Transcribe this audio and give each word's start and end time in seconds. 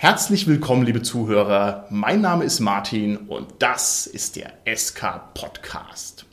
Herzlich 0.00 0.46
willkommen, 0.46 0.86
liebe 0.86 1.02
Zuhörer. 1.02 1.88
Mein 1.90 2.20
Name 2.20 2.44
ist 2.44 2.60
Martin 2.60 3.16
und 3.16 3.48
das 3.58 4.06
ist 4.06 4.36
der 4.36 4.52
SK 4.64 5.34
Podcast. 5.34 6.24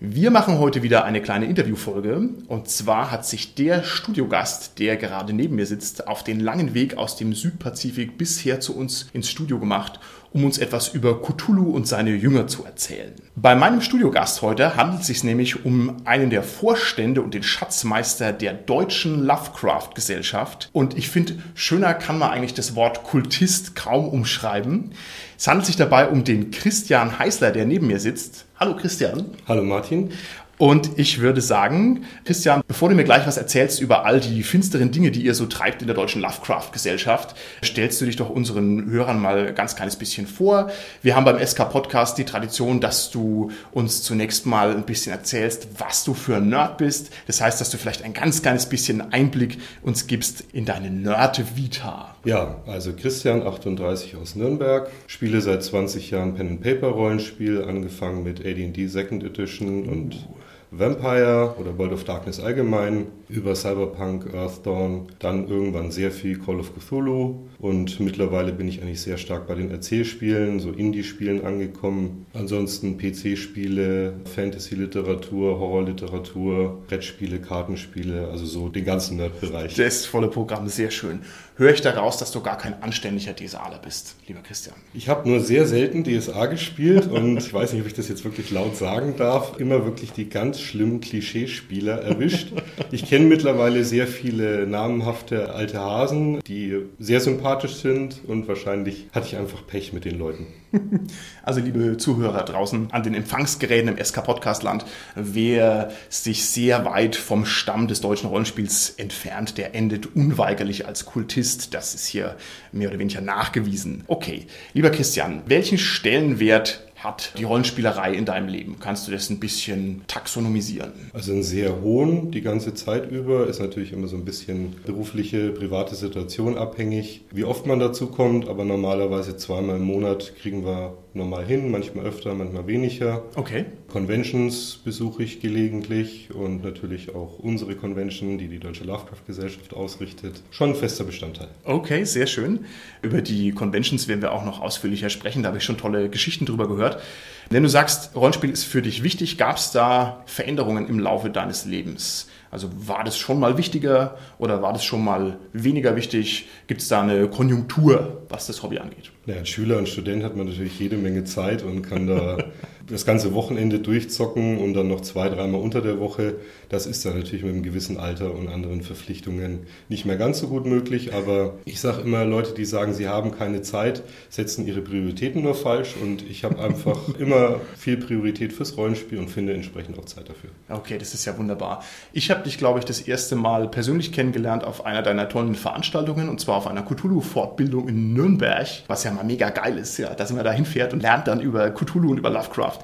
Wir 0.00 0.32
machen 0.32 0.58
heute 0.58 0.82
wieder 0.82 1.04
eine 1.04 1.22
kleine 1.22 1.46
Interviewfolge 1.46 2.28
und 2.48 2.68
zwar 2.68 3.10
hat 3.10 3.24
sich 3.24 3.54
der 3.54 3.84
Studiogast, 3.84 4.78
der 4.78 4.96
gerade 4.96 5.32
neben 5.32 5.54
mir 5.54 5.64
sitzt, 5.64 6.08
auf 6.08 6.24
den 6.24 6.40
langen 6.40 6.74
Weg 6.74 6.98
aus 6.98 7.16
dem 7.16 7.32
Südpazifik 7.32 8.18
bisher 8.18 8.60
zu 8.60 8.76
uns 8.76 9.08
ins 9.12 9.30
Studio 9.30 9.58
gemacht, 9.58 10.00
um 10.32 10.44
uns 10.44 10.58
etwas 10.58 10.88
über 10.88 11.22
Cthulhu 11.22 11.70
und 11.70 11.86
seine 11.86 12.10
Jünger 12.10 12.46
zu 12.46 12.64
erzählen. 12.64 13.14
Bei 13.36 13.54
meinem 13.54 13.80
Studiogast 13.80 14.42
heute 14.42 14.76
handelt 14.76 15.02
es 15.02 15.06
sich 15.06 15.24
nämlich 15.24 15.64
um 15.64 15.96
einen 16.04 16.30
der 16.30 16.42
Vorstände 16.42 17.22
und 17.22 17.34
den 17.34 17.42
Schatzmeister 17.42 18.32
der 18.32 18.52
deutschen 18.52 19.24
Lovecraft 19.24 19.90
Gesellschaft 19.94 20.68
und 20.72 20.96
ich 20.96 21.08
finde, 21.08 21.38
schöner 21.54 21.94
kann 21.94 22.18
man 22.18 22.30
eigentlich 22.30 22.54
das 22.54 22.74
Wort 22.74 23.04
Kultist 23.04 23.74
kaum 23.74 24.08
umschreiben. 24.08 24.92
Es 25.38 25.46
handelt 25.46 25.66
sich 25.66 25.76
dabei 25.76 26.08
um 26.08 26.24
den 26.24 26.50
Christian 26.50 27.18
Heißler, 27.18 27.50
der 27.52 27.64
neben 27.64 27.86
mir 27.86 28.00
sitzt. 28.00 28.46
Hallo 28.58 28.76
Christian. 28.76 29.26
Hallo 29.46 29.62
Martin. 29.62 30.10
Und 30.58 30.98
ich 30.98 31.20
würde 31.20 31.40
sagen, 31.40 32.04
Christian, 32.24 32.62
bevor 32.66 32.88
du 32.88 32.96
mir 32.96 33.04
gleich 33.04 33.24
was 33.28 33.36
erzählst 33.36 33.80
über 33.80 34.04
all 34.04 34.18
die 34.18 34.42
finsteren 34.42 34.90
Dinge, 34.90 35.12
die 35.12 35.22
ihr 35.22 35.34
so 35.34 35.46
treibt 35.46 35.82
in 35.82 35.86
der 35.86 35.94
deutschen 35.94 36.20
Lovecraft-Gesellschaft, 36.20 37.36
stellst 37.64 38.00
du 38.00 38.06
dich 38.06 38.16
doch 38.16 38.28
unseren 38.28 38.90
Hörern 38.90 39.20
mal 39.20 39.54
ganz 39.54 39.76
kleines 39.76 39.94
bisschen 39.94 40.26
vor. 40.26 40.70
Wir 41.00 41.14
haben 41.14 41.24
beim 41.24 41.38
SK-Podcast 41.38 42.18
die 42.18 42.24
Tradition, 42.24 42.80
dass 42.80 43.10
du 43.10 43.52
uns 43.70 44.02
zunächst 44.02 44.46
mal 44.46 44.72
ein 44.72 44.84
bisschen 44.84 45.12
erzählst, 45.12 45.68
was 45.78 46.02
du 46.02 46.12
für 46.12 46.36
ein 46.36 46.48
Nerd 46.48 46.78
bist. 46.78 47.10
Das 47.28 47.40
heißt, 47.40 47.60
dass 47.60 47.70
du 47.70 47.78
vielleicht 47.78 48.02
ein 48.02 48.12
ganz 48.12 48.42
kleines 48.42 48.66
bisschen 48.66 49.12
Einblick 49.12 49.58
uns 49.82 50.08
gibst 50.08 50.42
in 50.52 50.64
deine 50.64 50.90
Nerd-Vita. 50.90 52.16
Ja, 52.24 52.56
also 52.66 52.92
Christian, 52.94 53.46
38 53.46 54.16
aus 54.16 54.34
Nürnberg, 54.34 54.90
spiele 55.06 55.40
seit 55.40 55.62
20 55.62 56.10
Jahren 56.10 56.34
Pen-and-Paper-Rollenspiel, 56.34 57.62
angefangen 57.62 58.24
mit 58.24 58.40
AD&D 58.40 58.88
Second 58.88 59.22
Edition 59.22 59.88
und 59.88 60.26
Vampire 60.70 61.54
oder 61.58 61.76
World 61.78 61.92
of 61.92 62.04
Darkness 62.04 62.40
allgemein, 62.40 63.06
über 63.28 63.54
Cyberpunk, 63.54 64.32
Earthdawn, 64.34 65.06
dann 65.18 65.48
irgendwann 65.48 65.90
sehr 65.90 66.10
viel 66.10 66.38
Call 66.38 66.60
of 66.60 66.72
Cthulhu 66.74 67.46
und 67.58 68.00
mittlerweile 68.00 68.52
bin 68.52 68.68
ich 68.68 68.82
eigentlich 68.82 69.00
sehr 69.00 69.18
stark 69.18 69.46
bei 69.46 69.54
den 69.54 69.70
Erzählspielen, 69.70 70.60
so 70.60 70.70
Indie-Spielen 70.70 71.44
angekommen. 71.44 72.26
Ansonsten 72.34 72.98
PC-Spiele, 72.98 74.20
Fantasy-Literatur, 74.34 75.58
Horror-Literatur, 75.58 76.82
Brettspiele, 76.86 77.40
Kartenspiele, 77.40 78.28
also 78.28 78.46
so 78.46 78.68
den 78.68 78.84
ganzen 78.84 79.16
Nerd-Bereich. 79.16 79.74
Das 79.74 80.06
volle 80.06 80.28
Programm, 80.28 80.68
sehr 80.68 80.90
schön. 80.90 81.20
Höre 81.58 81.72
ich 81.72 81.80
daraus, 81.80 82.18
dass 82.18 82.30
du 82.30 82.40
gar 82.40 82.56
kein 82.56 82.80
anständiger 82.84 83.34
DSAler 83.34 83.80
bist, 83.84 84.14
lieber 84.28 84.38
Christian? 84.42 84.76
Ich 84.94 85.08
habe 85.08 85.28
nur 85.28 85.40
sehr 85.40 85.66
selten 85.66 86.04
DSA 86.04 86.46
gespielt 86.46 87.06
und 87.10 87.36
ich 87.38 87.52
weiß 87.52 87.72
nicht, 87.72 87.82
ob 87.82 87.88
ich 87.88 87.94
das 87.94 88.06
jetzt 88.06 88.24
wirklich 88.24 88.52
laut 88.52 88.76
sagen 88.76 89.16
darf, 89.16 89.58
immer 89.58 89.84
wirklich 89.84 90.12
die 90.12 90.28
ganz 90.28 90.60
schlimmen 90.60 91.00
Klischeespieler 91.00 92.00
erwischt. 92.00 92.52
Ich 92.92 93.06
kenne 93.06 93.24
mittlerweile 93.24 93.82
sehr 93.82 94.06
viele 94.06 94.68
namenhafte 94.68 95.52
alte 95.52 95.80
Hasen, 95.80 96.38
die 96.46 96.76
sehr 97.00 97.18
sympathisch 97.18 97.74
sind 97.74 98.20
und 98.28 98.46
wahrscheinlich 98.46 99.08
hatte 99.12 99.26
ich 99.26 99.36
einfach 99.36 99.66
Pech 99.66 99.92
mit 99.92 100.04
den 100.04 100.16
Leuten. 100.16 100.46
Also 101.42 101.60
liebe 101.60 101.96
Zuhörer 101.96 102.44
draußen 102.44 102.92
an 102.92 103.02
den 103.02 103.14
Empfangsgeräten 103.14 103.88
im 103.88 104.04
SK 104.04 104.22
Podcast 104.22 104.62
Land, 104.62 104.84
wer 105.14 105.90
sich 106.10 106.44
sehr 106.44 106.84
weit 106.84 107.16
vom 107.16 107.46
Stamm 107.46 107.88
des 107.88 108.00
deutschen 108.00 108.28
Rollenspiels 108.28 108.90
entfernt, 108.90 109.56
der 109.56 109.74
endet 109.74 110.14
unweigerlich 110.14 110.86
als 110.86 111.06
Kultist. 111.06 111.72
Das 111.72 111.94
ist 111.94 112.06
hier 112.06 112.36
mehr 112.72 112.90
oder 112.90 112.98
weniger 112.98 113.20
nachgewiesen. 113.20 114.04
Okay, 114.08 114.46
lieber 114.74 114.90
Christian, 114.90 115.42
welchen 115.46 115.78
Stellenwert 115.78 116.87
hat 116.98 117.32
die 117.38 117.44
Rollenspielerei 117.44 118.12
in 118.12 118.24
deinem 118.24 118.48
Leben? 118.48 118.76
Kannst 118.80 119.06
du 119.06 119.12
das 119.12 119.30
ein 119.30 119.38
bisschen 119.38 120.02
taxonomisieren? 120.08 120.92
Also 121.12 121.32
einen 121.32 121.42
sehr 121.42 121.80
hohen, 121.80 122.30
die 122.30 122.40
ganze 122.40 122.74
Zeit 122.74 123.10
über, 123.10 123.46
ist 123.46 123.60
natürlich 123.60 123.92
immer 123.92 124.08
so 124.08 124.16
ein 124.16 124.24
bisschen 124.24 124.74
berufliche, 124.84 125.50
private 125.50 125.94
Situation 125.94 126.58
abhängig, 126.58 127.22
wie 127.30 127.44
oft 127.44 127.66
man 127.66 127.78
dazu 127.78 128.08
kommt, 128.08 128.48
aber 128.48 128.64
normalerweise 128.64 129.36
zweimal 129.36 129.76
im 129.76 129.84
Monat 129.84 130.34
kriegen 130.40 130.64
wir 130.64 130.96
normal 131.18 131.44
hin, 131.44 131.70
manchmal 131.70 132.06
öfter, 132.06 132.34
manchmal 132.34 132.66
weniger. 132.66 133.22
Okay. 133.34 133.66
Conventions 133.88 134.78
besuche 134.82 135.22
ich 135.22 135.40
gelegentlich 135.40 136.30
und 136.34 136.62
natürlich 136.62 137.14
auch 137.14 137.38
unsere 137.38 137.74
Convention, 137.74 138.38
die 138.38 138.48
die 138.48 138.58
Deutsche 138.58 138.84
Lovecraft 138.84 139.26
Gesellschaft 139.26 139.74
ausrichtet. 139.74 140.42
Schon 140.50 140.70
ein 140.70 140.74
fester 140.74 141.04
Bestandteil. 141.04 141.48
Okay, 141.64 142.04
sehr 142.04 142.26
schön. 142.26 142.64
Über 143.02 143.20
die 143.20 143.52
Conventions 143.52 144.08
werden 144.08 144.22
wir 144.22 144.32
auch 144.32 144.44
noch 144.44 144.60
ausführlicher 144.60 145.10
sprechen. 145.10 145.42
Da 145.42 145.48
habe 145.48 145.58
ich 145.58 145.64
schon 145.64 145.76
tolle 145.76 146.08
Geschichten 146.08 146.46
drüber 146.46 146.68
gehört. 146.68 147.02
Wenn 147.50 147.62
du 147.62 147.68
sagst, 147.68 148.14
Rollenspiel 148.14 148.50
ist 148.50 148.64
für 148.64 148.82
dich 148.82 149.02
wichtig, 149.02 149.38
gab 149.38 149.56
es 149.56 149.72
da 149.72 150.22
Veränderungen 150.26 150.86
im 150.86 150.98
Laufe 150.98 151.30
deines 151.30 151.64
Lebens? 151.64 152.28
Also 152.50 152.68
war 152.86 153.04
das 153.04 153.18
schon 153.18 153.40
mal 153.40 153.58
wichtiger 153.58 154.16
oder 154.38 154.62
war 154.62 154.72
das 154.72 154.84
schon 154.84 155.04
mal 155.04 155.38
weniger 155.52 155.96
wichtig? 155.96 156.46
Gibt 156.66 156.82
es 156.82 156.88
da 156.88 157.02
eine 157.02 157.28
Konjunktur, 157.28 158.22
was 158.28 158.46
das 158.46 158.62
Hobby 158.62 158.78
angeht? 158.78 159.10
Ja, 159.28 159.34
als 159.34 159.50
Schüler 159.50 159.76
und 159.76 159.90
Student 159.90 160.24
hat 160.24 160.36
man 160.36 160.46
natürlich 160.46 160.80
jede 160.80 160.96
Menge 160.96 161.22
Zeit 161.24 161.62
und 161.62 161.82
kann 161.82 162.06
da 162.06 162.38
das 162.86 163.04
ganze 163.04 163.34
Wochenende 163.34 163.78
durchzocken 163.78 164.56
und 164.56 164.72
dann 164.72 164.88
noch 164.88 165.02
zwei, 165.02 165.28
dreimal 165.28 165.60
unter 165.60 165.82
der 165.82 166.00
Woche. 166.00 166.36
Das 166.70 166.86
ist 166.86 167.04
dann 167.04 167.18
natürlich 167.18 167.44
mit 167.44 167.52
einem 167.52 167.62
gewissen 167.62 167.98
Alter 167.98 168.34
und 168.34 168.48
anderen 168.48 168.80
Verpflichtungen 168.80 169.66
nicht 169.90 170.06
mehr 170.06 170.16
ganz 170.16 170.38
so 170.38 170.48
gut 170.48 170.64
möglich. 170.64 171.12
Aber 171.12 171.56
ich 171.66 171.78
sage 171.78 172.00
immer, 172.00 172.24
Leute, 172.24 172.54
die 172.54 172.64
sagen, 172.64 172.94
sie 172.94 173.06
haben 173.06 173.32
keine 173.32 173.60
Zeit, 173.60 174.02
setzen 174.30 174.66
ihre 174.66 174.80
Prioritäten 174.80 175.42
nur 175.42 175.54
falsch. 175.54 175.94
Und 176.02 176.22
ich 176.22 176.44
habe 176.44 176.58
einfach 176.58 176.98
immer 177.18 177.60
viel 177.76 177.98
Priorität 177.98 178.54
fürs 178.54 178.78
Rollenspiel 178.78 179.18
und 179.18 179.28
finde 179.28 179.52
entsprechend 179.52 179.98
auch 179.98 180.06
Zeit 180.06 180.30
dafür. 180.30 180.48
Okay, 180.70 180.96
das 180.96 181.12
ist 181.12 181.26
ja 181.26 181.36
wunderbar. 181.36 181.84
Ich 182.14 182.30
habe 182.30 182.44
dich, 182.44 182.56
glaube 182.56 182.78
ich, 182.78 182.86
das 182.86 183.02
erste 183.02 183.36
Mal 183.36 183.68
persönlich 183.68 184.10
kennengelernt 184.10 184.64
auf 184.64 184.86
einer 184.86 185.02
deiner 185.02 185.28
tollen 185.28 185.54
Veranstaltungen 185.54 186.30
und 186.30 186.40
zwar 186.40 186.56
auf 186.56 186.66
einer 186.66 186.82
Cthulhu-Fortbildung 186.82 187.88
in 187.88 188.14
Nürnberg, 188.14 188.66
was 188.86 189.04
ja 189.04 189.17
mal 189.18 189.24
mega 189.24 189.50
geil 189.50 189.76
ist, 189.76 189.98
ja, 189.98 190.14
dass 190.14 190.32
man 190.32 190.44
da 190.44 190.52
hinfährt 190.52 190.92
und 190.92 191.02
lernt 191.02 191.28
dann 191.28 191.40
über 191.40 191.70
Cthulhu 191.70 192.10
und 192.10 192.18
über 192.18 192.30
Lovecraft. 192.30 192.78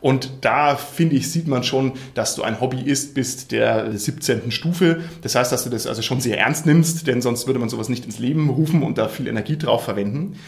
Und 0.00 0.30
da 0.42 0.76
finde 0.76 1.16
ich, 1.16 1.32
sieht 1.32 1.48
man 1.48 1.62
schon, 1.62 1.92
dass 2.14 2.34
du 2.34 2.42
ein 2.42 2.60
Hobbyist 2.60 3.14
bist 3.14 3.50
der 3.52 3.96
17. 3.96 4.50
Stufe. 4.50 5.00
Das 5.22 5.34
heißt, 5.34 5.50
dass 5.52 5.64
du 5.64 5.70
das 5.70 5.86
also 5.86 6.02
schon 6.02 6.20
sehr 6.20 6.38
ernst 6.38 6.66
nimmst, 6.66 7.06
denn 7.06 7.22
sonst 7.22 7.46
würde 7.46 7.58
man 7.58 7.68
sowas 7.68 7.88
nicht 7.88 8.04
ins 8.04 8.18
Leben 8.18 8.50
rufen 8.50 8.82
und 8.82 8.98
da 8.98 9.08
viel 9.08 9.26
Energie 9.26 9.56
drauf 9.56 9.84
verwenden. 9.84 10.38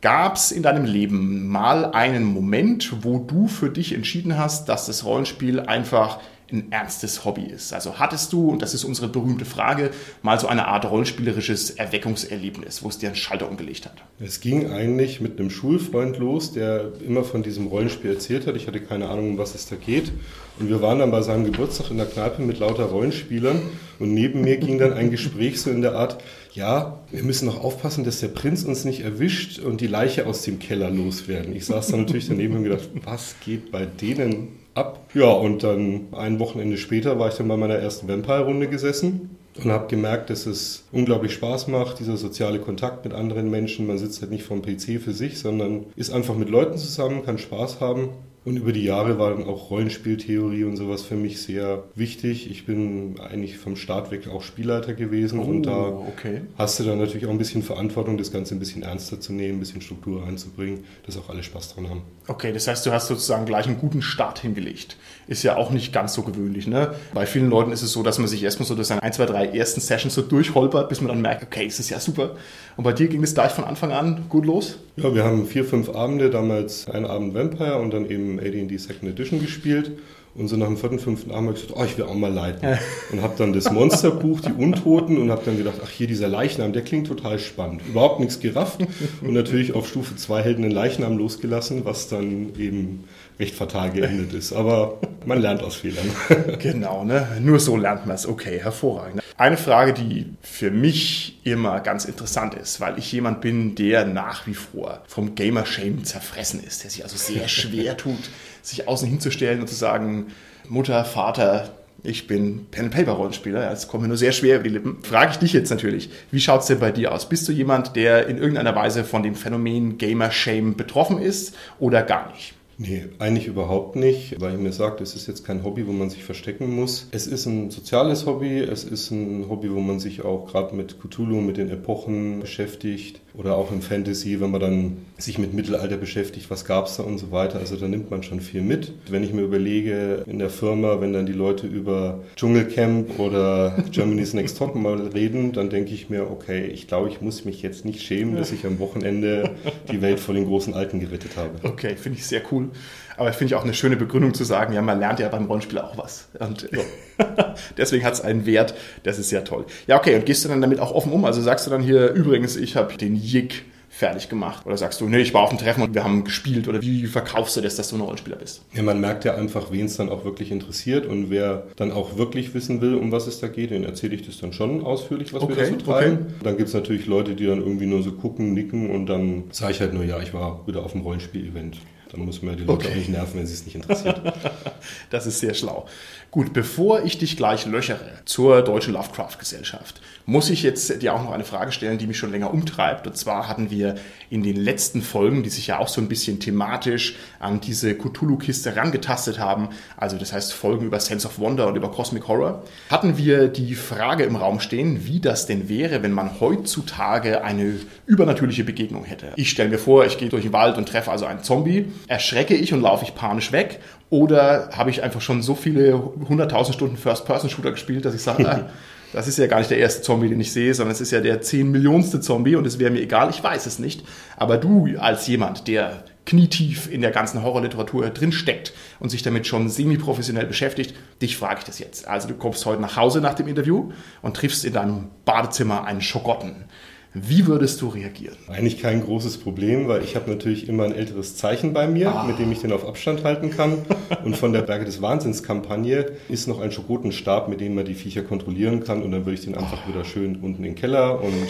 Gab 0.00 0.36
es 0.36 0.52
in 0.52 0.62
deinem 0.62 0.84
Leben 0.84 1.48
mal 1.48 1.86
einen 1.86 2.24
Moment, 2.24 3.02
wo 3.02 3.18
du 3.18 3.48
für 3.48 3.70
dich 3.70 3.94
entschieden 3.94 4.36
hast, 4.38 4.68
dass 4.68 4.86
das 4.86 5.04
Rollenspiel 5.04 5.60
einfach 5.60 6.20
ein 6.50 6.72
ernstes 6.72 7.24
Hobby 7.24 7.44
ist. 7.44 7.72
Also 7.72 7.98
hattest 7.98 8.32
du, 8.32 8.48
und 8.50 8.62
das 8.62 8.74
ist 8.74 8.84
unsere 8.84 9.08
berühmte 9.08 9.44
Frage, 9.44 9.90
mal 10.22 10.38
so 10.40 10.48
eine 10.48 10.66
Art 10.66 10.90
rollenspielerisches 10.90 11.70
Erweckungserlebnis, 11.70 12.82
wo 12.82 12.88
es 12.88 12.98
dir 12.98 13.08
einen 13.08 13.16
Schalter 13.16 13.48
umgelegt 13.48 13.86
hat? 13.86 13.94
Es 14.18 14.40
ging 14.40 14.70
eigentlich 14.70 15.20
mit 15.20 15.38
einem 15.38 15.50
Schulfreund 15.50 16.18
los, 16.18 16.52
der 16.52 16.92
immer 17.06 17.24
von 17.24 17.42
diesem 17.42 17.66
Rollenspiel 17.66 18.12
erzählt 18.12 18.46
hat. 18.46 18.56
Ich 18.56 18.66
hatte 18.66 18.80
keine 18.80 19.08
Ahnung, 19.08 19.30
um 19.30 19.38
was 19.38 19.54
es 19.54 19.66
da 19.66 19.76
geht. 19.76 20.12
Und 20.58 20.68
wir 20.68 20.82
waren 20.82 20.98
dann 20.98 21.10
bei 21.10 21.22
seinem 21.22 21.44
Geburtstag 21.44 21.90
in 21.90 21.98
der 21.98 22.06
Kneipe 22.06 22.42
mit 22.42 22.58
lauter 22.58 22.86
Rollenspielern 22.86 23.60
und 23.98 24.14
neben 24.14 24.40
mir 24.40 24.56
ging 24.56 24.78
dann 24.78 24.92
ein 24.92 25.10
Gespräch 25.10 25.60
so 25.60 25.70
in 25.70 25.82
der 25.82 25.94
Art, 25.94 26.22
ja, 26.52 27.00
wir 27.10 27.22
müssen 27.22 27.46
noch 27.46 27.62
aufpassen, 27.62 28.04
dass 28.04 28.20
der 28.20 28.28
Prinz 28.28 28.64
uns 28.64 28.84
nicht 28.84 29.00
erwischt 29.00 29.58
und 29.58 29.80
die 29.80 29.86
Leiche 29.86 30.26
aus 30.26 30.42
dem 30.42 30.58
Keller 30.58 30.90
loswerden. 30.90 31.54
Ich 31.54 31.66
saß 31.66 31.88
dann 31.88 32.00
natürlich 32.00 32.28
daneben 32.28 32.56
und 32.56 32.64
gedacht, 32.64 32.88
was 33.04 33.36
geht 33.44 33.70
bei 33.70 33.86
denen 33.86 34.48
ab? 34.74 35.10
Ja, 35.14 35.30
und 35.30 35.62
dann 35.62 36.08
ein 36.12 36.38
Wochenende 36.38 36.76
später 36.76 37.18
war 37.18 37.28
ich 37.28 37.34
dann 37.34 37.48
bei 37.48 37.56
meiner 37.56 37.76
ersten 37.76 38.08
Vampire-Runde 38.08 38.68
gesessen 38.68 39.30
und 39.62 39.70
habe 39.70 39.88
gemerkt, 39.88 40.30
dass 40.30 40.46
es 40.46 40.84
unglaublich 40.92 41.32
Spaß 41.32 41.68
macht, 41.68 41.98
dieser 41.98 42.16
soziale 42.16 42.60
Kontakt 42.60 43.04
mit 43.04 43.12
anderen 43.12 43.50
Menschen. 43.50 43.86
Man 43.86 43.98
sitzt 43.98 44.20
halt 44.20 44.30
nicht 44.30 44.44
vom 44.44 44.62
PC 44.62 45.00
für 45.02 45.12
sich, 45.12 45.38
sondern 45.38 45.86
ist 45.96 46.10
einfach 46.10 46.36
mit 46.36 46.48
Leuten 46.48 46.78
zusammen, 46.78 47.24
kann 47.24 47.38
Spaß 47.38 47.80
haben 47.80 48.10
Und 48.48 48.56
über 48.56 48.72
die 48.72 48.82
Jahre 48.82 49.18
war 49.18 49.28
dann 49.28 49.44
auch 49.44 49.68
Rollenspieltheorie 49.68 50.64
und 50.64 50.78
sowas 50.78 51.02
für 51.02 51.16
mich 51.16 51.42
sehr 51.42 51.84
wichtig. 51.94 52.50
Ich 52.50 52.64
bin 52.64 53.20
eigentlich 53.20 53.58
vom 53.58 53.76
Start 53.76 54.10
weg 54.10 54.26
auch 54.26 54.40
Spielleiter 54.40 54.94
gewesen 54.94 55.40
oh, 55.40 55.42
und 55.42 55.64
da 55.64 55.88
okay. 55.88 56.40
hast 56.56 56.80
du 56.80 56.84
dann 56.84 56.96
natürlich 56.96 57.26
auch 57.26 57.30
ein 57.30 57.36
bisschen 57.36 57.62
Verantwortung, 57.62 58.16
das 58.16 58.32
Ganze 58.32 58.54
ein 58.54 58.58
bisschen 58.58 58.82
ernster 58.82 59.20
zu 59.20 59.34
nehmen, 59.34 59.58
ein 59.58 59.60
bisschen 59.60 59.82
Struktur 59.82 60.22
reinzubringen, 60.22 60.84
dass 61.04 61.18
auch 61.18 61.28
alle 61.28 61.42
Spaß 61.42 61.74
dran 61.74 61.90
haben. 61.90 62.00
Okay, 62.26 62.50
das 62.54 62.66
heißt, 62.66 62.86
du 62.86 62.90
hast 62.90 63.08
sozusagen 63.08 63.44
gleich 63.44 63.66
einen 63.66 63.76
guten 63.76 64.00
Start 64.00 64.38
hingelegt. 64.38 64.96
Ist 65.26 65.42
ja 65.42 65.56
auch 65.56 65.70
nicht 65.70 65.92
ganz 65.92 66.14
so 66.14 66.22
gewöhnlich. 66.22 66.66
Ne? 66.66 66.94
Bei 67.12 67.26
vielen 67.26 67.50
Leuten 67.50 67.70
ist 67.70 67.82
es 67.82 67.92
so, 67.92 68.02
dass 68.02 68.18
man 68.18 68.28
sich 68.28 68.42
erstmal 68.42 68.66
so 68.66 68.82
seine 68.82 69.02
ein, 69.02 69.12
zwei, 69.12 69.26
drei 69.26 69.48
ersten 69.48 69.82
Sessions 69.82 70.14
so 70.14 70.22
durchholpert, 70.22 70.88
bis 70.88 71.02
man 71.02 71.08
dann 71.08 71.20
merkt, 71.20 71.42
okay, 71.42 71.66
es 71.66 71.78
ist 71.80 71.90
ja 71.90 72.00
super. 72.00 72.30
Und 72.78 72.84
bei 72.84 72.94
dir 72.94 73.08
ging 73.08 73.22
es 73.22 73.34
gleich 73.34 73.52
von 73.52 73.64
Anfang 73.64 73.92
an 73.92 74.24
gut 74.30 74.46
los? 74.46 74.78
Ja, 74.96 75.14
wir 75.14 75.24
haben 75.24 75.46
vier, 75.46 75.64
fünf 75.64 75.90
Abende, 75.90 76.30
damals 76.30 76.88
einen 76.88 77.04
Abend 77.04 77.34
Vampire 77.34 77.78
und 77.78 77.92
dann 77.92 78.08
eben 78.08 78.37
AD&D 78.38 78.76
Second 78.76 79.10
Edition 79.10 79.40
gespielt. 79.40 79.92
Und 80.34 80.46
so 80.46 80.56
nach 80.56 80.66
dem 80.66 80.76
vierten, 80.76 81.00
fünften 81.00 81.32
Abend 81.32 81.48
habe 81.48 81.56
ich 81.56 81.62
gesagt, 81.62 81.80
oh, 81.80 81.84
ich 81.84 81.98
will 81.98 82.04
auch 82.04 82.14
mal 82.14 82.32
leiten. 82.32 82.78
Und 83.10 83.22
habe 83.22 83.34
dann 83.38 83.52
das 83.52 83.72
Monsterbuch, 83.72 84.40
die 84.40 84.52
Untoten, 84.52 85.18
und 85.18 85.30
habe 85.30 85.42
dann 85.44 85.58
gedacht, 85.58 85.80
ach 85.82 85.90
hier, 85.90 86.06
dieser 86.06 86.28
Leichnam, 86.28 86.72
der 86.72 86.82
klingt 86.82 87.08
total 87.08 87.40
spannend. 87.40 87.80
Überhaupt 87.88 88.20
nichts 88.20 88.38
gerafft 88.38 88.80
und 89.20 89.32
natürlich 89.32 89.74
auf 89.74 89.88
Stufe 89.88 90.14
2 90.14 90.42
Helden 90.42 90.62
den 90.62 90.70
Leichnam 90.70 91.18
losgelassen, 91.18 91.84
was 91.84 92.08
dann 92.08 92.52
eben 92.56 93.04
recht 93.38 93.54
fatal 93.54 93.90
geendet 93.90 94.32
ist. 94.34 94.52
Aber 94.52 94.98
man 95.24 95.40
lernt 95.40 95.62
aus 95.62 95.76
Fehlern. 95.76 96.10
Genau, 96.58 97.04
ne? 97.04 97.26
nur 97.40 97.60
so 97.60 97.76
lernt 97.76 98.06
man 98.06 98.16
es. 98.16 98.26
Okay, 98.26 98.60
hervorragend. 98.60 99.22
Eine 99.36 99.56
Frage, 99.56 99.92
die 99.92 100.26
für 100.42 100.70
mich 100.70 101.38
immer 101.44 101.80
ganz 101.80 102.04
interessant 102.04 102.54
ist, 102.54 102.80
weil 102.80 102.98
ich 102.98 103.12
jemand 103.12 103.40
bin, 103.40 103.74
der 103.74 104.04
nach 104.04 104.46
wie 104.46 104.54
vor 104.54 105.02
vom 105.06 105.34
Gamer-Shame 105.34 106.04
zerfressen 106.04 106.62
ist, 106.64 106.82
der 106.82 106.90
sich 106.90 107.04
also 107.04 107.16
sehr 107.16 107.48
schwer 107.48 107.96
tut, 107.96 108.30
sich 108.62 108.88
außen 108.88 109.08
hinzustellen 109.08 109.60
und 109.60 109.68
zu 109.68 109.74
sagen, 109.74 110.28
Mutter, 110.68 111.04
Vater, 111.04 111.70
ich 112.02 112.26
bin 112.26 112.66
Pen-and-Paper-Rollenspieler, 112.70 113.70
das 113.70 113.88
kommt 113.88 114.02
mir 114.02 114.08
nur 114.08 114.16
sehr 114.16 114.32
schwer 114.32 114.56
über 114.56 114.64
die 114.64 114.70
Lippen. 114.70 114.98
Frage 115.02 115.32
ich 115.32 115.38
dich 115.38 115.52
jetzt 115.52 115.70
natürlich, 115.70 116.10
wie 116.30 116.40
schaut 116.40 116.60
es 116.60 116.66
denn 116.66 116.78
bei 116.78 116.92
dir 116.92 117.12
aus? 117.12 117.28
Bist 117.28 117.48
du 117.48 117.52
jemand, 117.52 117.96
der 117.96 118.26
in 118.26 118.38
irgendeiner 118.38 118.74
Weise 118.74 119.04
von 119.04 119.22
dem 119.22 119.34
Phänomen 119.34 119.98
Gamer-Shame 119.98 120.76
betroffen 120.76 121.20
ist 121.20 121.56
oder 121.78 122.02
gar 122.02 122.30
nicht? 122.32 122.54
Nee, 122.80 123.06
eigentlich 123.18 123.48
überhaupt 123.48 123.96
nicht, 123.96 124.40
weil 124.40 124.54
ich 124.54 124.60
mir 124.60 124.72
sage, 124.72 125.02
es 125.02 125.16
ist 125.16 125.26
jetzt 125.26 125.44
kein 125.44 125.64
Hobby, 125.64 125.88
wo 125.88 125.92
man 125.92 126.10
sich 126.10 126.22
verstecken 126.22 126.72
muss. 126.76 127.08
Es 127.10 127.26
ist 127.26 127.44
ein 127.46 127.72
soziales 127.72 128.24
Hobby, 128.24 128.60
es 128.60 128.84
ist 128.84 129.10
ein 129.10 129.48
Hobby, 129.48 129.72
wo 129.72 129.80
man 129.80 129.98
sich 129.98 130.24
auch 130.24 130.46
gerade 130.46 130.76
mit 130.76 131.00
Cthulhu, 131.00 131.40
mit 131.40 131.56
den 131.56 131.70
Epochen 131.70 132.38
beschäftigt 132.38 133.20
oder 133.38 133.56
auch 133.56 133.70
im 133.70 133.82
Fantasy, 133.82 134.40
wenn 134.40 134.50
man 134.50 134.60
dann 134.60 134.96
sich 135.16 135.38
mit 135.38 135.54
Mittelalter 135.54 135.96
beschäftigt, 135.96 136.50
was 136.50 136.64
gab 136.64 136.86
es 136.86 136.96
da 136.96 137.04
und 137.04 137.18
so 137.18 137.30
weiter. 137.30 137.60
Also 137.60 137.76
da 137.76 137.86
nimmt 137.86 138.10
man 138.10 138.24
schon 138.24 138.40
viel 138.40 138.62
mit. 138.62 138.92
Wenn 139.08 139.22
ich 139.22 139.32
mir 139.32 139.42
überlege, 139.42 140.24
in 140.26 140.40
der 140.40 140.50
Firma, 140.50 141.00
wenn 141.00 141.12
dann 141.12 141.24
die 141.24 141.32
Leute 141.32 141.68
über 141.68 142.24
Dschungelcamp 142.34 143.20
oder 143.20 143.84
Germany's 143.92 144.34
Next 144.34 144.58
Top 144.58 144.74
mal 144.74 144.98
reden, 145.14 145.52
dann 145.52 145.70
denke 145.70 145.94
ich 145.94 146.10
mir, 146.10 146.28
okay, 146.28 146.66
ich 146.66 146.88
glaube, 146.88 147.08
ich 147.10 147.20
muss 147.20 147.44
mich 147.44 147.62
jetzt 147.62 147.84
nicht 147.84 148.02
schämen, 148.02 148.34
dass 148.34 148.50
ich 148.50 148.66
am 148.66 148.80
Wochenende 148.80 149.50
die 149.90 150.02
Welt 150.02 150.18
vor 150.18 150.34
den 150.34 150.44
großen 150.44 150.74
Alten 150.74 150.98
gerettet 150.98 151.36
habe. 151.36 151.52
Okay, 151.62 151.94
finde 151.94 152.18
ich 152.18 152.26
sehr 152.26 152.42
cool. 152.50 152.70
Aber 153.18 153.32
finde 153.32 153.52
ich 153.52 153.54
auch 153.56 153.64
eine 153.64 153.74
schöne 153.74 153.96
Begründung 153.96 154.32
zu 154.32 154.44
sagen, 154.44 154.72
ja, 154.72 154.80
man 154.80 154.98
lernt 154.98 155.20
ja 155.20 155.28
beim 155.28 155.46
Rollenspiel 155.46 155.78
auch 155.78 155.98
was. 155.98 156.28
Und 156.38 156.68
ja. 156.72 157.54
deswegen 157.76 158.04
hat 158.04 158.14
es 158.14 158.20
einen 158.20 158.46
Wert. 158.46 158.74
Das 159.02 159.18
ist 159.18 159.28
sehr 159.28 159.44
toll. 159.44 159.66
Ja, 159.86 159.98
okay. 159.98 160.14
Und 160.16 160.24
gehst 160.24 160.44
du 160.44 160.48
dann 160.48 160.60
damit 160.60 160.80
auch 160.80 160.92
offen 160.92 161.12
um? 161.12 161.24
Also 161.24 161.42
sagst 161.42 161.66
du 161.66 161.70
dann 161.70 161.82
hier, 161.82 162.12
übrigens, 162.12 162.56
ich 162.56 162.76
habe 162.76 162.96
den 162.96 163.16
Jig 163.16 163.64
fertig 163.98 164.28
gemacht? 164.28 164.64
Oder 164.64 164.76
sagst 164.76 165.00
du, 165.00 165.08
nee, 165.08 165.18
ich 165.18 165.34
war 165.34 165.42
auf 165.42 165.48
dem 165.48 165.58
Treffen 165.58 165.82
und 165.82 165.94
wir 165.94 166.04
haben 166.04 166.22
gespielt? 166.22 166.68
Oder 166.68 166.80
wie 166.82 167.06
verkaufst 167.06 167.56
du 167.56 167.60
das, 167.60 167.74
dass 167.74 167.88
du 167.88 167.96
ein 167.96 168.00
Rollenspieler 168.00 168.36
bist? 168.36 168.62
Ja, 168.72 168.82
man 168.82 169.00
merkt 169.00 169.24
ja 169.24 169.34
einfach, 169.34 169.72
wen 169.72 169.86
es 169.86 169.96
dann 169.96 170.08
auch 170.08 170.24
wirklich 170.24 170.52
interessiert 170.52 171.04
und 171.04 171.30
wer 171.30 171.66
dann 171.76 171.90
auch 171.90 172.16
wirklich 172.16 172.54
wissen 172.54 172.80
will, 172.80 172.94
um 172.94 173.10
was 173.10 173.26
es 173.26 173.40
da 173.40 173.48
geht, 173.48 173.70
den 173.72 173.82
erzähle 173.82 174.14
ich 174.14 174.24
das 174.24 174.38
dann 174.38 174.52
schon 174.52 174.84
ausführlich, 174.84 175.34
was 175.34 175.42
okay, 175.42 175.56
wir 175.56 175.62
da 175.64 175.68
so 175.70 175.76
treiben. 175.76 176.12
Okay. 176.12 176.34
Dann 176.44 176.56
gibt 176.56 176.68
es 176.68 176.74
natürlich 176.74 177.06
Leute, 177.06 177.34
die 177.34 177.46
dann 177.46 177.58
irgendwie 177.58 177.86
nur 177.86 178.02
so 178.02 178.12
gucken, 178.12 178.54
nicken 178.54 178.90
und 178.90 179.06
dann 179.06 179.44
sage 179.50 179.72
ich 179.72 179.80
halt 179.80 179.94
nur, 179.94 180.04
ja, 180.04 180.20
ich 180.20 180.32
war 180.32 180.66
wieder 180.66 180.84
auf 180.84 180.92
dem 180.92 181.00
Rollenspiel-Event. 181.00 181.78
Dann 182.10 182.20
muss 182.20 182.42
man 182.42 182.54
ja 182.54 182.60
die 182.60 182.64
Leute 182.64 182.86
okay. 182.86 182.92
auch 182.92 182.96
nicht 182.96 183.10
nerven, 183.10 183.38
wenn 183.38 183.46
sie 183.46 183.54
es 183.54 183.64
nicht 183.64 183.74
interessiert. 183.74 184.20
das 185.10 185.26
ist 185.26 185.40
sehr 185.40 185.54
schlau. 185.54 185.86
Gut, 186.30 186.52
bevor 186.52 187.02
ich 187.04 187.18
dich 187.18 187.36
gleich 187.36 187.66
löchere 187.66 188.20
zur 188.24 188.62
Deutschen 188.62 188.94
Lovecraft-Gesellschaft, 188.94 190.00
muss 190.28 190.50
ich 190.50 190.62
jetzt 190.62 191.00
dir 191.00 191.14
auch 191.14 191.22
noch 191.22 191.32
eine 191.32 191.44
Frage 191.44 191.72
stellen, 191.72 191.96
die 191.96 192.06
mich 192.06 192.18
schon 192.18 192.30
länger 192.30 192.52
umtreibt. 192.52 193.06
Und 193.06 193.16
zwar 193.16 193.48
hatten 193.48 193.70
wir 193.70 193.94
in 194.28 194.42
den 194.42 194.56
letzten 194.56 195.00
Folgen, 195.00 195.42
die 195.42 195.48
sich 195.48 195.68
ja 195.68 195.78
auch 195.78 195.88
so 195.88 196.02
ein 196.02 196.08
bisschen 196.08 196.38
thematisch 196.38 197.16
an 197.40 197.62
diese 197.62 197.94
Cthulhu-Kiste 197.94 198.76
rangetastet 198.76 199.38
haben, 199.38 199.70
also 199.96 200.18
das 200.18 200.34
heißt 200.34 200.52
Folgen 200.52 200.84
über 200.84 201.00
Sense 201.00 201.26
of 201.26 201.38
Wonder 201.38 201.66
und 201.66 201.76
über 201.76 201.90
Cosmic 201.90 202.28
Horror, 202.28 202.62
hatten 202.90 203.16
wir 203.16 203.48
die 203.48 203.74
Frage 203.74 204.24
im 204.24 204.36
Raum 204.36 204.60
stehen, 204.60 205.06
wie 205.06 205.18
das 205.18 205.46
denn 205.46 205.70
wäre, 205.70 206.02
wenn 206.02 206.12
man 206.12 206.40
heutzutage 206.40 207.42
eine 207.42 207.76
übernatürliche 208.04 208.64
Begegnung 208.64 209.04
hätte. 209.04 209.32
Ich 209.36 209.48
stelle 209.48 209.70
mir 209.70 209.78
vor, 209.78 210.04
ich 210.04 210.18
gehe 210.18 210.28
durch 210.28 210.42
den 210.42 210.52
Wald 210.52 210.76
und 210.76 210.90
treffe 210.90 211.10
also 211.10 211.24
einen 211.24 211.42
Zombie, 211.42 211.86
erschrecke 212.06 212.54
ich 212.54 212.74
und 212.74 212.82
laufe 212.82 213.06
ich 213.06 213.14
panisch 213.14 213.50
weg 213.52 213.80
oder 214.10 214.68
habe 214.76 214.90
ich 214.90 215.02
einfach 215.02 215.22
schon 215.22 215.40
so 215.40 215.54
viele 215.54 215.94
100.000 215.94 216.74
Stunden 216.74 216.96
First-Person-Shooter 216.98 217.70
gespielt, 217.70 218.04
dass 218.04 218.14
ich 218.14 218.22
sage, 218.22 218.66
das 219.12 219.28
ist 219.28 219.38
ja 219.38 219.46
gar 219.46 219.58
nicht 219.58 219.70
der 219.70 219.78
erste 219.78 220.02
Zombie, 220.02 220.28
den 220.28 220.40
ich 220.40 220.52
sehe, 220.52 220.74
sondern 220.74 220.92
es 220.92 221.00
ist 221.00 221.10
ja 221.10 221.20
der 221.20 221.40
10 221.40 221.70
Millionste 221.70 222.20
Zombie 222.20 222.56
und 222.56 222.66
es 222.66 222.78
wäre 222.78 222.90
mir 222.90 223.00
egal, 223.00 223.30
ich 223.30 223.42
weiß 223.42 223.66
es 223.66 223.78
nicht. 223.78 224.04
Aber 224.36 224.58
du 224.58 224.88
als 224.98 225.26
jemand, 225.26 225.66
der 225.68 226.04
knietief 226.26 226.92
in 226.92 227.00
der 227.00 227.10
ganzen 227.10 227.42
Horrorliteratur 227.42 228.10
drinsteckt 228.10 228.74
und 229.00 229.08
sich 229.08 229.22
damit 229.22 229.46
schon 229.46 229.70
semi-professionell 229.70 230.44
beschäftigt, 230.44 230.94
dich 231.22 231.38
frage 231.38 231.60
ich 231.60 231.64
das 231.64 231.78
jetzt. 231.78 232.06
Also 232.06 232.28
du 232.28 232.34
kommst 232.34 232.66
heute 232.66 232.82
nach 232.82 232.96
Hause 232.96 233.22
nach 233.22 233.32
dem 233.32 233.48
Interview 233.48 233.92
und 234.20 234.36
triffst 234.36 234.66
in 234.66 234.74
deinem 234.74 235.08
Badezimmer 235.24 235.84
einen 235.84 236.02
Schogotten. 236.02 236.66
Wie 237.14 237.46
würdest 237.46 237.80
du 237.80 237.88
reagieren? 237.88 238.36
Eigentlich 238.48 238.80
kein 238.80 239.02
großes 239.02 239.38
Problem, 239.38 239.88
weil 239.88 240.04
ich 240.04 240.14
habe 240.14 240.30
natürlich 240.30 240.68
immer 240.68 240.84
ein 240.84 240.94
älteres 240.94 241.36
Zeichen 241.36 241.72
bei 241.72 241.86
mir, 241.86 242.14
ah. 242.14 242.24
mit 242.24 242.38
dem 242.38 242.52
ich 242.52 242.60
den 242.60 242.70
auf 242.70 242.86
Abstand 242.86 243.24
halten 243.24 243.50
kann. 243.50 243.78
Und 244.24 244.36
von 244.36 244.52
der 244.52 244.62
Berge 244.62 244.84
des 244.84 245.00
Wahnsinns-Kampagne 245.00 246.12
ist 246.28 246.48
noch 246.48 246.60
ein 246.60 246.70
Schokotenstab, 246.70 247.48
mit 247.48 247.60
dem 247.60 247.74
man 247.74 247.86
die 247.86 247.94
Viecher 247.94 248.22
kontrollieren 248.22 248.84
kann. 248.84 249.02
Und 249.02 249.12
dann 249.12 249.24
würde 249.24 249.38
ich 249.38 249.44
den 249.44 249.54
einfach 249.54 249.88
wieder 249.88 250.04
schön 250.04 250.36
unten 250.36 250.58
in 250.58 250.62
den 250.64 250.74
Keller 250.74 251.22
und 251.22 251.48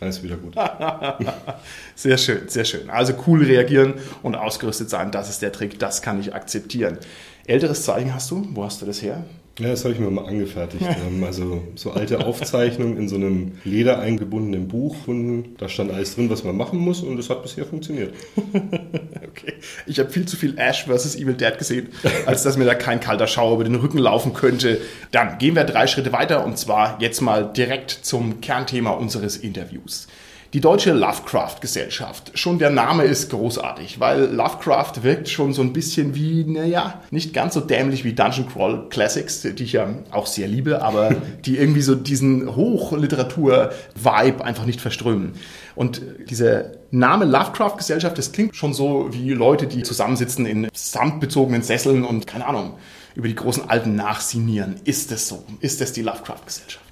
dann 0.00 0.08
ist 0.08 0.22
wieder 0.24 0.36
gut. 0.36 0.54
sehr 1.94 2.18
schön, 2.18 2.48
sehr 2.48 2.64
schön. 2.64 2.90
Also 2.90 3.14
cool 3.26 3.44
reagieren 3.44 3.94
und 4.22 4.34
ausgerüstet 4.34 4.90
sein, 4.90 5.12
das 5.12 5.30
ist 5.30 5.40
der 5.40 5.52
Trick, 5.52 5.78
das 5.78 6.02
kann 6.02 6.20
ich 6.20 6.34
akzeptieren. 6.34 6.98
Älteres 7.46 7.84
Zeichen 7.84 8.12
hast 8.12 8.30
du? 8.30 8.46
Wo 8.52 8.64
hast 8.64 8.82
du 8.82 8.86
das 8.86 9.00
her? 9.02 9.24
Ja, 9.58 9.68
das 9.68 9.84
habe 9.84 9.94
ich 9.94 10.00
mir 10.00 10.10
mal 10.10 10.26
angefertigt. 10.26 10.84
also 11.24 11.62
so 11.76 11.92
alte 11.92 12.26
Aufzeichnungen 12.26 12.98
in 12.98 13.08
so 13.08 13.16
einem 13.16 13.52
Leder 13.64 14.00
eingebundenen 14.00 14.68
Buch 14.68 14.94
und 15.06 15.56
da 15.58 15.68
stand 15.68 15.92
alles 15.92 16.14
drin, 16.14 16.28
was 16.28 16.44
man 16.44 16.56
machen 16.56 16.78
muss 16.78 17.02
und 17.02 17.18
es 17.18 17.30
hat 17.30 17.42
bisher 17.42 17.64
funktioniert. 17.64 18.14
okay. 18.36 19.54
Ich 19.86 19.98
habe 19.98 20.10
viel 20.10 20.26
zu 20.26 20.36
viel 20.36 20.58
Ash 20.58 20.84
vs. 20.84 21.16
Evil 21.16 21.34
Dead 21.34 21.56
gesehen, 21.56 21.88
als 22.26 22.42
dass 22.42 22.58
mir 22.58 22.66
da 22.66 22.74
kein 22.74 23.00
kalter 23.00 23.26
Schauer 23.26 23.54
über 23.54 23.64
den 23.64 23.76
Rücken 23.76 23.98
laufen 23.98 24.34
könnte. 24.34 24.80
Dann 25.10 25.38
gehen 25.38 25.56
wir 25.56 25.64
drei 25.64 25.86
Schritte 25.86 26.12
weiter 26.12 26.44
und 26.44 26.58
zwar 26.58 27.00
jetzt 27.00 27.22
mal 27.22 27.50
direkt 27.50 27.90
zum 27.90 28.42
Kernthema 28.42 28.90
unseres 28.90 29.38
Interviews. 29.38 30.06
Die 30.52 30.60
Deutsche 30.60 30.92
Lovecraft 30.92 31.56
Gesellschaft. 31.60 32.30
Schon 32.38 32.58
der 32.58 32.70
Name 32.70 33.02
ist 33.02 33.30
großartig, 33.30 33.98
weil 33.98 34.32
Lovecraft 34.32 35.02
wirkt 35.02 35.28
schon 35.28 35.52
so 35.52 35.60
ein 35.60 35.72
bisschen 35.72 36.14
wie, 36.14 36.44
naja, 36.44 37.02
nicht 37.10 37.34
ganz 37.34 37.54
so 37.54 37.60
dämlich 37.60 38.04
wie 38.04 38.12
Dungeon 38.12 38.48
Crawl 38.48 38.88
Classics, 38.88 39.42
die 39.42 39.62
ich 39.62 39.72
ja 39.72 39.88
auch 40.12 40.26
sehr 40.26 40.46
liebe, 40.46 40.82
aber 40.82 41.16
die 41.44 41.58
irgendwie 41.58 41.82
so 41.82 41.96
diesen 41.96 42.54
Hochliteratur-Vibe 42.54 44.44
einfach 44.44 44.66
nicht 44.66 44.80
verströmen. 44.80 45.32
Und 45.74 46.00
dieser 46.30 46.66
Name 46.92 47.24
Lovecraft 47.24 47.76
Gesellschaft, 47.76 48.16
das 48.16 48.30
klingt 48.30 48.54
schon 48.54 48.72
so 48.72 49.08
wie 49.10 49.32
Leute, 49.32 49.66
die 49.66 49.82
zusammensitzen 49.82 50.46
in 50.46 50.68
samtbezogenen 50.72 51.62
Sesseln 51.62 52.04
und 52.04 52.26
keine 52.26 52.46
Ahnung, 52.46 52.74
über 53.16 53.26
die 53.26 53.34
großen 53.34 53.68
Alten 53.68 53.96
nachsinieren. 53.96 54.76
Ist 54.84 55.10
das 55.10 55.26
so? 55.26 55.44
Ist 55.60 55.80
das 55.80 55.92
die 55.92 56.02
Lovecraft 56.02 56.46
Gesellschaft? 56.46 56.85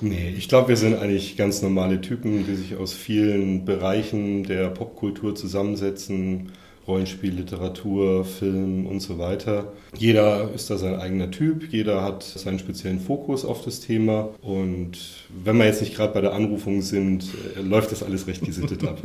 Nee, 0.00 0.34
ich 0.36 0.48
glaube, 0.48 0.68
wir 0.68 0.76
sind 0.76 0.98
eigentlich 0.98 1.36
ganz 1.36 1.62
normale 1.62 2.00
Typen, 2.00 2.46
die 2.46 2.54
sich 2.54 2.76
aus 2.76 2.92
vielen 2.92 3.64
Bereichen 3.64 4.44
der 4.44 4.68
Popkultur 4.68 5.34
zusammensetzen. 5.34 6.52
Rollenspiel, 6.88 7.34
Literatur, 7.34 8.24
Film 8.24 8.86
und 8.86 9.00
so 9.00 9.18
weiter. 9.18 9.72
Jeder 9.96 10.50
ist 10.54 10.70
da 10.70 10.78
sein 10.78 10.94
eigener 10.94 11.30
Typ, 11.30 11.70
jeder 11.70 12.02
hat 12.02 12.22
seinen 12.22 12.58
speziellen 12.58 12.98
Fokus 12.98 13.44
auf 13.44 13.62
das 13.62 13.80
Thema 13.80 14.30
und 14.40 14.98
wenn 15.44 15.58
wir 15.58 15.66
jetzt 15.66 15.82
nicht 15.82 15.94
gerade 15.94 16.14
bei 16.14 16.22
der 16.22 16.32
Anrufung 16.32 16.80
sind, 16.80 17.26
äh, 17.56 17.60
läuft 17.60 17.92
das 17.92 18.02
alles 18.02 18.26
recht 18.26 18.42
gesittet 18.42 18.84
ab. 18.84 19.02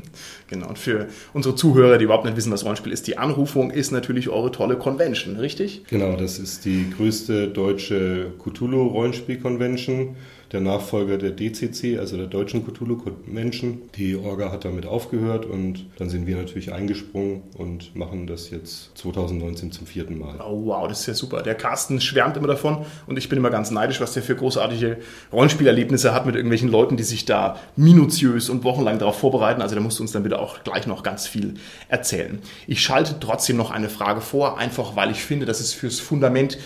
genau, 0.48 0.68
und 0.70 0.78
für 0.78 1.08
unsere 1.34 1.54
Zuhörer, 1.54 1.98
die 1.98 2.04
überhaupt 2.04 2.24
nicht 2.24 2.38
wissen, 2.38 2.52
was 2.52 2.64
Rollenspiel 2.64 2.92
ist, 2.92 3.06
die 3.06 3.18
Anrufung 3.18 3.70
ist 3.70 3.90
natürlich 3.90 4.30
eure 4.30 4.50
tolle 4.50 4.76
Convention, 4.76 5.36
richtig? 5.36 5.84
Genau, 5.88 6.16
das 6.16 6.38
ist 6.38 6.64
die 6.64 6.86
größte 6.96 7.48
deutsche 7.48 8.32
Cthulhu-Rollenspiel-Convention. 8.42 10.16
Der 10.52 10.60
Nachfolger 10.60 11.18
der 11.18 11.30
DCC, 11.30 11.98
also 11.98 12.16
der 12.16 12.26
Deutschen 12.26 12.64
Cthulhu 12.64 12.96
Convention. 12.96 13.82
Die 13.96 14.16
Orga 14.16 14.52
hat 14.52 14.64
damit 14.64 14.86
aufgehört 14.86 15.44
und 15.44 15.86
dann 15.98 16.08
sind 16.08 16.26
wir 16.26 16.36
natürlich 16.36 16.72
eingesprungen 16.72 17.42
und 17.56 17.96
machen 17.96 18.26
das 18.26 18.50
jetzt 18.50 18.96
2019 18.98 19.72
zum 19.72 19.86
vierten 19.86 20.18
Mal. 20.18 20.38
Oh, 20.40 20.66
wow, 20.66 20.88
das 20.88 21.00
ist 21.00 21.06
ja 21.06 21.14
super. 21.14 21.42
Der 21.42 21.54
Carsten 21.54 22.00
schwärmt 22.00 22.36
immer 22.36 22.48
davon 22.48 22.84
und 23.06 23.18
ich 23.18 23.28
bin 23.28 23.38
immer 23.38 23.50
ganz 23.50 23.70
neidisch, 23.70 24.00
was 24.00 24.14
der 24.14 24.22
für 24.22 24.36
großartige 24.36 24.98
Rollenspielerlebnisse 25.32 26.14
hat 26.14 26.26
mit 26.26 26.36
irgendwelchen 26.36 26.70
Leuten, 26.70 26.96
die 26.96 27.02
sich 27.02 27.24
da 27.24 27.58
minutiös 27.74 28.48
und 28.48 28.64
wochenlang 28.64 28.98
darauf 28.98 29.18
vorbereiten. 29.18 29.62
Also 29.62 29.74
da 29.74 29.80
musst 29.80 29.98
du 29.98 30.02
uns 30.02 30.12
dann 30.12 30.22
bitte 30.22 30.38
auch 30.38 30.62
gleich 30.62 30.86
noch 30.86 31.02
ganz 31.02 31.26
viel 31.26 31.54
erzählen. 31.88 32.38
Ich 32.66 32.80
schalte 32.80 33.16
trotzdem 33.18 33.56
noch 33.56 33.70
eine 33.70 33.88
Frage 33.88 34.20
vor, 34.20 34.58
einfach 34.58 34.96
weil 34.96 35.10
ich 35.10 35.22
finde, 35.24 35.46
dass 35.46 35.60
es 35.60 35.72
fürs 35.72 35.98
Fundament 35.98 36.58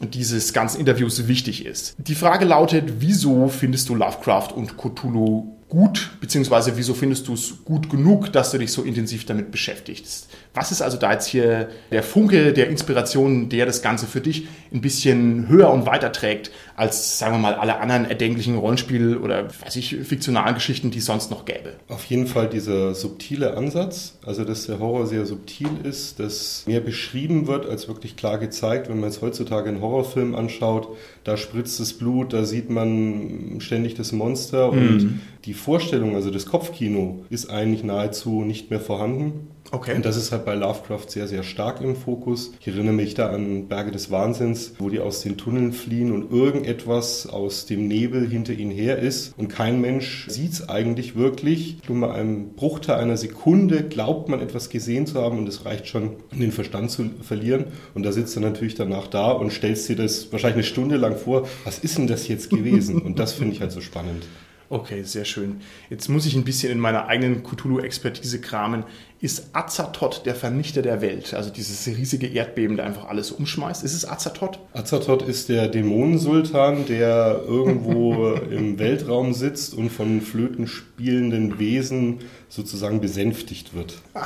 dieses 0.00 0.52
ganzen 0.52 0.80
Interviews 0.80 1.28
wichtig 1.28 1.64
ist. 1.64 1.94
Die 1.98 2.14
Frage 2.14 2.44
lautet, 2.44 2.94
wieso 2.98 3.48
findest 3.48 3.88
du 3.88 3.94
Lovecraft 3.94 4.48
und 4.54 4.76
Cthulhu 4.76 5.56
gut, 5.68 6.10
beziehungsweise 6.20 6.76
wieso 6.76 6.92
findest 6.92 7.28
du 7.28 7.34
es 7.34 7.64
gut 7.64 7.88
genug, 7.88 8.32
dass 8.32 8.50
du 8.50 8.58
dich 8.58 8.72
so 8.72 8.82
intensiv 8.82 9.24
damit 9.24 9.50
beschäftigst? 9.50 10.28
Was 10.54 10.70
ist 10.70 10.82
also 10.82 10.98
da 10.98 11.12
jetzt 11.12 11.26
hier 11.26 11.68
der 11.90 12.02
Funke 12.02 12.52
der 12.52 12.68
Inspiration, 12.68 13.48
der 13.48 13.64
das 13.64 13.80
Ganze 13.80 14.06
für 14.06 14.20
dich 14.20 14.48
ein 14.72 14.82
bisschen 14.82 15.48
höher 15.48 15.70
und 15.70 15.86
weiter 15.86 16.12
trägt, 16.12 16.50
als, 16.76 17.18
sagen 17.18 17.34
wir 17.34 17.38
mal, 17.38 17.54
alle 17.54 17.78
anderen 17.78 18.04
erdenklichen 18.04 18.58
Rollenspiel- 18.58 19.16
oder, 19.16 19.46
weiß 19.46 19.76
ich, 19.76 19.96
fiktionalen 20.04 20.54
Geschichten, 20.54 20.90
die 20.90 20.98
es 20.98 21.06
sonst 21.06 21.30
noch 21.30 21.44
gäbe? 21.44 21.74
Auf 21.88 22.04
jeden 22.06 22.26
Fall 22.26 22.48
dieser 22.48 22.94
subtile 22.94 23.56
Ansatz, 23.56 24.18
also 24.26 24.44
dass 24.44 24.66
der 24.66 24.78
Horror 24.78 25.06
sehr 25.06 25.24
subtil 25.24 25.68
ist, 25.84 26.18
dass 26.20 26.64
mehr 26.66 26.80
beschrieben 26.80 27.46
wird, 27.46 27.66
als 27.66 27.88
wirklich 27.88 28.16
klar 28.16 28.38
gezeigt. 28.38 28.88
Wenn 28.88 29.00
man 29.00 29.10
jetzt 29.10 29.22
heutzutage 29.22 29.68
einen 29.68 29.80
Horrorfilm 29.80 30.34
anschaut, 30.34 30.88
da 31.24 31.36
spritzt 31.36 31.80
das 31.80 31.94
Blut, 31.94 32.32
da 32.32 32.44
sieht 32.44 32.68
man 32.68 33.56
ständig 33.60 33.94
das 33.94 34.12
Monster 34.12 34.70
und 34.70 35.02
mhm. 35.02 35.20
die 35.44 35.54
Vorstellung, 35.54 36.14
also 36.14 36.30
das 36.30 36.46
Kopfkino, 36.46 37.24
ist 37.30 37.48
eigentlich 37.48 37.84
nahezu 37.84 38.42
nicht 38.42 38.70
mehr 38.70 38.80
vorhanden. 38.80 39.48
Okay. 39.74 39.94
Und 39.94 40.04
das 40.04 40.16
ist 40.18 40.32
halt 40.32 40.44
bei 40.44 40.54
Lovecraft 40.54 41.06
sehr, 41.08 41.26
sehr 41.26 41.42
stark 41.42 41.80
im 41.80 41.96
Fokus. 41.96 42.52
Ich 42.60 42.68
erinnere 42.68 42.92
mich 42.92 43.14
da 43.14 43.30
an 43.30 43.68
Berge 43.68 43.90
des 43.90 44.10
Wahnsinns, 44.10 44.74
wo 44.78 44.90
die 44.90 45.00
aus 45.00 45.22
den 45.22 45.38
Tunneln 45.38 45.72
fliehen 45.72 46.12
und 46.12 46.30
irgendetwas 46.30 47.26
aus 47.26 47.64
dem 47.64 47.88
Nebel 47.88 48.28
hinter 48.28 48.52
ihnen 48.52 48.70
her 48.70 48.98
ist. 48.98 49.32
Und 49.38 49.48
kein 49.48 49.80
Mensch 49.80 50.26
sieht 50.28 50.52
es 50.52 50.68
eigentlich 50.68 51.16
wirklich. 51.16 51.78
Nur 51.88 51.96
mal 51.96 52.10
einem 52.10 52.52
Bruchteil 52.52 52.96
einer 52.96 53.16
Sekunde 53.16 53.84
glaubt 53.84 54.28
man 54.28 54.40
etwas 54.40 54.68
gesehen 54.68 55.06
zu 55.06 55.22
haben 55.22 55.38
und 55.38 55.48
es 55.48 55.64
reicht 55.64 55.86
schon, 55.86 56.16
den 56.32 56.52
Verstand 56.52 56.90
zu 56.90 57.08
verlieren. 57.22 57.64
Und 57.94 58.02
da 58.02 58.12
sitzt 58.12 58.36
er 58.36 58.42
natürlich 58.42 58.74
danach 58.74 59.06
da 59.06 59.30
und 59.30 59.54
stellst 59.54 59.88
dir 59.88 59.96
das 59.96 60.30
wahrscheinlich 60.32 60.56
eine 60.56 60.64
Stunde 60.64 60.96
lang 60.98 61.16
vor. 61.16 61.48
Was 61.64 61.78
ist 61.78 61.96
denn 61.96 62.06
das 62.06 62.28
jetzt 62.28 62.50
gewesen? 62.50 63.00
Und 63.00 63.18
das 63.18 63.32
finde 63.32 63.54
ich 63.54 63.62
halt 63.62 63.72
so 63.72 63.80
spannend. 63.80 64.26
Okay, 64.72 65.02
sehr 65.02 65.26
schön. 65.26 65.60
Jetzt 65.90 66.08
muss 66.08 66.24
ich 66.24 66.34
ein 66.34 66.44
bisschen 66.44 66.72
in 66.72 66.80
meiner 66.80 67.06
eigenen 67.06 67.42
Cthulhu-Expertise 67.42 68.40
kramen. 68.40 68.84
Ist 69.20 69.50
Azathoth 69.52 70.24
der 70.24 70.34
Vernichter 70.34 70.80
der 70.80 71.02
Welt? 71.02 71.34
Also 71.34 71.50
dieses 71.50 71.86
riesige 71.86 72.26
Erdbeben, 72.26 72.78
der 72.78 72.86
einfach 72.86 73.04
alles 73.04 73.32
umschmeißt. 73.32 73.84
Ist 73.84 73.92
es 73.92 74.08
Azathoth? 74.08 74.58
Azathoth 74.72 75.20
ist 75.20 75.50
der 75.50 75.68
Dämonensultan, 75.68 76.86
der 76.86 77.42
irgendwo 77.46 78.32
im 78.50 78.78
Weltraum 78.78 79.34
sitzt 79.34 79.74
und 79.74 79.90
von 79.90 80.22
Flöten 80.22 80.66
spielenden 80.66 81.58
Wesen 81.58 82.20
sozusagen 82.48 83.02
besänftigt 83.02 83.74
wird. 83.74 84.00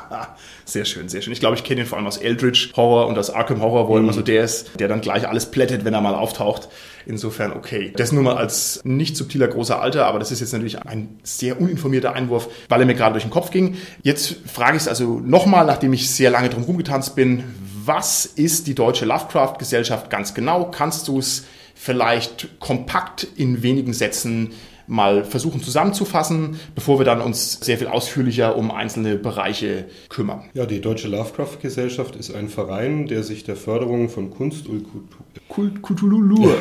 sehr 0.65 0.85
schön, 0.85 1.09
sehr 1.09 1.23
schön. 1.23 1.33
Ich 1.33 1.41
glaube, 1.41 1.57
ich 1.57 1.65
kenne 1.65 1.81
ihn 1.81 1.87
vor 1.89 1.99
allem 1.99 2.07
aus 2.07 2.19
Eldritch 2.19 2.73
Horror 2.77 3.09
und 3.09 3.19
aus 3.19 3.31
Arkham 3.31 3.61
Horror, 3.61 3.89
wo 3.89 3.95
er 3.95 4.01
immer 4.01 4.13
so 4.13 4.23
der 4.23 4.45
ist, 4.45 4.79
der 4.79 4.87
dann 4.87 5.01
gleich 5.01 5.27
alles 5.27 5.51
plättet, 5.51 5.85
wenn 5.85 5.93
er 5.93 6.01
mal 6.01 6.15
auftaucht. 6.15 6.69
Insofern 7.09 7.53
okay. 7.53 7.93
Das 7.97 8.11
nur 8.11 8.25
mal 8.25 8.37
als 8.37 8.81
nicht 8.83 9.17
subtiler 9.17 9.47
großer 9.47 9.81
Alter, 9.81 10.07
aber 10.07 10.19
das 10.19 10.33
ist 10.33 10.41
jetzt 10.41 10.53
natürlich 10.53 10.83
ein 10.83 11.21
sehr 11.23 11.61
uninformierter 11.61 12.13
Einwurf, 12.13 12.49
weil 12.69 12.81
er 12.81 12.87
mir 12.87 12.95
gerade 12.95 13.13
durch 13.13 13.23
den 13.23 13.31
Kopf 13.31 13.53
ging. 13.53 13.77
Jetzt 14.03 14.37
frage 14.45 14.77
ich 14.77 14.83
es 14.83 14.89
also 14.89 15.21
nochmal, 15.21 15.65
nachdem 15.67 15.93
ich 15.93 16.11
sehr 16.11 16.31
lange 16.31 16.49
drum 16.49 16.65
rumgetanzt 16.65 17.15
bin. 17.15 17.45
Was 17.85 18.27
ist 18.27 18.67
die 18.67 18.75
Deutsche 18.75 19.05
Lovecraft-Gesellschaft 19.05 20.11
ganz 20.11 20.35
genau? 20.35 20.65
Kannst 20.73 21.07
du 21.07 21.21
es 21.21 21.45
vielleicht 21.77 22.59
kompakt 22.59 23.25
in 23.37 23.63
wenigen 23.63 23.93
Sätzen 23.93 24.51
mal 24.87 25.25
versuchen 25.25 25.63
zusammenzufassen, 25.63 26.59
bevor 26.75 26.99
wir 26.99 27.05
dann 27.05 27.21
uns 27.21 27.61
sehr 27.61 27.79
viel 27.79 27.89
ausführlicher 27.89 28.57
um 28.57 28.71
einzelne 28.71 29.17
Bereiche 29.17 29.87
kümmern. 30.09 30.45
Ja, 30.55 30.67
die 30.67 30.81
Deutsche 30.81 31.09
Lovecraft 31.09 31.59
Gesellschaft 31.61 32.17
ist 32.17 32.35
ein 32.35 32.49
Verein, 32.49 33.07
der 33.07 33.23
sich 33.23 33.45
der 33.45 33.57
Förderung 33.57 34.09
von 34.09 34.31
Kunst 34.31 34.67
und 34.67 34.85
Kultur... 34.85 35.71
Kultur 35.81 36.57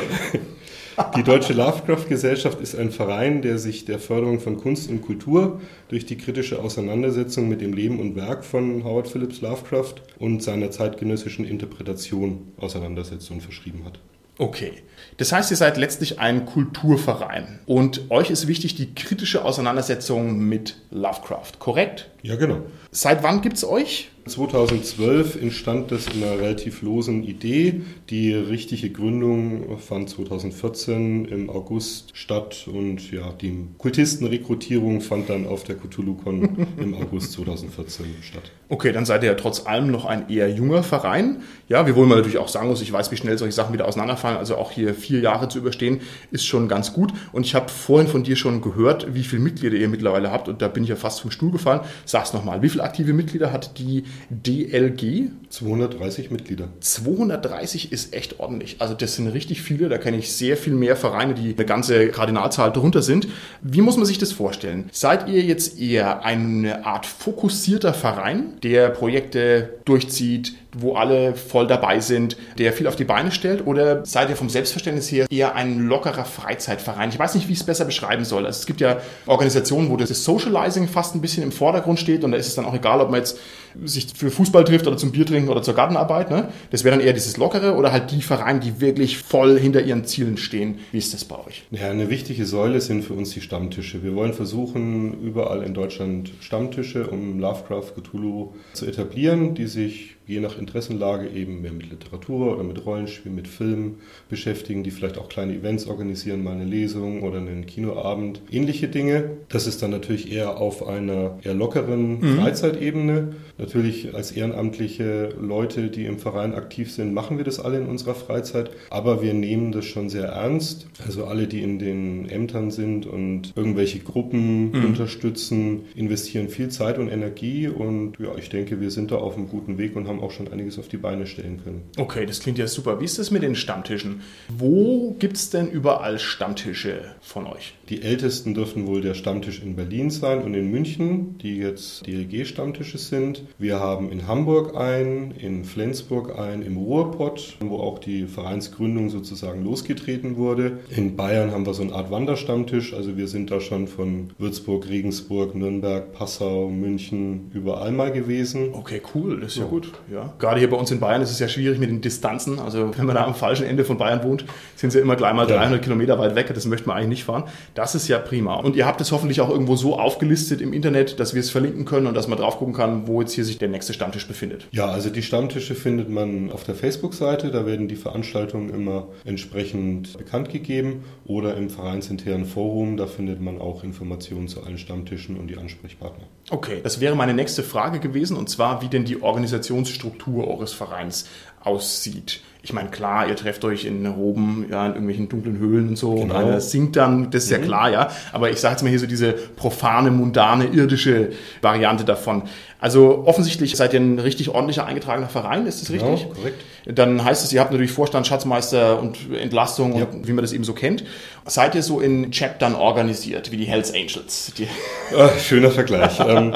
Die 1.14 1.22
Deutsche 1.22 1.52
Lovecraft 1.52 2.08
Gesellschaft 2.08 2.58
ist 2.60 2.74
ein 2.74 2.90
Verein, 2.90 3.42
der 3.42 3.58
sich 3.58 3.84
der 3.84 3.98
Förderung 3.98 4.40
von 4.40 4.56
Kunst 4.56 4.88
und 4.88 5.02
Kultur 5.02 5.60
durch 5.88 6.06
die 6.06 6.16
kritische 6.16 6.58
Auseinandersetzung 6.58 7.50
mit 7.50 7.60
dem 7.60 7.74
Leben 7.74 8.00
und 8.00 8.16
Werk 8.16 8.46
von 8.46 8.82
Howard 8.82 9.06
Phillips 9.06 9.42
Lovecraft 9.42 9.96
und 10.18 10.42
seiner 10.42 10.70
zeitgenössischen 10.70 11.44
Interpretation 11.44 12.52
auseinandersetzt 12.56 13.30
und 13.30 13.42
verschrieben 13.42 13.82
hat. 13.84 13.98
Okay. 14.38 14.72
Das 15.16 15.32
heißt, 15.32 15.50
ihr 15.50 15.56
seid 15.56 15.78
letztlich 15.78 16.20
ein 16.20 16.44
Kulturverein 16.44 17.60
und 17.66 18.10
euch 18.10 18.30
ist 18.30 18.48
wichtig 18.48 18.74
die 18.74 18.94
kritische 18.94 19.44
Auseinandersetzung 19.44 20.38
mit 20.38 20.76
Lovecraft, 20.90 21.52
korrekt? 21.58 22.10
Ja, 22.22 22.36
genau. 22.36 22.60
Seit 22.90 23.22
wann 23.22 23.40
gibt 23.40 23.56
es 23.56 23.64
euch? 23.64 24.10
2012 24.26 25.40
entstand 25.40 25.92
das 25.92 26.08
in 26.08 26.24
einer 26.24 26.38
relativ 26.38 26.82
losen 26.82 27.22
Idee. 27.22 27.82
Die 28.10 28.32
richtige 28.32 28.90
Gründung 28.90 29.78
fand 29.78 30.10
2014 30.10 31.26
im 31.26 31.48
August 31.48 32.10
statt 32.14 32.66
und 32.66 33.12
ja, 33.12 33.32
die 33.40 33.66
Kultistenrekrutierung 33.78 35.00
fand 35.00 35.30
dann 35.30 35.46
auf 35.46 35.62
der 35.62 35.76
CthulhuCon 35.78 36.66
im 36.78 36.94
August 36.94 37.32
2014 37.32 38.06
statt. 38.20 38.50
Okay, 38.68 38.90
dann 38.90 39.04
seid 39.04 39.22
ihr 39.22 39.28
ja 39.28 39.34
trotz 39.34 39.64
allem 39.64 39.92
noch 39.92 40.04
ein 40.04 40.28
eher 40.28 40.50
junger 40.50 40.82
Verein. 40.82 41.42
Ja, 41.68 41.86
wiewohl 41.86 42.06
man 42.06 42.18
natürlich 42.18 42.38
auch 42.38 42.48
sagen 42.48 42.66
muss, 42.66 42.82
ich 42.82 42.92
weiß, 42.92 43.12
wie 43.12 43.16
schnell 43.16 43.38
solche 43.38 43.54
Sachen 43.54 43.72
wieder 43.72 43.86
auseinanderfallen. 43.86 44.38
Also 44.38 44.56
auch 44.56 44.72
hier 44.72 44.92
vier 44.94 45.20
Jahre 45.20 45.48
zu 45.48 45.58
überstehen, 45.58 46.00
ist 46.32 46.46
schon 46.46 46.66
ganz 46.66 46.92
gut. 46.92 47.12
Und 47.30 47.46
ich 47.46 47.54
habe 47.54 47.68
vorhin 47.68 48.08
von 48.08 48.24
dir 48.24 48.34
schon 48.34 48.60
gehört, 48.60 49.14
wie 49.14 49.22
viele 49.22 49.42
Mitglieder 49.42 49.76
ihr 49.76 49.88
mittlerweile 49.88 50.32
habt. 50.32 50.48
Und 50.48 50.62
da 50.62 50.66
bin 50.66 50.82
ich 50.82 50.88
ja 50.88 50.96
fast 50.96 51.20
vom 51.20 51.30
Stuhl 51.30 51.52
gefallen. 51.52 51.82
Sag's 52.04 52.32
nochmal, 52.32 52.60
wie 52.62 52.68
viele 52.68 52.82
aktive 52.82 53.12
Mitglieder 53.12 53.52
hat 53.52 53.78
die 53.78 54.02
DLG? 54.30 55.30
230 55.48 56.30
Mitglieder. 56.30 56.68
230 56.80 57.92
ist 57.92 58.14
echt 58.14 58.40
ordentlich. 58.40 58.76
Also 58.80 58.94
das 58.94 59.16
sind 59.16 59.28
richtig 59.28 59.62
viele. 59.62 59.88
Da 59.88 59.98
kenne 59.98 60.18
ich 60.18 60.32
sehr 60.32 60.56
viel 60.56 60.74
mehr 60.74 60.96
Vereine, 60.96 61.34
die 61.34 61.54
eine 61.54 61.66
ganze 61.66 62.08
Kardinalzahl 62.08 62.72
drunter 62.72 63.02
sind. 63.02 63.28
Wie 63.62 63.80
muss 63.80 63.96
man 63.96 64.06
sich 64.06 64.18
das 64.18 64.32
vorstellen? 64.32 64.88
Seid 64.92 65.28
ihr 65.28 65.42
jetzt 65.42 65.80
eher 65.80 66.24
eine 66.24 66.84
Art 66.84 67.06
fokussierter 67.06 67.94
Verein, 67.94 68.58
der 68.62 68.90
Projekte 68.90 69.78
durchzieht, 69.84 70.54
wo 70.78 70.94
alle 70.94 71.34
voll 71.34 71.66
dabei 71.66 72.00
sind, 72.00 72.36
der 72.58 72.72
viel 72.72 72.86
auf 72.86 72.96
die 72.96 73.04
Beine 73.04 73.30
stellt? 73.30 73.66
Oder 73.66 74.04
seid 74.04 74.28
ihr 74.28 74.36
vom 74.36 74.48
Selbstverständnis 74.48 75.10
her 75.10 75.26
eher 75.30 75.54
ein 75.54 75.80
lockerer 75.80 76.24
Freizeitverein? 76.24 77.08
Ich 77.08 77.18
weiß 77.18 77.34
nicht, 77.34 77.48
wie 77.48 77.52
ich 77.52 77.60
es 77.60 77.66
besser 77.66 77.84
beschreiben 77.84 78.24
soll. 78.24 78.46
Also 78.46 78.60
es 78.60 78.66
gibt 78.66 78.80
ja 78.80 78.98
Organisationen, 79.26 79.90
wo 79.90 79.96
das 79.96 80.24
Socializing 80.24 80.88
fast 80.88 81.14
ein 81.14 81.20
bisschen 81.20 81.42
im 81.42 81.52
Vordergrund 81.52 81.98
steht 81.98 82.24
und 82.24 82.32
da 82.32 82.36
ist 82.38 82.46
es 82.46 82.54
dann 82.54 82.64
auch 82.64 82.74
egal, 82.74 83.00
ob 83.00 83.10
man 83.10 83.20
jetzt 83.20 83.38
sich 83.84 84.06
für 84.14 84.30
Fußball 84.30 84.64
trifft 84.64 84.86
oder 84.86 84.96
zum 84.96 85.12
Bier 85.12 85.26
trinken 85.26 85.48
oder 85.48 85.62
zur 85.62 85.74
Gartenarbeit. 85.74 86.30
Ne? 86.30 86.48
Das 86.70 86.84
wäre 86.84 86.96
dann 86.96 87.04
eher 87.04 87.12
dieses 87.12 87.36
Lockere 87.36 87.74
oder 87.74 87.92
halt 87.92 88.10
die 88.10 88.22
Vereine, 88.22 88.60
die 88.60 88.80
wirklich 88.80 89.18
voll 89.18 89.58
hinter 89.58 89.82
ihren 89.82 90.04
Zielen 90.04 90.36
stehen. 90.36 90.78
Wie 90.92 90.98
ist 90.98 91.12
das 91.14 91.24
bei 91.24 91.36
euch? 91.46 91.64
Ja, 91.70 91.90
eine 91.90 92.10
wichtige 92.10 92.46
Säule 92.46 92.80
sind 92.80 93.02
für 93.02 93.14
uns 93.14 93.30
die 93.30 93.40
Stammtische. 93.40 94.02
Wir 94.02 94.14
wollen 94.14 94.32
versuchen, 94.32 95.20
überall 95.22 95.62
in 95.62 95.74
Deutschland 95.74 96.30
Stammtische 96.40 97.06
um 97.08 97.38
Lovecraft, 97.38 97.92
Cthulhu 97.96 98.52
zu 98.72 98.86
etablieren, 98.86 99.54
die 99.54 99.66
sich 99.66 100.15
je 100.26 100.40
nach 100.40 100.58
Interessenlage 100.58 101.28
eben 101.28 101.62
mehr 101.62 101.72
mit 101.72 101.90
Literatur 101.90 102.54
oder 102.54 102.64
mit 102.64 102.84
Rollenspiel, 102.84 103.30
mit 103.30 103.46
Film 103.46 103.96
beschäftigen, 104.28 104.82
die 104.82 104.90
vielleicht 104.90 105.18
auch 105.18 105.28
kleine 105.28 105.54
Events 105.54 105.86
organisieren, 105.86 106.42
mal 106.42 106.54
eine 106.54 106.64
Lesung 106.64 107.22
oder 107.22 107.38
einen 107.38 107.66
Kinoabend, 107.66 108.42
ähnliche 108.50 108.88
Dinge. 108.88 109.30
Das 109.48 109.66
ist 109.66 109.82
dann 109.82 109.90
natürlich 109.90 110.32
eher 110.32 110.58
auf 110.58 110.86
einer 110.86 111.38
eher 111.42 111.54
lockeren 111.54 112.20
mhm. 112.20 112.40
Freizeitebene. 112.40 113.34
Natürlich 113.58 114.14
als 114.14 114.32
ehrenamtliche 114.32 115.30
Leute, 115.40 115.88
die 115.88 116.04
im 116.04 116.18
Verein 116.18 116.54
aktiv 116.54 116.92
sind, 116.92 117.14
machen 117.14 117.38
wir 117.38 117.44
das 117.44 117.58
alle 117.58 117.78
in 117.78 117.86
unserer 117.86 118.14
Freizeit, 118.14 118.70
aber 118.90 119.22
wir 119.22 119.34
nehmen 119.34 119.72
das 119.72 119.86
schon 119.86 120.08
sehr 120.08 120.26
ernst. 120.26 120.86
Also 121.04 121.24
alle, 121.24 121.46
die 121.46 121.62
in 121.62 121.78
den 121.78 122.28
Ämtern 122.28 122.70
sind 122.70 123.06
und 123.06 123.52
irgendwelche 123.56 124.00
Gruppen 124.00 124.72
mhm. 124.72 124.84
unterstützen, 124.84 125.82
investieren 125.94 126.48
viel 126.48 126.68
Zeit 126.68 126.98
und 126.98 127.08
Energie 127.08 127.68
und 127.68 128.18
ja, 128.18 128.36
ich 128.36 128.50
denke, 128.50 128.80
wir 128.80 128.90
sind 128.90 129.10
da 129.10 129.16
auf 129.16 129.36
einem 129.36 129.48
guten 129.48 129.78
Weg 129.78 129.96
und 129.96 130.06
haben 130.06 130.20
auch 130.20 130.30
schon 130.30 130.48
einiges 130.48 130.78
auf 130.78 130.88
die 130.88 130.98
Beine 130.98 131.26
stellen 131.26 131.60
können. 131.62 131.82
Okay, 131.96 132.26
das 132.26 132.40
klingt 132.40 132.58
ja 132.58 132.66
super. 132.66 133.00
Wie 133.00 133.04
ist 133.04 133.18
das 133.18 133.30
mit 133.30 133.42
den 133.42 133.54
Stammtischen? 133.54 134.20
Wo 134.48 135.16
gibt 135.18 135.36
es 135.36 135.50
denn 135.50 135.68
überall 135.68 136.18
Stammtische 136.18 137.00
von 137.20 137.46
euch? 137.46 137.74
Die 137.88 138.02
ältesten 138.02 138.54
dürften 138.54 138.86
wohl 138.86 139.00
der 139.00 139.14
Stammtisch 139.14 139.62
in 139.62 139.76
Berlin 139.76 140.10
sein 140.10 140.42
und 140.42 140.54
in 140.54 140.70
München, 140.70 141.38
die 141.38 141.56
jetzt 141.56 142.06
DLG-Stammtische 142.06 142.98
sind. 142.98 143.42
Wir 143.58 143.80
haben 143.80 144.10
in 144.10 144.26
Hamburg 144.26 144.76
einen, 144.76 145.30
in 145.32 145.64
Flensburg 145.64 146.38
einen, 146.38 146.62
im 146.62 146.76
Ruhrpott, 146.76 147.56
wo 147.60 147.78
auch 147.78 147.98
die 147.98 148.26
Vereinsgründung 148.26 149.10
sozusagen 149.10 149.64
losgetreten 149.64 150.36
wurde. 150.36 150.78
In 150.94 151.16
Bayern 151.16 151.50
haben 151.50 151.66
wir 151.66 151.74
so 151.74 151.82
eine 151.82 151.92
Art 151.92 152.10
Wanderstammtisch, 152.10 152.94
also 152.94 153.16
wir 153.16 153.28
sind 153.28 153.50
da 153.50 153.60
schon 153.60 153.88
von 153.88 154.30
Würzburg, 154.38 154.88
Regensburg, 154.88 155.54
Nürnberg, 155.54 156.12
Passau, 156.12 156.68
München, 156.68 157.50
überall 157.52 157.92
mal 157.92 158.12
gewesen. 158.12 158.70
Okay, 158.72 159.00
cool, 159.14 159.40
das 159.40 159.52
ist 159.52 159.58
ja, 159.58 159.64
ja 159.64 159.70
gut. 159.70 159.92
Ja. 160.12 160.34
Gerade 160.38 160.58
hier 160.60 160.70
bei 160.70 160.76
uns 160.76 160.90
in 160.90 161.00
Bayern 161.00 161.22
ist 161.22 161.30
es 161.30 161.38
ja 161.38 161.48
schwierig 161.48 161.78
mit 161.78 161.90
den 161.90 162.00
Distanzen. 162.00 162.58
Also 162.58 162.96
wenn 162.96 163.06
man 163.06 163.16
da 163.16 163.24
am 163.24 163.34
falschen 163.34 163.66
Ende 163.66 163.84
von 163.84 163.98
Bayern 163.98 164.22
wohnt, 164.22 164.44
sind 164.74 164.90
sie 164.90 164.98
immer 164.98 165.16
gleich 165.16 165.34
mal 165.34 165.46
300 165.46 165.72
ja. 165.72 165.78
Kilometer 165.78 166.18
weit 166.18 166.34
weg. 166.34 166.50
Das 166.54 166.66
möchte 166.66 166.88
man 166.88 166.96
eigentlich 166.96 167.08
nicht 167.08 167.24
fahren. 167.24 167.44
Das 167.74 167.94
ist 167.94 168.08
ja 168.08 168.18
prima. 168.18 168.56
Und 168.56 168.76
ihr 168.76 168.86
habt 168.86 169.00
es 169.00 169.12
hoffentlich 169.12 169.40
auch 169.40 169.50
irgendwo 169.50 169.76
so 169.76 169.98
aufgelistet 169.98 170.60
im 170.60 170.72
Internet, 170.72 171.20
dass 171.20 171.34
wir 171.34 171.40
es 171.40 171.50
verlinken 171.50 171.84
können 171.84 172.06
und 172.06 172.14
dass 172.14 172.28
man 172.28 172.38
drauf 172.38 172.58
gucken 172.58 172.74
kann, 172.74 173.06
wo 173.06 173.20
jetzt 173.20 173.34
hier 173.36 173.44
sich 173.44 173.58
der 173.58 173.68
nächste 173.68 173.92
Stammtisch 173.92 174.26
befindet. 174.26 174.66
Ja, 174.72 174.86
also 174.86 175.10
die 175.10 175.22
Stammtische 175.22 175.74
findet 175.74 176.08
man 176.08 176.50
auf 176.50 176.64
der 176.64 176.74
Facebook-Seite. 176.74 177.50
Da 177.50 177.64
werden 177.64 177.88
die 177.88 177.96
Veranstaltungen 177.96 178.70
immer 178.70 179.08
entsprechend 179.24 180.18
bekannt 180.18 180.50
gegeben 180.50 181.04
oder 181.24 181.56
im 181.56 181.70
vereinsinternen 181.70 182.46
Forum. 182.46 182.96
Da 182.96 183.06
findet 183.06 183.40
man 183.40 183.60
auch 183.60 183.84
Informationen 183.84 184.48
zu 184.48 184.62
allen 184.62 184.78
Stammtischen 184.78 185.36
und 185.36 185.48
die 185.48 185.56
Ansprechpartner. 185.56 186.26
Okay, 186.50 186.80
das 186.82 187.00
wäre 187.00 187.16
meine 187.16 187.34
nächste 187.34 187.62
Frage 187.62 187.98
gewesen 187.98 188.36
und 188.36 188.48
zwar, 188.48 188.80
wie 188.82 188.88
denn 188.88 189.04
die 189.04 189.22
Organisationsstruktur 189.22 190.46
eures 190.46 190.72
Vereins 190.72 191.26
aussieht. 191.60 192.40
Ich 192.62 192.72
meine, 192.72 192.90
klar, 192.90 193.28
ihr 193.28 193.36
trefft 193.36 193.64
euch 193.64 193.84
in 193.84 194.04
Roben, 194.06 194.66
ja, 194.70 194.86
in 194.86 194.92
irgendwelchen 194.92 195.28
dunklen 195.28 195.58
Höhlen 195.58 195.90
und 195.90 195.96
so 195.96 196.14
genau. 196.14 196.24
und 196.24 196.32
einer 196.32 196.60
singt 196.60 196.96
dann, 196.96 197.30
das 197.30 197.44
ist 197.44 197.50
ja 197.50 197.58
mhm. 197.58 197.62
klar, 197.62 197.90
ja. 197.90 198.10
Aber 198.32 198.50
ich 198.50 198.58
sage 198.58 198.72
jetzt 198.72 198.82
mal 198.82 198.88
hier 198.88 198.98
so 198.98 199.06
diese 199.06 199.32
profane, 199.32 200.10
mundane, 200.10 200.66
irdische 200.66 201.30
Variante 201.62 202.04
davon. 202.04 202.42
Also 202.80 203.24
offensichtlich 203.24 203.76
seid 203.76 203.94
ihr 203.94 204.00
ein 204.00 204.18
richtig 204.18 204.48
ordentlicher 204.48 204.84
eingetragener 204.84 205.28
Verein, 205.28 205.66
ist 205.66 205.82
das 205.82 205.88
genau, 205.88 206.12
richtig? 206.12 206.32
korrekt. 206.34 206.64
Dann 206.86 207.24
heißt 207.24 207.44
es, 207.44 207.52
ihr 207.52 207.60
habt 207.60 207.72
natürlich 207.72 207.90
Vorstand, 207.90 208.26
Schatzmeister 208.26 209.00
und 209.00 209.18
Entlastung 209.32 209.98
ja. 209.98 210.04
und 210.04 210.28
wie 210.28 210.32
man 210.32 210.42
das 210.42 210.52
eben 210.52 210.62
so 210.62 210.72
kennt. 210.72 211.04
Seid 211.44 211.74
ihr 211.74 211.82
so 211.82 212.00
in 212.00 212.30
Chaptern 212.30 212.74
organisiert, 212.74 213.50
wie 213.50 213.56
die 213.56 213.64
Hells 213.64 213.92
Angels? 213.92 214.52
Die 214.56 214.68
Ach, 215.16 215.36
schöner 215.38 215.70
Vergleich. 215.70 216.18
ähm, 216.26 216.54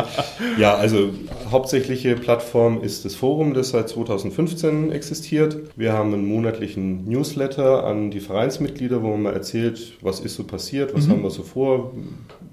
ja, 0.59 0.75
also 0.77 1.11
hauptsächliche 1.51 2.15
Plattform 2.15 2.81
ist 2.83 3.05
das 3.05 3.17
Forum, 3.17 3.55
das 3.55 3.71
seit 3.71 3.89
2015 3.89 4.93
existiert. 4.93 5.57
Wir 5.77 5.93
haben 5.93 6.15
einen 6.15 6.27
monatlichen 6.27 7.09
Newsletter 7.09 7.85
an 7.85 8.11
die 8.11 8.21
Vereinsmitglieder, 8.21 9.03
wo 9.03 9.11
man 9.11 9.23
mal 9.23 9.35
erzählt, 9.35 9.95
was 10.01 10.21
ist 10.21 10.37
so 10.37 10.45
passiert, 10.45 10.95
was 10.95 11.07
mhm. 11.07 11.13
haben 11.13 11.23
wir 11.25 11.31
so 11.31 11.43
vor, 11.43 11.93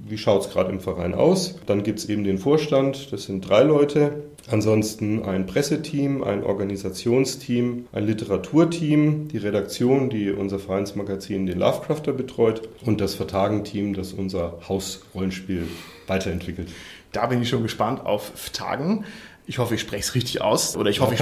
wie 0.07 0.17
schaut 0.17 0.45
es 0.45 0.49
gerade 0.49 0.71
im 0.71 0.79
Verein 0.79 1.13
aus. 1.13 1.55
Dann 1.67 1.83
gibt 1.83 1.99
es 1.99 2.09
eben 2.09 2.23
den 2.23 2.39
Vorstand, 2.39 3.11
das 3.11 3.23
sind 3.23 3.47
drei 3.47 3.61
Leute. 3.61 4.23
Ansonsten 4.49 5.23
ein 5.23 5.45
Presseteam, 5.45 6.23
ein 6.23 6.43
Organisationsteam, 6.43 7.87
ein 7.91 8.05
Literaturteam, 8.05 9.27
die 9.27 9.37
Redaktion, 9.37 10.09
die 10.09 10.31
unser 10.31 10.57
Vereinsmagazin 10.57 11.45
den 11.45 11.59
Lovecrafter 11.59 12.13
betreut 12.13 12.69
und 12.85 13.01
das 13.01 13.15
Vertagenteam, 13.15 13.93
das 13.93 14.13
unser 14.13 14.57
Hausrollenspiel 14.69 15.67
weiterentwickelt. 16.07 16.69
Da 17.11 17.25
bin 17.25 17.41
ich 17.41 17.49
schon 17.49 17.63
gespannt 17.63 18.05
auf 18.05 18.31
Tagen. 18.53 19.03
Ich 19.49 19.59
hoffe, 19.59 19.75
ich 19.75 19.81
spreche 19.81 20.01
es 20.01 20.13
richtig 20.13 20.41
aus. 20.41 20.75
Oder 20.75 20.89
ich 20.89 20.99
hoffe, 20.99 21.13
ich 21.13 21.19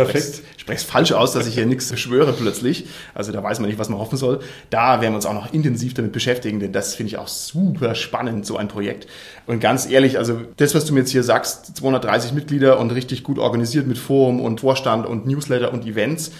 spreche 0.57 0.77
es 0.77 0.83
falsch 0.83 1.11
aus, 1.11 1.33
dass 1.33 1.45
ich 1.45 1.53
hier 1.53 1.67
nichts 1.67 1.91
beschwöre 1.91 2.33
plötzlich. 2.33 2.87
Also 3.13 3.31
da 3.31 3.43
weiß 3.43 3.59
man 3.59 3.69
nicht, 3.69 3.77
was 3.77 3.87
man 3.87 3.99
hoffen 3.99 4.17
soll. 4.17 4.39
Da 4.71 4.99
werden 4.99 5.13
wir 5.13 5.17
uns 5.17 5.27
auch 5.27 5.35
noch 5.35 5.53
intensiv 5.53 5.93
damit 5.93 6.11
beschäftigen, 6.11 6.59
denn 6.59 6.73
das 6.73 6.95
finde 6.95 7.09
ich 7.11 7.17
auch 7.17 7.27
super 7.27 7.93
spannend, 7.93 8.47
so 8.47 8.57
ein 8.57 8.67
Projekt. 8.67 9.07
Und 9.45 9.59
ganz 9.59 9.87
ehrlich, 9.87 10.17
also 10.17 10.41
das, 10.57 10.73
was 10.73 10.85
du 10.85 10.93
mir 10.93 11.01
jetzt 11.01 11.11
hier 11.11 11.21
sagst, 11.21 11.77
230 11.77 12.33
Mitglieder 12.33 12.79
und 12.79 12.89
richtig 12.91 13.23
gut 13.23 13.37
organisiert 13.37 13.85
mit 13.85 13.99
Forum 13.99 14.41
und 14.41 14.61
Vorstand 14.61 15.05
und 15.05 15.27
Newsletter 15.27 15.71
und 15.71 15.85
Events, 15.85 16.31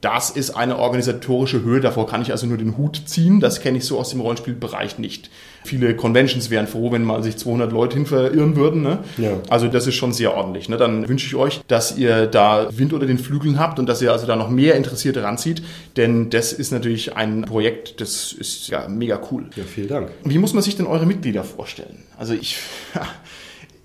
das 0.00 0.30
ist 0.30 0.50
eine 0.50 0.78
organisatorische 0.78 1.62
Höhe. 1.62 1.80
Davor 1.80 2.06
kann 2.06 2.22
ich 2.22 2.30
also 2.30 2.46
nur 2.46 2.58
den 2.58 2.76
Hut 2.78 3.02
ziehen. 3.06 3.40
Das 3.40 3.60
kenne 3.60 3.78
ich 3.78 3.84
so 3.84 3.98
aus 3.98 4.10
dem 4.10 4.20
Rollenspielbereich 4.20 4.98
nicht. 4.98 5.30
Viele 5.64 5.96
Conventions 5.96 6.50
wären 6.50 6.66
froh, 6.66 6.92
wenn 6.92 7.04
mal 7.04 7.22
sich 7.22 7.36
200 7.36 7.72
Leute 7.72 7.96
hin 7.96 8.06
verirren 8.06 8.54
würden. 8.54 8.82
Ne? 8.82 8.98
Ja. 9.16 9.40
Also 9.48 9.68
das 9.68 9.86
ist 9.86 9.94
schon 9.94 10.12
sehr 10.12 10.34
ordentlich. 10.34 10.68
Ne? 10.68 10.76
Dann 10.76 11.08
wünsche 11.08 11.26
ich 11.26 11.34
euch, 11.34 11.60
dass 11.68 11.96
ihr 11.96 12.26
da 12.26 12.68
Wind 12.70 12.92
unter 12.92 13.06
den 13.06 13.18
Flügeln 13.18 13.58
habt 13.58 13.78
und 13.78 13.86
dass 13.86 14.02
ihr 14.02 14.12
also 14.12 14.26
da 14.26 14.36
noch 14.36 14.50
mehr 14.50 14.74
Interessierte 14.74 15.22
ranzieht. 15.22 15.62
Denn 15.96 16.30
das 16.30 16.52
ist 16.52 16.70
natürlich 16.70 17.16
ein 17.16 17.42
Projekt, 17.42 18.00
das 18.00 18.32
ist 18.32 18.68
ja 18.68 18.88
mega 18.88 19.20
cool. 19.30 19.46
Ja, 19.56 19.64
vielen 19.64 19.88
Dank. 19.88 20.10
Wie 20.24 20.38
muss 20.38 20.52
man 20.52 20.62
sich 20.62 20.76
denn 20.76 20.86
eure 20.86 21.06
Mitglieder 21.06 21.44
vorstellen? 21.44 22.04
Also 22.18 22.34
ich... 22.34 22.58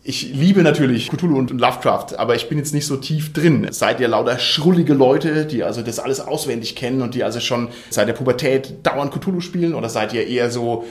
Ich 0.01 0.33
liebe 0.33 0.63
natürlich 0.63 1.09
Cthulhu 1.09 1.37
und 1.37 1.51
Lovecraft, 1.51 2.17
aber 2.17 2.33
ich 2.33 2.49
bin 2.49 2.57
jetzt 2.57 2.73
nicht 2.73 2.87
so 2.87 2.95
tief 2.95 3.31
drin. 3.31 3.67
Seid 3.69 3.99
ihr 3.99 4.07
lauter 4.07 4.39
schrullige 4.39 4.95
Leute, 4.95 5.45
die 5.45 5.63
also 5.63 5.83
das 5.83 5.99
alles 5.99 6.19
auswendig 6.19 6.75
kennen 6.75 7.03
und 7.03 7.13
die 7.13 7.23
also 7.23 7.39
schon 7.39 7.67
seit 7.91 8.07
der 8.07 8.13
Pubertät 8.13 8.77
dauernd 8.81 9.13
Cthulhu 9.13 9.39
spielen? 9.39 9.75
Oder 9.75 9.87
seid 9.89 10.13
ihr 10.13 10.25
eher 10.25 10.49
so, 10.49 10.85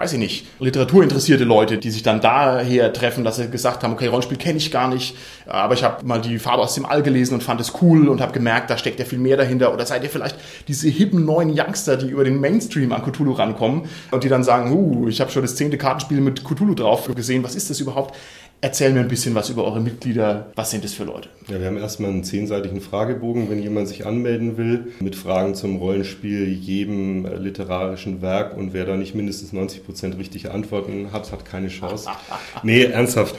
weiß 0.00 0.14
ich 0.14 0.18
nicht, 0.18 0.46
literaturinteressierte 0.60 1.44
Leute, 1.44 1.76
die 1.76 1.90
sich 1.90 2.02
dann 2.02 2.22
daher 2.22 2.90
treffen, 2.94 3.22
dass 3.22 3.36
sie 3.36 3.50
gesagt 3.50 3.82
haben, 3.82 3.92
okay, 3.92 4.06
Rollenspiel 4.06 4.38
kenne 4.38 4.56
ich 4.56 4.70
gar 4.70 4.88
nicht, 4.88 5.14
aber 5.46 5.74
ich 5.74 5.84
habe 5.84 6.06
mal 6.06 6.22
die 6.22 6.38
Farbe 6.38 6.62
aus 6.62 6.74
dem 6.74 6.86
All 6.86 7.02
gelesen 7.02 7.34
und 7.34 7.42
fand 7.42 7.60
es 7.60 7.74
cool 7.82 8.08
und 8.08 8.22
habe 8.22 8.32
gemerkt, 8.32 8.70
da 8.70 8.78
steckt 8.78 8.98
ja 8.98 9.04
viel 9.04 9.18
mehr 9.18 9.36
dahinter. 9.36 9.74
Oder 9.74 9.84
seid 9.84 10.02
ihr 10.02 10.08
vielleicht 10.08 10.36
diese 10.68 10.88
hippen 10.88 11.26
neuen 11.26 11.50
Youngster, 11.50 11.98
die 11.98 12.08
über 12.08 12.24
den 12.24 12.40
Mainstream 12.40 12.92
an 12.92 13.02
Cthulhu 13.02 13.32
rankommen 13.32 13.90
und 14.10 14.24
die 14.24 14.30
dann 14.30 14.42
sagen, 14.42 14.72
uh, 14.72 15.06
ich 15.06 15.20
habe 15.20 15.30
schon 15.30 15.42
das 15.42 15.54
zehnte 15.56 15.76
Kartenspiel 15.76 16.22
mit 16.22 16.44
Cthulhu 16.44 16.74
drauf 16.74 17.06
gesehen, 17.14 17.44
was 17.44 17.54
ist 17.54 17.68
das 17.68 17.78
überhaupt? 17.78 18.16
Erzähl 18.62 18.92
mir 18.92 19.00
ein 19.00 19.08
bisschen 19.08 19.34
was 19.34 19.48
über 19.48 19.64
eure 19.64 19.80
Mitglieder. 19.80 20.52
Was 20.54 20.70
sind 20.70 20.84
das 20.84 20.92
für 20.92 21.04
Leute? 21.04 21.30
Ja, 21.48 21.58
wir 21.58 21.66
haben 21.66 21.78
erstmal 21.78 22.10
einen 22.10 22.24
zehnseitigen 22.24 22.82
Fragebogen, 22.82 23.48
wenn 23.48 23.62
jemand 23.62 23.88
sich 23.88 24.04
anmelden 24.04 24.58
will, 24.58 24.92
mit 25.00 25.16
Fragen 25.16 25.54
zum 25.54 25.76
Rollenspiel, 25.76 26.46
jedem 26.46 27.24
literarischen 27.42 28.20
Werk 28.20 28.54
und 28.58 28.74
wer 28.74 28.84
da 28.84 28.98
nicht 28.98 29.14
mindestens 29.14 29.54
90 29.54 29.86
Prozent 29.86 30.18
richtige 30.18 30.50
Antworten 30.50 31.10
hat, 31.10 31.32
hat 31.32 31.46
keine 31.46 31.68
Chance. 31.68 32.10
nee, 32.62 32.84
ernsthaft. 32.84 33.34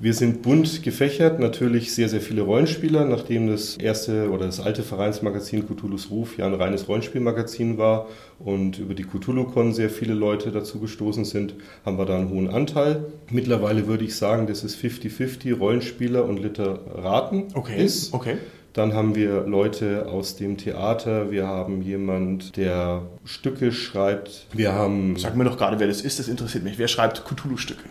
Wir 0.00 0.14
sind 0.14 0.40
bunt 0.40 0.82
gefächert, 0.82 1.40
natürlich 1.40 1.94
sehr, 1.94 2.08
sehr 2.08 2.22
viele 2.22 2.40
Rollenspieler, 2.40 3.04
nachdem 3.04 3.48
das 3.48 3.76
erste 3.76 4.30
oder 4.30 4.46
das 4.46 4.60
alte 4.60 4.82
Vereinsmagazin 4.82 5.66
Cthulhu's 5.66 6.10
Ruf 6.10 6.38
ja 6.38 6.46
ein 6.46 6.54
reines 6.54 6.88
Rollenspielmagazin 6.88 7.76
war 7.76 8.06
und 8.38 8.78
über 8.78 8.94
die 8.94 9.04
Cthulhu-Con 9.04 9.74
sehr 9.74 9.90
viele 9.90 10.14
Leute 10.14 10.50
dazu 10.50 10.80
gestoßen 10.80 11.26
sind, 11.26 11.54
haben 11.84 11.98
wir 11.98 12.06
da 12.06 12.16
einen 12.16 12.30
hohen 12.30 12.48
Anteil. 12.48 13.04
Mittlerweile 13.30 13.86
würde 13.86 14.04
ich 14.04 14.16
sagen, 14.16 14.46
dass 14.54 14.62
es 14.62 14.76
50-50 14.78 15.58
Rollenspieler 15.58 16.24
und 16.24 16.38
Literaten 16.38 17.48
okay. 17.54 17.84
ist. 17.84 18.14
Okay. 18.14 18.36
Dann 18.72 18.92
haben 18.92 19.14
wir 19.16 19.42
Leute 19.46 20.06
aus 20.08 20.36
dem 20.36 20.56
Theater, 20.56 21.30
wir 21.30 21.46
haben 21.46 21.82
jemand, 21.82 22.56
der 22.56 23.02
Stücke 23.24 23.72
schreibt. 23.72 24.46
Wir 24.52 24.72
haben. 24.72 25.16
Sag 25.16 25.36
mir 25.36 25.44
doch 25.44 25.56
gerade, 25.56 25.78
wer 25.80 25.88
das 25.88 26.02
ist, 26.02 26.18
das 26.18 26.28
interessiert 26.28 26.62
mich. 26.64 26.78
Wer 26.78 26.88
schreibt 26.88 27.24
Cthulhu-Stücke? 27.24 27.84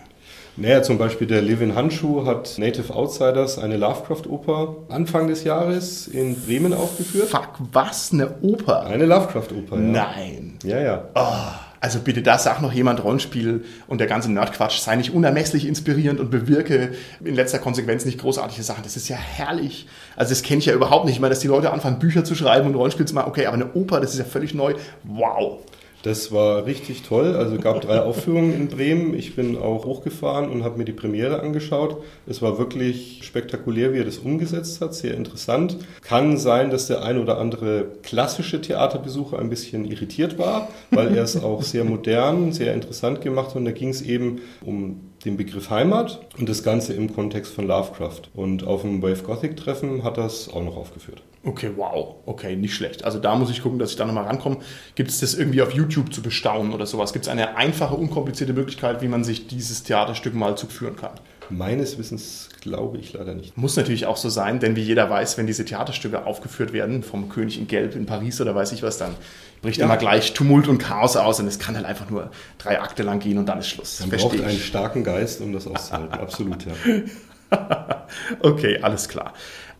Naja, 0.55 0.83
zum 0.83 0.97
Beispiel 0.97 1.25
der 1.25 1.41
Levin 1.41 1.75
Handschuh 1.75 2.25
hat 2.25 2.57
Native 2.57 2.93
Outsiders, 2.93 3.57
eine 3.57 3.75
Lovecraft-Oper, 3.75 4.75
Anfang 4.89 5.27
des 5.27 5.43
Jahres 5.43 6.07
in 6.07 6.35
Bremen 6.35 6.73
aufgeführt. 6.73 7.29
Fuck, 7.29 7.59
was? 7.71 8.13
Eine 8.13 8.35
Oper? 8.41 8.85
Eine 8.85 9.05
Lovecraft-Oper, 9.05 9.77
ja. 9.77 9.81
Nein. 9.81 10.59
Ja, 10.63 10.79
ja. 10.79 11.09
Oh. 11.15 11.62
Also 11.83 11.99
bitte, 11.99 12.21
da 12.21 12.37
sagt 12.39 12.61
noch 12.61 12.71
jemand 12.71 13.03
Rollenspiel 13.03 13.65
und 13.87 13.97
der 13.97 14.07
ganze 14.07 14.31
Nerdquatsch 14.31 14.79
sei 14.79 14.95
nicht 14.95 15.13
unermesslich 15.13 15.67
inspirierend 15.67 16.21
und 16.21 16.31
bewirke 16.31 16.93
in 17.21 17.35
letzter 17.35 17.59
Konsequenz 17.59 18.05
nicht 18.05 18.21
großartige 18.21 18.63
Sachen. 18.63 18.83
Das 18.83 18.95
ist 18.95 19.09
ja 19.09 19.17
herrlich. 19.17 19.85
Also 20.15 20.29
das 20.29 20.43
kenne 20.43 20.59
ich 20.59 20.65
ja 20.65 20.73
überhaupt 20.73 21.03
nicht. 21.03 21.15
Ich 21.15 21.19
meine, 21.19 21.31
dass 21.31 21.41
die 21.41 21.49
Leute 21.49 21.73
anfangen, 21.73 21.99
Bücher 21.99 22.23
zu 22.23 22.35
schreiben 22.35 22.67
und 22.67 22.75
Rollenspiel 22.75 23.05
zu 23.05 23.13
machen. 23.13 23.27
Okay, 23.27 23.47
aber 23.47 23.55
eine 23.55 23.73
Oper, 23.73 23.99
das 23.99 24.13
ist 24.13 24.19
ja 24.19 24.23
völlig 24.23 24.53
neu. 24.53 24.75
Wow. 25.03 25.59
Das 26.03 26.33
war 26.33 26.65
richtig 26.65 27.03
toll. 27.03 27.35
Also 27.35 27.57
gab 27.57 27.79
drei 27.79 28.01
Aufführungen 28.03 28.53
in 28.53 28.67
Bremen. 28.67 29.13
Ich 29.13 29.35
bin 29.35 29.57
auch 29.57 29.85
hochgefahren 29.85 30.49
und 30.49 30.63
habe 30.63 30.77
mir 30.77 30.83
die 30.83 30.91
Premiere 30.91 31.39
angeschaut. 31.39 32.03
Es 32.27 32.41
war 32.41 32.57
wirklich 32.59 33.21
spektakulär, 33.23 33.93
wie 33.93 33.99
er 33.99 34.03
das 34.03 34.17
umgesetzt 34.17 34.81
hat. 34.81 34.93
Sehr 34.93 35.15
interessant. 35.15 35.77
Kann 36.01 36.37
sein, 36.37 36.69
dass 36.71 36.87
der 36.87 37.03
ein 37.03 37.17
oder 37.17 37.37
andere 37.37 37.85
klassische 38.03 38.59
Theaterbesucher 38.59 39.39
ein 39.39 39.49
bisschen 39.49 39.85
irritiert 39.85 40.37
war, 40.37 40.67
weil 40.91 41.15
er 41.15 41.23
es 41.23 41.41
auch 41.41 41.63
sehr 41.63 41.85
modern, 41.85 42.51
sehr 42.51 42.73
interessant 42.73 43.21
gemacht 43.21 43.51
hat. 43.51 43.55
Und 43.55 43.65
da 43.65 43.71
ging 43.71 43.89
es 43.89 44.01
eben 44.01 44.41
um 44.61 44.99
den 45.23 45.37
Begriff 45.37 45.69
Heimat 45.69 46.19
und 46.37 46.49
das 46.49 46.63
Ganze 46.63 46.91
im 46.93 47.15
Kontext 47.15 47.53
von 47.53 47.65
Lovecraft. 47.65 48.23
Und 48.33 48.67
auf 48.67 48.81
dem 48.81 49.01
Wave 49.01 49.23
Gothic 49.23 49.55
Treffen 49.55 50.03
hat 50.03 50.17
das 50.17 50.49
auch 50.49 50.63
noch 50.63 50.75
aufgeführt. 50.75 51.23
Okay, 51.45 51.71
wow. 51.75 52.15
Okay, 52.25 52.55
nicht 52.55 52.73
schlecht. 52.73 53.03
Also 53.03 53.19
da 53.19 53.35
muss 53.35 53.49
ich 53.49 53.61
gucken, 53.61 53.77
dass 53.77 53.91
ich 53.91 53.97
da 53.97 54.05
nochmal 54.05 54.25
rankomme. 54.25 54.57
Gibt 54.95 55.09
es 55.09 55.19
das 55.19 55.33
irgendwie 55.33 55.61
auf 55.61 55.71
YouTube 55.73 56.13
zu 56.13 56.21
bestaunen 56.21 56.73
oder 56.73 56.85
sowas? 56.85 57.11
Gibt 57.11 57.25
es 57.25 57.31
eine 57.31 57.57
einfache, 57.57 57.95
unkomplizierte 57.95 58.53
Möglichkeit, 58.53 59.01
wie 59.01 59.09
man 59.09 59.25
sich 59.25 59.47
dieses 59.47 59.83
Theaterstück 59.83 60.33
mal 60.35 60.55
zuführen 60.55 60.95
kann? 60.95 61.11
Meines 61.49 61.97
Wissens 61.97 62.49
glaube 62.61 62.97
ich 62.97 63.11
leider 63.11 63.33
nicht. 63.33 63.57
Muss 63.57 63.75
natürlich 63.75 64.05
auch 64.05 64.15
so 64.15 64.29
sein, 64.29 64.61
denn 64.61 64.77
wie 64.77 64.81
jeder 64.81 65.09
weiß, 65.09 65.37
wenn 65.37 65.45
diese 65.45 65.65
Theaterstücke 65.65 66.25
aufgeführt 66.25 66.71
werden, 66.71 67.03
vom 67.03 67.27
König 67.27 67.59
in 67.59 67.67
Gelb 67.67 67.95
in 67.97 68.05
Paris 68.05 68.39
oder 68.39 68.55
weiß 68.55 68.71
ich 68.71 68.81
was, 68.81 68.97
dann 68.97 69.13
bricht 69.61 69.79
ja. 69.79 69.85
immer 69.85 69.97
gleich 69.97 70.33
Tumult 70.33 70.69
und 70.69 70.77
Chaos 70.77 71.17
aus 71.17 71.41
und 71.41 71.47
es 71.47 71.59
kann 71.59 71.75
halt 71.75 71.85
einfach 71.85 72.09
nur 72.09 72.31
drei 72.57 72.79
Akte 72.79 73.03
lang 73.03 73.19
gehen 73.19 73.37
und 73.37 73.47
dann 73.47 73.59
ist 73.59 73.67
Schluss. 73.67 73.99
Man 73.99 74.09
Versteh 74.09 74.29
braucht 74.29 74.39
ich. 74.39 74.45
einen 74.45 74.59
starken 74.59 75.03
Geist, 75.03 75.41
um 75.41 75.51
das 75.51 75.67
auszuhalten. 75.67 76.13
Absolut, 76.13 76.65
ja. 76.65 77.07
okay, 78.39 78.79
alles 78.81 79.09
klar. 79.09 79.33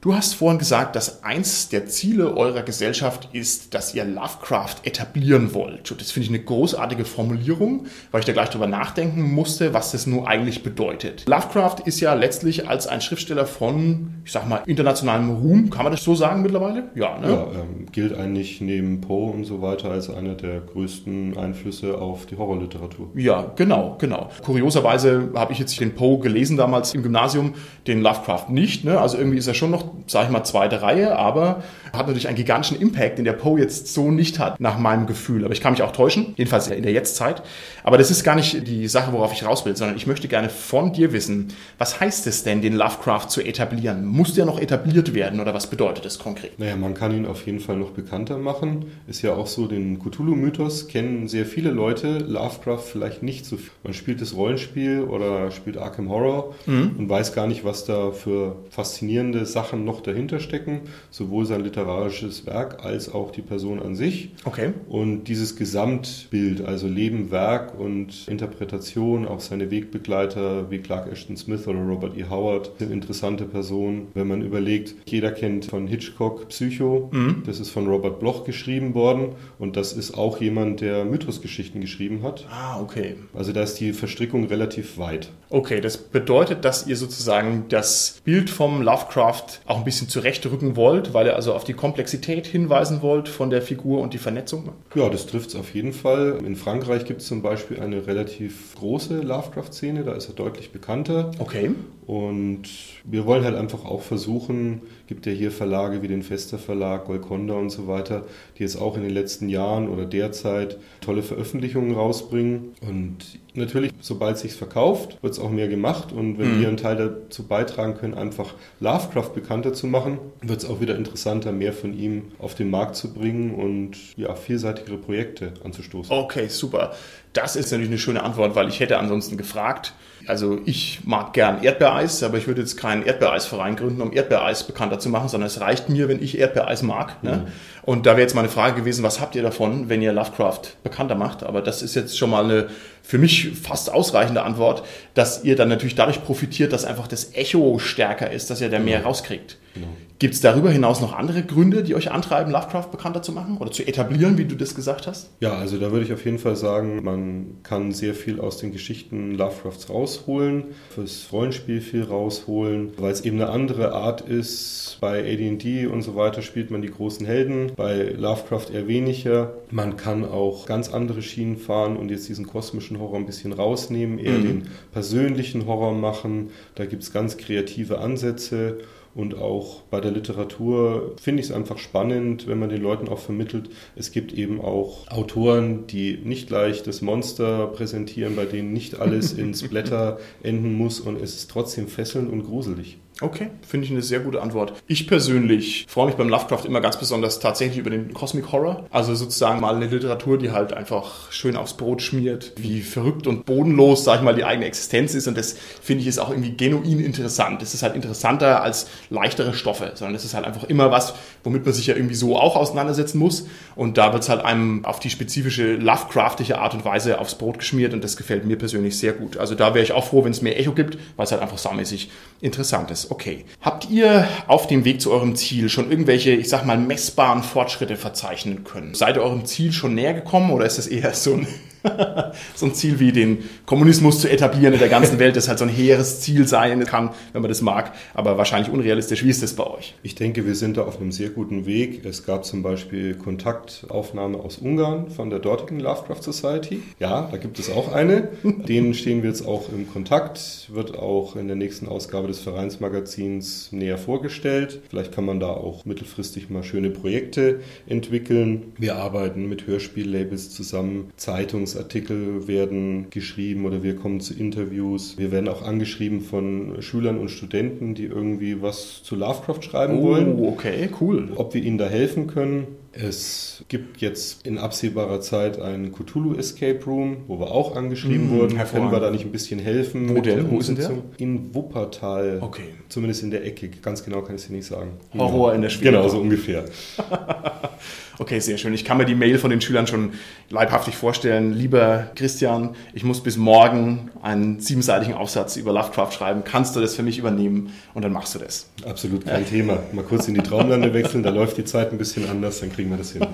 Du 0.04 0.14
hast 0.14 0.34
vorhin 0.34 0.60
gesagt, 0.60 0.98
dass 0.98 1.24
eins 1.24 1.70
der 1.70 1.86
Ziele 1.86 2.36
eurer 2.36 2.64
Gesellschaft 2.64 3.30
ist, 3.32 3.74
dass 3.74 3.96
ihr 3.96 4.04
Lovecraft 4.04 4.76
etablieren 4.84 5.54
wollt. 5.54 5.94
Und 5.94 6.02
das 6.02 6.12
finde 6.12 6.26
ich 6.26 6.30
eine 6.30 6.44
großartige 6.44 7.06
Formulierung, 7.06 7.86
weil 8.12 8.20
ich 8.20 8.26
da 8.26 8.34
gleich 8.34 8.50
drüber 8.50 8.68
nachdenken 8.68 9.22
musste, 9.22 9.74
was 9.74 9.94
das 9.94 10.06
nun 10.06 10.28
eigentlich 10.28 10.62
bedeutet. 10.62 11.24
Lovecraft 11.26 11.78
ist 11.86 12.02
ja 12.02 12.16
letztlich 12.16 12.68
als 12.68 12.86
ein 12.86 13.00
Schriftsteller 13.00 13.46
von, 13.46 14.16
ich 14.26 14.34
sag 14.34 14.46
mal, 14.46 14.62
internationalem 14.66 15.30
Ruhm, 15.38 15.70
kann 15.70 15.84
man 15.84 15.94
das 15.94 16.04
so 16.04 16.16
sagen 16.16 16.42
mittlerweile? 16.42 16.90
Ja, 16.96 17.18
ne? 17.20 17.30
Ja, 17.30 17.48
ähm, 17.62 17.86
gilt 17.90 18.14
eigentlich 18.14 18.60
neben 18.60 19.00
Poe 19.00 19.32
und 19.32 19.46
so 19.46 19.62
weiter 19.62 19.90
als 19.90 20.10
einer 20.10 20.36
der 20.36 20.60
größten 20.60 21.38
Einflüsse 21.38 21.98
auf 21.98 22.26
die 22.26 22.36
Horrorliteratur. 22.36 23.08
Ja, 23.16 23.54
genau, 23.56 23.96
genau. 24.00 24.30
Kurioserweise 24.44 25.30
habe 25.34 25.54
ich 25.54 25.60
jetzt 25.60 25.80
den 25.80 25.96
Poe 25.96 26.20
gelesen 26.20 26.58
damals 26.58 26.94
im 26.94 27.04
Gymnasium, 27.04 27.54
den 27.88 28.02
Lovecraft 28.02 28.50
nicht. 28.50 28.84
Ne? 28.84 29.00
Also 29.00 29.18
irgendwie 29.18 29.38
ist 29.38 29.48
er 29.48 29.54
schon 29.54 29.72
noch 29.72 29.93
sage 30.08 30.26
ich 30.26 30.32
mal, 30.32 30.44
zweite 30.44 30.82
Reihe, 30.82 31.18
aber 31.18 31.64
hat 31.94 32.08
natürlich 32.08 32.28
einen 32.28 32.38
gigantischen 32.38 32.82
Impact, 32.82 33.20
den 33.20 33.26
der 33.26 33.34
Poe 33.34 33.60
jetzt 33.60 33.94
so 33.94 34.10
nicht 34.10 34.40
hat, 34.40 34.60
nach 34.60 34.80
meinem 34.80 35.06
Gefühl. 35.06 35.46
Aber 35.46 35.54
ich 35.54 35.62
kann 35.62 35.74
mich 35.74 35.84
auch 35.84 35.92
täuschen, 35.92 36.34
jedenfalls 36.38 36.68
in 36.68 36.82
der 36.82 36.92
Jetztzeit. 36.92 37.44
Aber 37.84 38.00
das 38.00 38.10
ist 38.10 38.24
gar 38.24 38.36
nicht 38.36 38.68
die 38.68 38.88
Sache, 38.88 39.14
worauf 39.14 39.32
ich 39.32 39.46
raus 39.46 39.64
will, 39.64 39.76
sondern 39.76 39.96
ich 39.96 40.08
möchte 40.08 40.28
gerne 40.28 40.50
von 40.50 40.92
dir 40.92 41.14
wissen, 41.14 41.50
was 41.78 42.00
heißt 42.00 42.26
es 42.26 42.44
denn, 42.44 42.64
den 42.64 42.74
Lovecraft 42.74 43.28
zu 43.28 43.42
etablieren? 43.42 44.06
Muss 44.06 44.34
der 44.34 44.46
noch 44.46 44.60
etabliert 44.60 45.14
werden 45.14 45.40
oder 45.40 45.54
was 45.54 45.68
bedeutet 45.68 46.04
das 46.04 46.18
konkret? 46.18 46.58
Naja, 46.58 46.76
man 46.76 46.96
kann 46.96 47.16
ihn 47.16 47.28
auf 47.28 47.46
jeden 47.46 47.60
Fall 47.60 47.78
noch 47.78 47.92
bekannter 47.92 48.40
machen. 48.40 48.88
Ist 49.08 49.22
ja 49.22 49.34
auch 49.36 49.48
so, 49.48 49.68
den 49.68 50.00
Cthulhu-Mythos 50.00 50.88
kennen 50.88 51.28
sehr 51.28 51.46
viele 51.46 51.70
Leute, 51.70 52.18
Lovecraft 52.18 52.82
vielleicht 52.92 53.22
nicht 53.22 53.46
so 53.46 53.58
viel. 53.58 53.70
Man 53.84 53.94
spielt 53.94 54.20
das 54.20 54.36
Rollenspiel 54.36 55.02
oder 55.02 55.52
spielt 55.52 55.78
Arkham 55.78 56.10
Horror 56.10 56.56
mhm. 56.66 56.96
und 56.98 57.08
weiß 57.10 57.34
gar 57.36 57.46
nicht, 57.46 57.64
was 57.64 57.86
da 57.86 58.12
für 58.12 58.56
faszinierende 58.72 59.46
Sachen 59.46 59.86
noch 59.86 60.02
dahinter 60.02 60.40
stecken. 60.40 60.82
Sowohl 61.12 61.46
sein 61.46 61.62
Literatur 61.62 61.83
literarisches 61.84 62.46
Werk 62.46 62.84
als 62.84 63.14
auch 63.14 63.32
die 63.32 63.42
Person 63.42 63.82
an 63.82 63.96
sich. 63.96 64.32
Okay. 64.46 64.74
Und 64.88 65.26
dieses 65.26 65.56
Gesamtbild, 65.56 66.62
also 66.62 66.88
Leben, 66.88 67.32
Werk 67.32 67.78
und 67.80 68.28
Interpretation, 68.28 69.28
auch 69.28 69.40
seine 69.40 69.70
Wegbegleiter 69.70 70.72
wie 70.72 70.80
Clark 70.80 71.12
Ashton 71.12 71.38
Smith 71.38 71.68
oder 71.68 71.80
Robert 71.80 72.18
E. 72.18 72.26
Howard 72.30 72.72
sind 72.80 72.92
interessante 72.92 73.46
Personen. 73.46 74.08
Wenn 74.14 74.28
man 74.28 74.42
überlegt, 74.42 74.96
jeder 75.06 75.32
kennt 75.32 75.66
von 75.66 75.88
Hitchcock 75.88 76.50
Psycho, 76.50 77.10
mhm. 77.12 77.44
das 77.46 77.60
ist 77.60 77.70
von 77.70 77.88
Robert 77.88 78.20
Bloch 78.20 78.46
geschrieben 78.46 78.94
worden 78.94 79.34
und 79.60 79.76
das 79.76 79.94
ist 79.94 80.18
auch 80.18 80.40
jemand, 80.40 80.82
der 80.82 81.06
Mythosgeschichten 81.06 81.82
geschrieben 81.82 82.24
hat. 82.24 82.48
Ah, 82.50 82.82
okay. 82.82 83.16
Also 83.34 83.52
da 83.52 83.64
ist 83.64 83.76
die 83.76 83.94
Verstrickung 83.94 84.46
relativ 84.46 84.98
weit. 84.98 85.30
Okay, 85.54 85.82
das 85.82 85.98
bedeutet, 85.98 86.66
dass 86.66 86.88
ihr 86.88 86.98
sozusagen 86.98 87.66
das 87.70 88.22
Bild 88.26 88.50
vom 88.50 88.82
Lovecraft 88.82 89.60
auch 89.68 89.78
ein 89.78 89.84
bisschen 89.84 90.10
zurechtrücken 90.10 90.76
wollt, 90.76 91.14
weil 91.14 91.28
er 91.28 91.36
also 91.36 91.54
auf 91.54 91.64
die 91.64 91.76
Komplexität 91.76 92.48
hinweisen 92.48 93.04
wollt 93.04 93.30
von 93.30 93.52
der 93.52 93.62
Figur 93.62 94.02
und 94.02 94.16
die 94.16 94.18
Vernetzung? 94.18 94.70
Ja, 94.96 95.10
das 95.10 95.28
trifft 95.28 95.50
es 95.50 95.56
auf 95.56 95.76
jeden 95.76 95.94
Fall. 95.94 96.40
In 96.44 96.56
Frankreich 96.56 97.06
gibt 97.06 97.22
es 97.22 97.28
zum 97.28 97.44
Beispiel 97.44 97.80
eine 97.80 98.08
relativ 98.08 98.74
große 98.80 99.22
Lovecraft-Szene, 99.22 100.04
da 100.04 100.14
ist 100.14 100.28
er 100.28 100.34
deutlich 100.34 100.72
bekannter. 100.72 101.30
Okay. 101.38 101.70
Und 102.08 102.64
wir 103.04 103.28
wollen 103.28 103.44
halt 103.44 103.56
einfach 103.56 103.86
auch 103.86 104.02
versuchen, 104.02 104.82
gibt 105.08 105.26
ja 105.26 105.32
hier 105.32 105.52
Verlage 105.52 106.02
wie 106.02 106.08
den 106.08 106.24
Fester 106.24 106.58
Verlag, 106.58 107.06
Golconda 107.06 107.56
und 107.56 107.70
so 107.70 107.88
weiter, 107.88 108.26
die 108.58 108.64
jetzt 108.64 108.78
auch 108.78 108.96
in 108.96 109.04
den 109.04 109.14
letzten 109.14 109.50
Jahren 109.50 109.90
oder 109.90 110.06
derzeit 110.06 110.78
tolle 111.02 111.24
Veröffentlichungen 111.24 111.94
rausbringen. 111.94 112.74
Und 112.82 113.40
natürlich, 113.54 113.92
sobald 114.00 114.38
es 114.38 114.42
sich 114.42 114.54
verkauft, 114.54 115.18
wird 115.22 115.34
es 115.34 115.40
auch 115.40 115.50
mehr 115.50 115.68
gemacht. 115.68 116.14
Und 116.14 116.40
wenn 116.40 116.56
mhm. 116.56 116.62
wir 116.62 116.68
einen 116.70 116.78
Teil 116.78 116.96
dazu 116.96 117.44
beitragen 117.44 117.96
können, 117.96 118.14
einfach 118.14 118.54
Lovecraft 118.80 119.34
bekannter 119.34 119.74
zu 119.74 119.88
machen, 119.88 120.20
wird 120.42 120.64
es 120.64 120.70
auch 120.70 120.80
wieder 120.80 120.96
interessanter, 120.96 121.52
mehr 121.52 121.74
von 121.74 121.98
ihm 121.98 122.32
auf 122.40 122.56
den 122.56 122.70
Markt 122.70 122.96
zu 122.96 123.14
bringen 123.14 123.54
und 123.54 124.18
ja, 124.18 124.34
vielseitigere 124.36 124.98
Projekte 124.98 125.54
anzustoßen. 125.64 126.16
Okay, 126.16 126.48
super. 126.48 126.94
Das 127.34 127.56
ist 127.56 127.72
natürlich 127.72 127.90
eine 127.90 127.98
schöne 127.98 128.24
Antwort, 128.24 128.56
weil 128.56 128.70
ich 128.70 128.80
hätte 128.80 129.00
ansonsten 129.00 129.38
gefragt, 129.38 129.94
also 130.28 130.60
ich 130.66 131.02
mag 131.04 131.34
gern 131.34 131.64
Erdbeereis, 131.64 132.24
aber 132.24 132.38
ich 132.38 132.48
würde 132.48 132.62
jetzt 132.62 132.78
keinen 132.78 133.04
Erdbeereisverein 133.04 133.76
gründen, 133.76 134.02
um 134.02 134.14
Erdbeereis 134.14 134.66
bekannter 134.66 135.00
zu 135.00 135.10
machen, 135.10 135.28
sondern 135.28 135.48
es 135.48 135.60
reicht 135.60 135.90
mir, 135.90 136.08
wenn 136.08 136.22
ich 136.24 136.38
Erdbeereis 136.38 136.82
mag. 136.82 137.22
Ne? 137.24 137.44
Mhm. 137.46 137.52
Und 137.82 138.06
da 138.06 138.12
wäre 138.12 138.22
jetzt 138.22 138.36
meine 138.36 138.48
Frage 138.48 138.80
gewesen, 138.80 139.04
was 139.04 139.20
habt 139.20 139.36
ihr 139.36 139.42
davon, 139.42 139.90
wenn 139.90 140.02
ihr 140.02 140.14
Lovecraft 140.14 140.62
bekannter 140.84 141.16
macht? 141.16 141.44
Aber 141.44 141.62
das 141.62 141.82
ist 141.82 141.96
jetzt 141.96 142.18
schon 142.18 142.30
mal 142.30 142.46
eine 142.46 142.68
für 143.02 143.18
mich 143.18 143.52
fast 143.62 143.92
ausreichende 143.92 144.44
Antwort, 144.44 144.84
dass 145.14 145.44
ihr 145.44 145.58
dann 145.58 145.68
natürlich 145.68 145.96
dadurch 145.96 146.24
profitiert, 146.24 146.72
dass 146.72 146.86
einfach 146.86 147.08
das 147.08 147.34
Echo 147.34 147.80
stärker 147.80 148.32
ist, 148.32 148.50
dass 148.50 148.62
ihr 148.62 148.70
da 148.70 148.80
mehr 148.80 149.04
rauskriegt. 149.04 149.58
Genau. 149.74 149.88
Gibt 150.24 150.36
es 150.36 150.42
darüber 150.42 150.72
hinaus 150.72 151.02
noch 151.02 151.12
andere 151.12 151.44
Gründe, 151.44 151.84
die 151.84 151.96
euch 151.96 152.12
antreiben, 152.12 152.50
Lovecraft 152.50 152.92
bekannter 152.92 153.22
zu 153.22 153.34
machen 153.34 153.58
oder 153.58 153.72
zu 153.72 153.86
etablieren, 153.86 154.38
wie 154.38 154.46
du 154.46 154.56
das 154.56 154.74
gesagt 154.74 155.06
hast? 155.06 155.30
Ja, 155.42 155.56
also 155.56 155.78
da 155.78 155.92
würde 155.92 156.06
ich 156.06 156.14
auf 156.14 156.24
jeden 156.24 156.40
Fall 156.40 156.56
sagen, 156.56 157.04
man 157.04 157.58
kann 157.64 157.92
sehr 157.92 158.14
viel 158.14 158.40
aus 158.40 158.58
den 158.58 158.72
Geschichten 158.72 159.36
Lovecrafts 159.36 159.90
rausholen, 159.90 160.68
fürs 160.92 161.28
Rollenspiel 161.34 161.82
viel 161.82 162.04
rausholen, 162.04 162.92
weil 162.98 163.12
es 163.12 163.20
eben 163.22 163.42
eine 163.42 163.50
andere 163.50 163.92
Art 163.92 164.22
ist. 164.22 164.98
Bei 165.02 165.20
AD&D 165.20 165.88
und 165.88 166.04
so 166.04 166.16
weiter 166.16 166.42
spielt 166.42 166.72
man 166.72 166.82
die 166.82 166.92
großen 166.92 167.26
Helden, 167.26 167.74
bei 167.76 168.14
Lovecraft 168.18 168.68
eher 168.74 168.88
weniger. 168.88 169.56
Man 169.72 169.98
kann 169.98 170.24
auch 170.24 170.66
ganz 170.66 170.94
andere 170.94 171.22
Schienen 171.22 171.58
fahren 171.58 171.98
und 171.98 172.10
jetzt 172.10 172.30
diesen 172.30 172.48
kosmischen 172.48 172.98
Horror 172.98 173.18
ein 173.18 173.26
bisschen 173.26 173.52
rausnehmen, 173.52 174.20
eher 174.20 174.38
mhm. 174.38 174.44
den 174.44 174.68
persönlichen 174.94 175.66
Horror 175.66 175.94
machen. 175.94 176.52
Da 176.76 176.86
gibt 176.86 177.04
es 177.04 177.12
ganz 177.12 177.36
kreative 177.36 178.00
Ansätze. 178.00 178.78
Und 179.16 179.38
auch 179.38 179.82
bei 179.92 180.02
der 180.02 180.12
Literatur 180.12 181.14
finde 181.22 181.42
ich 181.42 181.50
es 181.50 181.56
einfach 181.56 181.78
spannend, 181.78 182.48
wenn 182.48 182.58
man 182.58 182.70
den 182.70 182.82
Leuten 182.82 183.08
auch 183.08 183.20
vermittelt, 183.20 183.70
es 183.96 184.12
gibt 184.12 184.34
eben 184.34 184.60
auch 184.60 185.08
Autoren, 185.12 185.86
die 185.86 186.18
nicht 186.24 186.48
gleich 186.48 186.82
das 186.82 187.02
Monster 187.02 187.68
präsentieren, 187.68 188.36
bei 188.36 188.46
denen 188.46 188.74
nicht 188.74 189.00
alles 189.00 189.34
in 189.38 189.54
Splatter 189.54 190.20
enden 190.42 190.74
muss 190.74 191.00
und 191.00 191.22
es 191.22 191.36
ist 191.36 191.52
trotzdem 191.52 191.88
fesselnd 191.88 192.32
und 192.32 192.44
gruselig. 192.44 192.98
Okay, 193.24 193.52
finde 193.66 193.86
ich 193.86 193.92
eine 193.92 194.02
sehr 194.02 194.20
gute 194.20 194.42
Antwort. 194.42 194.74
Ich 194.86 195.08
persönlich 195.08 195.86
freue 195.88 196.08
mich 196.08 196.16
beim 196.16 196.28
Lovecraft 196.28 196.66
immer 196.66 196.82
ganz 196.82 196.98
besonders 196.98 197.40
tatsächlich 197.40 197.78
über 197.78 197.90
den 197.90 198.14
Cosmic 198.14 198.52
Horror. 198.52 198.86
Also 198.92 199.16
sozusagen 199.16 199.62
mal 199.62 199.74
eine 199.74 199.88
Literatur, 199.88 200.38
die 200.38 200.52
halt 200.52 200.74
einfach 200.74 201.32
schön 201.32 201.56
aufs 201.56 201.76
Brot 201.76 202.02
schmiert, 202.02 202.52
wie 202.58 202.82
verrückt 202.82 203.26
und 203.26 203.46
bodenlos, 203.46 204.04
sag 204.04 204.18
ich 204.18 204.24
mal, 204.24 204.36
die 204.36 204.44
eigene 204.44 204.66
Existenz 204.66 205.14
ist. 205.14 205.30
Und 205.30 205.38
das 205.38 205.56
finde 205.82 206.02
ich 206.02 206.08
ist 206.08 206.20
auch 206.20 206.32
irgendwie 206.32 206.58
genuin 206.58 207.00
interessant. 207.00 207.62
Das 207.62 207.74
ist 207.74 207.82
halt 207.82 207.96
interessanter 207.96 208.62
als 208.62 208.88
leichtere 209.10 209.54
Stoffe, 209.54 209.94
sondern 209.96 210.16
das 210.16 210.26
ist 210.26 210.34
halt 210.34 210.44
einfach 210.46 210.66
immer 210.66 210.92
was, 210.92 211.14
womit 211.46 211.64
man 211.64 211.74
sich 211.74 211.88
ja 211.88 211.96
irgendwie 211.96 212.16
so 212.16 212.38
auch 212.38 212.58
auseinandersetzen 212.58 213.20
muss. 213.20 213.48
Und 213.78 213.98
da 213.98 214.12
wird 214.12 214.24
es 214.24 214.30
halt 214.30 214.44
einem 214.44 214.84
auf 214.84 215.00
die 215.00 215.10
spezifische 215.10 215.76
Lovecraftige 215.76 216.60
Art 216.60 216.74
und 216.74 216.84
Weise 216.84 217.20
aufs 217.20 217.36
Brot 217.36 217.60
geschmiert 217.60 217.94
und 217.94 218.04
das 218.04 218.18
gefällt 218.18 218.44
mir 218.44 218.58
persönlich 218.58 218.98
sehr 218.98 219.14
gut. 219.14 219.38
Also 219.38 219.56
da 219.56 219.74
wäre 219.74 219.86
ich 219.86 219.94
auch 219.94 220.04
froh, 220.04 220.26
wenn 220.26 220.34
es 220.34 220.42
mehr 220.42 220.60
Echo 220.60 220.74
gibt, 220.74 220.98
weil 221.16 221.24
es 221.26 221.32
halt 221.32 221.42
einfach 221.42 221.58
saumäßig 221.58 222.12
interessant 222.42 222.92
ist 222.92 223.13
okay. 223.14 223.46
Habt 223.62 223.90
ihr 223.90 224.28
auf 224.48 224.66
dem 224.68 224.86
Weg 224.86 225.00
zu 225.00 225.12
eurem 225.12 225.36
Ziel 225.36 225.70
schon 225.70 225.90
irgendwelche, 225.90 226.32
ich 226.32 226.50
sag 226.50 226.66
mal, 226.66 226.78
messbaren 226.78 227.44
Fortschritte 227.44 227.96
verzeichnen 227.96 228.64
können? 228.64 228.96
Seid 228.96 229.18
ihr 229.18 229.22
eurem 229.22 229.46
Ziel 229.46 229.72
schon 229.72 229.94
näher 229.94 230.14
gekommen 230.14 230.50
oder 230.50 230.66
ist 230.66 230.80
das 230.80 230.88
eher 230.88 231.14
so 231.14 231.36
ein 231.36 231.48
so 232.56 232.66
ein 232.66 232.74
Ziel 232.74 233.00
wie 233.00 233.12
den 233.12 233.40
Kommunismus 233.66 234.22
zu 234.22 234.30
etablieren 234.30 234.74
in 234.74 234.80
der 234.80 234.90
ganzen 234.90 235.20
Welt, 235.20 235.36
das 235.36 235.48
halt 235.48 235.60
so 235.60 235.66
ein 235.66 235.70
hehres 235.70 236.22
Ziel 236.22 236.48
sein 236.48 236.86
kann, 236.86 237.12
wenn 237.34 237.42
man 237.42 237.50
das 237.50 237.62
mag, 237.62 237.92
aber 238.14 238.38
wahrscheinlich 238.38 238.72
unrealistisch. 238.72 239.24
Wie 239.24 239.30
ist 239.30 239.44
das 239.44 239.54
bei 239.54 239.66
euch? 239.66 239.96
Ich 240.04 240.16
denke, 240.16 240.46
wir 240.46 240.56
sind 240.56 240.78
da 240.78 240.84
auf 240.84 241.00
einem 241.00 241.12
sehr 241.12 241.30
guten 241.30 241.66
Weg. 241.66 242.06
Es 242.06 242.26
gab 242.26 242.46
zum 242.46 242.64
Beispiel 242.64 243.16
Kontaktaufnahme 243.16 244.40
aus 244.40 244.58
Ungarn 244.58 245.10
von 245.10 245.30
der 245.30 245.40
dortigen 245.40 245.80
Lovecraft 245.80 246.24
Society. 246.24 246.82
Ja, 247.00 247.28
da 247.30 247.38
gibt 247.38 247.60
es 247.60 247.70
auch 247.70 247.92
eine. 247.92 248.30
Denen 248.44 248.94
stehen 248.94 249.22
wir 249.22 249.30
jetzt 249.30 249.46
auch 249.46 249.70
im 249.70 249.90
Kontakt, 249.92 250.70
wird 250.72 250.98
auch 250.98 251.36
in 251.36 251.48
der 251.48 251.56
nächsten 251.56 251.88
Ausgabe 251.88 252.28
des 252.28 252.40
Vereinsmagazins 252.40 253.72
näher 253.72 253.98
vorgestellt. 253.98 254.82
Vielleicht 254.90 255.12
kann 255.12 255.26
man 255.26 255.40
da 255.40 255.48
auch 255.48 255.86
mittelfristig 255.86 256.50
mal 256.50 256.64
schöne 256.64 256.90
Projekte 256.90 257.60
entwickeln. 257.88 258.74
Wir 258.78 258.96
arbeiten 258.96 259.50
mit 259.50 259.68
Hörspiellabels 259.68 260.52
zusammen, 260.52 261.12
Zeitungs 261.18 261.73
Zeitungsartikel 261.74 262.48
werden 262.48 263.10
geschrieben 263.10 263.66
oder 263.66 263.84
wir 263.84 263.96
kommen 263.96 264.20
zu 264.22 264.34
Interviews. 264.34 265.18
Wir 265.18 265.32
werden 265.32 265.48
auch 265.48 265.64
angeschrieben 265.64 266.22
von 266.22 266.82
Schülern 266.82 267.18
und 267.18 267.30
Studenten, 267.30 267.96
die 267.96 268.06
irgendwie 268.06 268.62
was 268.62 269.04
zu 269.04 269.16
Lovecraft 269.16 269.62
schreiben 269.62 270.00
oh, 270.00 270.04
wollen. 270.04 270.40
okay, 270.46 270.90
cool. 271.02 271.30
Ob 271.36 271.54
wir 271.54 271.64
ihnen 271.64 271.78
da 271.78 271.88
helfen 271.88 272.28
können. 272.28 272.68
Es 272.96 273.66
gibt 273.70 274.02
jetzt 274.02 274.46
in 274.46 274.60
absehbarer 274.60 275.20
Zeit 275.20 275.60
einen 275.60 275.92
Cthulhu 275.92 276.36
Escape 276.36 276.80
Room, 276.86 277.18
wo 277.28 277.40
wir 277.40 277.50
auch 277.50 277.76
angeschrieben 277.76 278.30
mmh, 278.30 278.40
wurden. 278.40 278.58
Können 278.58 278.92
wir 278.92 279.00
da 279.00 279.10
nicht 279.10 279.26
ein 279.26 279.32
bisschen 279.32 279.60
helfen? 279.60 280.16
Wo 280.16 280.22
denn? 280.22 280.52
Wo 280.52 280.60
ist 280.60 280.78
der? 280.78 280.92
In 281.18 281.56
Wuppertal. 281.56 282.38
Okay. 282.42 282.76
Zumindest 282.90 283.24
in 283.24 283.32
der 283.32 283.46
Ecke. 283.46 283.70
Ganz 283.82 284.04
genau 284.04 284.22
kann 284.22 284.36
ich 284.36 284.44
es 284.44 284.48
dir 284.48 284.54
nicht 284.54 284.68
sagen. 284.68 284.92
Horror 285.18 285.56
in 285.56 285.64
der 285.64 285.70
Schwede. 285.70 285.90
Genau, 285.90 286.08
so 286.08 286.20
ungefähr. 286.20 286.66
Okay, 288.20 288.40
sehr 288.40 288.60
schön. 288.60 288.74
Ich 288.76 288.86
kann 288.86 288.98
mir 288.98 289.06
die 289.06 289.16
Mail 289.16 289.40
von 289.40 289.50
den 289.50 289.60
Schülern 289.60 289.88
schon 289.88 290.14
leibhaftig 290.50 290.96
vorstellen. 290.96 291.54
Lieber 291.54 292.12
Christian, 292.16 292.76
ich 292.94 293.04
muss 293.04 293.24
bis 293.24 293.38
morgen 293.38 294.12
einen 294.22 294.60
siebenseitigen 294.60 295.16
Aufsatz 295.16 295.56
über 295.56 295.74
Lovecraft 295.74 296.12
schreiben. 296.12 296.44
Kannst 296.44 296.76
du 296.76 296.80
das 296.80 296.96
für 296.96 297.02
mich 297.02 297.18
übernehmen? 297.18 297.74
Und 297.96 298.04
dann 298.04 298.12
machst 298.12 298.36
du 298.36 298.40
das. 298.40 298.70
Absolut 298.86 299.26
kein 299.26 299.44
ja. 299.44 299.50
Thema. 299.50 299.80
Mal 299.94 300.04
kurz 300.04 300.28
in 300.28 300.36
die 300.36 300.42
Traumlande 300.42 300.94
wechseln, 300.94 301.24
da 301.24 301.32
läuft 301.32 301.58
die 301.58 301.66
Zeit 301.66 301.92
ein 301.92 301.98
bisschen 301.98 302.30
anders, 302.30 302.60
dann 302.60 302.72
kriegen 302.72 302.92
wir 302.92 302.98
das 302.98 303.14
hin. 303.14 303.26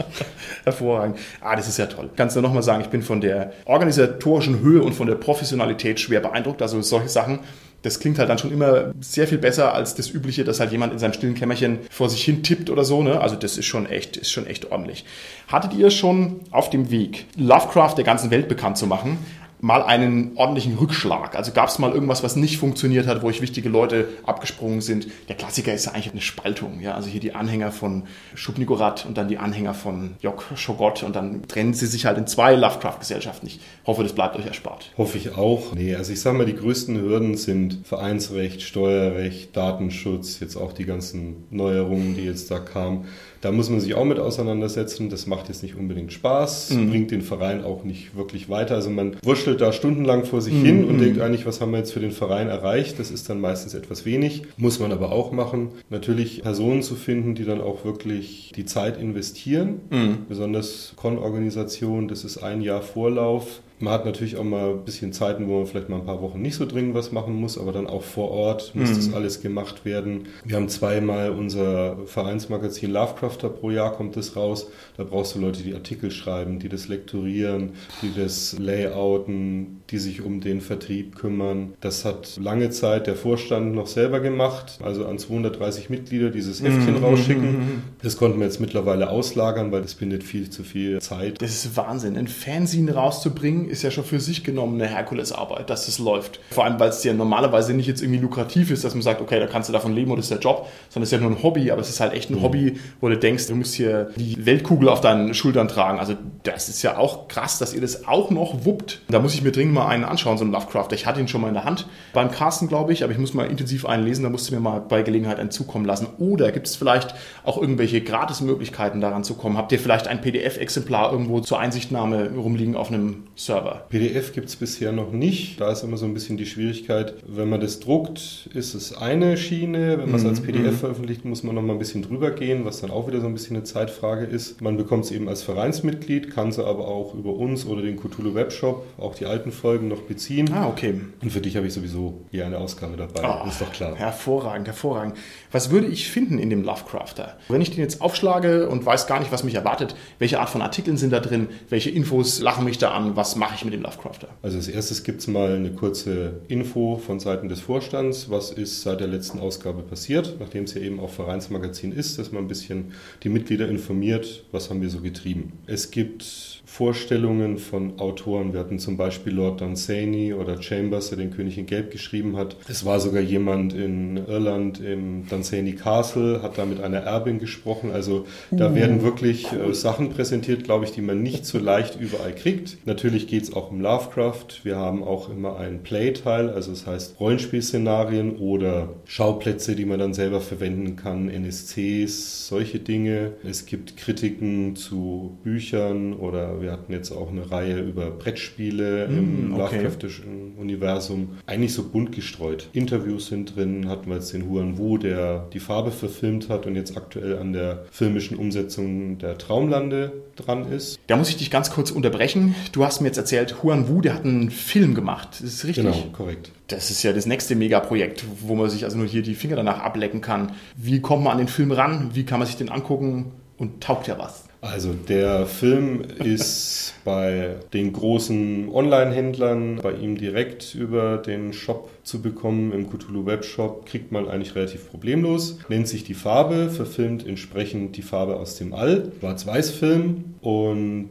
Hervorragend. 0.64 1.18
Ah, 1.40 1.54
das 1.54 1.68
ist 1.68 1.78
ja 1.78 1.86
toll. 1.86 2.08
Kannst 2.16 2.34
du 2.34 2.40
nochmal 2.40 2.62
sagen, 2.62 2.82
ich 2.82 2.88
bin 2.88 3.02
von 3.02 3.20
der 3.20 3.52
organisatorischen 3.66 4.60
Höhe 4.60 4.82
und 4.82 4.94
von 4.94 5.08
der 5.08 5.16
Professionalität 5.16 6.00
schwer 6.00 6.20
beeindruckt. 6.20 6.62
Also 6.62 6.80
solche 6.80 7.08
Sachen 7.08 7.40
das 7.82 8.00
klingt 8.00 8.18
halt 8.18 8.28
dann 8.28 8.38
schon 8.38 8.52
immer 8.52 8.92
sehr 9.00 9.26
viel 9.26 9.38
besser 9.38 9.74
als 9.74 9.94
das 9.94 10.10
übliche, 10.10 10.44
dass 10.44 10.60
halt 10.60 10.72
jemand 10.72 10.92
in 10.92 10.98
seinem 10.98 11.12
stillen 11.12 11.34
Kämmerchen 11.34 11.80
vor 11.90 12.08
sich 12.08 12.24
hin 12.24 12.42
tippt 12.42 12.70
oder 12.70 12.84
so. 12.84 13.02
Ne? 13.02 13.20
Also 13.20 13.36
das 13.36 13.58
ist 13.58 13.66
schon 13.66 13.86
echt, 13.86 14.16
ist 14.16 14.30
schon 14.30 14.46
echt 14.46 14.70
ordentlich. 14.70 15.04
Hattet 15.48 15.74
ihr 15.74 15.90
schon 15.90 16.40
auf 16.50 16.70
dem 16.70 16.90
Weg, 16.90 17.26
Lovecraft 17.36 17.96
der 17.96 18.04
ganzen 18.04 18.30
Welt 18.30 18.48
bekannt 18.48 18.78
zu 18.78 18.86
machen, 18.86 19.18
mal 19.62 19.82
einen 19.84 20.32
ordentlichen 20.34 20.76
Rückschlag? 20.76 21.36
Also 21.36 21.52
gab 21.52 21.68
es 21.68 21.78
mal 21.78 21.92
irgendwas, 21.92 22.22
was 22.24 22.34
nicht 22.34 22.58
funktioniert 22.58 23.06
hat, 23.06 23.22
wo 23.22 23.28
euch 23.28 23.40
wichtige 23.40 23.68
Leute 23.68 24.08
abgesprungen 24.26 24.80
sind? 24.80 25.06
Der 25.28 25.36
Klassiker 25.36 25.72
ist 25.72 25.86
ja 25.86 25.92
eigentlich 25.92 26.10
eine 26.10 26.20
Spaltung. 26.20 26.80
Ja? 26.80 26.94
Also 26.94 27.08
hier 27.08 27.20
die 27.20 27.34
Anhänger 27.34 27.70
von 27.70 28.02
Schubnigorat 28.34 29.06
und 29.06 29.16
dann 29.16 29.28
die 29.28 29.38
Anhänger 29.38 29.72
von 29.72 30.16
Jok 30.20 30.44
Schogot 30.56 31.04
und 31.04 31.14
dann 31.14 31.46
trennen 31.46 31.74
sie 31.74 31.86
sich 31.86 32.04
halt 32.06 32.18
in 32.18 32.26
zwei 32.26 32.56
Lovecraft-Gesellschaften. 32.56 33.46
Ich 33.46 33.60
hoffe, 33.86 34.02
das 34.02 34.14
bleibt 34.14 34.36
euch 34.36 34.46
erspart. 34.46 34.90
Hoffe 34.98 35.16
ich 35.16 35.36
auch. 35.36 35.74
Nee, 35.74 35.94
also 35.94 36.12
ich 36.12 36.20
sage 36.20 36.36
mal, 36.36 36.44
die 36.44 36.56
größten 36.56 37.00
Hürden 37.00 37.36
sind 37.36 37.86
Vereinsrecht, 37.86 38.62
Steuerrecht, 38.62 39.56
Datenschutz, 39.56 40.40
jetzt 40.40 40.56
auch 40.56 40.72
die 40.72 40.86
ganzen 40.86 41.44
Neuerungen, 41.50 42.16
die 42.16 42.24
jetzt 42.24 42.50
da 42.50 42.58
kamen. 42.58 43.04
Da 43.42 43.50
muss 43.50 43.68
man 43.68 43.80
sich 43.80 43.94
auch 43.94 44.04
mit 44.04 44.20
auseinandersetzen. 44.20 45.10
Das 45.10 45.26
macht 45.26 45.48
jetzt 45.48 45.64
nicht 45.64 45.74
unbedingt 45.74 46.12
Spaß, 46.12 46.70
mhm. 46.70 46.90
bringt 46.90 47.10
den 47.10 47.22
Verein 47.22 47.64
auch 47.64 47.82
nicht 47.82 48.16
wirklich 48.16 48.48
weiter. 48.48 48.76
Also 48.76 48.88
man 48.88 49.16
wurschtelt 49.22 49.60
da 49.60 49.72
stundenlang 49.72 50.24
vor 50.24 50.40
sich 50.40 50.54
mhm. 50.54 50.64
hin 50.64 50.84
und 50.84 50.96
mhm. 50.96 51.00
denkt 51.02 51.20
eigentlich, 51.20 51.44
was 51.44 51.60
haben 51.60 51.72
wir 51.72 51.78
jetzt 51.78 51.92
für 51.92 52.00
den 52.00 52.12
Verein 52.12 52.48
erreicht? 52.48 53.00
Das 53.00 53.10
ist 53.10 53.28
dann 53.28 53.40
meistens 53.40 53.74
etwas 53.74 54.04
wenig. 54.06 54.44
Muss 54.56 54.78
man 54.78 54.92
aber 54.92 55.10
auch 55.10 55.32
machen. 55.32 55.70
Natürlich 55.90 56.42
Personen 56.42 56.82
zu 56.82 56.94
finden, 56.94 57.34
die 57.34 57.44
dann 57.44 57.60
auch 57.60 57.84
wirklich 57.84 58.52
die 58.54 58.64
Zeit 58.64 58.96
investieren. 58.96 59.80
Mhm. 59.90 60.18
Besonders 60.28 60.92
Con-Organisationen, 60.94 62.06
das 62.06 62.22
ist 62.22 62.38
ein 62.38 62.60
Jahr 62.62 62.80
Vorlauf 62.80 63.60
man 63.82 63.94
hat 63.94 64.04
natürlich 64.04 64.36
auch 64.36 64.44
mal 64.44 64.70
ein 64.70 64.84
bisschen 64.84 65.12
Zeiten, 65.12 65.48
wo 65.48 65.58
man 65.58 65.66
vielleicht 65.66 65.88
mal 65.88 65.96
ein 65.96 66.06
paar 66.06 66.22
Wochen 66.22 66.40
nicht 66.40 66.54
so 66.54 66.66
dringend 66.66 66.94
was 66.94 67.10
machen 67.10 67.34
muss, 67.34 67.58
aber 67.58 67.72
dann 67.72 67.88
auch 67.88 68.02
vor 68.02 68.30
Ort 68.30 68.74
muss 68.74 68.90
mhm. 68.90 68.96
das 68.96 69.12
alles 69.12 69.40
gemacht 69.40 69.84
werden. 69.84 70.28
Wir 70.44 70.56
haben 70.56 70.68
zweimal 70.68 71.30
unser 71.30 71.96
Vereinsmagazin 72.06 72.92
Lovecrafter 72.92 73.48
pro 73.48 73.70
Jahr 73.70 73.92
kommt 73.92 74.16
das 74.16 74.36
raus. 74.36 74.68
Da 74.96 75.04
brauchst 75.04 75.34
du 75.34 75.40
Leute, 75.40 75.62
die 75.62 75.74
Artikel 75.74 76.12
schreiben, 76.12 76.60
die 76.60 76.68
das 76.68 76.86
lektorieren, 76.86 77.70
die 78.02 78.12
das 78.14 78.56
layouten, 78.58 79.82
die 79.90 79.98
sich 79.98 80.22
um 80.22 80.40
den 80.40 80.60
Vertrieb 80.60 81.16
kümmern. 81.16 81.74
Das 81.80 82.04
hat 82.04 82.38
lange 82.40 82.70
Zeit 82.70 83.08
der 83.08 83.16
Vorstand 83.16 83.74
noch 83.74 83.88
selber 83.88 84.20
gemacht, 84.20 84.78
also 84.82 85.06
an 85.06 85.18
230 85.18 85.90
Mitglieder 85.90 86.30
dieses 86.30 86.62
Heftchen 86.62 86.98
mhm. 86.98 87.04
rausschicken. 87.04 87.82
Das 88.00 88.16
konnten 88.16 88.38
wir 88.38 88.46
jetzt 88.46 88.60
mittlerweile 88.60 89.10
auslagern, 89.10 89.72
weil 89.72 89.82
das 89.82 89.94
bindet 89.94 90.22
viel 90.22 90.50
zu 90.50 90.62
viel 90.62 91.00
Zeit. 91.00 91.42
Das 91.42 91.50
ist 91.50 91.76
Wahnsinn, 91.76 92.16
ein 92.16 92.28
Fanzine 92.28 92.94
rauszubringen 92.94 93.71
ist 93.72 93.82
ja 93.82 93.90
schon 93.90 94.04
für 94.04 94.20
sich 94.20 94.44
genommen 94.44 94.80
eine 94.80 94.88
Herkulesarbeit, 94.88 95.70
dass 95.70 95.86
das 95.86 95.98
läuft. 95.98 96.40
Vor 96.50 96.64
allem, 96.64 96.78
weil 96.78 96.90
es 96.90 97.02
ja 97.02 97.12
normalerweise 97.12 97.72
nicht 97.72 97.86
jetzt 97.86 98.02
irgendwie 98.02 98.20
lukrativ 98.20 98.70
ist, 98.70 98.84
dass 98.84 98.94
man 98.94 99.02
sagt, 99.02 99.20
okay, 99.20 99.40
da 99.40 99.46
kannst 99.46 99.68
du 99.68 99.72
davon 99.72 99.94
leben 99.94 100.10
oder 100.10 100.18
das 100.18 100.26
ist 100.26 100.32
der 100.32 100.38
Job, 100.38 100.68
sondern 100.90 101.04
es 101.04 101.12
ist 101.12 101.18
ja 101.18 101.26
nur 101.26 101.36
ein 101.36 101.42
Hobby, 101.42 101.70
aber 101.70 101.80
es 101.80 101.88
ist 101.88 102.00
halt 102.00 102.12
echt 102.12 102.30
ein 102.30 102.36
mhm. 102.36 102.42
Hobby, 102.42 102.78
wo 103.00 103.08
du 103.08 103.16
denkst, 103.16 103.46
du 103.46 103.54
musst 103.54 103.74
hier 103.74 104.10
die 104.16 104.44
Weltkugel 104.44 104.88
auf 104.90 105.00
deinen 105.00 105.32
Schultern 105.32 105.68
tragen. 105.68 105.98
Also 105.98 106.14
das 106.42 106.68
ist 106.68 106.82
ja 106.82 106.98
auch 106.98 107.28
krass, 107.28 107.58
dass 107.58 107.72
ihr 107.72 107.80
das 107.80 108.06
auch 108.06 108.30
noch 108.30 108.64
wuppt. 108.66 109.00
Da 109.08 109.20
muss 109.20 109.34
ich 109.34 109.42
mir 109.42 109.52
dringend 109.52 109.74
mal 109.74 109.88
einen 109.88 110.04
anschauen, 110.04 110.36
so 110.36 110.44
einen 110.44 110.52
Lovecraft. 110.52 110.88
Ich 110.92 111.06
hatte 111.06 111.20
ihn 111.20 111.28
schon 111.28 111.40
mal 111.40 111.48
in 111.48 111.54
der 111.54 111.64
Hand 111.64 111.86
beim 112.12 112.30
Casten, 112.30 112.68
glaube 112.68 112.92
ich, 112.92 113.02
aber 113.02 113.12
ich 113.12 113.18
muss 113.18 113.32
mal 113.32 113.46
intensiv 113.46 113.86
einen 113.86 114.04
lesen, 114.04 114.22
da 114.22 114.28
musst 114.28 114.50
du 114.50 114.54
mir 114.54 114.60
mal 114.60 114.80
bei 114.80 115.02
Gelegenheit 115.02 115.40
einen 115.40 115.50
zukommen 115.50 115.86
lassen. 115.86 116.08
Oder 116.18 116.52
gibt 116.52 116.66
es 116.66 116.76
vielleicht 116.76 117.14
auch 117.44 117.58
irgendwelche 117.58 118.02
Gratis-Möglichkeiten 118.02 119.00
daran 119.00 119.24
zu 119.24 119.34
kommen? 119.34 119.56
Habt 119.56 119.72
ihr 119.72 119.78
vielleicht 119.78 120.08
ein 120.08 120.20
PDF-Exemplar 120.20 121.10
irgendwo 121.10 121.40
zur 121.40 121.58
Einsichtnahme 121.58 122.32
rumliegen 122.36 122.76
auf 122.76 122.90
einem 122.90 123.24
Server? 123.34 123.61
PDF 123.88 124.32
gibt 124.32 124.48
es 124.48 124.56
bisher 124.56 124.92
noch 124.92 125.12
nicht. 125.12 125.60
Da 125.60 125.70
ist 125.70 125.82
immer 125.82 125.96
so 125.96 126.06
ein 126.06 126.14
bisschen 126.14 126.36
die 126.36 126.46
Schwierigkeit, 126.46 127.14
wenn 127.26 127.48
man 127.48 127.60
das 127.60 127.80
druckt, 127.80 128.48
ist 128.54 128.74
es 128.74 128.96
eine 128.96 129.36
Schiene. 129.36 129.98
Wenn 129.98 130.10
man 130.10 130.20
es 130.20 130.26
als 130.26 130.40
mhm, 130.40 130.46
PDF 130.46 130.72
mhm. 130.72 130.78
veröffentlicht, 130.78 131.24
muss 131.24 131.42
man 131.42 131.54
noch 131.54 131.62
mal 131.62 131.74
ein 131.74 131.78
bisschen 131.78 132.02
drüber 132.02 132.30
gehen, 132.30 132.64
was 132.64 132.80
dann 132.80 132.90
auch 132.90 133.06
wieder 133.08 133.20
so 133.20 133.26
ein 133.26 133.34
bisschen 133.34 133.56
eine 133.56 133.64
Zeitfrage 133.64 134.24
ist. 134.24 134.60
Man 134.60 134.76
bekommt 134.76 135.04
es 135.04 135.10
eben 135.10 135.28
als 135.28 135.42
Vereinsmitglied, 135.42 136.30
kann 136.30 136.52
sie 136.52 136.64
aber 136.64 136.88
auch 136.88 137.14
über 137.14 137.34
uns 137.34 137.66
oder 137.66 137.82
den 137.82 137.96
Cthulhu 137.96 138.34
Webshop, 138.34 138.84
auch 138.98 139.14
die 139.14 139.26
alten 139.26 139.52
Folgen 139.52 139.88
noch 139.88 140.02
beziehen. 140.02 140.50
Ah, 140.52 140.68
okay. 140.68 141.00
Und 141.22 141.30
für 141.30 141.40
dich 141.40 141.56
habe 141.56 141.66
ich 141.66 141.72
sowieso 141.72 142.22
hier 142.30 142.46
eine 142.46 142.58
Ausgabe 142.58 142.96
dabei. 142.96 143.22
Oh, 143.22 143.48
ist 143.48 143.60
doch 143.60 143.72
klar. 143.72 143.94
Hervorragend, 143.96 144.66
hervorragend. 144.66 145.16
Was 145.52 145.70
würde 145.70 145.86
ich 145.86 146.10
finden 146.10 146.38
in 146.38 146.48
dem 146.48 146.62
Lovecrafter? 146.62 147.36
Wenn 147.50 147.60
ich 147.60 147.70
den 147.70 147.80
jetzt 147.80 148.00
aufschlage 148.00 148.70
und 148.70 148.86
weiß 148.86 149.06
gar 149.06 149.20
nicht, 149.20 149.30
was 149.32 149.44
mich 149.44 149.54
erwartet, 149.54 149.94
welche 150.18 150.40
Art 150.40 150.48
von 150.48 150.62
Artikeln 150.62 150.96
sind 150.96 151.12
da 151.12 151.20
drin, 151.20 151.48
welche 151.68 151.90
Infos 151.90 152.40
lachen 152.40 152.64
mich 152.64 152.78
da 152.78 152.92
an, 152.92 153.16
was 153.16 153.36
mache 153.36 153.54
ich 153.56 153.64
mit 153.64 153.74
dem 153.74 153.82
Lovecrafter? 153.82 154.28
Also 154.40 154.56
als 154.56 154.68
erstes 154.68 155.04
gibt 155.04 155.20
es 155.20 155.26
mal 155.26 155.54
eine 155.54 155.72
kurze 155.72 156.40
Info 156.48 156.96
von 156.96 157.20
Seiten 157.20 157.50
des 157.50 157.60
Vorstands, 157.60 158.30
was 158.30 158.50
ist 158.50 158.80
seit 158.80 159.00
der 159.00 159.08
letzten 159.08 159.40
Ausgabe 159.40 159.82
passiert, 159.82 160.36
nachdem 160.40 160.64
es 160.64 160.72
ja 160.72 160.80
eben 160.80 160.98
auch 160.98 161.10
Vereinsmagazin 161.10 161.92
ist, 161.92 162.18
dass 162.18 162.32
man 162.32 162.44
ein 162.44 162.48
bisschen 162.48 162.92
die 163.22 163.28
Mitglieder 163.28 163.68
informiert, 163.68 164.44
was 164.52 164.70
haben 164.70 164.80
wir 164.80 164.88
so 164.88 165.00
getrieben. 165.00 165.52
Es 165.66 165.90
gibt 165.90 166.61
Vorstellungen 166.72 167.58
von 167.58 167.98
Autoren. 167.98 168.54
Wir 168.54 168.60
hatten 168.60 168.78
zum 168.78 168.96
Beispiel 168.96 169.34
Lord 169.34 169.60
Dunsany 169.60 170.32
oder 170.32 170.62
Chambers, 170.62 171.10
der 171.10 171.18
den 171.18 171.30
König 171.30 171.58
in 171.58 171.66
Gelb 171.66 171.90
geschrieben 171.90 172.38
hat. 172.38 172.56
Es 172.66 172.86
war 172.86 172.98
sogar 172.98 173.20
jemand 173.20 173.74
in 173.74 174.16
Irland 174.16 174.80
im 174.80 175.28
Dunsany 175.28 175.74
Castle, 175.74 176.40
hat 176.42 176.56
da 176.56 176.64
mit 176.64 176.80
einer 176.80 177.00
Erbin 177.00 177.38
gesprochen. 177.38 177.90
Also 177.92 178.24
da 178.50 178.70
uh, 178.70 178.74
werden 178.74 179.02
wirklich. 179.02 179.52
Äh, 179.52 179.74
Sachen 179.74 180.10
präsentiert, 180.10 180.64
glaube 180.64 180.86
ich, 180.86 180.92
die 180.92 181.02
man 181.02 181.22
nicht 181.22 181.44
so 181.44 181.58
leicht 181.58 182.00
überall 182.00 182.34
kriegt. 182.34 182.78
Natürlich 182.86 183.26
geht 183.26 183.42
es 183.42 183.52
auch 183.52 183.70
um 183.70 183.82
Lovecraft. 183.82 184.64
Wir 184.64 184.76
haben 184.76 185.04
auch 185.04 185.28
immer 185.28 185.58
einen 185.58 185.82
Playteil, 185.82 186.48
also 186.48 186.70
das 186.70 186.86
heißt 186.86 187.20
Rollenspielszenarien 187.20 188.36
oder 188.36 188.88
Schauplätze, 189.04 189.76
die 189.76 189.84
man 189.84 189.98
dann 189.98 190.14
selber 190.14 190.40
verwenden 190.40 190.96
kann, 190.96 191.28
NSCs, 191.28 192.48
solche 192.48 192.78
Dinge. 192.78 193.32
Es 193.44 193.66
gibt 193.66 193.98
Kritiken 193.98 194.74
zu 194.74 195.36
Büchern 195.42 196.14
oder 196.14 196.61
wir 196.62 196.72
hatten 196.72 196.92
jetzt 196.92 197.10
auch 197.10 197.30
eine 197.30 197.50
Reihe 197.50 197.80
über 197.80 198.10
Brettspiele 198.10 199.08
mm, 199.08 199.18
im 199.18 199.54
okay. 199.54 199.76
Lovecraftischen 199.76 200.54
Universum. 200.58 201.38
Eigentlich 201.46 201.74
so 201.74 201.84
bunt 201.88 202.12
gestreut. 202.12 202.68
Interviews 202.72 203.26
sind 203.26 203.56
drin, 203.56 203.88
hatten 203.88 204.08
wir 204.08 204.16
jetzt 204.16 204.32
den 204.32 204.48
Huan 204.48 204.78
Wu, 204.78 204.98
der 204.98 205.48
die 205.52 205.60
Farbe 205.60 205.90
verfilmt 205.90 206.48
hat 206.48 206.66
und 206.66 206.76
jetzt 206.76 206.96
aktuell 206.96 207.38
an 207.38 207.52
der 207.52 207.84
filmischen 207.90 208.36
Umsetzung 208.36 209.18
der 209.18 209.38
Traumlande 209.38 210.12
dran 210.36 210.70
ist. 210.70 210.98
Da 211.06 211.16
muss 211.16 211.28
ich 211.28 211.36
dich 211.36 211.50
ganz 211.50 211.70
kurz 211.70 211.90
unterbrechen. 211.90 212.54
Du 212.72 212.84
hast 212.84 213.00
mir 213.00 213.08
jetzt 213.08 213.18
erzählt, 213.18 213.62
Huan 213.62 213.88
Wu, 213.88 214.00
der 214.00 214.14
hat 214.14 214.24
einen 214.24 214.50
Film 214.50 214.94
gemacht. 214.94 215.40
Das 215.42 215.52
ist 215.52 215.64
richtig? 215.64 215.84
Genau, 215.84 215.96
korrekt. 216.12 216.52
Das 216.68 216.90
ist 216.90 217.02
ja 217.02 217.12
das 217.12 217.26
nächste 217.26 217.54
Megaprojekt, 217.54 218.24
wo 218.40 218.54
man 218.54 218.70
sich 218.70 218.84
also 218.84 218.96
nur 218.96 219.06
hier 219.06 219.22
die 219.22 219.34
Finger 219.34 219.56
danach 219.56 219.80
ablecken 219.80 220.20
kann. 220.20 220.52
Wie 220.76 221.00
kommt 221.00 221.24
man 221.24 221.32
an 221.32 221.38
den 221.38 221.48
Film 221.48 221.72
ran? 221.72 222.10
Wie 222.14 222.24
kann 222.24 222.38
man 222.38 222.46
sich 222.46 222.56
den 222.56 222.70
angucken? 222.70 223.32
Und 223.58 223.82
taugt 223.82 224.08
ja 224.08 224.18
was? 224.18 224.44
Also 224.62 224.92
der 224.92 225.46
Film 225.46 226.02
ist 226.22 226.94
bei 227.04 227.56
den 227.72 227.92
großen 227.92 228.68
Online-Händlern, 228.68 229.80
bei 229.82 229.92
ihm 229.92 230.16
direkt 230.16 230.76
über 230.76 231.18
den 231.18 231.52
Shop 231.52 231.90
zu 232.04 232.22
bekommen. 232.22 232.72
Im 232.72 232.88
Cthulhu 232.88 233.26
Webshop 233.26 233.86
kriegt 233.86 234.12
man 234.12 234.28
eigentlich 234.28 234.54
relativ 234.54 234.88
problemlos. 234.88 235.58
Nennt 235.68 235.88
sich 235.88 236.04
die 236.04 236.14
Farbe, 236.14 236.70
verfilmt 236.70 237.26
entsprechend 237.26 237.96
die 237.96 238.02
Farbe 238.02 238.36
aus 238.36 238.56
dem 238.56 238.72
All. 238.72 239.10
Schwarz-Weiß-Film 239.18 240.36
und 240.40 241.10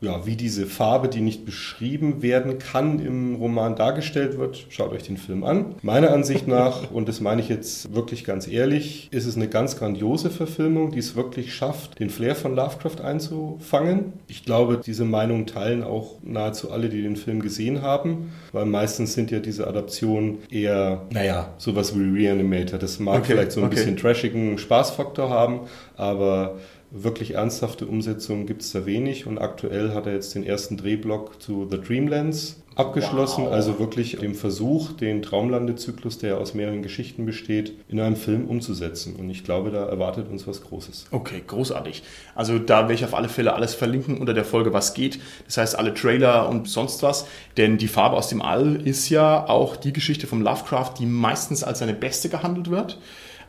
ja, 0.00 0.24
wie 0.24 0.36
diese 0.36 0.66
Farbe, 0.66 1.08
die 1.08 1.20
nicht 1.20 1.44
beschrieben 1.44 2.22
werden 2.22 2.58
kann, 2.58 2.98
im 3.00 3.34
Roman 3.34 3.76
dargestellt 3.76 4.38
wird, 4.38 4.66
schaut 4.70 4.92
euch 4.92 5.02
den 5.02 5.18
Film 5.18 5.44
an. 5.44 5.74
Meiner 5.82 6.12
Ansicht 6.12 6.48
nach, 6.48 6.90
und 6.92 7.08
das 7.08 7.20
meine 7.20 7.42
ich 7.42 7.48
jetzt 7.48 7.94
wirklich 7.94 8.24
ganz 8.24 8.48
ehrlich, 8.48 9.08
ist 9.10 9.26
es 9.26 9.36
eine 9.36 9.48
ganz 9.48 9.76
grandiose 9.76 10.30
Verfilmung, 10.30 10.90
die 10.92 11.00
es 11.00 11.16
wirklich 11.16 11.54
schafft, 11.54 11.98
den 12.00 12.08
Flair 12.08 12.34
von 12.34 12.54
Lovecraft 12.54 13.02
einzufangen. 13.04 14.14
Ich 14.26 14.44
glaube, 14.44 14.80
diese 14.84 15.04
Meinung 15.04 15.46
teilen 15.46 15.84
auch 15.84 16.14
nahezu 16.22 16.70
alle, 16.70 16.88
die 16.88 17.02
den 17.02 17.16
Film 17.16 17.40
gesehen 17.40 17.82
haben, 17.82 18.32
weil 18.52 18.64
meistens 18.64 19.12
sind 19.12 19.30
ja 19.30 19.40
diese 19.40 19.66
Adaptionen 19.66 20.38
eher, 20.50 21.02
naja, 21.10 21.52
sowas 21.58 21.98
wie 21.98 22.02
Reanimator. 22.02 22.78
Das 22.78 22.98
mag 22.98 23.18
okay, 23.18 23.32
vielleicht 23.32 23.52
so 23.52 23.60
ein 23.60 23.66
okay. 23.66 23.76
bisschen 23.76 23.96
trashigen 23.96 24.56
Spaßfaktor 24.56 25.28
haben, 25.28 25.60
aber 25.96 26.56
wirklich 26.90 27.34
ernsthafte 27.34 27.86
Umsetzungen 27.86 28.46
gibt 28.46 28.62
es 28.62 28.72
da 28.72 28.86
wenig 28.86 29.26
und 29.26 29.38
aktuell 29.38 29.94
hat 29.94 30.06
er 30.06 30.14
jetzt 30.14 30.34
den 30.34 30.44
ersten 30.44 30.76
Drehblock 30.76 31.40
zu 31.40 31.68
The 31.70 31.80
Dreamlands 31.80 32.56
abgeschlossen, 32.76 33.44
wow. 33.44 33.52
also 33.52 33.78
wirklich 33.78 34.16
dem 34.18 34.34
Versuch, 34.34 34.92
den 34.92 35.22
Traumlandezyklus, 35.22 36.18
der 36.18 36.38
aus 36.38 36.54
mehreren 36.54 36.82
Geschichten 36.82 37.26
besteht, 37.26 37.74
in 37.88 38.00
einem 38.00 38.16
Film 38.16 38.46
umzusetzen. 38.46 39.16
Und 39.16 39.28
ich 39.28 39.44
glaube, 39.44 39.70
da 39.70 39.86
erwartet 39.86 40.30
uns 40.30 40.46
was 40.46 40.62
Großes. 40.62 41.06
Okay, 41.10 41.42
großartig. 41.46 42.02
Also 42.34 42.58
da 42.58 42.82
werde 42.82 42.94
ich 42.94 43.04
auf 43.04 43.14
alle 43.14 43.28
Fälle 43.28 43.54
alles 43.54 43.74
verlinken 43.74 44.18
unter 44.18 44.34
der 44.34 44.44
Folge, 44.44 44.72
was 44.72 44.94
geht. 44.94 45.18
Das 45.46 45.58
heißt, 45.58 45.78
alle 45.78 45.94
Trailer 45.94 46.48
und 46.48 46.68
sonst 46.68 47.02
was. 47.02 47.26
Denn 47.56 47.76
die 47.76 47.88
Farbe 47.88 48.16
aus 48.16 48.28
dem 48.28 48.40
All 48.40 48.76
ist 48.86 49.08
ja 49.10 49.46
auch 49.48 49.76
die 49.76 49.92
Geschichte 49.92 50.26
vom 50.26 50.42
Lovecraft, 50.42 50.94
die 50.98 51.06
meistens 51.06 51.62
als 51.62 51.80
seine 51.80 51.94
beste 51.94 52.28
gehandelt 52.28 52.70
wird. 52.70 52.98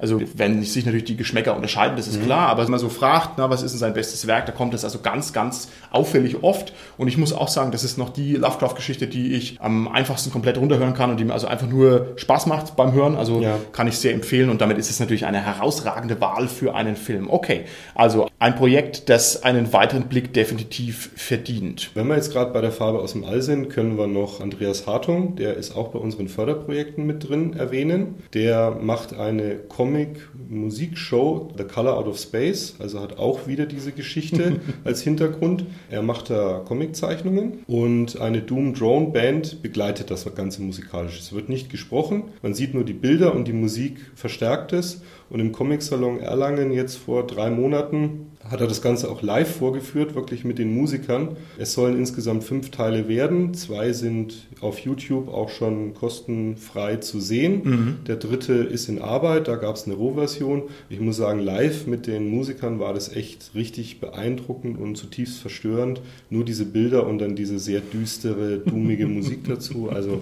Also 0.01 0.19
wenn 0.35 0.63
sich 0.63 0.83
natürlich 0.83 1.05
die 1.05 1.15
Geschmäcker 1.15 1.55
unterscheiden, 1.55 1.95
das 1.95 2.07
ist 2.07 2.19
mhm. 2.19 2.25
klar, 2.25 2.49
aber 2.49 2.63
wenn 2.63 2.71
man 2.71 2.79
so 2.79 2.89
fragt, 2.89 3.37
na, 3.37 3.51
was 3.51 3.61
ist 3.61 3.73
denn 3.73 3.79
sein 3.79 3.93
bestes 3.93 4.25
Werk, 4.25 4.47
da 4.47 4.51
kommt 4.51 4.73
es 4.73 4.83
also 4.83 4.99
ganz, 4.99 5.31
ganz 5.31 5.69
auffällig 5.91 6.41
oft. 6.41 6.73
Und 6.97 7.07
ich 7.07 7.17
muss 7.17 7.33
auch 7.33 7.47
sagen, 7.47 7.71
das 7.71 7.83
ist 7.83 7.99
noch 7.99 8.09
die 8.09 8.35
Lovecraft-Geschichte, 8.35 9.07
die 9.07 9.33
ich 9.33 9.57
am 9.61 9.87
einfachsten 9.87 10.31
komplett 10.31 10.57
runterhören 10.57 10.95
kann 10.95 11.11
und 11.11 11.19
die 11.19 11.23
mir 11.23 11.33
also 11.33 11.45
einfach 11.45 11.67
nur 11.67 12.13
Spaß 12.15 12.47
macht 12.47 12.75
beim 12.75 12.93
Hören. 12.93 13.15
Also 13.15 13.41
ja. 13.41 13.57
kann 13.73 13.87
ich 13.87 13.97
sehr 13.97 14.13
empfehlen 14.13 14.49
und 14.49 14.59
damit 14.59 14.79
ist 14.79 14.89
es 14.89 14.99
natürlich 14.99 15.27
eine 15.27 15.39
herausragende 15.39 16.19
Wahl 16.19 16.47
für 16.47 16.73
einen 16.73 16.95
Film. 16.95 17.29
Okay, 17.29 17.65
also 17.93 18.27
ein 18.39 18.55
Projekt, 18.55 19.07
das 19.07 19.43
einen 19.43 19.71
weiteren 19.71 20.05
Blick 20.05 20.33
definitiv 20.33 21.11
verdient. 21.15 21.91
Wenn 21.93 22.07
wir 22.07 22.15
jetzt 22.15 22.31
gerade 22.31 22.51
bei 22.51 22.61
der 22.61 22.71
Farbe 22.71 22.99
aus 22.99 23.11
dem 23.11 23.23
All 23.23 23.43
sind, 23.43 23.69
können 23.69 23.99
wir 23.99 24.07
noch 24.07 24.41
Andreas 24.41 24.87
Hartung, 24.87 25.35
der 25.35 25.57
ist 25.57 25.75
auch 25.75 25.89
bei 25.89 25.99
unseren 25.99 26.27
Förderprojekten 26.27 27.05
mit 27.05 27.29
drin, 27.29 27.53
erwähnen. 27.53 28.15
Der 28.33 28.71
macht 28.81 29.13
eine 29.13 29.57
Comedy 29.69 29.90
Comic-Musikshow 29.91 31.53
The 31.57 31.65
Color 31.65 31.97
Out 31.97 32.07
of 32.07 32.17
Space, 32.17 32.75
also 32.79 33.01
hat 33.01 33.17
auch 33.17 33.47
wieder 33.47 33.65
diese 33.65 33.91
Geschichte 33.91 34.61
als 34.83 35.01
Hintergrund. 35.01 35.65
Er 35.89 36.01
macht 36.01 36.29
da 36.29 36.61
Comiczeichnungen 36.65 37.63
und 37.67 38.19
eine 38.19 38.41
Doom 38.41 38.73
Drone 38.73 39.07
Band 39.07 39.61
begleitet 39.61 40.09
das 40.09 40.33
Ganze 40.33 40.61
musikalisch. 40.61 41.19
Es 41.19 41.33
wird 41.33 41.49
nicht 41.49 41.69
gesprochen, 41.69 42.25
man 42.41 42.53
sieht 42.53 42.73
nur 42.73 42.85
die 42.85 42.93
Bilder 42.93 43.35
und 43.35 43.47
die 43.47 43.53
Musik 43.53 43.97
verstärkt 44.15 44.73
es. 44.73 45.01
Und 45.31 45.39
im 45.39 45.53
Comic-Salon 45.53 46.19
Erlangen 46.19 46.73
jetzt 46.73 46.97
vor 46.97 47.25
drei 47.25 47.49
Monaten 47.49 48.27
hat 48.49 48.59
er 48.59 48.67
das 48.67 48.81
Ganze 48.81 49.09
auch 49.09 49.21
live 49.21 49.55
vorgeführt, 49.55 50.13
wirklich 50.13 50.43
mit 50.43 50.59
den 50.59 50.75
Musikern. 50.75 51.37
Es 51.57 51.71
sollen 51.71 51.97
insgesamt 51.97 52.43
fünf 52.43 52.69
Teile 52.69 53.07
werden. 53.07 53.53
Zwei 53.53 53.93
sind 53.93 54.47
auf 54.59 54.79
YouTube 54.79 55.29
auch 55.29 55.47
schon 55.47 55.93
kostenfrei 55.93 56.97
zu 56.97 57.21
sehen. 57.21 57.61
Mhm. 57.63 57.97
Der 58.07 58.17
dritte 58.17 58.53
ist 58.53 58.89
in 58.89 58.99
Arbeit, 58.99 59.47
da 59.47 59.55
gab 59.55 59.77
es 59.77 59.85
eine 59.85 59.95
Rohversion. 59.95 60.63
Ich 60.89 60.99
muss 60.99 61.15
sagen, 61.15 61.39
live 61.39 61.87
mit 61.87 62.07
den 62.07 62.29
Musikern 62.29 62.81
war 62.81 62.93
das 62.93 63.15
echt 63.15 63.51
richtig 63.55 64.01
beeindruckend 64.01 64.77
und 64.79 64.97
zutiefst 64.97 65.39
verstörend. 65.39 66.01
Nur 66.29 66.43
diese 66.43 66.65
Bilder 66.65 67.07
und 67.07 67.19
dann 67.19 67.37
diese 67.37 67.57
sehr 67.57 67.79
düstere, 67.79 68.57
dummige 68.57 69.07
Musik 69.07 69.47
dazu. 69.47 69.89
Also 69.89 70.21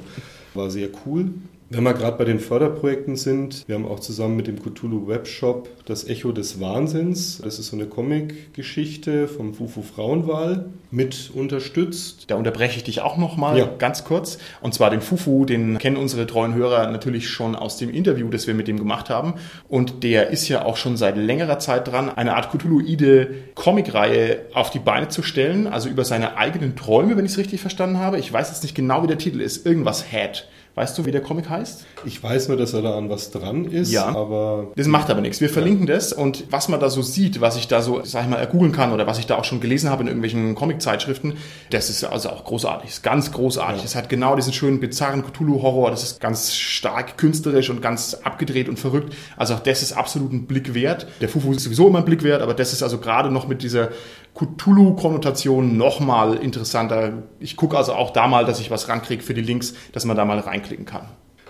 war 0.54 0.69
sehr 0.69 0.89
cool. 1.06 1.32
Wenn 1.72 1.84
wir 1.84 1.94
gerade 1.94 2.18
bei 2.18 2.26
den 2.26 2.40
Förderprojekten 2.40 3.16
sind, 3.16 3.64
wir 3.68 3.76
haben 3.76 3.88
auch 3.88 4.00
zusammen 4.00 4.36
mit 4.36 4.48
dem 4.48 4.60
Cthulhu 4.60 5.08
Webshop 5.08 5.70
das 5.86 6.08
Echo 6.08 6.32
des 6.32 6.60
Wahnsinns. 6.60 7.42
Das 7.44 7.60
ist 7.60 7.68
so 7.68 7.76
eine 7.76 7.86
Comic-Geschichte 7.86 9.28
vom 9.28 9.54
Fufu 9.54 9.84
Frauenwahl 9.84 10.66
mit 10.90 11.30
unterstützt. 11.32 12.26
Da 12.32 12.38
unterbreche 12.38 12.78
ich 12.78 12.86
dich 12.86 13.02
auch 13.02 13.18
nochmal 13.18 13.60
ja. 13.60 13.70
ganz 13.78 14.04
kurz. 14.04 14.40
Und 14.62 14.74
zwar 14.74 14.90
den 14.90 15.02
Fufu, 15.02 15.46
den 15.46 15.78
kennen 15.78 15.98
unsere 15.98 16.26
treuen 16.26 16.56
Hörer 16.56 16.90
natürlich 16.90 17.30
schon 17.30 17.56
aus 17.56 17.78
dem 17.78 17.92
Interview, 17.92 18.30
das 18.30 18.48
wir 18.48 18.56
mit 18.56 18.68
dem 18.68 18.80
gemacht 18.80 19.12
haben. 19.12 19.36
Und 19.68 20.02
der 20.02 20.32
ist 20.32 20.48
ja 20.48 20.66
auch 20.66 20.76
schon 20.76 20.98
seit 20.98 21.18
längerer 21.18 21.60
Zeit 21.60 21.88
dran, 21.88 22.10
eine 22.10 22.36
Art 22.36 22.52
Cthulhuide 22.52 23.28
Comic-Reihe 23.54 24.48
auf 24.56 24.72
die 24.72 24.80
Beine 24.80 25.10
zu 25.10 25.22
stellen. 25.22 25.68
Also 25.68 25.88
über 25.88 26.04
seine 26.04 26.36
eigenen 26.36 26.76
Träume, 26.76 27.16
wenn 27.16 27.26
ich 27.26 27.34
es 27.34 27.38
richtig 27.38 27.62
verstanden 27.62 28.00
habe. 28.00 28.18
Ich 28.18 28.34
weiß 28.34 28.50
jetzt 28.50 28.64
nicht 28.64 28.74
genau, 28.74 29.04
wie 29.04 29.08
der 29.08 29.20
Titel 29.20 29.40
ist. 29.40 29.68
Irgendwas 29.68 30.12
Hat. 30.12 30.48
Weißt 30.76 30.98
du, 30.98 31.06
wie 31.06 31.12
der 31.12 31.22
Comic 31.22 31.50
heißt? 31.50 31.86
Ich 32.06 32.24
weiß 32.24 32.48
nur, 32.48 32.56
dass 32.56 32.74
er 32.74 32.82
da 32.82 32.98
an 32.98 33.10
was 33.10 33.32
dran 33.32 33.66
ist, 33.66 33.92
ja. 33.92 34.06
aber. 34.06 34.68
Das 34.76 34.88
macht 34.88 35.10
aber 35.10 35.20
nichts. 35.20 35.42
Wir 35.42 35.50
verlinken 35.50 35.88
ja. 35.88 35.96
das 35.96 36.14
und 36.14 36.46
was 36.52 36.70
man 36.70 36.80
da 36.80 36.90
so 36.90 37.02
sieht, 37.02 37.42
was 37.42 37.58
ich 37.58 37.68
da 37.68 37.82
so, 37.82 38.02
sag 38.04 38.24
ich 38.24 38.30
mal, 38.30 38.46
googeln 38.48 38.72
kann 38.72 38.94
oder 38.94 39.06
was 39.06 39.20
ich 39.20 39.26
da 39.26 39.36
auch 39.36 39.44
schon 39.44 39.60
gelesen 39.60 39.90
habe 39.90 40.04
in 40.04 40.08
irgendwelchen 40.08 40.56
Comic-Zeitschriften, 40.56 41.34
das 41.72 41.90
ist 41.90 42.04
also 42.04 42.30
auch 42.30 42.46
großartig. 42.46 42.90
Ist 42.92 43.04
ganz 43.04 43.32
großartig. 43.32 43.84
Es 43.84 43.94
ja. 43.94 44.02
hat 44.02 44.10
genau 44.10 44.36
diesen 44.36 44.54
schönen, 44.54 44.80
bizarren 44.80 45.24
Cthulhu-Horror. 45.24 45.92
Das 45.92 46.04
ist 46.04 46.22
ganz 46.22 46.56
stark 46.56 47.18
künstlerisch 47.18 47.70
und 47.70 47.82
ganz 47.82 48.14
abgedreht 48.14 48.70
und 48.70 48.80
verrückt. 48.80 49.14
Also 49.36 49.56
auch 49.56 49.60
das 49.60 49.82
ist 49.82 49.94
absolut 49.94 50.32
ein 50.32 50.46
Blick 50.46 50.74
wert. 50.74 51.08
Der 51.20 51.30
Fufu 51.30 51.52
ist 51.52 51.64
sowieso 51.64 51.88
immer 51.88 52.00
ein 52.00 52.06
Blick 52.06 52.24
wert, 52.24 52.42
aber 52.42 52.54
das 52.54 52.72
ist 52.74 52.84
also 52.84 53.00
gerade 53.00 53.32
noch 53.32 53.48
mit 53.48 53.64
dieser 53.64 53.90
Cthulhu-Konnotation 54.39 55.75
nochmal 55.75 56.36
interessanter. 56.36 57.23
Ich 57.39 57.58
gucke 57.58 57.78
also 57.78 57.93
auch 57.93 58.12
da 58.12 58.28
mal, 58.28 58.45
dass 58.45 58.60
ich 58.60 58.71
was 58.71 58.88
rankriege 58.88 59.21
für 59.21 59.34
die 59.34 59.41
Links, 59.41 59.73
dass 59.91 60.06
man 60.06 60.15
da 60.15 60.23
mal 60.23 60.39
reinklicken 60.39 60.86
kann. 60.86 61.10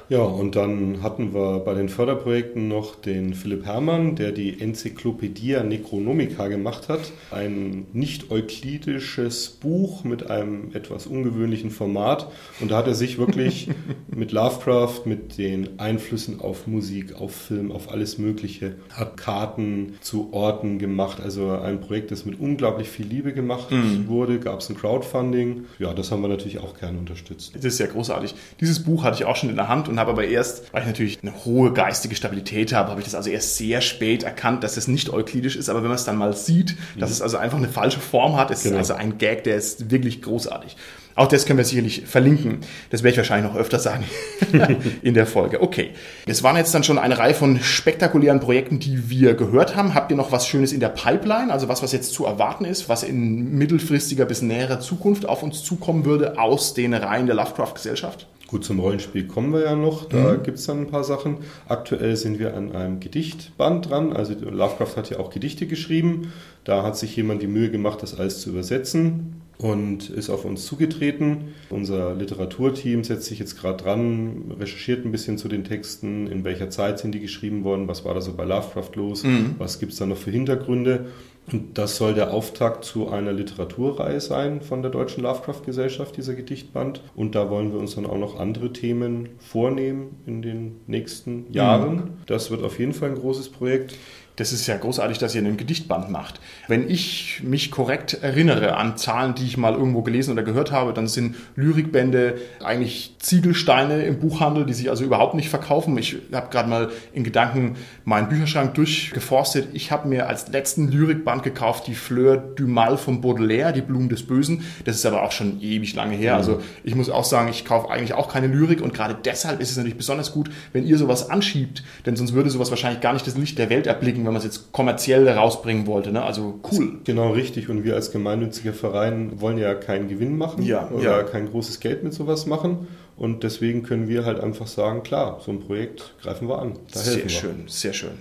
Ja, 0.09 0.23
und 0.23 0.55
dann 0.55 1.03
hatten 1.03 1.35
wir 1.35 1.59
bei 1.59 1.75
den 1.75 1.87
Förderprojekten 1.87 2.67
noch 2.67 2.95
den 2.95 3.35
Philipp 3.35 3.65
Herrmann, 3.65 4.15
der 4.15 4.31
die 4.31 4.59
Enzyklopädie 4.59 5.59
Necronomica 5.63 6.47
gemacht 6.47 6.89
hat. 6.89 7.11
Ein 7.29 7.85
nicht 7.93 8.31
euklidisches 8.31 9.49
Buch 9.49 10.03
mit 10.03 10.27
einem 10.31 10.71
etwas 10.73 11.05
ungewöhnlichen 11.05 11.69
Format. 11.69 12.31
Und 12.59 12.71
da 12.71 12.77
hat 12.77 12.87
er 12.87 12.95
sich 12.95 13.19
wirklich 13.19 13.69
mit 14.07 14.31
Lovecraft, 14.31 15.01
mit 15.05 15.37
den 15.37 15.79
Einflüssen 15.79 16.41
auf 16.41 16.65
Musik, 16.65 17.21
auf 17.21 17.35
Film, 17.35 17.71
auf 17.71 17.91
alles 17.91 18.17
Mögliche, 18.17 18.77
hat 18.91 19.15
Karten 19.15 19.93
zu 20.01 20.33
Orten 20.33 20.79
gemacht. 20.79 21.21
Also 21.21 21.51
ein 21.51 21.81
Projekt, 21.81 22.09
das 22.09 22.25
mit 22.25 22.39
unglaublich 22.39 22.89
viel 22.89 23.05
Liebe 23.05 23.31
gemacht 23.31 23.69
mhm. 23.69 24.07
wurde. 24.07 24.39
Gab 24.39 24.61
es 24.61 24.69
ein 24.69 24.75
Crowdfunding. 24.75 25.65
Ja, 25.77 25.93
das 25.93 26.11
haben 26.11 26.23
wir 26.23 26.29
natürlich 26.29 26.57
auch 26.57 26.79
gerne 26.79 26.97
unterstützt. 26.97 27.53
Das 27.53 27.63
ist 27.63 27.79
ja 27.79 27.85
großartig. 27.85 28.33
Dieses 28.59 28.83
Buch 28.83 29.03
hatte 29.03 29.17
ich 29.17 29.25
auch 29.25 29.35
schon 29.35 29.51
in 29.51 29.55
der 29.55 29.67
Hand 29.67 29.87
und 29.87 29.98
habe 29.99 30.11
aber 30.11 30.25
erst, 30.25 30.73
weil 30.73 30.81
ich 30.81 30.87
natürlich 30.87 31.19
eine 31.21 31.45
hohe 31.45 31.71
geistige 31.73 32.15
Stabilität 32.15 32.73
habe, 32.73 32.89
habe 32.89 33.01
ich 33.01 33.05
das 33.05 33.15
also 33.15 33.29
erst 33.29 33.57
sehr 33.57 33.81
spät 33.81 34.23
erkannt, 34.23 34.63
dass 34.63 34.77
es 34.77 34.87
nicht 34.87 35.11
euklidisch 35.11 35.55
ist. 35.55 35.69
Aber 35.69 35.81
wenn 35.81 35.89
man 35.89 35.97
es 35.97 36.05
dann 36.05 36.17
mal 36.17 36.35
sieht, 36.35 36.75
dass 36.97 37.09
mhm. 37.09 37.13
es 37.13 37.21
also 37.21 37.37
einfach 37.37 37.57
eine 37.57 37.69
falsche 37.69 37.99
Form 37.99 38.37
hat, 38.37 38.49
ist 38.49 38.63
genau. 38.63 38.77
also 38.77 38.95
ein 38.95 39.17
Gag, 39.17 39.43
der 39.43 39.55
ist 39.55 39.91
wirklich 39.91 40.21
großartig. 40.21 40.75
Auch 41.19 41.27
das 41.27 41.45
können 41.45 41.57
wir 41.57 41.65
sicherlich 41.65 42.03
verlinken. 42.05 42.59
Das 42.91 43.03
werde 43.03 43.11
ich 43.11 43.17
wahrscheinlich 43.17 43.51
noch 43.51 43.59
öfter 43.59 43.77
sagen 43.77 44.05
in 45.01 45.13
der 45.13 45.25
Folge. 45.25 45.61
Okay. 45.61 45.89
Das 46.27 46.43
waren 46.43 46.55
jetzt 46.55 46.73
dann 46.73 46.85
schon 46.85 46.97
eine 46.97 47.17
Reihe 47.17 47.33
von 47.33 47.59
spektakulären 47.59 48.39
Projekten, 48.39 48.79
die 48.79 49.09
wir 49.09 49.33
gehört 49.33 49.75
haben. 49.75 49.95
Habt 49.95 50.11
ihr 50.11 50.17
noch 50.17 50.31
was 50.31 50.47
Schönes 50.47 50.71
in 50.71 50.79
der 50.79 50.87
Pipeline? 50.87 51.51
Also 51.51 51.67
was, 51.67 51.83
was 51.83 51.91
jetzt 51.91 52.13
zu 52.13 52.25
erwarten 52.25 52.63
ist, 52.63 52.87
was 52.87 53.03
in 53.03 53.57
mittelfristiger 53.57 54.23
bis 54.23 54.41
näherer 54.41 54.79
Zukunft 54.79 55.27
auf 55.27 55.43
uns 55.43 55.61
zukommen 55.61 56.05
würde 56.05 56.39
aus 56.39 56.73
den 56.73 56.93
Reihen 56.93 57.25
der 57.25 57.35
Lovecraft-Gesellschaft? 57.35 58.25
Gut, 58.49 58.65
zum 58.65 58.79
Rollenspiel 58.79 59.27
kommen 59.27 59.53
wir 59.53 59.61
ja 59.61 59.75
noch. 59.75 60.05
Da 60.05 60.33
mhm. 60.33 60.43
gibt 60.43 60.57
es 60.57 60.65
dann 60.65 60.79
ein 60.79 60.87
paar 60.87 61.03
Sachen. 61.03 61.37
Aktuell 61.67 62.15
sind 62.15 62.39
wir 62.39 62.57
an 62.57 62.71
einem 62.71 62.99
Gedichtband 62.99 63.91
dran. 63.91 64.11
Also 64.11 64.33
Lovecraft 64.33 64.97
hat 64.97 65.11
ja 65.11 65.19
auch 65.19 65.29
Gedichte 65.29 65.67
geschrieben. 65.67 66.33
Da 66.63 66.81
hat 66.81 66.97
sich 66.97 67.15
jemand 67.15 67.43
die 67.43 67.47
Mühe 67.47 67.69
gemacht, 67.69 68.01
das 68.01 68.17
alles 68.17 68.41
zu 68.41 68.49
übersetzen 68.49 69.39
und 69.59 70.09
ist 70.09 70.31
auf 70.31 70.45
uns 70.45 70.65
zugetreten. 70.65 71.53
Unser 71.69 72.15
Literaturteam 72.15 73.03
setzt 73.03 73.25
sich 73.25 73.37
jetzt 73.37 73.59
gerade 73.59 73.83
dran, 73.83 74.55
recherchiert 74.57 75.05
ein 75.05 75.11
bisschen 75.11 75.37
zu 75.37 75.47
den 75.47 75.63
Texten, 75.63 76.27
in 76.27 76.43
welcher 76.43 76.69
Zeit 76.69 76.97
sind 76.97 77.13
die 77.13 77.19
geschrieben 77.19 77.63
worden, 77.63 77.87
was 77.87 78.05
war 78.05 78.13
da 78.13 78.21
so 78.21 78.33
bei 78.33 78.45
Lovecraft 78.45 78.91
los, 78.95 79.23
mhm. 79.23 79.55
was 79.57 79.79
gibt 79.79 79.91
es 79.91 79.99
da 79.99 80.05
noch 80.05 80.17
für 80.17 80.31
Hintergründe. 80.31 81.07
Und 81.51 81.77
das 81.77 81.97
soll 81.97 82.13
der 82.13 82.33
Auftakt 82.33 82.83
zu 82.83 83.09
einer 83.09 83.31
Literaturreihe 83.31 84.21
sein 84.21 84.61
von 84.61 84.81
der 84.81 84.91
Deutschen 84.91 85.23
Lovecraft 85.23 85.63
Gesellschaft, 85.65 86.17
dieser 86.17 86.35
Gedichtband. 86.35 87.01
Und 87.15 87.35
da 87.35 87.49
wollen 87.49 87.71
wir 87.71 87.79
uns 87.79 87.95
dann 87.95 88.05
auch 88.05 88.17
noch 88.17 88.39
andere 88.39 88.71
Themen 88.71 89.29
vornehmen 89.39 90.17
in 90.25 90.41
den 90.41 90.81
nächsten 90.87 91.51
Jahren. 91.51 91.95
Mhm. 91.95 92.03
Das 92.27 92.51
wird 92.51 92.63
auf 92.63 92.79
jeden 92.79 92.93
Fall 92.93 93.09
ein 93.09 93.15
großes 93.15 93.49
Projekt. 93.49 93.95
Das 94.39 94.53
ist 94.53 94.65
ja 94.67 94.77
großartig, 94.77 95.17
dass 95.17 95.35
ihr 95.35 95.41
einen 95.41 95.57
Gedichtband 95.57 96.09
macht. 96.09 96.39
Wenn 96.69 96.89
ich 96.89 97.41
mich 97.43 97.71
korrekt 97.71 98.19
erinnere 98.21 98.77
an 98.77 98.97
Zahlen, 98.97 99.35
die 99.35 99.45
ich 99.45 99.57
mal 99.57 99.73
irgendwo 99.73 100.01
gelesen 100.01 100.31
oder 100.31 100.43
gehört 100.43 100.71
habe, 100.71 100.93
dann 100.93 101.07
sind 101.07 101.35
Lyrikbände 101.57 102.37
eigentlich 102.63 103.17
Ziegelsteine 103.19 104.03
im 104.03 104.19
Buchhandel, 104.19 104.65
die 104.65 104.71
sich 104.71 104.89
also 104.89 105.03
überhaupt 105.03 105.35
nicht 105.35 105.49
verkaufen. 105.49 105.97
Ich 105.97 106.15
habe 106.31 106.49
gerade 106.51 106.69
mal 106.69 106.89
in 107.11 107.25
Gedanken 107.25 107.75
meinen 108.05 108.29
Bücherschrank 108.29 108.75
durchgeforstet. 108.75 109.67
Ich 109.73 109.91
habe 109.91 110.07
mir 110.07 110.29
als 110.29 110.47
letzten 110.47 110.89
Lyrikband 110.89 111.43
gekauft 111.43 111.87
die 111.87 111.95
Fleur 111.95 112.37
du 112.37 112.65
Mal 112.65 112.97
von 112.97 113.19
Baudelaire, 113.19 113.73
die 113.73 113.81
Blumen 113.81 114.07
des 114.07 114.25
Bösen. 114.25 114.63
Das 114.85 114.95
ist 114.95 115.05
aber 115.05 115.23
auch 115.23 115.33
schon 115.33 115.59
ewig 115.59 115.95
lange 115.95 116.15
her. 116.15 116.35
Mhm. 116.35 116.37
Also 116.37 116.61
ich 116.85 116.95
muss 116.95 117.09
auch 117.09 117.25
sagen, 117.25 117.49
ich 117.49 117.65
kaufe 117.65 117.89
eigentlich 117.89 118.13
auch 118.13 118.31
keine 118.31 118.47
Lyrik 118.47 118.79
und 118.79 118.93
gerade 118.93 119.17
deshalb 119.21 119.59
ist 119.59 119.71
es 119.71 119.75
natürlich 119.75 119.97
besonders 119.97 120.31
gut, 120.31 120.49
wenn 120.71 120.85
ihr 120.85 120.97
sowas 120.97 121.29
anschiebt, 121.29 121.83
denn 122.05 122.15
sonst 122.15 122.31
würde 122.31 122.49
sowas 122.49 122.69
wahrscheinlich 122.69 123.01
gar 123.01 123.11
nicht 123.11 123.27
das 123.27 123.35
Licht 123.35 123.57
der 123.57 123.69
Welt 123.69 123.85
erblicken, 123.85 124.28
wenn 124.29 124.33
man 124.33 124.39
es 124.39 124.45
jetzt 124.45 124.71
kommerziell 124.71 125.27
rausbringen 125.27 125.87
wollte. 125.87 126.11
Ne? 126.11 126.21
Also 126.21 126.59
cool. 126.71 126.99
Genau 127.03 127.31
richtig. 127.31 127.67
Und 127.67 127.83
wir 127.83 127.95
als 127.95 128.11
gemeinnütziger 128.11 128.73
Verein 128.73 129.41
wollen 129.41 129.57
ja 129.57 129.73
keinen 129.73 130.07
Gewinn 130.07 130.37
machen 130.37 130.63
ja, 130.63 130.87
oder 130.89 131.17
ja. 131.17 131.23
kein 131.23 131.49
großes 131.49 131.79
Geld 131.79 132.03
mit 132.03 132.13
sowas 132.13 132.45
machen. 132.45 132.87
Und 133.17 133.43
deswegen 133.43 133.81
können 133.81 134.07
wir 134.07 134.25
halt 134.25 134.39
einfach 134.39 134.67
sagen, 134.67 135.01
klar, 135.01 135.41
so 135.43 135.51
ein 135.51 135.59
Projekt 135.59 136.13
greifen 136.21 136.47
wir 136.47 136.59
an. 136.59 136.73
Da 136.93 136.99
sehr 136.99 137.27
schön, 137.27 137.63
sehr 137.65 137.93
schön. 137.93 138.11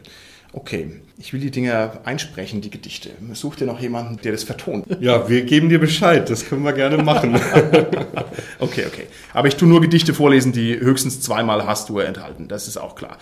Okay, 0.55 1.03
ich 1.19 1.35
will 1.35 1.41
die 1.41 1.51
Dinger 1.51 2.01
einsprechen, 2.05 2.63
die 2.63 2.71
Gedichte. 2.71 3.11
Such 3.35 3.57
dir 3.57 3.67
noch 3.67 3.81
jemanden, 3.81 4.19
der 4.23 4.33
das 4.33 4.45
vertont. 4.45 4.87
Ja, 4.99 5.29
wir 5.29 5.43
geben 5.43 5.69
dir 5.69 5.79
Bescheid, 5.79 6.29
das 6.31 6.47
können 6.47 6.65
wir 6.65 6.73
gerne 6.73 7.03
machen. 7.03 7.35
okay, 8.59 8.87
okay. 8.87 9.07
Aber 9.35 9.47
ich 9.47 9.57
tue 9.57 9.69
nur 9.69 9.83
Gedichte 9.83 10.15
vorlesen, 10.15 10.53
die 10.53 10.81
höchstens 10.81 11.21
zweimal 11.21 11.67
Hassdur 11.67 12.07
enthalten, 12.07 12.49
das 12.49 12.67
ist 12.67 12.79
auch 12.79 12.95
klar. 12.95 13.19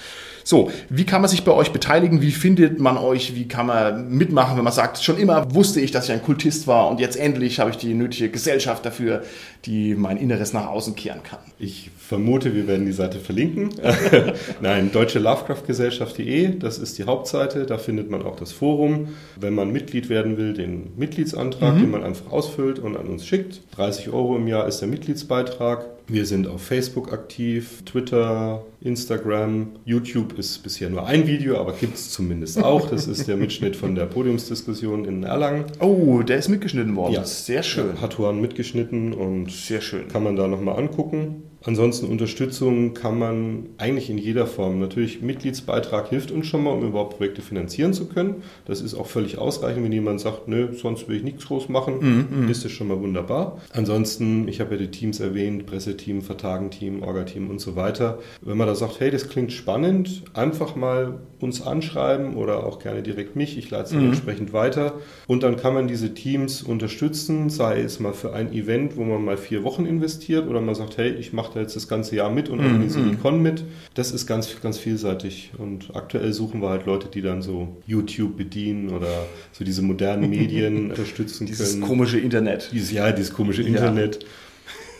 So, 0.46 0.70
wie 0.88 1.02
kann 1.02 1.22
man 1.22 1.28
sich 1.28 1.42
bei 1.42 1.50
euch 1.50 1.72
beteiligen? 1.72 2.22
Wie 2.22 2.30
findet 2.30 2.78
man 2.78 2.98
euch? 2.98 3.34
Wie 3.34 3.48
kann 3.48 3.66
man 3.66 4.10
mitmachen, 4.10 4.56
wenn 4.56 4.62
man 4.62 4.72
sagt, 4.72 5.02
schon 5.02 5.18
immer 5.18 5.52
wusste 5.52 5.80
ich, 5.80 5.90
dass 5.90 6.04
ich 6.04 6.12
ein 6.12 6.22
Kultist 6.22 6.68
war 6.68 6.88
und 6.88 7.00
jetzt 7.00 7.16
endlich 7.16 7.58
habe 7.58 7.70
ich 7.70 7.78
die 7.78 7.94
nötige 7.94 8.30
Gesellschaft 8.30 8.86
dafür, 8.86 9.24
die 9.64 9.96
mein 9.96 10.18
Inneres 10.18 10.52
nach 10.52 10.68
außen 10.68 10.94
kehren 10.94 11.24
kann? 11.24 11.40
Ich 11.58 11.90
vermute, 11.98 12.54
wir 12.54 12.68
werden 12.68 12.86
die 12.86 12.92
Seite 12.92 13.18
verlinken. 13.18 13.70
Nein, 14.60 14.92
deutsche 14.92 15.18
Lovecraft-Gesellschaft.de, 15.18 16.56
das 16.60 16.78
ist 16.78 16.96
die 16.98 17.06
Hauptseite. 17.06 17.66
Da 17.66 17.76
findet 17.76 18.08
man 18.08 18.22
auch 18.22 18.36
das 18.36 18.52
Forum. 18.52 19.08
Wenn 19.34 19.52
man 19.52 19.72
Mitglied 19.72 20.08
werden 20.08 20.36
will, 20.36 20.54
den 20.54 20.92
Mitgliedsantrag, 20.96 21.74
mhm. 21.74 21.80
den 21.80 21.90
man 21.90 22.04
einfach 22.04 22.30
ausfüllt 22.30 22.78
und 22.78 22.96
an 22.96 23.08
uns 23.08 23.26
schickt. 23.26 23.62
30 23.74 24.10
Euro 24.10 24.36
im 24.36 24.46
Jahr 24.46 24.68
ist 24.68 24.78
der 24.78 24.86
Mitgliedsbeitrag. 24.86 25.95
Wir 26.08 26.24
sind 26.24 26.46
auf 26.46 26.62
Facebook 26.62 27.12
aktiv, 27.12 27.82
Twitter, 27.84 28.64
Instagram, 28.80 29.70
YouTube 29.84 30.38
ist 30.38 30.62
bisher 30.62 30.88
nur 30.88 31.04
ein 31.04 31.26
Video, 31.26 31.58
aber 31.58 31.72
gibt 31.72 31.96
es 31.96 32.10
zumindest 32.10 32.62
auch. 32.62 32.88
Das 32.88 33.08
ist 33.08 33.26
der 33.26 33.36
Mitschnitt 33.36 33.74
von 33.74 33.96
der 33.96 34.06
Podiumsdiskussion 34.06 35.04
in 35.04 35.24
Erlangen. 35.24 35.64
Oh, 35.80 36.22
der 36.22 36.38
ist 36.38 36.48
mitgeschnitten 36.48 36.94
worden. 36.94 37.14
Ja, 37.14 37.24
sehr 37.24 37.64
schön. 37.64 37.96
Ja, 37.96 38.02
hat 38.02 38.18
Juan 38.18 38.40
mitgeschnitten 38.40 39.14
und 39.14 39.50
sehr 39.50 39.80
schön. 39.80 40.06
Kann 40.06 40.22
man 40.22 40.36
da 40.36 40.46
nochmal 40.46 40.78
angucken. 40.78 41.42
Ansonsten 41.66 42.06
Unterstützung 42.06 42.94
kann 42.94 43.18
man 43.18 43.66
eigentlich 43.76 44.08
in 44.08 44.18
jeder 44.18 44.46
Form. 44.46 44.78
Natürlich 44.78 45.20
Mitgliedsbeitrag 45.20 46.08
hilft 46.08 46.30
uns 46.30 46.46
schon 46.46 46.62
mal, 46.62 46.70
um 46.70 46.86
überhaupt 46.86 47.16
Projekte 47.16 47.42
finanzieren 47.42 47.92
zu 47.92 48.06
können. 48.06 48.44
Das 48.66 48.80
ist 48.80 48.94
auch 48.94 49.06
völlig 49.08 49.38
ausreichend, 49.38 49.82
wenn 49.82 49.90
jemand 49.90 50.20
sagt, 50.20 50.46
nö, 50.46 50.68
sonst 50.74 51.08
will 51.08 51.16
ich 51.16 51.24
nichts 51.24 51.46
groß 51.46 51.68
machen, 51.68 51.98
mm, 51.98 52.44
mm. 52.44 52.48
ist 52.48 52.64
das 52.64 52.70
schon 52.70 52.86
mal 52.86 53.00
wunderbar. 53.00 53.60
Ansonsten, 53.72 54.46
ich 54.46 54.60
habe 54.60 54.76
ja 54.76 54.82
die 54.82 54.92
Teams 54.92 55.18
erwähnt, 55.18 55.66
Presseteam, 55.66 56.22
Vertagenteam, 56.22 57.02
Orga-Team 57.02 57.50
und 57.50 57.60
so 57.60 57.74
weiter. 57.74 58.20
Wenn 58.42 58.56
man 58.56 58.68
da 58.68 58.76
sagt, 58.76 59.00
hey, 59.00 59.10
das 59.10 59.28
klingt 59.28 59.50
spannend, 59.50 60.22
einfach 60.34 60.76
mal 60.76 61.18
uns 61.40 61.62
anschreiben 61.62 62.36
oder 62.36 62.64
auch 62.64 62.78
gerne 62.78 63.02
direkt 63.02 63.34
mich. 63.34 63.58
Ich 63.58 63.70
leite 63.70 63.86
es 63.86 63.92
mm. 63.92 64.06
entsprechend 64.06 64.52
weiter. 64.52 64.94
Und 65.26 65.42
dann 65.42 65.56
kann 65.56 65.74
man 65.74 65.88
diese 65.88 66.14
Teams 66.14 66.62
unterstützen, 66.62 67.50
sei 67.50 67.80
es 67.80 67.98
mal 67.98 68.12
für 68.12 68.32
ein 68.32 68.52
Event, 68.52 68.96
wo 68.96 69.02
man 69.02 69.24
mal 69.24 69.36
vier 69.36 69.64
Wochen 69.64 69.84
investiert 69.84 70.46
oder 70.46 70.60
man 70.60 70.76
sagt, 70.76 70.96
hey, 70.96 71.10
ich 71.10 71.32
mache 71.32 71.55
da 71.56 71.62
jetzt 71.62 71.74
das 71.74 71.88
ganze 71.88 72.16
Jahr 72.16 72.30
mit 72.30 72.48
und 72.48 72.60
organisiere 72.60 73.06
mm, 73.06 73.10
die 73.10 73.16
Con 73.16 73.42
mit. 73.42 73.64
Das 73.94 74.12
ist 74.12 74.26
ganz, 74.26 74.60
ganz 74.60 74.78
vielseitig. 74.78 75.52
Und 75.58 75.94
aktuell 75.94 76.32
suchen 76.32 76.60
wir 76.62 76.68
halt 76.68 76.86
Leute, 76.86 77.08
die 77.08 77.22
dann 77.22 77.42
so 77.42 77.76
YouTube 77.86 78.36
bedienen 78.36 78.90
oder 78.90 79.26
so 79.52 79.64
diese 79.64 79.82
modernen 79.82 80.30
Medien 80.30 80.90
unterstützen 80.90 81.46
dieses 81.46 81.70
können. 81.70 81.80
Dieses 81.80 81.88
komische 81.88 82.18
Internet. 82.18 82.70
Dieses, 82.72 82.92
ja, 82.92 83.10
dieses 83.12 83.32
komische 83.32 83.62
Internet. 83.62 84.24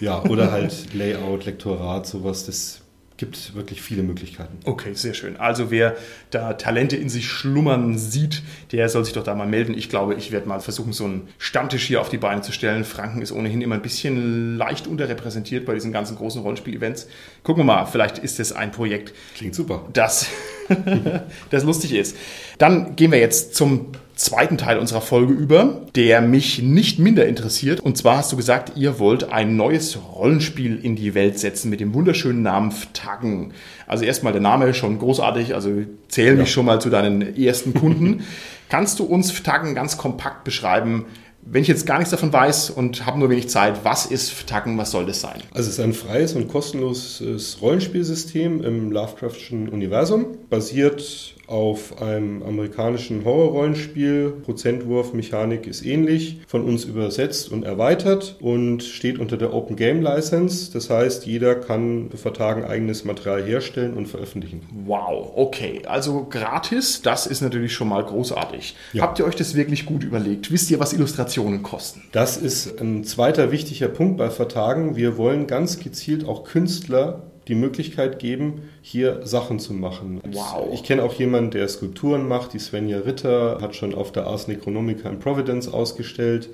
Ja, 0.01 0.23
oder 0.25 0.51
halt 0.51 0.93
Layout, 0.95 1.47
Lektorat, 1.47 2.07
sowas. 2.07 2.45
Das 2.47 2.81
gibt 3.17 3.55
wirklich 3.55 3.83
viele 3.83 4.03
Möglichkeiten. 4.03 4.59
Okay, 4.65 4.93
sehr 4.95 5.15
schön. 5.15 5.37
Also 5.37 5.71
wer 5.71 5.97
da 6.31 6.53
Talente 6.55 6.97
in 6.97 7.09
sich 7.09 7.29
schlummern 7.29 7.97
sieht, 7.97 8.43
der 8.73 8.89
soll 8.89 9.05
sich 9.05 9.15
doch 9.15 9.25
da 9.25 9.35
mal 9.35 9.47
melden. 9.47 9.75
Ich 9.77 9.89
glaube, 9.89 10.15
ich 10.15 10.33
werde 10.33 10.49
mal 10.49 10.61
versuchen, 10.61 10.93
so 10.93 11.05
einen 11.05 11.29
Stammtisch 11.39 11.85
hier 11.87 12.01
auf 12.01 12.09
die 12.09 12.19
Beine 12.19 12.43
zu 12.43 12.53
stellen. 12.53 12.85
Franken 12.85 13.23
ist 13.23 13.33
ohnehin 13.33 13.63
immer 13.63 13.77
ein 13.77 13.83
bisschen 13.83 14.57
leicht 14.57 14.87
unterrepräsentiert 14.87 15.65
bei 15.65 15.75
diesen 15.75 15.93
ganzen 15.93 16.17
großen 16.17 16.43
Rollenspiel-Events. 16.43 17.09
Gucken 17.43 17.61
wir 17.61 17.75
mal, 17.75 17.87
vielleicht 17.87 18.19
ist 18.19 18.39
das 18.39 18.53
ein 18.53 18.71
Projekt. 18.71 19.15
Klingt 19.35 19.55
super. 19.55 19.87
Das, 19.93 20.27
das 21.51 21.65
lustig 21.65 21.93
ist. 21.93 22.17
Dann 22.59 22.97
gehen 22.97 23.13
wir 23.13 23.19
jetzt 23.19 23.55
zum 23.55 23.93
zweiten 24.17 24.57
Teil 24.57 24.79
unserer 24.79 25.03
Folge 25.03 25.35
über, 25.35 25.83
der 25.95 26.23
mich 26.23 26.63
nicht 26.63 26.99
minder 26.99 27.27
interessiert. 27.27 27.81
Und 27.81 27.99
zwar 27.99 28.17
hast 28.17 28.33
du 28.33 28.37
gesagt, 28.37 28.73
ihr 28.75 28.99
wollt 28.99 29.31
ein 29.31 29.57
neues 29.57 29.99
Rollenspiel 30.15 30.83
in 30.83 30.97
die 30.97 31.15
Welt 31.15 31.39
setzen 31.39 31.69
mit 31.69 31.81
dem 31.81 31.93
wunderschönen 31.93 32.43
Namen 32.43 32.73
Ftaggen. 32.73 33.53
Also 33.87 34.05
erstmal 34.05 34.33
der 34.33 34.43
Name 34.43 34.73
schon 34.73 34.99
großartig, 34.99 35.55
also 35.55 35.71
zähl 36.09 36.33
mich 36.33 36.49
ja. 36.49 36.55
schon 36.55 36.67
mal 36.67 36.81
zu 36.81 36.89
deinen 36.89 37.37
ersten 37.37 37.75
Kunden. 37.75 38.25
Kannst 38.71 38.99
du 38.99 39.05
uns 39.05 39.31
Ftaggen 39.31 39.75
ganz 39.75 39.99
kompakt 39.99 40.45
beschreiben? 40.45 41.05
Wenn 41.43 41.63
ich 41.63 41.69
jetzt 41.69 41.87
gar 41.87 41.99
nichts 41.99 42.11
davon 42.11 42.33
weiß 42.33 42.71
und 42.71 43.07
habe 43.07 43.21
nur 43.21 43.31
wenig 43.31 43.49
Zeit, 43.51 43.85
was 43.85 44.07
ist 44.07 44.33
Ftaggen, 44.33 44.79
was 44.79 44.91
soll 44.91 45.07
das 45.07 45.21
sein? 45.21 45.41
Also 45.53 45.69
es 45.69 45.79
ist 45.79 45.81
ein 45.81 45.93
freies 45.93 46.33
und 46.33 46.49
kostenloses 46.49 47.59
Rollenspielsystem 47.61 48.65
im 48.65 48.91
Lovecraftschen 48.91 49.69
Universum, 49.69 50.39
basiert 50.49 51.36
auf 51.47 52.03
einem 52.03 52.43
amerikanischen 52.43 53.25
Horrorrollenspiel. 53.25 54.35
Prozentwurf-Mechanik 54.45 55.67
ist 55.67 55.85
ähnlich, 55.85 56.41
von 56.47 56.65
uns 56.65 56.85
übersetzt 56.85 57.53
und 57.53 57.65
erweitert 57.65 58.37
und 58.41 58.83
steht 58.83 59.19
unter 59.19 59.37
der 59.37 59.55
Open 59.55 59.77
Game 59.77 60.03
License. 60.03 60.73
Das 60.73 60.91
heißt, 60.91 61.27
jeder 61.27 61.55
kann 61.55 62.09
für 62.11 62.17
Vertagen 62.17 62.65
eigenes 62.65 63.05
Material 63.05 63.45
herstellen 63.45 63.95
und 63.95 64.07
veröffentlichen. 64.07 64.63
Wow, 64.87 65.33
okay. 65.37 65.83
Also 65.87 66.27
gratis, 66.29 67.03
das 67.03 67.27
ist 67.27 67.41
natürlich 67.41 67.73
schon 67.73 67.89
mal 67.89 68.05
großartig. 68.05 68.75
Ja. 68.93 69.03
Habt 69.03 69.19
ihr 69.19 69.25
euch 69.25 69.37
das 69.37 69.55
wirklich 69.55 69.87
gut 69.87 70.03
überlegt? 70.03 70.51
Wisst 70.51 70.71
ihr, 70.71 70.81
was 70.81 70.93
Illustrationen 70.93 71.63
kosten? 71.63 72.03
Das 72.13 72.37
ist 72.37 72.81
ein 72.81 73.05
zweiter 73.05 73.53
wichtiger 73.53 73.89
Punkt 73.89 74.17
bei 74.17 74.31
Vertagen. 74.31 74.97
Wir 74.97 75.17
wollen 75.17 75.47
ganz 75.47 75.79
gezielt 75.79 76.27
auch 76.27 76.45
Künstler 76.45 77.23
die 77.49 77.55
Möglichkeit 77.55 78.19
geben, 78.19 78.63
hier 78.83 79.25
Sachen 79.25 79.59
zu 79.59 79.73
machen. 79.73 80.21
Wow. 80.33 80.69
Ich 80.73 80.83
kenne 80.83 81.05
auch 81.05 81.15
jemanden, 81.15 81.53
der 81.53 81.69
Skulpturen 81.69 82.27
macht. 82.27 82.53
Die 82.53 82.59
Svenja 82.59 82.99
Ritter 82.99 83.59
hat 83.61 83.77
schon 83.77 83.95
auf 83.95 84.11
der 84.13 84.27
Ars 84.27 84.49
Necronomica 84.49 85.09
in 85.09 85.21
Providence 85.21 85.69
ausgestellt. 85.69 86.49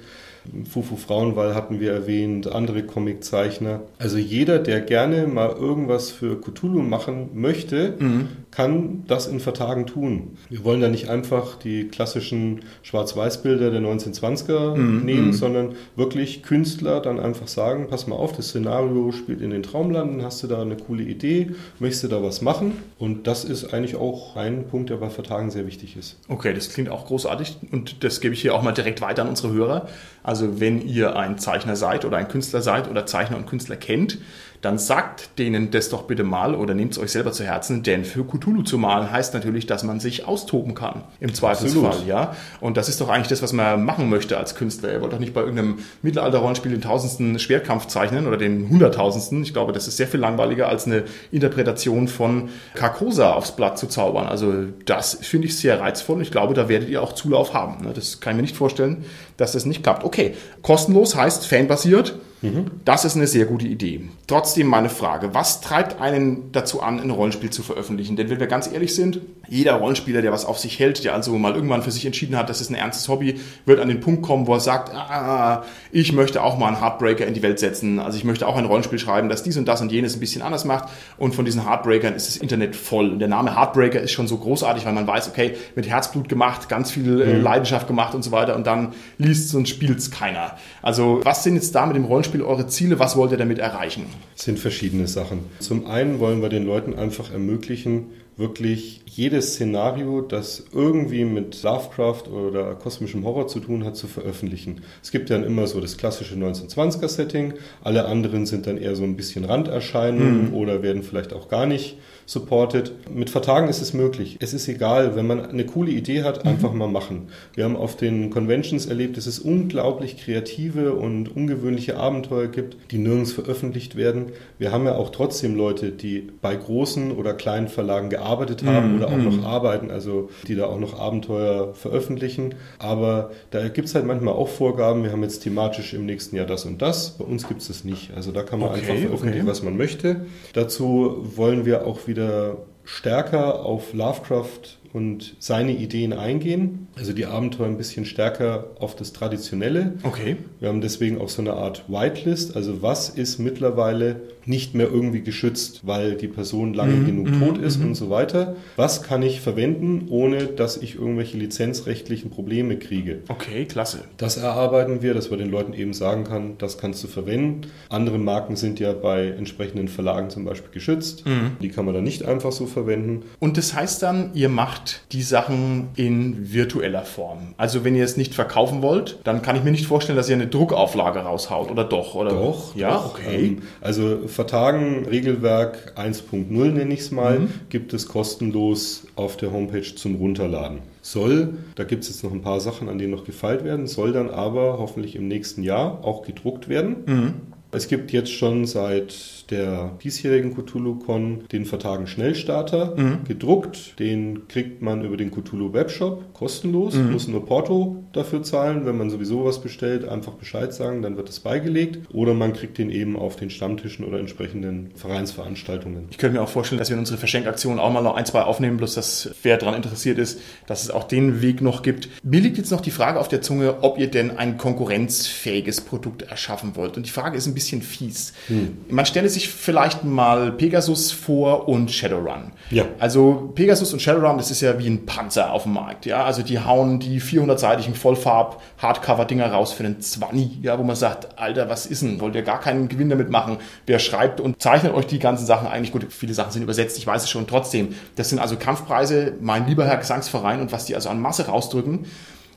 Fufu 0.68 0.96
Frauenwall 0.96 1.54
hatten 1.54 1.80
wir 1.80 1.92
erwähnt, 1.92 2.50
andere 2.50 2.82
Comiczeichner. 2.82 3.80
Also 3.98 4.18
jeder, 4.18 4.58
der 4.58 4.80
gerne 4.80 5.26
mal 5.26 5.50
irgendwas 5.50 6.10
für 6.10 6.40
Cthulhu 6.40 6.80
machen 6.82 7.30
möchte, 7.34 7.94
mhm. 7.98 8.28
kann 8.50 9.04
das 9.06 9.26
in 9.26 9.40
Vertagen 9.40 9.86
tun. 9.86 10.36
Wir 10.50 10.64
wollen 10.64 10.80
da 10.80 10.88
nicht 10.88 11.08
einfach 11.08 11.56
die 11.56 11.88
klassischen 11.88 12.60
Schwarz-Weiß-Bilder 12.82 13.70
der 13.70 13.80
1920er 13.80 14.76
mhm. 14.76 15.04
nehmen, 15.04 15.26
mhm. 15.28 15.32
sondern 15.32 15.68
wirklich 15.96 16.42
Künstler 16.42 17.00
dann 17.00 17.20
einfach 17.20 17.48
sagen, 17.48 17.86
pass 17.88 18.06
mal 18.06 18.16
auf, 18.16 18.36
das 18.36 18.48
Szenario 18.48 19.12
spielt 19.12 19.40
in 19.40 19.50
den 19.50 19.62
Traumlanden, 19.62 20.22
hast 20.22 20.42
du 20.42 20.48
da 20.48 20.60
eine 20.60 20.76
coole 20.76 21.04
Idee, 21.04 21.52
möchtest 21.78 22.04
du 22.04 22.08
da 22.08 22.22
was 22.22 22.42
machen? 22.42 22.72
Und 22.98 23.26
das 23.26 23.44
ist 23.44 23.72
eigentlich 23.72 23.96
auch 23.96 24.36
ein 24.36 24.66
Punkt, 24.66 24.90
der 24.90 24.96
bei 24.96 25.10
Vertagen 25.10 25.50
sehr 25.50 25.66
wichtig 25.66 25.96
ist. 25.96 26.18
Okay, 26.28 26.52
das 26.52 26.70
klingt 26.70 26.88
auch 26.88 27.06
großartig 27.06 27.58
und 27.70 28.02
das 28.02 28.20
gebe 28.20 28.34
ich 28.34 28.42
hier 28.42 28.54
auch 28.54 28.62
mal 28.62 28.72
direkt 28.72 29.00
weiter 29.00 29.22
an 29.22 29.28
unsere 29.28 29.52
Hörer. 29.52 29.88
Also 30.22 30.31
wenn 30.60 30.80
ihr 30.80 31.16
ein 31.16 31.38
Zeichner 31.38 31.76
seid 31.76 32.04
oder 32.04 32.16
ein 32.16 32.28
Künstler 32.28 32.62
seid 32.62 32.88
oder 32.88 33.06
Zeichner 33.06 33.36
und 33.36 33.46
Künstler 33.46 33.76
kennt, 33.76 34.18
dann 34.62 34.78
sagt 34.78 35.38
denen 35.40 35.72
das 35.72 35.88
doch 35.88 36.04
bitte 36.04 36.22
mal 36.22 36.54
oder 36.54 36.72
nehmt 36.72 36.92
es 36.92 36.98
euch 36.98 37.10
selber 37.10 37.32
zu 37.32 37.42
Herzen, 37.44 37.82
denn 37.82 38.04
für 38.04 38.24
Cthulhu 38.24 38.62
zu 38.62 38.78
malen 38.78 39.10
heißt 39.10 39.34
natürlich, 39.34 39.66
dass 39.66 39.82
man 39.82 39.98
sich 39.98 40.26
austoben 40.26 40.74
kann. 40.74 41.02
Im 41.18 41.34
Zweifelsfall, 41.34 41.86
Absolut. 41.86 42.06
ja. 42.06 42.36
Und 42.60 42.76
das 42.76 42.88
ist 42.88 43.00
doch 43.00 43.08
eigentlich 43.08 43.26
das, 43.26 43.42
was 43.42 43.52
man 43.52 43.84
machen 43.84 44.08
möchte 44.08 44.38
als 44.38 44.54
Künstler. 44.54 44.92
Ihr 44.92 45.00
wollt 45.00 45.12
doch 45.12 45.18
nicht 45.18 45.34
bei 45.34 45.40
irgendeinem 45.40 45.80
Mittelalter-Rollenspiel 46.02 46.70
den 46.70 46.80
tausendsten 46.80 47.40
Schwertkampf 47.40 47.88
zeichnen 47.88 48.28
oder 48.28 48.36
den 48.36 48.68
hunderttausendsten. 48.68 49.42
Ich 49.42 49.52
glaube, 49.52 49.72
das 49.72 49.88
ist 49.88 49.96
sehr 49.96 50.06
viel 50.06 50.20
langweiliger 50.20 50.68
als 50.68 50.86
eine 50.86 51.02
Interpretation 51.32 52.06
von 52.06 52.50
Carcosa 52.74 53.32
aufs 53.32 53.56
Blatt 53.56 53.78
zu 53.78 53.88
zaubern. 53.88 54.28
Also 54.28 54.54
das 54.86 55.18
finde 55.22 55.48
ich 55.48 55.56
sehr 55.56 55.80
reizvoll. 55.80 56.22
Ich 56.22 56.30
glaube, 56.30 56.54
da 56.54 56.68
werdet 56.68 56.88
ihr 56.88 57.02
auch 57.02 57.14
Zulauf 57.14 57.52
haben. 57.52 57.84
Ne? 57.84 57.92
Das 57.92 58.20
kann 58.20 58.34
ich 58.34 58.36
mir 58.36 58.42
nicht 58.42 58.56
vorstellen, 58.56 59.04
dass 59.36 59.52
das 59.52 59.66
nicht 59.66 59.82
klappt. 59.82 60.04
Okay, 60.04 60.36
kostenlos 60.62 61.16
heißt 61.16 61.48
fanbasiert. 61.48 62.14
Mhm. 62.42 62.70
Das 62.84 63.04
ist 63.04 63.16
eine 63.16 63.26
sehr 63.26 63.46
gute 63.46 63.66
Idee. 63.66 64.08
Trotzdem 64.26 64.66
meine 64.66 64.88
Frage, 64.88 65.32
was 65.32 65.60
treibt 65.60 66.00
einen 66.00 66.50
dazu 66.52 66.82
an, 66.82 67.00
ein 67.00 67.10
Rollenspiel 67.10 67.50
zu 67.50 67.62
veröffentlichen? 67.62 68.16
Denn 68.16 68.30
wenn 68.30 68.40
wir 68.40 68.48
ganz 68.48 68.70
ehrlich 68.70 68.94
sind, 68.94 69.20
jeder 69.48 69.74
Rollenspieler, 69.74 70.22
der 70.22 70.32
was 70.32 70.44
auf 70.44 70.58
sich 70.58 70.78
hält, 70.78 71.04
der 71.04 71.14
also 71.14 71.36
mal 71.38 71.54
irgendwann 71.54 71.82
für 71.82 71.90
sich 71.90 72.04
entschieden 72.04 72.36
hat, 72.36 72.50
das 72.50 72.60
ist 72.60 72.70
ein 72.70 72.74
ernstes 72.74 73.08
Hobby, 73.08 73.40
wird 73.64 73.80
an 73.80 73.88
den 73.88 74.00
Punkt 74.00 74.22
kommen, 74.22 74.46
wo 74.46 74.54
er 74.54 74.60
sagt, 74.60 74.92
ah, 74.94 75.64
ich 75.92 76.12
möchte 76.12 76.42
auch 76.42 76.58
mal 76.58 76.68
einen 76.68 76.80
Heartbreaker 76.80 77.26
in 77.26 77.34
die 77.34 77.42
Welt 77.42 77.58
setzen. 77.58 77.98
Also 77.98 78.18
ich 78.18 78.24
möchte 78.24 78.46
auch 78.46 78.56
ein 78.56 78.64
Rollenspiel 78.64 78.98
schreiben, 78.98 79.28
das 79.28 79.42
dies 79.42 79.56
und 79.56 79.66
das 79.66 79.80
und 79.80 79.92
jenes 79.92 80.16
ein 80.16 80.20
bisschen 80.20 80.42
anders 80.42 80.64
macht. 80.64 80.88
Und 81.18 81.34
von 81.34 81.44
diesen 81.44 81.68
Heartbreakern 81.68 82.14
ist 82.14 82.26
das 82.28 82.36
Internet 82.36 82.74
voll. 82.74 83.10
Und 83.10 83.18
der 83.18 83.28
Name 83.28 83.56
Heartbreaker 83.56 84.00
ist 84.00 84.12
schon 84.12 84.26
so 84.26 84.38
großartig, 84.38 84.84
weil 84.84 84.92
man 84.92 85.06
weiß, 85.06 85.28
okay, 85.28 85.54
mit 85.76 85.88
Herzblut 85.88 86.28
gemacht, 86.28 86.68
ganz 86.68 86.90
viel 86.90 87.20
äh, 87.20 87.34
mhm. 87.34 87.42
Leidenschaft 87.42 87.86
gemacht 87.86 88.14
und 88.14 88.22
so 88.22 88.32
weiter. 88.32 88.56
Und 88.56 88.66
dann 88.66 88.94
liest 89.18 89.46
es 89.46 89.54
und 89.54 89.68
spielt 89.68 89.98
es 89.98 90.10
keiner. 90.10 90.56
Also 90.80 91.20
was 91.22 91.44
sind 91.44 91.54
jetzt 91.54 91.74
da 91.74 91.86
mit 91.86 91.96
dem 91.96 92.04
Rollenspiel 92.04 92.31
eure 92.40 92.66
Ziele? 92.66 92.98
Was 92.98 93.16
wollt 93.16 93.32
ihr 93.32 93.36
damit 93.36 93.58
erreichen? 93.58 94.06
Es 94.34 94.44
sind 94.44 94.58
verschiedene 94.58 95.06
Sachen. 95.06 95.40
Zum 95.58 95.86
einen 95.86 96.18
wollen 96.18 96.40
wir 96.40 96.48
den 96.48 96.64
Leuten 96.64 96.94
einfach 96.94 97.30
ermöglichen, 97.30 98.06
wirklich 98.38 99.01
jedes 99.14 99.54
Szenario, 99.54 100.22
das 100.22 100.64
irgendwie 100.72 101.26
mit 101.26 101.62
Lovecraft 101.62 102.28
oder 102.32 102.74
kosmischem 102.74 103.24
Horror 103.26 103.46
zu 103.46 103.60
tun 103.60 103.84
hat, 103.84 103.94
zu 103.94 104.06
veröffentlichen. 104.06 104.80
Es 105.02 105.10
gibt 105.10 105.28
dann 105.28 105.44
immer 105.44 105.66
so 105.66 105.80
das 105.80 105.98
klassische 105.98 106.34
1920er-Setting, 106.34 107.54
alle 107.84 108.06
anderen 108.06 108.46
sind 108.46 108.66
dann 108.66 108.78
eher 108.78 108.96
so 108.96 109.04
ein 109.04 109.16
bisschen 109.16 109.44
Randerscheinungen 109.44 110.48
mhm. 110.48 110.54
oder 110.54 110.82
werden 110.82 111.02
vielleicht 111.02 111.34
auch 111.34 111.48
gar 111.48 111.66
nicht 111.66 111.98
supported. 112.24 112.92
Mit 113.12 113.28
Vertagen 113.28 113.68
ist 113.68 113.82
es 113.82 113.92
möglich. 113.92 114.38
Es 114.40 114.54
ist 114.54 114.66
egal, 114.68 115.14
wenn 115.16 115.26
man 115.26 115.44
eine 115.44 115.66
coole 115.66 115.90
Idee 115.90 116.22
hat, 116.22 116.46
einfach 116.46 116.72
mhm. 116.72 116.78
mal 116.78 116.88
machen. 116.88 117.28
Wir 117.54 117.64
haben 117.64 117.76
auf 117.76 117.96
den 117.96 118.30
Conventions 118.30 118.86
erlebt, 118.86 119.18
dass 119.18 119.26
es 119.26 119.38
unglaublich 119.38 120.16
kreative 120.16 120.94
und 120.94 121.36
ungewöhnliche 121.36 121.98
Abenteuer 121.98 122.46
gibt, 122.46 122.76
die 122.90 122.98
nirgends 122.98 123.32
veröffentlicht 123.32 123.96
werden. 123.96 124.26
Wir 124.58 124.72
haben 124.72 124.86
ja 124.86 124.94
auch 124.94 125.10
trotzdem 125.10 125.54
Leute, 125.54 125.90
die 125.90 126.30
bei 126.40 126.56
großen 126.56 127.12
oder 127.12 127.34
kleinen 127.34 127.68
Verlagen 127.68 128.08
gearbeitet 128.08 128.64
haben 128.64 128.96
mhm. 128.96 129.01
Oder 129.02 129.12
auch 129.12 129.18
noch 129.18 129.36
mhm. 129.36 129.44
arbeiten, 129.44 129.90
also 129.90 130.30
die 130.46 130.54
da 130.54 130.66
auch 130.66 130.78
noch 130.78 130.98
Abenteuer 130.98 131.74
veröffentlichen. 131.74 132.54
Aber 132.78 133.30
da 133.50 133.68
gibt 133.68 133.88
es 133.88 133.94
halt 133.94 134.06
manchmal 134.06 134.34
auch 134.34 134.48
Vorgaben. 134.48 135.02
Wir 135.02 135.12
haben 135.12 135.22
jetzt 135.22 135.40
thematisch 135.40 135.92
im 135.92 136.06
nächsten 136.06 136.36
Jahr 136.36 136.46
das 136.46 136.64
und 136.64 136.80
das. 136.80 137.10
Bei 137.18 137.24
uns 137.24 137.48
gibt 137.48 137.62
es 137.62 137.68
das 137.68 137.84
nicht. 137.84 138.12
Also 138.14 138.32
da 138.32 138.42
kann 138.42 138.60
man 138.60 138.70
okay, 138.70 138.80
einfach 138.80 138.96
veröffentlichen, 138.96 139.42
okay. 139.42 139.50
was 139.50 139.62
man 139.62 139.76
möchte. 139.76 140.26
Dazu 140.52 141.26
wollen 141.36 141.66
wir 141.66 141.86
auch 141.86 142.06
wieder 142.06 142.12
wieder 142.12 142.58
stärker 142.84 143.64
auf 143.64 143.94
Lovecraft 143.94 144.78
und 144.92 145.36
seine 145.38 145.72
Ideen 145.72 146.12
eingehen. 146.12 146.88
Also 146.96 147.14
die 147.14 147.24
Abenteuer 147.24 147.66
ein 147.66 147.78
bisschen 147.78 148.04
stärker 148.04 148.66
auf 148.78 148.94
das 148.96 149.14
Traditionelle. 149.14 149.94
Okay. 150.02 150.36
Wir 150.60 150.68
haben 150.68 150.82
deswegen 150.82 151.18
auch 151.18 151.30
so 151.30 151.40
eine 151.40 151.54
Art 151.54 151.84
Whitelist. 151.88 152.54
Also 152.54 152.82
was 152.82 153.08
ist 153.08 153.38
mittlerweile 153.38 154.20
nicht 154.46 154.74
mehr 154.74 154.88
irgendwie 154.90 155.22
geschützt, 155.22 155.80
weil 155.84 156.14
die 156.14 156.28
Person 156.28 156.74
lange 156.74 156.94
mhm. 156.94 157.06
genug 157.06 157.38
tot 157.38 157.58
ist 157.58 157.78
mhm. 157.78 157.88
und 157.88 157.94
so 157.94 158.10
weiter. 158.10 158.56
Was 158.76 159.02
kann 159.02 159.22
ich 159.22 159.40
verwenden, 159.40 160.06
ohne 160.10 160.46
dass 160.46 160.76
ich 160.76 160.96
irgendwelche 160.96 161.36
lizenzrechtlichen 161.36 162.30
Probleme 162.30 162.76
kriege? 162.76 163.20
Okay, 163.28 163.64
klasse. 163.64 164.04
Das 164.16 164.36
erarbeiten 164.36 165.02
wir, 165.02 165.14
dass 165.14 165.30
wir 165.30 165.36
den 165.36 165.50
Leuten 165.50 165.72
eben 165.72 165.92
sagen 165.92 166.24
kann, 166.24 166.58
das 166.58 166.78
kannst 166.78 167.02
du 167.04 167.08
verwenden. 167.08 167.68
Andere 167.88 168.18
Marken 168.18 168.56
sind 168.56 168.80
ja 168.80 168.92
bei 168.92 169.28
entsprechenden 169.28 169.88
Verlagen 169.88 170.30
zum 170.30 170.44
Beispiel 170.44 170.70
geschützt. 170.72 171.26
Mhm. 171.26 171.52
Die 171.60 171.68
kann 171.68 171.84
man 171.84 171.94
dann 171.94 172.04
nicht 172.04 172.24
einfach 172.24 172.52
so 172.52 172.66
verwenden. 172.66 173.22
Und 173.38 173.56
das 173.56 173.74
heißt 173.74 174.02
dann, 174.02 174.30
ihr 174.34 174.48
macht 174.48 175.02
die 175.12 175.22
Sachen 175.22 175.88
in 175.96 176.52
virtueller 176.52 177.02
Form. 177.02 177.54
Also 177.56 177.84
wenn 177.84 177.94
ihr 177.94 178.04
es 178.04 178.16
nicht 178.16 178.34
verkaufen 178.34 178.82
wollt, 178.82 179.18
dann 179.24 179.42
kann 179.42 179.56
ich 179.56 179.64
mir 179.64 179.70
nicht 179.70 179.86
vorstellen, 179.86 180.16
dass 180.16 180.28
ihr 180.28 180.36
eine 180.36 180.46
Druckauflage 180.46 181.20
raushaut 181.20 181.70
oder 181.70 181.84
doch? 181.84 182.14
Oder? 182.14 182.30
Doch. 182.30 182.74
Ja, 182.76 182.94
doch. 182.94 183.14
okay. 183.14 183.46
Ähm, 183.46 183.62
also 183.80 184.20
Vertagen 184.32 185.06
Regelwerk 185.06 185.92
1.0 185.96 186.48
nenne 186.70 186.94
ich 186.94 187.00
es 187.00 187.10
mal, 187.10 187.40
mhm. 187.40 187.48
gibt 187.68 187.92
es 187.92 188.08
kostenlos 188.08 189.06
auf 189.14 189.36
der 189.36 189.52
Homepage 189.52 189.94
zum 189.94 190.16
Runterladen. 190.16 190.78
Soll, 191.02 191.54
da 191.74 191.84
gibt 191.84 192.04
es 192.04 192.10
jetzt 192.10 192.24
noch 192.24 192.32
ein 192.32 192.42
paar 192.42 192.60
Sachen, 192.60 192.88
an 192.88 192.98
denen 192.98 193.12
noch 193.12 193.24
gefeilt 193.24 193.64
werden, 193.64 193.86
soll 193.86 194.12
dann 194.12 194.30
aber 194.30 194.78
hoffentlich 194.78 195.16
im 195.16 195.28
nächsten 195.28 195.62
Jahr 195.62 196.04
auch 196.04 196.22
gedruckt 196.22 196.68
werden. 196.68 196.96
Mhm. 197.06 197.34
Es 197.72 197.88
gibt 197.88 198.12
jetzt 198.12 198.30
schon 198.30 198.66
seit 198.66 199.41
der 199.52 199.98
diesjährigen 200.02 200.54
Cthulhu-Con 200.54 201.44
den 201.52 201.66
Vertagen 201.66 202.06
Schnellstarter 202.06 202.96
mhm. 202.96 203.24
gedruckt. 203.28 203.98
Den 203.98 204.48
kriegt 204.48 204.82
man 204.82 205.04
über 205.04 205.16
den 205.16 205.30
Cthulhu 205.30 205.72
Webshop 205.72 206.32
kostenlos, 206.34 206.94
mhm. 206.94 207.12
muss 207.12 207.28
nur 207.28 207.44
Porto 207.46 208.04
dafür 208.12 208.42
zahlen. 208.42 208.86
Wenn 208.86 208.96
man 208.96 209.10
sowieso 209.10 209.44
was 209.44 209.60
bestellt, 209.60 210.08
einfach 210.08 210.32
Bescheid 210.32 210.72
sagen, 210.72 211.02
dann 211.02 211.16
wird 211.16 211.28
es 211.28 211.40
beigelegt. 211.40 211.98
Oder 212.12 212.34
man 212.34 212.52
kriegt 212.52 212.78
den 212.78 212.90
eben 212.90 213.16
auf 213.16 213.36
den 213.36 213.50
Stammtischen 213.50 214.04
oder 214.04 214.18
entsprechenden 214.18 214.90
Vereinsveranstaltungen. 214.94 216.08
Ich 216.10 216.18
könnte 216.18 216.38
mir 216.38 216.42
auch 216.42 216.48
vorstellen, 216.48 216.78
dass 216.78 216.88
wir 216.88 216.94
in 216.94 217.00
unsere 217.00 217.18
Verschenkaktion 217.18 217.78
auch 217.78 217.92
mal 217.92 218.02
noch 218.02 218.16
ein, 218.16 218.26
zwei 218.26 218.42
aufnehmen, 218.42 218.78
bloß 218.78 218.94
dass 218.94 219.30
wer 219.42 219.58
daran 219.58 219.74
interessiert 219.74 220.18
ist, 220.18 220.40
dass 220.66 220.82
es 220.82 220.90
auch 220.90 221.04
den 221.04 221.42
Weg 221.42 221.60
noch 221.60 221.82
gibt. 221.82 222.08
Mir 222.22 222.40
liegt 222.40 222.56
jetzt 222.56 222.70
noch 222.70 222.80
die 222.80 222.90
Frage 222.90 223.20
auf 223.20 223.28
der 223.28 223.42
Zunge, 223.42 223.82
ob 223.82 223.98
ihr 223.98 224.08
denn 224.08 224.36
ein 224.36 224.56
konkurrenzfähiges 224.56 225.82
Produkt 225.82 226.22
erschaffen 226.22 226.74
wollt. 226.74 226.96
Und 226.96 227.06
die 227.06 227.10
Frage 227.10 227.36
ist 227.36 227.46
ein 227.46 227.54
bisschen 227.54 227.82
fies. 227.82 228.32
Hm. 228.48 228.78
Man 228.88 229.06
stelle 229.06 229.28
sich 229.28 229.41
vielleicht 229.48 230.04
mal 230.04 230.52
Pegasus 230.52 231.12
vor 231.12 231.68
und 231.68 231.90
Shadowrun. 231.90 232.52
Ja. 232.70 232.84
Also 232.98 233.52
Pegasus 233.54 233.92
und 233.92 234.00
Shadowrun, 234.00 234.38
das 234.38 234.50
ist 234.50 234.60
ja 234.60 234.78
wie 234.78 234.88
ein 234.88 235.06
Panzer 235.06 235.52
auf 235.52 235.64
dem 235.64 235.74
Markt. 235.74 236.06
Ja, 236.06 236.24
also 236.24 236.42
die 236.42 236.60
hauen 236.60 236.98
die 237.00 237.20
400-seitigen 237.20 237.94
Vollfarb-Hardcover-Dinger 237.94 239.52
raus 239.52 239.72
für 239.72 239.84
einen 239.84 240.00
20, 240.00 240.62
ja, 240.62 240.78
wo 240.78 240.82
man 240.82 240.96
sagt, 240.96 241.38
Alter, 241.38 241.68
was 241.68 241.86
ist 241.86 242.02
denn? 242.02 242.20
Wollt 242.20 242.34
ihr 242.34 242.42
gar 242.42 242.60
keinen 242.60 242.88
Gewinn 242.88 243.10
damit 243.10 243.30
machen? 243.30 243.58
Wer 243.86 243.98
schreibt 243.98 244.40
und 244.40 244.60
zeichnet 244.60 244.94
euch 244.94 245.06
die 245.06 245.18
ganzen 245.18 245.46
Sachen 245.46 245.68
eigentlich? 245.68 245.92
Gut, 245.92 246.06
viele 246.10 246.34
Sachen 246.34 246.52
sind 246.52 246.62
übersetzt, 246.62 246.98
ich 246.98 247.06
weiß 247.06 247.24
es 247.24 247.30
schon. 247.30 247.46
Trotzdem, 247.46 247.94
das 248.16 248.30
sind 248.30 248.38
also 248.38 248.56
Kampfpreise, 248.56 249.34
mein 249.40 249.66
lieber 249.66 249.84
Herr 249.84 249.98
Gesangsverein 249.98 250.60
und 250.60 250.72
was 250.72 250.86
die 250.86 250.94
also 250.94 251.08
an 251.08 251.20
Masse 251.20 251.46
rausdrücken 251.46 252.06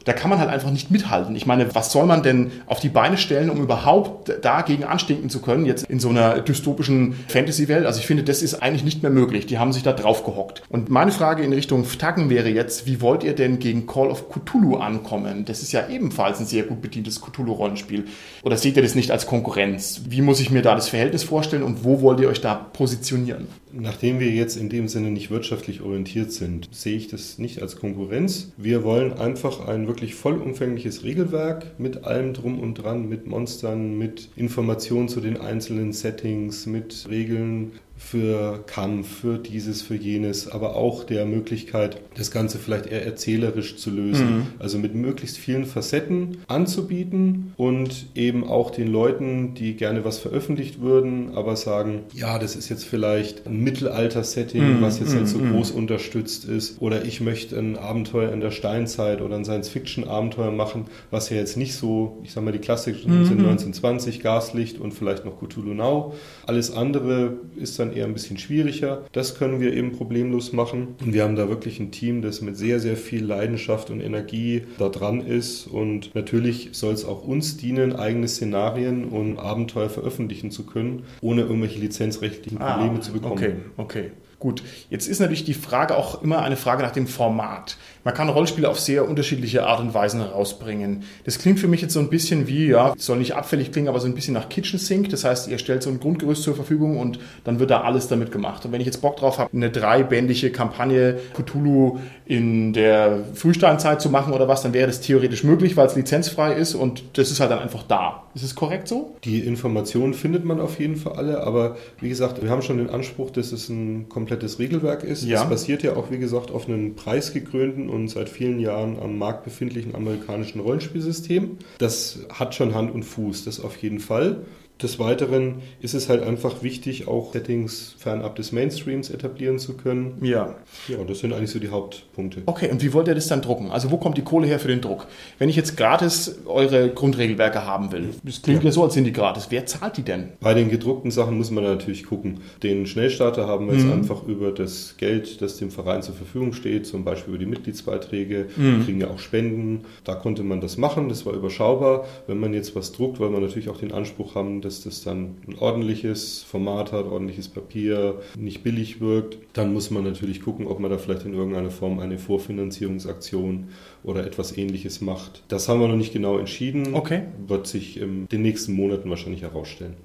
da 0.05 0.13
kann 0.13 0.29
man 0.29 0.39
halt 0.39 0.49
einfach 0.49 0.71
nicht 0.71 0.91
mithalten. 0.91 1.35
Ich 1.35 1.45
meine, 1.45 1.73
was 1.75 1.91
soll 1.91 2.05
man 2.05 2.23
denn 2.23 2.51
auf 2.67 2.79
die 2.79 2.89
Beine 2.89 3.17
stellen, 3.17 3.49
um 3.49 3.61
überhaupt 3.61 4.31
dagegen 4.43 4.83
anstinken 4.83 5.29
zu 5.29 5.41
können, 5.41 5.65
jetzt 5.65 5.85
in 5.85 5.99
so 5.99 6.09
einer 6.09 6.39
dystopischen 6.39 7.15
Fantasy-Welt? 7.27 7.85
Also 7.85 7.99
ich 7.99 8.05
finde, 8.05 8.23
das 8.23 8.41
ist 8.41 8.61
eigentlich 8.61 8.83
nicht 8.83 9.01
mehr 9.01 9.11
möglich. 9.11 9.47
Die 9.47 9.57
haben 9.57 9.73
sich 9.73 9.83
da 9.83 9.93
drauf 9.93 10.23
gehockt. 10.23 10.61
Und 10.69 10.89
meine 10.89 11.11
Frage 11.11 11.43
in 11.43 11.51
Richtung 11.53 11.85
Tacken 11.97 12.29
wäre 12.29 12.49
jetzt, 12.49 12.85
wie 12.85 13.01
wollt 13.01 13.23
ihr 13.23 13.33
denn 13.33 13.57
gegen 13.57 13.87
Call 13.87 14.09
of 14.09 14.29
Cthulhu 14.29 14.77
ankommen? 14.77 15.45
Das 15.45 15.63
ist 15.63 15.71
ja 15.71 15.89
ebenfalls 15.89 16.39
ein 16.39 16.45
sehr 16.45 16.63
gut 16.63 16.81
bedientes 16.81 17.19
Cthulhu-Rollenspiel. 17.21 18.05
Oder 18.43 18.57
seht 18.57 18.77
ihr 18.77 18.83
das 18.83 18.93
nicht 18.93 19.09
als 19.09 19.25
Konkurrenz? 19.25 20.01
Wie 20.07 20.21
muss 20.21 20.39
ich 20.39 20.51
mir 20.51 20.61
da 20.61 20.75
das 20.75 20.87
Verhältnis 20.87 21.23
vorstellen 21.23 21.63
und 21.63 21.83
wo 21.83 22.01
wollt 22.01 22.19
ihr 22.19 22.29
euch 22.29 22.41
da 22.41 22.53
positionieren? 22.53 23.47
Nachdem 23.77 24.21
wir 24.21 24.31
jetzt 24.31 24.55
in 24.55 24.69
dem 24.69 24.87
Sinne 24.87 25.11
nicht 25.11 25.29
wirtschaftlich 25.31 25.81
orientiert 25.81 26.31
sind, 26.31 26.69
sehe 26.71 26.95
ich 26.95 27.09
das 27.09 27.39
nicht 27.39 27.61
als 27.61 27.75
Konkurrenz. 27.75 28.53
Wir 28.55 28.85
wollen 28.85 29.11
einfach 29.11 29.67
ein 29.67 29.87
wirklich 29.87 30.15
vollumfängliches 30.15 31.03
Regelwerk 31.03 31.77
mit 31.77 32.05
allem 32.05 32.33
drum 32.33 32.59
und 32.61 32.75
dran, 32.75 33.09
mit 33.09 33.27
Monstern, 33.27 33.97
mit 33.97 34.29
Informationen 34.37 35.09
zu 35.09 35.19
den 35.19 35.35
einzelnen 35.35 35.91
Settings, 35.91 36.65
mit 36.67 37.05
Regeln 37.09 37.73
für 37.97 38.63
Kampf, 38.67 39.21
für 39.21 39.37
dieses, 39.37 39.81
für 39.81 39.95
jenes, 39.95 40.47
aber 40.47 40.75
auch 40.75 41.05
der 41.05 41.25
Möglichkeit, 41.25 42.01
das 42.15 42.29
Ganze 42.29 42.59
vielleicht 42.59 42.87
eher 42.87 43.05
erzählerisch 43.05 43.77
zu 43.77 43.89
lösen. 43.89 44.37
Mhm. 44.37 44.47
Also 44.59 44.77
mit 44.77 44.95
möglichst 44.95 45.37
vielen 45.37 45.65
Facetten 45.65 46.37
anzubieten 46.47 47.53
und 47.55 48.07
eben 48.15 48.43
auch 48.43 48.71
den 48.71 48.87
Leuten, 48.87 49.53
die 49.53 49.75
gerne 49.75 50.03
was 50.03 50.19
veröffentlicht 50.19 50.81
würden, 50.81 51.35
aber 51.35 51.55
sagen, 51.55 52.01
ja, 52.13 52.37
das 52.37 52.55
ist 52.55 52.69
jetzt 52.69 52.85
vielleicht 52.85 53.47
ein 53.47 53.61
Mittelalter-Setting, 53.61 54.77
mhm. 54.77 54.81
was 54.81 54.99
jetzt 54.99 55.13
mhm. 55.13 55.21
nicht 55.21 55.29
so 55.29 55.37
mhm. 55.39 55.53
groß 55.53 55.71
unterstützt 55.71 56.45
ist, 56.45 56.81
oder 56.81 57.05
ich 57.05 57.21
möchte 57.21 57.57
ein 57.57 57.77
Abenteuer 57.77 58.31
in 58.31 58.41
der 58.41 58.51
Steinzeit 58.51 59.21
oder 59.21 59.35
ein 59.35 59.45
Science-Fiction-Abenteuer 59.45 60.51
machen, 60.51 60.85
was 61.11 61.29
ja 61.29 61.37
jetzt 61.37 61.55
nicht 61.55 61.75
so, 61.75 62.19
ich 62.23 62.33
sag 62.33 62.43
mal, 62.43 62.51
die 62.51 62.59
klassischen 62.59 63.25
sind 63.25 63.39
1920, 63.39 64.19
mhm. 64.19 64.23
Gaslicht 64.23 64.79
und 64.79 64.93
vielleicht 64.93 65.25
noch 65.25 65.39
Cthulhu 65.39 65.73
Now. 65.73 66.13
Alles 66.45 66.71
andere 66.71 67.33
ist 67.55 67.79
dann 67.79 67.84
dann 67.85 67.95
eher 67.95 68.05
ein 68.05 68.13
bisschen 68.13 68.37
schwieriger. 68.37 69.03
Das 69.11 69.37
können 69.37 69.59
wir 69.59 69.73
eben 69.73 69.91
problemlos 69.91 70.53
machen. 70.53 70.95
Und 71.03 71.13
wir 71.13 71.23
haben 71.23 71.35
da 71.35 71.49
wirklich 71.49 71.79
ein 71.79 71.91
Team, 71.91 72.21
das 72.21 72.41
mit 72.41 72.57
sehr, 72.57 72.79
sehr 72.79 72.97
viel 72.97 73.23
Leidenschaft 73.23 73.89
und 73.89 74.01
Energie 74.01 74.63
da 74.77 74.89
dran 74.89 75.25
ist. 75.25 75.67
Und 75.67 76.13
natürlich 76.15 76.69
soll 76.73 76.93
es 76.93 77.05
auch 77.05 77.23
uns 77.23 77.57
dienen, 77.57 77.95
eigene 77.95 78.27
Szenarien 78.27 79.05
und 79.05 79.37
Abenteuer 79.37 79.89
veröffentlichen 79.89 80.51
zu 80.51 80.65
können, 80.65 81.03
ohne 81.21 81.41
irgendwelche 81.41 81.79
lizenzrechtlichen 81.79 82.59
ah, 82.61 82.73
Probleme 82.73 82.99
ah, 82.99 83.01
zu 83.01 83.13
bekommen. 83.13 83.33
Okay, 83.33 83.53
okay. 83.77 84.11
Gut, 84.39 84.63
jetzt 84.89 85.07
ist 85.07 85.19
natürlich 85.19 85.45
die 85.45 85.53
Frage 85.53 85.97
auch 85.97 86.21
immer 86.21 86.43
eine 86.43 86.57
Frage 86.57 86.83
nach 86.83 86.91
dem 86.91 87.07
Format. 87.07 87.77
Man 88.05 88.13
kann 88.13 88.29
Rollenspiele 88.29 88.69
auf 88.69 88.79
sehr 88.79 89.09
unterschiedliche 89.09 89.65
Art 89.65 89.79
und 89.79 89.95
Weisen 89.95 90.21
herausbringen. 90.21 91.01
Das 91.23 91.39
klingt 91.39 91.59
für 91.59 91.67
mich 91.67 91.81
jetzt 91.81 91.93
so 91.93 91.99
ein 91.99 92.11
bisschen 92.11 92.47
wie, 92.47 92.67
ja, 92.67 92.93
soll 92.99 93.17
nicht 93.17 93.33
abfällig 93.33 93.71
klingen, 93.71 93.87
aber 93.87 93.99
so 93.99 94.05
ein 94.05 94.13
bisschen 94.13 94.35
nach 94.35 94.47
Kitchen 94.47 94.77
Sink. 94.77 95.09
Das 95.09 95.23
heißt, 95.23 95.47
ihr 95.47 95.57
stellt 95.57 95.81
so 95.81 95.89
ein 95.89 95.99
Grundgerüst 95.99 96.43
zur 96.43 96.53
Verfügung 96.55 96.99
und 96.99 97.17
dann 97.45 97.59
wird 97.59 97.71
da 97.71 97.81
alles 97.81 98.07
damit 98.07 98.31
gemacht. 98.31 98.63
Und 98.63 98.71
wenn 98.71 98.79
ich 98.79 98.85
jetzt 98.85 99.01
Bock 99.01 99.17
drauf 99.17 99.39
habe, 99.39 99.49
eine 99.51 99.71
dreibändige 99.71 100.51
Kampagne 100.51 101.17
Cthulhu 101.33 101.97
in 102.27 102.73
der 102.73 103.23
Frühsteinzeit 103.33 104.01
zu 104.01 104.11
machen 104.11 104.33
oder 104.33 104.47
was, 104.47 104.61
dann 104.61 104.73
wäre 104.73 104.85
das 104.85 105.01
theoretisch 105.01 105.43
möglich, 105.43 105.75
weil 105.75 105.87
es 105.87 105.95
lizenzfrei 105.95 106.53
ist 106.53 106.75
und 106.75 107.03
das 107.13 107.31
ist 107.31 107.39
halt 107.39 107.49
dann 107.49 107.59
einfach 107.59 107.81
da. 107.81 108.23
Ist 108.35 108.43
es 108.43 108.53
korrekt 108.53 108.87
so? 108.87 109.15
Die 109.23 109.39
Informationen 109.39 110.13
findet 110.13 110.43
man 110.43 110.59
auf 110.59 110.79
jeden 110.79 110.97
Fall 110.97 111.13
alle, 111.13 111.41
aber 111.41 111.77
wie 112.01 112.09
gesagt, 112.09 112.43
wir 112.43 112.49
haben 112.49 112.61
schon 112.61 112.77
den 112.77 112.89
Anspruch, 112.89 113.31
dass 113.31 113.51
es 113.51 113.69
ein 113.69 114.09
komplettes 114.09 114.59
Regelwerk 114.59 115.03
ist. 115.03 115.23
Ja. 115.23 115.41
Es 115.41 115.49
basiert 115.49 115.83
ja 115.83 115.95
auch, 115.95 116.11
wie 116.11 116.19
gesagt, 116.19 116.51
auf 116.51 116.67
einem 116.67 116.95
preisgekrönten 116.95 117.94
und 117.95 118.09
seit 118.09 118.29
vielen 118.29 118.59
Jahren 118.59 118.99
am 118.99 119.17
Markt 119.17 119.45
befindlichen 119.45 119.95
amerikanischen 119.95 120.59
Rollenspielsystem. 120.59 121.57
Das 121.77 122.19
hat 122.31 122.53
schon 122.53 122.75
Hand 122.75 122.93
und 122.93 123.03
Fuß, 123.03 123.45
das 123.45 123.59
auf 123.59 123.77
jeden 123.77 123.99
Fall. 123.99 124.45
Des 124.81 124.99
Weiteren 124.99 125.61
ist 125.79 125.93
es 125.93 126.09
halt 126.09 126.21
einfach 126.21 126.61
wichtig, 126.61 127.07
auch 127.07 127.31
Settings 127.31 127.95
fernab 127.97 128.35
des 128.35 128.51
Mainstreams 128.51 129.09
etablieren 129.09 129.57
zu 129.57 129.77
können. 129.77 130.17
Ja. 130.21 130.55
Ja, 130.89 130.97
das 131.07 131.19
sind 131.19 131.31
eigentlich 131.31 131.51
so 131.51 131.59
die 131.59 131.69
Hauptpunkte. 131.69 132.41
Okay, 132.45 132.69
und 132.69 132.83
wie 132.83 132.91
wollt 132.91 133.07
ihr 133.07 133.15
das 133.15 133.27
dann 133.27 133.41
drucken? 133.41 133.71
Also 133.71 133.89
wo 133.89 133.97
kommt 133.97 134.17
die 134.17 134.23
Kohle 134.23 134.47
her 134.47 134.59
für 134.59 134.67
den 134.67 134.81
Druck? 134.81 135.07
Wenn 135.39 135.47
ich 135.47 135.55
jetzt 135.55 135.77
gratis 135.77 136.39
eure 136.45 136.89
Grundregelwerke 136.89 137.65
haben 137.65 137.93
will, 137.93 138.09
das 138.23 138.41
klingt 138.41 138.63
ja, 138.63 138.69
ja 138.69 138.71
so, 138.73 138.83
als 138.83 138.95
sind 138.95 139.05
die 139.05 139.13
gratis. 139.13 139.47
Wer 139.49 139.65
zahlt 139.65 139.95
die 139.95 140.03
denn? 140.03 140.31
Bei 140.41 140.53
den 140.53 140.69
gedruckten 140.69 141.09
Sachen 141.09 141.37
muss 141.37 141.51
man 141.51 141.63
natürlich 141.63 142.03
gucken. 142.05 142.41
Den 142.61 142.85
Schnellstarter 142.85 143.47
haben 143.47 143.67
wir 143.67 143.73
mhm. 143.73 143.79
jetzt 143.79 143.91
einfach 143.93 144.27
über 144.27 144.51
das 144.51 144.95
Geld, 144.97 145.41
das 145.41 145.55
dem 145.55 145.71
Verein 145.71 146.03
zur 146.03 146.15
Verfügung 146.15 146.51
steht, 146.51 146.85
zum 146.85 147.05
Beispiel 147.05 147.33
über 147.35 147.39
die 147.39 147.49
Mitgliedsbeiträge, 147.49 148.47
mhm. 148.57 148.83
kriegen 148.83 148.99
ja 148.99 149.07
auch 149.07 149.19
Spenden. 149.19 149.85
Da 150.03 150.15
konnte 150.15 150.43
man 150.43 150.59
das 150.59 150.77
machen, 150.77 151.07
das 151.07 151.25
war 151.25 151.33
überschaubar. 151.33 152.05
Wenn 152.27 152.41
man 152.41 152.53
jetzt 152.53 152.75
was 152.75 152.91
druckt, 152.91 153.21
weil 153.21 153.29
man 153.29 153.41
natürlich 153.41 153.69
auch 153.69 153.77
den 153.77 153.93
Anspruch 153.93 154.35
haben, 154.35 154.64
dass 154.65 154.81
das 154.81 155.03
dann 155.03 155.37
ein 155.47 155.57
ordentliches 155.59 156.43
Format 156.43 156.91
hat, 156.91 157.05
ordentliches 157.05 157.47
Papier, 157.47 158.21
nicht 158.37 158.63
billig 158.63 158.99
wirkt, 158.99 159.37
dann 159.53 159.73
muss 159.73 159.91
man 159.91 160.03
natürlich 160.03 160.41
gucken, 160.41 160.67
ob 160.67 160.79
man 160.79 160.91
da 160.91 160.97
vielleicht 160.97 161.25
in 161.25 161.33
irgendeiner 161.33 161.71
Form 161.71 161.99
eine 161.99 162.17
Vorfinanzierungsaktion 162.17 163.69
oder 164.03 164.25
etwas 164.25 164.57
ähnliches 164.57 165.01
macht. 165.01 165.43
Das 165.47 165.69
haben 165.69 165.79
wir 165.79 165.87
noch 165.87 165.95
nicht 165.95 166.13
genau 166.13 166.37
entschieden. 166.37 166.95
Okay. 166.95 167.23
Wird 167.47 167.67
sich 167.67 167.97
in 167.97 168.27
den 168.27 168.41
nächsten 168.41 168.73
Monaten 168.73 169.09
wahrscheinlich 169.09 169.43
herausstellen. 169.43 169.95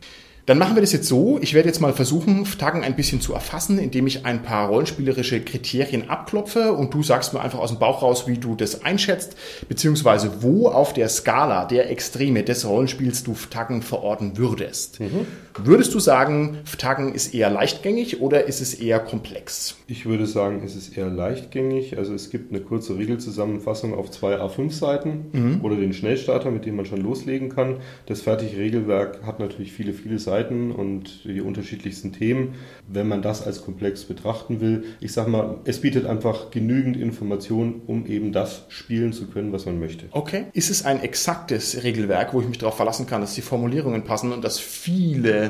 Dann 0.46 0.58
machen 0.58 0.74
wir 0.74 0.80
das 0.80 0.92
jetzt 0.92 1.06
so. 1.06 1.38
Ich 1.40 1.54
werde 1.54 1.68
jetzt 1.68 1.80
mal 1.80 1.92
versuchen, 1.92 2.46
Tagen 2.58 2.82
ein 2.82 2.96
bisschen 2.96 3.20
zu 3.20 3.34
erfassen, 3.34 3.78
indem 3.78 4.06
ich 4.06 4.26
ein 4.26 4.42
paar 4.42 4.68
rollenspielerische 4.68 5.40
Kriterien 5.40 6.10
abklopfe 6.10 6.72
und 6.72 6.92
du 6.92 7.02
sagst 7.02 7.32
mir 7.32 7.40
einfach 7.40 7.58
aus 7.58 7.70
dem 7.70 7.78
Bauch 7.78 8.02
raus, 8.02 8.26
wie 8.26 8.38
du 8.38 8.54
das 8.54 8.84
einschätzt, 8.84 9.36
beziehungsweise 9.68 10.42
wo 10.42 10.68
auf 10.68 10.92
der 10.92 11.08
Skala 11.08 11.64
der 11.64 11.90
Extreme 11.90 12.42
des 12.42 12.66
Rollenspiels 12.66 13.22
du 13.22 13.34
Tagen 13.50 13.82
verorten 13.82 14.36
würdest. 14.36 15.00
Mhm. 15.00 15.26
Würdest 15.58 15.94
du 15.94 16.00
sagen, 16.00 16.58
Tagen 16.78 17.14
ist 17.14 17.34
eher 17.34 17.50
leichtgängig 17.50 18.20
oder 18.20 18.46
ist 18.46 18.60
es 18.60 18.74
eher 18.74 19.00
komplex? 19.00 19.76
Ich 19.86 20.06
würde 20.06 20.26
sagen, 20.26 20.62
es 20.64 20.76
ist 20.76 20.96
eher 20.96 21.08
leichtgängig. 21.08 21.98
Also 21.98 22.14
es 22.14 22.30
gibt 22.30 22.52
eine 22.52 22.60
kurze 22.60 22.96
Regelzusammenfassung 22.96 23.94
auf 23.94 24.10
zwei 24.10 24.36
A5-Seiten 24.36 25.26
mhm. 25.32 25.60
oder 25.62 25.76
den 25.76 25.92
Schnellstarter, 25.92 26.50
mit 26.50 26.64
dem 26.64 26.76
man 26.76 26.86
schon 26.86 27.00
loslegen 27.00 27.50
kann. 27.50 27.76
Das 28.06 28.22
fertige 28.22 28.56
Regelwerk 28.56 29.22
hat 29.24 29.38
natürlich 29.38 29.72
viele, 29.72 29.92
viele 29.92 30.18
Seiten 30.18 30.30
Seiten 30.30 30.72
und 30.72 31.24
die 31.24 31.40
unterschiedlichsten 31.40 32.12
Themen, 32.12 32.54
wenn 32.88 33.08
man 33.08 33.20
das 33.22 33.46
als 33.46 33.64
komplex 33.64 34.04
betrachten 34.04 34.60
will. 34.60 34.84
Ich 35.00 35.12
sage 35.12 35.30
mal, 35.30 35.58
es 35.64 35.80
bietet 35.80 36.06
einfach 36.06 36.50
genügend 36.50 36.96
Informationen, 36.96 37.82
um 37.86 38.06
eben 38.06 38.32
das 38.32 38.62
spielen 38.68 39.12
zu 39.12 39.26
können, 39.26 39.52
was 39.52 39.66
man 39.66 39.78
möchte. 39.78 40.06
Okay. 40.12 40.46
Ist 40.52 40.70
es 40.70 40.84
ein 40.84 41.02
exaktes 41.02 41.82
Regelwerk, 41.82 42.32
wo 42.32 42.40
ich 42.40 42.48
mich 42.48 42.58
darauf 42.58 42.76
verlassen 42.76 43.06
kann, 43.06 43.20
dass 43.20 43.34
die 43.34 43.42
Formulierungen 43.42 44.04
passen 44.04 44.32
und 44.32 44.44
dass 44.44 44.58
viele 44.58 45.49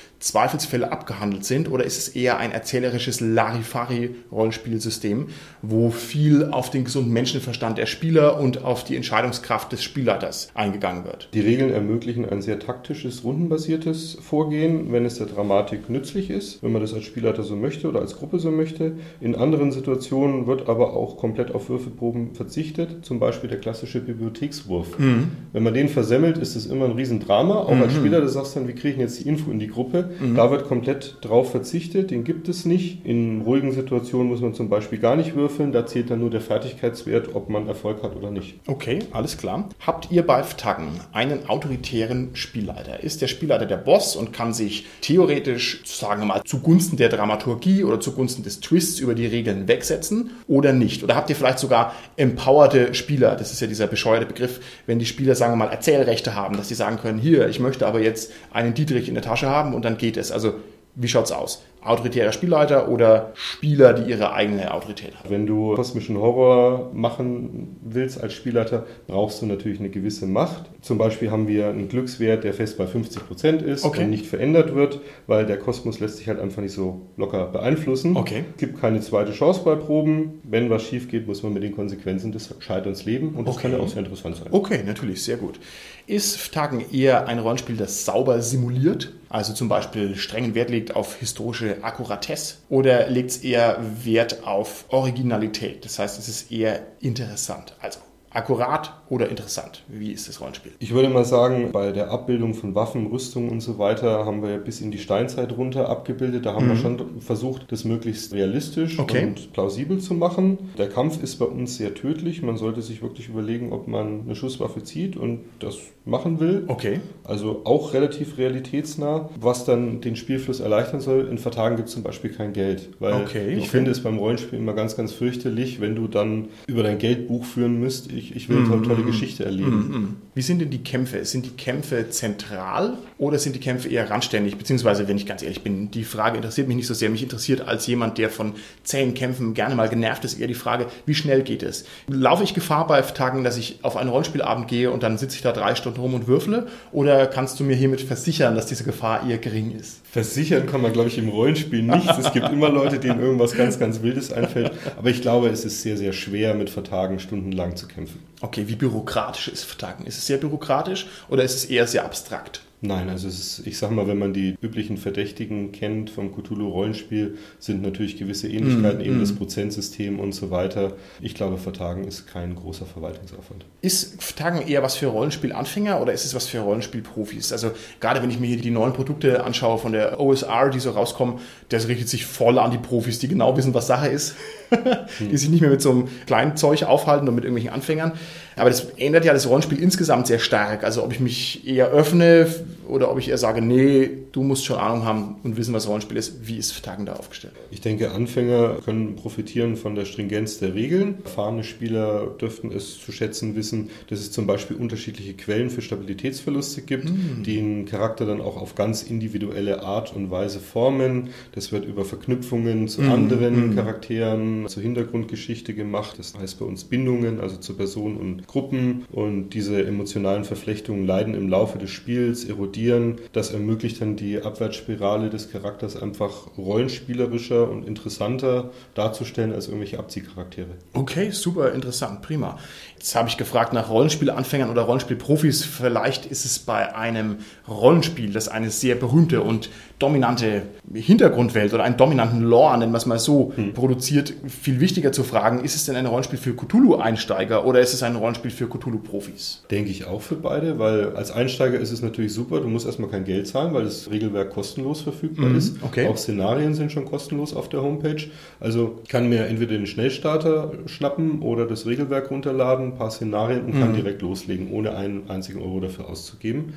Zweifelsfälle 0.21 0.91
abgehandelt 0.91 1.45
sind 1.45 1.69
oder 1.69 1.83
ist 1.83 1.97
es 1.97 2.09
eher 2.09 2.37
ein 2.37 2.51
erzählerisches 2.51 3.21
Larifari-Rollenspielsystem, 3.21 5.27
wo 5.63 5.89
viel 5.89 6.45
auf 6.45 6.69
den 6.69 6.83
gesunden 6.85 7.11
Menschenverstand 7.11 7.79
der 7.79 7.87
Spieler 7.87 8.39
und 8.39 8.63
auf 8.63 8.83
die 8.83 8.95
Entscheidungskraft 8.95 9.71
des 9.71 9.83
Spielleiters 9.83 10.49
eingegangen 10.53 11.05
wird? 11.05 11.29
Die 11.33 11.41
Regeln 11.41 11.73
ermöglichen 11.73 12.29
ein 12.29 12.41
sehr 12.41 12.59
taktisches, 12.59 13.23
rundenbasiertes 13.23 14.19
Vorgehen, 14.21 14.91
wenn 14.91 15.05
es 15.05 15.17
der 15.17 15.25
Dramatik 15.25 15.89
nützlich 15.89 16.29
ist, 16.29 16.61
wenn 16.61 16.71
man 16.71 16.81
das 16.81 16.93
als 16.93 17.03
Spielleiter 17.03 17.43
so 17.43 17.55
möchte 17.55 17.89
oder 17.89 17.99
als 17.99 18.15
Gruppe 18.15 18.37
so 18.39 18.51
möchte. 18.51 18.93
In 19.19 19.35
anderen 19.35 19.71
Situationen 19.71 20.45
wird 20.45 20.69
aber 20.69 20.93
auch 20.93 21.17
komplett 21.17 21.55
auf 21.55 21.69
Würfelproben 21.69 22.35
verzichtet, 22.35 23.03
zum 23.03 23.19
Beispiel 23.19 23.49
der 23.49 23.59
klassische 23.59 23.99
Bibliothekswurf. 23.99 24.99
Mhm. 24.99 25.31
Wenn 25.51 25.63
man 25.63 25.73
den 25.73 25.89
versemmelt, 25.89 26.37
ist 26.37 26.55
es 26.55 26.67
immer 26.67 26.85
ein 26.85 26.91
Riesendrama, 26.91 27.55
auch 27.55 27.73
mhm. 27.73 27.81
als 27.81 27.93
Spieler, 27.93 28.21
du 28.21 28.29
sagst 28.29 28.55
dann, 28.55 28.67
wie 28.67 28.73
kriege 28.73 28.93
ich 28.93 28.99
jetzt 28.99 29.19
die 29.19 29.27
Info 29.27 29.49
in 29.49 29.57
die 29.57 29.67
Gruppe? 29.67 30.10
Mhm. 30.19 30.35
Da 30.35 30.51
wird 30.51 30.67
komplett 30.67 31.17
drauf 31.21 31.51
verzichtet, 31.51 32.11
den 32.11 32.23
gibt 32.23 32.49
es 32.49 32.65
nicht. 32.65 33.05
In 33.05 33.41
ruhigen 33.41 33.71
Situationen 33.71 34.27
muss 34.27 34.41
man 34.41 34.53
zum 34.53 34.69
Beispiel 34.69 34.99
gar 34.99 35.15
nicht 35.15 35.35
würfeln, 35.35 35.71
da 35.71 35.85
zählt 35.85 36.09
dann 36.09 36.19
nur 36.19 36.29
der 36.29 36.41
Fertigkeitswert, 36.41 37.35
ob 37.35 37.49
man 37.49 37.67
Erfolg 37.67 38.03
hat 38.03 38.15
oder 38.15 38.31
nicht. 38.31 38.59
Okay, 38.67 38.99
alles 39.11 39.37
klar. 39.37 39.69
Habt 39.85 40.11
ihr 40.11 40.25
bei 40.25 40.41
Taggen 40.41 40.99
einen 41.13 41.47
autoritären 41.47 42.31
Spielleiter? 42.33 43.03
Ist 43.03 43.21
der 43.21 43.27
Spielleiter 43.27 43.65
der 43.65 43.77
Boss 43.77 44.15
und 44.15 44.33
kann 44.33 44.53
sich 44.53 44.85
theoretisch, 45.01 45.81
sagen 45.85 46.21
wir 46.21 46.25
mal, 46.25 46.43
zugunsten 46.43 46.97
der 46.97 47.09
Dramaturgie 47.09 47.83
oder 47.83 47.99
zugunsten 47.99 48.43
des 48.43 48.59
Twists 48.59 48.99
über 48.99 49.13
die 49.13 49.27
Regeln 49.27 49.67
wegsetzen 49.67 50.31
oder 50.47 50.73
nicht? 50.73 51.03
Oder 51.03 51.15
habt 51.15 51.29
ihr 51.29 51.35
vielleicht 51.35 51.59
sogar 51.59 51.93
empowerte 52.17 52.93
Spieler? 52.93 53.35
Das 53.35 53.51
ist 53.51 53.61
ja 53.61 53.67
dieser 53.67 53.87
bescheuerte 53.87 54.25
Begriff, 54.25 54.59
wenn 54.85 54.99
die 54.99 55.05
Spieler, 55.05 55.35
sagen 55.35 55.53
wir 55.53 55.57
mal, 55.57 55.71
Erzählrechte 55.71 56.35
haben, 56.35 56.57
dass 56.57 56.67
sie 56.67 56.75
sagen 56.75 56.97
können, 56.97 57.19
hier, 57.19 57.47
ich 57.47 57.59
möchte 57.59 57.85
aber 57.87 58.01
jetzt 58.01 58.31
einen 58.51 58.73
Dietrich 58.73 59.07
in 59.07 59.13
der 59.13 59.23
Tasche 59.23 59.47
haben 59.47 59.73
und 59.73 59.85
dann 59.85 59.97
geht 60.01 60.17
es. 60.17 60.31
Also 60.31 60.55
wie 60.95 61.07
schaut's 61.07 61.31
aus? 61.31 61.63
Autoritärer 61.83 62.31
Spielleiter 62.31 62.89
oder 62.89 63.31
Spieler, 63.33 63.93
die 63.93 64.09
ihre 64.09 64.33
eigene 64.33 64.73
Autorität 64.73 65.15
haben. 65.15 65.29
Wenn 65.29 65.47
du 65.47 65.73
kosmischen 65.75 66.17
Horror 66.17 66.91
machen 66.93 67.77
willst 67.83 68.21
als 68.21 68.33
Spielleiter, 68.33 68.85
brauchst 69.07 69.41
du 69.41 69.47
natürlich 69.47 69.79
eine 69.79 69.89
gewisse 69.89 70.27
Macht. 70.27 70.65
Zum 70.81 70.97
Beispiel 70.97 71.31
haben 71.31 71.47
wir 71.47 71.69
einen 71.69 71.89
Glückswert, 71.89 72.43
der 72.43 72.53
fest 72.53 72.77
bei 72.77 72.85
50 72.85 73.27
Prozent 73.27 73.61
ist 73.63 73.83
okay. 73.83 74.03
und 74.03 74.11
nicht 74.11 74.27
verändert 74.27 74.75
wird, 74.75 74.99
weil 75.25 75.45
der 75.45 75.57
Kosmos 75.57 75.99
lässt 75.99 76.17
sich 76.17 76.27
halt 76.27 76.39
einfach 76.39 76.61
nicht 76.61 76.73
so 76.73 77.01
locker 77.17 77.47
beeinflussen. 77.47 78.15
Okay. 78.15 78.43
Es 78.51 78.57
gibt 78.57 78.79
keine 78.79 79.01
zweite 79.01 79.31
Chance 79.31 79.61
bei 79.65 79.75
Proben. 79.75 80.39
Wenn 80.43 80.69
was 80.69 80.83
schief 80.83 81.09
geht, 81.09 81.27
muss 81.27 81.41
man 81.41 81.53
mit 81.53 81.63
den 81.63 81.75
Konsequenzen 81.75 82.31
des 82.31 82.53
Scheiterns 82.59 83.05
leben 83.05 83.29
und 83.29 83.47
das 83.47 83.55
okay. 83.55 83.63
kann 83.63 83.71
ja 83.71 83.79
auch 83.79 83.89
sehr 83.89 83.99
interessant 83.99 84.35
sein. 84.35 84.47
Okay, 84.51 84.83
natürlich, 84.85 85.23
sehr 85.23 85.37
gut. 85.37 85.59
Ist 86.05 86.53
Tagen 86.53 86.83
eher 86.91 87.27
ein 87.27 87.39
Rollenspiel, 87.39 87.77
das 87.77 88.05
sauber 88.05 88.41
simuliert, 88.41 89.13
also 89.31 89.53
zum 89.53 89.69
Beispiel 89.69 90.17
strengen 90.17 90.55
Wert 90.55 90.69
legt 90.69 90.93
auf 90.93 91.15
historische 91.15 91.70
Akkuratesse 91.81 92.55
oder 92.69 93.07
legt 93.09 93.31
es 93.31 93.37
eher 93.37 93.79
Wert 94.03 94.45
auf 94.45 94.85
Originalität? 94.89 95.85
Das 95.85 95.99
heißt, 95.99 96.19
es 96.19 96.27
ist 96.27 96.51
eher 96.51 96.85
interessant. 96.99 97.75
Also 97.81 97.99
akkurat 98.33 98.93
oder 99.09 99.29
interessant? 99.29 99.83
Wie 99.87 100.11
ist 100.11 100.27
das 100.27 100.39
Rollenspiel? 100.39 100.71
Ich 100.79 100.93
würde 100.93 101.09
mal 101.09 101.25
sagen, 101.25 101.71
bei 101.71 101.91
der 101.91 102.11
Abbildung 102.11 102.53
von 102.53 102.75
Waffen, 102.75 103.07
Rüstungen 103.07 103.49
und 103.49 103.61
so 103.61 103.77
weiter 103.77 104.25
haben 104.25 104.41
wir 104.41 104.57
bis 104.57 104.81
in 104.81 104.91
die 104.91 104.97
Steinzeit 104.97 105.57
runter 105.57 105.89
abgebildet. 105.89 106.45
Da 106.45 106.53
haben 106.53 106.65
mhm. 106.65 106.69
wir 106.69 106.77
schon 106.77 107.21
versucht, 107.21 107.71
das 107.71 107.83
möglichst 107.83 108.33
realistisch 108.33 108.99
okay. 108.99 109.25
und 109.25 109.53
plausibel 109.53 109.99
zu 109.99 110.13
machen. 110.13 110.57
Der 110.77 110.89
Kampf 110.89 111.21
ist 111.21 111.37
bei 111.37 111.45
uns 111.45 111.77
sehr 111.77 111.93
tödlich. 111.93 112.41
Man 112.41 112.57
sollte 112.57 112.81
sich 112.81 113.01
wirklich 113.01 113.29
überlegen, 113.29 113.73
ob 113.73 113.87
man 113.87 114.21
eine 114.21 114.35
Schusswaffe 114.35 114.83
zieht 114.83 115.17
und 115.17 115.41
das 115.59 115.77
machen 116.05 116.39
will. 116.39 116.63
Okay. 116.67 116.99
Also 117.23 117.61
auch 117.65 117.93
relativ 117.93 118.37
realitätsnah, 118.37 119.29
was 119.39 119.65
dann 119.65 120.01
den 120.01 120.15
Spielfluss 120.15 120.59
erleichtern 120.59 120.99
soll. 121.01 121.27
In 121.29 121.37
Vertagen 121.37 121.75
gibt 121.75 121.89
es 121.89 121.93
zum 121.93 122.03
Beispiel 122.03 122.31
kein 122.31 122.53
Geld, 122.53 122.89
weil 122.99 123.13
okay, 123.13 123.51
ich 123.53 123.59
okay. 123.59 123.67
finde 123.67 123.91
es 123.91 124.01
beim 124.01 124.17
Rollenspiel 124.17 124.59
immer 124.59 124.73
ganz, 124.73 124.95
ganz 124.95 125.11
fürchterlich, 125.11 125.79
wenn 125.81 125.95
du 125.95 126.07
dann 126.07 126.47
über 126.67 126.83
dein 126.83 126.97
Geldbuch 126.97 127.45
führen 127.45 127.79
müsst. 127.79 128.11
Ich, 128.11 128.20
ich 128.35 128.49
will 128.49 128.57
mm, 128.57 128.71
eine 128.71 128.81
tolle 128.83 129.03
mm, 129.03 129.05
Geschichte 129.05 129.45
erleben. 129.45 129.77
Mm, 129.77 130.17
Wie 130.35 130.41
sind 130.41 130.59
denn 130.59 130.69
die 130.69 130.83
Kämpfe? 130.83 131.23
Sind 131.25 131.45
die 131.45 131.51
Kämpfe 131.51 132.09
zentral 132.09 132.97
oder 133.17 133.39
sind 133.39 133.55
die 133.55 133.59
Kämpfe 133.59 133.89
eher 133.89 134.09
randständig? 134.09 134.57
Beziehungsweise, 134.57 135.07
wenn 135.07 135.17
ich 135.17 135.25
ganz 135.25 135.41
ehrlich 135.43 135.61
bin, 135.63 135.91
die 135.91 136.03
Frage 136.03 136.37
interessiert 136.37 136.67
mich 136.67 136.77
nicht 136.77 136.87
so 136.87 136.93
sehr. 136.93 137.09
Mich 137.09 137.23
interessiert 137.23 137.67
als 137.67 137.87
jemand, 137.87 138.17
der 138.17 138.29
von 138.29 138.53
zähen 138.83 139.13
Kämpfen 139.13 139.53
gerne 139.53 139.75
mal 139.75 139.89
genervt 139.89 140.25
ist, 140.25 140.39
eher 140.39 140.47
die 140.47 140.53
Frage, 140.53 140.87
wie 141.05 141.15
schnell 141.15 141.41
geht 141.41 141.63
es? 141.63 141.85
Laufe 142.07 142.43
ich 142.43 142.53
Gefahr 142.53 142.87
bei 142.87 143.01
Tagen, 143.01 143.43
dass 143.43 143.57
ich 143.57 143.79
auf 143.81 143.97
einen 143.97 144.09
Rollenspielabend 144.09 144.67
gehe 144.67 144.91
und 144.91 145.03
dann 145.03 145.17
sitze 145.17 145.35
ich 145.35 145.41
da 145.41 145.51
drei 145.51 145.75
Stunden 145.75 145.99
rum 145.99 146.13
und 146.13 146.27
würfle? 146.27 146.67
Oder 146.91 147.27
kannst 147.27 147.59
du 147.59 147.63
mir 147.63 147.75
hiermit 147.75 148.01
versichern, 148.01 148.55
dass 148.55 148.65
diese 148.65 148.83
Gefahr 148.83 149.27
eher 149.27 149.37
gering 149.37 149.71
ist? 149.71 150.01
Versichern 150.11 150.65
kann 150.65 150.81
man, 150.81 150.91
glaube 150.91 151.07
ich, 151.07 151.17
im 151.17 151.29
Rollenspiel 151.29 151.83
nichts. 151.83 152.17
es 152.17 152.33
gibt 152.33 152.49
immer 152.49 152.69
Leute, 152.69 152.99
denen 152.99 153.21
irgendwas 153.21 153.53
ganz, 153.53 153.79
ganz 153.79 154.01
Wildes 154.01 154.33
einfällt. 154.33 154.71
Aber 154.97 155.09
ich 155.09 155.21
glaube, 155.21 155.47
es 155.47 155.63
ist 155.63 155.81
sehr, 155.81 155.95
sehr 155.95 156.11
schwer, 156.11 156.53
mit 156.53 156.69
Vertagen 156.69 157.19
stundenlang 157.19 157.75
zu 157.77 157.87
kämpfen. 157.87 158.10
Okay, 158.41 158.67
wie 158.67 158.75
bürokratisch 158.75 159.47
ist 159.47 159.63
Vertagen? 159.63 160.05
Ist 160.05 160.17
es 160.17 160.25
sehr 160.25 160.37
bürokratisch 160.37 161.07
oder 161.29 161.43
ist 161.43 161.55
es 161.55 161.65
eher 161.65 161.87
sehr 161.87 162.05
abstrakt? 162.05 162.61
Nein, 162.83 163.09
also 163.09 163.27
ist, 163.27 163.61
ich 163.67 163.77
sag 163.77 163.91
mal, 163.91 164.07
wenn 164.07 164.17
man 164.17 164.33
die 164.33 164.57
üblichen 164.59 164.97
Verdächtigen 164.97 165.71
kennt 165.71 166.09
vom 166.09 166.33
Cthulhu-Rollenspiel, 166.33 167.37
sind 167.59 167.83
natürlich 167.83 168.17
gewisse 168.17 168.47
Ähnlichkeiten, 168.47 168.97
mm, 168.97 169.05
eben 169.05 169.17
mm. 169.17 169.19
das 169.19 169.35
Prozentsystem 169.35 170.19
und 170.19 170.31
so 170.33 170.49
weiter. 170.49 170.93
Ich 171.21 171.35
glaube, 171.35 171.59
Vertagen 171.59 172.05
ist 172.05 172.25
kein 172.25 172.55
großer 172.55 172.87
Verwaltungsaufwand. 172.87 173.65
Ist 173.81 174.23
Vertagen 174.23 174.67
eher 174.67 174.81
was 174.81 174.95
für 174.95 175.07
Rollenspielanfänger 175.07 176.01
oder 176.01 176.11
ist 176.11 176.25
es 176.25 176.33
was 176.33 176.47
für 176.47 176.61
Rollenspielprofis? 176.61 177.51
Also 177.51 177.69
gerade 177.99 178.23
wenn 178.23 178.31
ich 178.31 178.39
mir 178.39 178.47
hier 178.47 178.57
die 178.57 178.71
neuen 178.71 178.93
Produkte 178.93 179.43
anschaue 179.43 179.77
von 179.77 179.91
der 179.91 180.19
OSR, 180.19 180.71
die 180.71 180.79
so 180.79 180.89
rauskommen, 180.89 181.35
das 181.69 181.87
richtet 181.87 182.09
sich 182.09 182.25
voll 182.25 182.57
an 182.57 182.71
die 182.71 182.79
Profis, 182.79 183.19
die 183.19 183.27
genau 183.27 183.55
wissen, 183.57 183.75
was 183.75 183.85
Sache 183.85 184.07
ist, 184.07 184.35
die 185.19 185.37
sich 185.37 185.49
nicht 185.49 185.61
mehr 185.61 185.69
mit 185.69 185.81
so 185.81 185.91
einem 185.91 186.07
kleinen 186.25 186.55
Zeug 186.57 186.83
aufhalten 186.83 187.27
und 187.27 187.35
mit 187.35 187.43
irgendwelchen 187.43 187.73
Anfängern. 187.73 188.13
Aber 188.55 188.69
das 188.69 188.91
ändert 188.97 189.25
ja 189.25 189.33
das 189.33 189.47
Rollenspiel 189.47 189.79
insgesamt 189.79 190.27
sehr 190.27 190.39
stark. 190.39 190.83
Also 190.83 191.03
ob 191.03 191.13
ich 191.13 191.19
mich 191.19 191.67
eher 191.67 191.89
öffne 191.89 192.47
oder 192.87 193.09
ob 193.09 193.17
ich 193.17 193.29
eher 193.29 193.37
sage, 193.37 193.61
nee, 193.61 194.09
du 194.33 194.43
musst 194.43 194.65
schon 194.65 194.77
Ahnung 194.77 195.05
haben 195.05 195.35
und 195.43 195.55
wissen, 195.55 195.73
was 195.73 195.87
Rollenspiel 195.87 196.17
ist. 196.17 196.47
Wie 196.47 196.57
ist 196.57 196.83
Tagen 196.83 197.05
da 197.05 197.13
aufgestellt? 197.13 197.53
Ich 197.69 197.79
denke, 197.81 198.11
Anfänger 198.11 198.79
können 198.83 199.15
profitieren 199.15 199.77
von 199.77 199.95
der 199.95 200.05
Stringenz 200.05 200.59
der 200.59 200.75
Regeln. 200.75 201.15
Erfahrene 201.23 201.63
Spieler 201.63 202.27
dürften 202.39 202.71
es 202.71 202.99
zu 202.99 203.11
schätzen 203.11 203.55
wissen, 203.55 203.89
dass 204.09 204.19
es 204.19 204.31
zum 204.31 204.47
Beispiel 204.47 204.75
unterschiedliche 204.75 205.33
Quellen 205.33 205.69
für 205.69 205.81
Stabilitätsverluste 205.81 206.81
gibt, 206.81 207.05
mm. 207.05 207.43
die 207.43 207.59
einen 207.59 207.85
Charakter 207.85 208.25
dann 208.25 208.41
auch 208.41 208.57
auf 208.57 208.75
ganz 208.75 209.03
individuelle 209.03 209.83
Art 209.83 210.13
und 210.15 210.31
Weise 210.31 210.59
formen. 210.59 211.29
Das 211.53 211.71
wird 211.71 211.85
über 211.85 212.03
Verknüpfungen 212.03 212.87
zu 212.87 213.03
mm. 213.03 213.11
anderen 213.11 213.69
mm. 213.69 213.75
Charakteren, 213.75 214.60
zur 214.67 214.83
Hintergrundgeschichte 214.83 215.73
gemacht. 215.73 216.17
Das 216.17 216.33
heißt 216.37 216.59
bei 216.59 216.65
uns 216.65 216.83
Bindungen, 216.83 217.39
also 217.39 217.57
zu 217.57 217.75
Personen 217.75 218.17
und 218.17 218.47
Gruppen. 218.47 219.05
Und 219.11 219.49
diese 219.49 219.85
emotionalen 219.85 220.43
Verflechtungen 220.43 221.05
leiden 221.05 221.33
im 221.35 221.49
Laufe 221.49 221.77
des 221.77 221.89
Spiels, 221.89 222.45
erodieren. 222.45 223.17
Das 223.33 223.51
ermöglicht 223.51 224.01
dann 224.01 224.15
die 224.15 224.41
Abwärtsspirale 224.41 225.29
des 225.29 225.51
Charakters 225.51 225.95
einfach 225.95 226.57
rollenspielerischer 226.57 227.69
und 227.69 227.87
interessanter 227.87 228.71
darzustellen 228.93 229.53
als 229.53 229.67
irgendwelche 229.67 229.99
Abziehcharaktere. 229.99 230.69
Okay, 230.93 231.31
super 231.31 231.71
interessant, 231.71 232.21
prima. 232.21 232.59
Jetzt 233.01 233.15
habe 233.15 233.27
ich 233.27 233.37
gefragt 233.37 233.73
nach 233.73 233.89
Rollenspielanfängern 233.89 234.69
oder 234.69 234.83
Rollenspielprofis. 234.83 235.65
Vielleicht 235.65 236.27
ist 236.27 236.45
es 236.45 236.59
bei 236.59 236.95
einem 236.95 237.37
Rollenspiel, 237.67 238.31
das 238.31 238.47
eine 238.47 238.69
sehr 238.69 238.93
berühmte 238.93 239.41
und 239.41 239.71
dominante 239.97 240.63
Hintergrundwelt 240.93 241.73
oder 241.73 241.83
einen 241.83 241.97
dominanten 241.97 242.41
Lore, 242.41 242.77
nennen 242.77 242.91
wir 242.91 242.97
es 242.97 243.07
mal 243.07 243.17
so, 243.19 243.53
hm. 243.55 243.73
produziert, 243.73 244.33
viel 244.47 244.79
wichtiger 244.79 245.11
zu 245.11 245.23
fragen, 245.23 245.63
ist 245.63 245.75
es 245.75 245.85
denn 245.85 245.95
ein 245.95 246.05
Rollenspiel 246.05 246.39
für 246.39 246.53
Cthulhu-Einsteiger 246.53 247.65
oder 247.65 247.79
ist 247.79 247.93
es 247.93 248.03
ein 248.03 248.15
Rollenspiel 248.15 248.51
für 248.51 248.67
Cthulhu-Profis? 248.67 249.63
Denke 249.71 249.89
ich 249.89 250.05
auch 250.05 250.21
für 250.21 250.35
beide, 250.35 250.79
weil 250.79 251.15
als 251.15 251.31
Einsteiger 251.31 251.79
ist 251.79 251.91
es 251.91 252.01
natürlich 252.01 252.33
super, 252.33 252.59
du 252.59 252.67
musst 252.67 252.85
erstmal 252.85 253.09
kein 253.09 253.25
Geld 253.25 253.47
zahlen, 253.47 253.73
weil 253.73 253.83
das 253.83 254.09
Regelwerk 254.11 254.51
kostenlos 254.51 255.01
verfügbar 255.01 255.49
mhm. 255.49 255.57
ist. 255.57 255.77
Okay. 255.81 256.07
Auch 256.07 256.17
Szenarien 256.17 256.73
sind 256.73 256.91
schon 256.91 257.05
kostenlos 257.05 257.55
auf 257.55 257.69
der 257.69 257.81
Homepage. 257.81 258.23
Also 258.59 258.99
kann 259.07 259.29
mir 259.29 259.45
entweder 259.47 259.73
den 259.73 259.87
Schnellstarter 259.87 260.71
schnappen 260.85 261.41
oder 261.41 261.65
das 261.65 261.85
Regelwerk 261.85 262.31
runterladen, 262.31 262.90
ein 262.91 262.97
paar 262.97 263.11
Szenarien 263.11 263.65
und 263.65 263.73
kann 263.73 263.91
mhm. 263.91 263.95
direkt 263.95 264.21
loslegen, 264.21 264.71
ohne 264.71 264.95
einen 264.95 265.29
einzigen 265.29 265.61
Euro 265.61 265.79
dafür 265.79 266.09
auszugeben. 266.09 266.73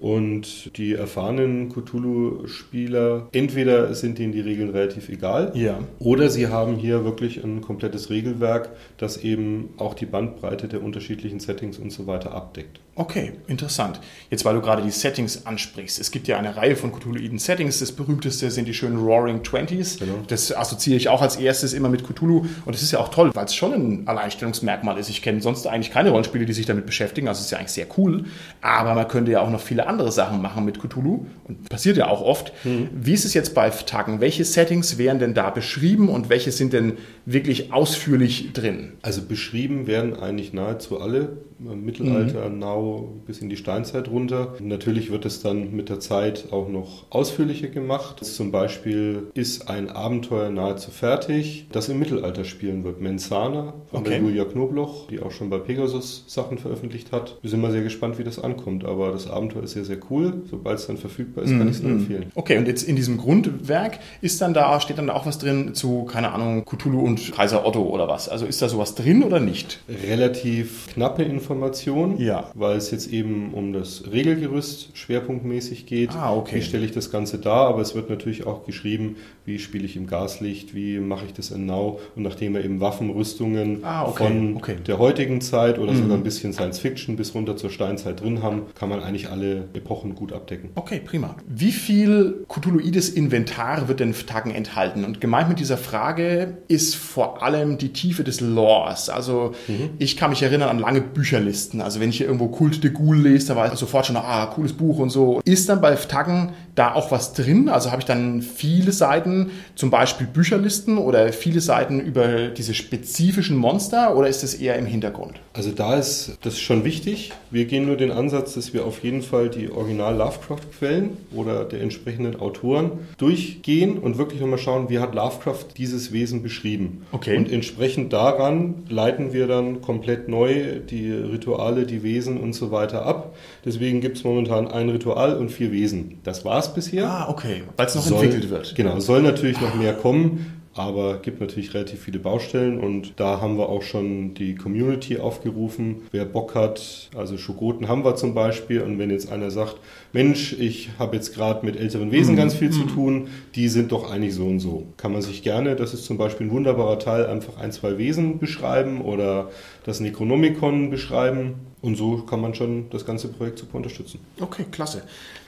Und 0.00 0.76
die 0.76 0.94
erfahrenen 0.94 1.70
Cthulhu-Spieler, 1.70 3.28
entweder 3.32 3.92
sind 3.94 4.20
ihnen 4.20 4.32
die 4.32 4.40
Regeln 4.40 4.70
relativ 4.70 5.08
egal, 5.08 5.50
ja. 5.54 5.80
oder 5.98 6.30
sie 6.30 6.46
haben 6.46 6.76
hier 6.76 7.04
wirklich 7.04 7.42
ein 7.42 7.62
komplettes 7.62 8.08
Regelwerk, 8.08 8.70
das 8.96 9.16
eben 9.16 9.70
auch 9.76 9.94
die 9.94 10.06
Bandbreite 10.06 10.68
der 10.68 10.84
unterschiedlichen 10.84 11.40
Settings 11.40 11.78
und 11.78 11.90
so 11.90 12.06
weiter 12.06 12.32
abdeckt. 12.32 12.80
Okay, 12.98 13.34
interessant. 13.46 14.00
Jetzt, 14.28 14.44
weil 14.44 14.56
du 14.56 14.60
gerade 14.60 14.82
die 14.82 14.90
Settings 14.90 15.46
ansprichst. 15.46 16.00
Es 16.00 16.10
gibt 16.10 16.26
ja 16.26 16.36
eine 16.36 16.56
Reihe 16.56 16.74
von 16.74 16.90
Cthulhuiden 16.90 17.38
Settings. 17.38 17.78
Das 17.78 17.92
berühmteste 17.92 18.50
sind 18.50 18.66
die 18.66 18.74
schönen 18.74 18.98
Roaring 18.98 19.44
Twenties. 19.44 20.00
Genau. 20.00 20.14
Das 20.26 20.52
assoziiere 20.52 20.96
ich 20.96 21.08
auch 21.08 21.22
als 21.22 21.36
erstes 21.36 21.74
immer 21.74 21.88
mit 21.88 22.02
Cthulhu. 22.02 22.46
Und 22.64 22.74
das 22.74 22.82
ist 22.82 22.90
ja 22.90 22.98
auch 22.98 23.10
toll, 23.10 23.30
weil 23.34 23.44
es 23.44 23.54
schon 23.54 23.72
ein 23.72 24.08
Alleinstellungsmerkmal 24.08 24.98
ist. 24.98 25.10
Ich 25.10 25.22
kenne 25.22 25.40
sonst 25.40 25.64
eigentlich 25.68 25.92
keine 25.92 26.10
Rollenspiele, 26.10 26.44
die 26.44 26.52
sich 26.52 26.66
damit 26.66 26.86
beschäftigen. 26.86 27.28
Also 27.28 27.38
es 27.38 27.44
ist 27.44 27.50
ja 27.52 27.58
eigentlich 27.58 27.70
sehr 27.70 27.86
cool. 27.96 28.24
Aber 28.62 28.94
man 28.94 29.06
könnte 29.06 29.30
ja 29.30 29.42
auch 29.42 29.50
noch 29.50 29.60
viele 29.60 29.86
andere 29.86 30.10
Sachen 30.10 30.42
machen 30.42 30.64
mit 30.64 30.80
Cthulhu. 30.80 31.26
Und 31.44 31.68
passiert 31.68 31.98
ja 31.98 32.08
auch 32.08 32.20
oft. 32.20 32.52
Mhm. 32.64 32.88
Wie 32.92 33.12
ist 33.12 33.24
es 33.24 33.32
jetzt 33.32 33.54
bei 33.54 33.70
Tagen? 33.70 34.20
Welche 34.20 34.44
Settings 34.44 34.98
wären 34.98 35.20
denn 35.20 35.34
da 35.34 35.50
beschrieben 35.50 36.08
und 36.08 36.30
welche 36.30 36.50
sind 36.50 36.72
denn 36.72 36.94
wirklich 37.26 37.72
ausführlich 37.72 38.52
drin? 38.54 38.94
Also 39.02 39.22
beschrieben 39.22 39.86
werden 39.86 40.18
eigentlich 40.18 40.52
nahezu 40.52 41.00
alle. 41.00 41.36
Mittelalter, 41.60 42.48
mhm. 42.48 42.58
Now 42.60 42.87
bis 43.26 43.40
in 43.40 43.48
die 43.48 43.56
Steinzeit 43.56 44.08
runter. 44.08 44.54
Natürlich 44.60 45.10
wird 45.10 45.24
es 45.24 45.42
dann 45.42 45.74
mit 45.74 45.88
der 45.88 46.00
Zeit 46.00 46.48
auch 46.52 46.68
noch 46.68 47.04
ausführlicher 47.10 47.68
gemacht. 47.68 48.24
Zum 48.24 48.50
Beispiel 48.50 49.30
ist 49.34 49.68
ein 49.68 49.90
Abenteuer 49.90 50.50
nahezu 50.50 50.90
fertig, 50.90 51.66
das 51.72 51.88
im 51.88 51.98
Mittelalter 51.98 52.44
spielen 52.44 52.84
wird. 52.84 53.00
Mensana 53.00 53.74
von 53.90 54.00
okay. 54.00 54.10
der 54.10 54.20
Julia 54.20 54.44
Knobloch, 54.44 55.08
die 55.08 55.20
auch 55.20 55.30
schon 55.30 55.50
bei 55.50 55.58
Pegasus 55.58 56.24
Sachen 56.26 56.58
veröffentlicht 56.58 57.12
hat. 57.12 57.38
Wir 57.42 57.50
sind 57.50 57.60
mal 57.60 57.72
sehr 57.72 57.82
gespannt, 57.82 58.18
wie 58.18 58.24
das 58.24 58.38
ankommt, 58.38 58.84
aber 58.84 59.12
das 59.12 59.28
Abenteuer 59.28 59.64
ist 59.64 59.72
sehr, 59.72 59.84
sehr 59.84 59.98
cool. 60.10 60.42
Sobald 60.50 60.78
es 60.78 60.86
dann 60.86 60.96
verfügbar 60.96 61.44
ist, 61.44 61.50
mhm. 61.50 61.58
kann 61.58 61.68
ich 61.68 61.76
es 61.76 61.82
nur 61.82 61.92
empfehlen. 61.92 62.32
Okay, 62.34 62.58
und 62.58 62.66
jetzt 62.66 62.82
in 62.82 62.96
diesem 62.96 63.18
Grundwerk 63.18 63.98
ist 64.20 64.40
dann 64.40 64.54
da, 64.54 64.80
steht 64.80 64.98
dann 64.98 65.08
da 65.08 65.14
auch 65.14 65.26
was 65.26 65.38
drin 65.38 65.74
zu, 65.74 66.04
keine 66.04 66.32
Ahnung, 66.32 66.64
Cthulhu 66.64 67.00
und 67.00 67.32
Kaiser 67.32 67.66
Otto 67.66 67.82
oder 67.82 68.08
was? 68.08 68.28
Also 68.28 68.46
ist 68.46 68.62
da 68.62 68.68
sowas 68.68 68.94
drin 68.94 69.22
oder 69.22 69.40
nicht? 69.40 69.80
Relativ 69.88 70.88
knappe 70.92 71.22
Informationen 71.22 71.58
Information, 71.58 72.18
ja. 72.18 72.50
weil 72.54 72.77
es 72.78 72.90
jetzt 72.90 73.12
eben 73.12 73.52
um 73.52 73.72
das 73.72 74.04
Regelgerüst 74.10 74.96
schwerpunktmäßig 74.96 75.86
geht. 75.86 76.10
Ah, 76.14 76.34
okay. 76.34 76.56
Wie 76.56 76.62
stelle 76.62 76.84
ich 76.84 76.92
das 76.92 77.10
Ganze 77.10 77.38
dar? 77.38 77.68
Aber 77.68 77.82
es 77.82 77.94
wird 77.94 78.08
natürlich 78.08 78.46
auch 78.46 78.64
geschrieben, 78.64 79.16
wie 79.48 79.58
spiele 79.58 79.84
ich 79.84 79.96
im 79.96 80.06
Gaslicht, 80.06 80.74
wie 80.74 80.98
mache 80.98 81.26
ich 81.26 81.32
das 81.32 81.50
in 81.50 81.66
Now. 81.66 82.00
Und 82.16 82.22
nachdem 82.22 82.54
wir 82.54 82.64
eben 82.64 82.80
Waffenrüstungen 82.80 83.84
ah, 83.84 84.04
okay. 84.04 84.24
von 84.26 84.56
okay. 84.56 84.76
der 84.86 84.98
heutigen 84.98 85.40
Zeit 85.40 85.78
oder 85.78 85.92
mhm. 85.92 86.02
sogar 86.02 86.16
ein 86.16 86.22
bisschen 86.22 86.52
Science 86.52 86.78
Fiction 86.78 87.16
bis 87.16 87.34
runter 87.34 87.56
zur 87.56 87.70
Steinzeit 87.70 88.20
drin 88.20 88.42
haben, 88.42 88.62
kann 88.74 88.88
man 88.88 89.02
eigentlich 89.02 89.30
alle 89.30 89.68
Epochen 89.74 90.14
gut 90.14 90.32
abdecken. 90.32 90.70
Okay, 90.74 91.00
prima. 91.04 91.36
Wie 91.48 91.72
viel 91.72 92.44
Cthulhuides 92.48 93.08
Inventar 93.08 93.88
wird 93.88 94.00
denn 94.00 94.14
Tagen 94.26 94.50
enthalten? 94.50 95.04
Und 95.04 95.20
gemeint 95.20 95.48
mit 95.48 95.60
dieser 95.60 95.78
Frage 95.78 96.58
ist 96.68 96.96
vor 96.96 97.42
allem 97.42 97.78
die 97.78 97.92
Tiefe 97.92 98.24
des 98.24 98.40
Lores. 98.40 99.08
Also 99.08 99.54
mhm. 99.66 99.90
ich 99.98 100.16
kann 100.16 100.30
mich 100.30 100.42
erinnern 100.42 100.68
an 100.68 100.78
lange 100.78 101.00
Bücher 101.00 101.38
Bücherlisten. 101.38 101.80
Also 101.80 102.00
wenn 102.00 102.10
ich 102.10 102.18
hier 102.18 102.26
irgendwo 102.26 102.48
Kult 102.48 102.82
de 102.82 102.90
Ghoul 102.90 103.18
lese, 103.18 103.48
da 103.48 103.56
war 103.56 103.72
ich 103.72 103.78
sofort 103.78 104.06
schon, 104.06 104.16
ah, 104.16 104.46
cooles 104.46 104.72
Buch 104.72 104.98
und 104.98 105.10
so. 105.10 105.40
Ist 105.44 105.68
dann 105.68 105.80
bei 105.80 105.94
Taggen 105.94 106.52
da 106.78 106.94
auch 106.94 107.10
was 107.10 107.32
drin? 107.32 107.68
Also 107.68 107.90
habe 107.90 108.00
ich 108.00 108.06
dann 108.06 108.42
viele 108.42 108.92
Seiten, 108.92 109.50
zum 109.74 109.90
Beispiel 109.90 110.26
Bücherlisten 110.26 110.98
oder 110.98 111.32
viele 111.32 111.60
Seiten 111.60 112.00
über 112.00 112.48
diese 112.48 112.74
spezifischen 112.74 113.56
Monster 113.56 114.16
oder 114.16 114.28
ist 114.28 114.42
das 114.42 114.54
eher 114.54 114.76
im 114.76 114.86
Hintergrund? 114.86 115.40
Also 115.52 115.72
da 115.72 115.96
ist 115.96 116.38
das 116.42 116.58
schon 116.58 116.84
wichtig. 116.84 117.32
Wir 117.50 117.64
gehen 117.64 117.86
nur 117.86 117.96
den 117.96 118.12
Ansatz, 118.12 118.54
dass 118.54 118.72
wir 118.72 118.84
auf 118.84 119.02
jeden 119.02 119.22
Fall 119.22 119.48
die 119.48 119.70
Original 119.70 120.16
Lovecraft-Quellen 120.16 121.10
oder 121.34 121.64
der 121.64 121.80
entsprechenden 121.80 122.38
Autoren 122.40 122.92
durchgehen 123.18 123.98
und 123.98 124.18
wirklich 124.18 124.40
nochmal 124.40 124.58
schauen, 124.58 124.88
wie 124.88 125.00
hat 125.00 125.14
Lovecraft 125.14 125.66
dieses 125.76 126.12
Wesen 126.12 126.42
beschrieben. 126.42 127.06
Okay. 127.10 127.36
Und 127.36 127.50
entsprechend 127.50 128.12
daran 128.12 128.84
leiten 128.88 129.32
wir 129.32 129.48
dann 129.48 129.82
komplett 129.82 130.28
neu 130.28 130.78
die 130.78 131.10
Rituale, 131.10 131.86
die 131.86 132.04
Wesen 132.04 132.38
und 132.38 132.52
so 132.52 132.70
weiter 132.70 133.04
ab. 133.04 133.34
Deswegen 133.64 134.00
gibt 134.00 134.18
es 134.18 134.24
momentan 134.24 134.68
ein 134.68 134.88
Ritual 134.90 135.36
und 135.36 135.50
vier 135.50 135.72
Wesen. 135.72 136.20
Das 136.22 136.44
war's 136.44 136.67
bisher. 136.74 137.08
Ah, 137.08 137.28
okay. 137.28 137.62
Weil 137.76 137.86
es 137.86 137.94
noch 137.94 138.02
soll, 138.02 138.24
entwickelt 138.24 138.50
wird. 138.50 138.74
Genau, 138.74 139.00
soll 139.00 139.22
natürlich 139.22 139.60
noch 139.60 139.74
mehr 139.74 139.94
kommen 139.94 140.58
aber 140.78 141.18
gibt 141.18 141.40
natürlich 141.40 141.74
relativ 141.74 142.00
viele 142.00 142.18
Baustellen 142.18 142.78
und 142.78 143.14
da 143.16 143.40
haben 143.40 143.58
wir 143.58 143.68
auch 143.68 143.82
schon 143.82 144.34
die 144.34 144.54
Community 144.54 145.18
aufgerufen. 145.18 146.02
Wer 146.12 146.24
Bock 146.24 146.54
hat, 146.54 147.10
also 147.16 147.36
Schogoten 147.36 147.88
haben 147.88 148.04
wir 148.04 148.14
zum 148.14 148.34
Beispiel 148.34 148.82
und 148.82 148.98
wenn 148.98 149.10
jetzt 149.10 149.30
einer 149.30 149.50
sagt, 149.50 149.76
Mensch, 150.12 150.52
ich 150.58 150.90
habe 150.98 151.16
jetzt 151.16 151.34
gerade 151.34 151.66
mit 151.66 151.76
älteren 151.76 152.12
Wesen 152.12 152.34
mhm. 152.34 152.38
ganz 152.38 152.54
viel 152.54 152.70
zu 152.70 152.82
mhm. 152.82 152.88
tun, 152.88 153.28
die 153.54 153.68
sind 153.68 153.92
doch 153.92 154.10
eigentlich 154.10 154.34
so 154.34 154.46
und 154.46 154.60
so. 154.60 154.86
Kann 154.96 155.12
man 155.12 155.22
sich 155.22 155.42
gerne, 155.42 155.74
das 155.74 155.94
ist 155.94 156.04
zum 156.04 156.16
Beispiel 156.16 156.46
ein 156.46 156.52
wunderbarer 156.52 156.98
Teil, 156.98 157.26
einfach 157.26 157.58
ein, 157.58 157.72
zwei 157.72 157.98
Wesen 157.98 158.38
beschreiben 158.38 159.00
oder 159.00 159.50
das 159.84 160.00
Necronomicon 160.00 160.90
beschreiben 160.90 161.54
und 161.80 161.96
so 161.96 162.18
kann 162.22 162.40
man 162.40 162.54
schon 162.54 162.90
das 162.90 163.04
ganze 163.04 163.28
Projekt 163.28 163.58
super 163.58 163.76
unterstützen. 163.76 164.20
Okay, 164.40 164.66
klasse. 164.70 165.02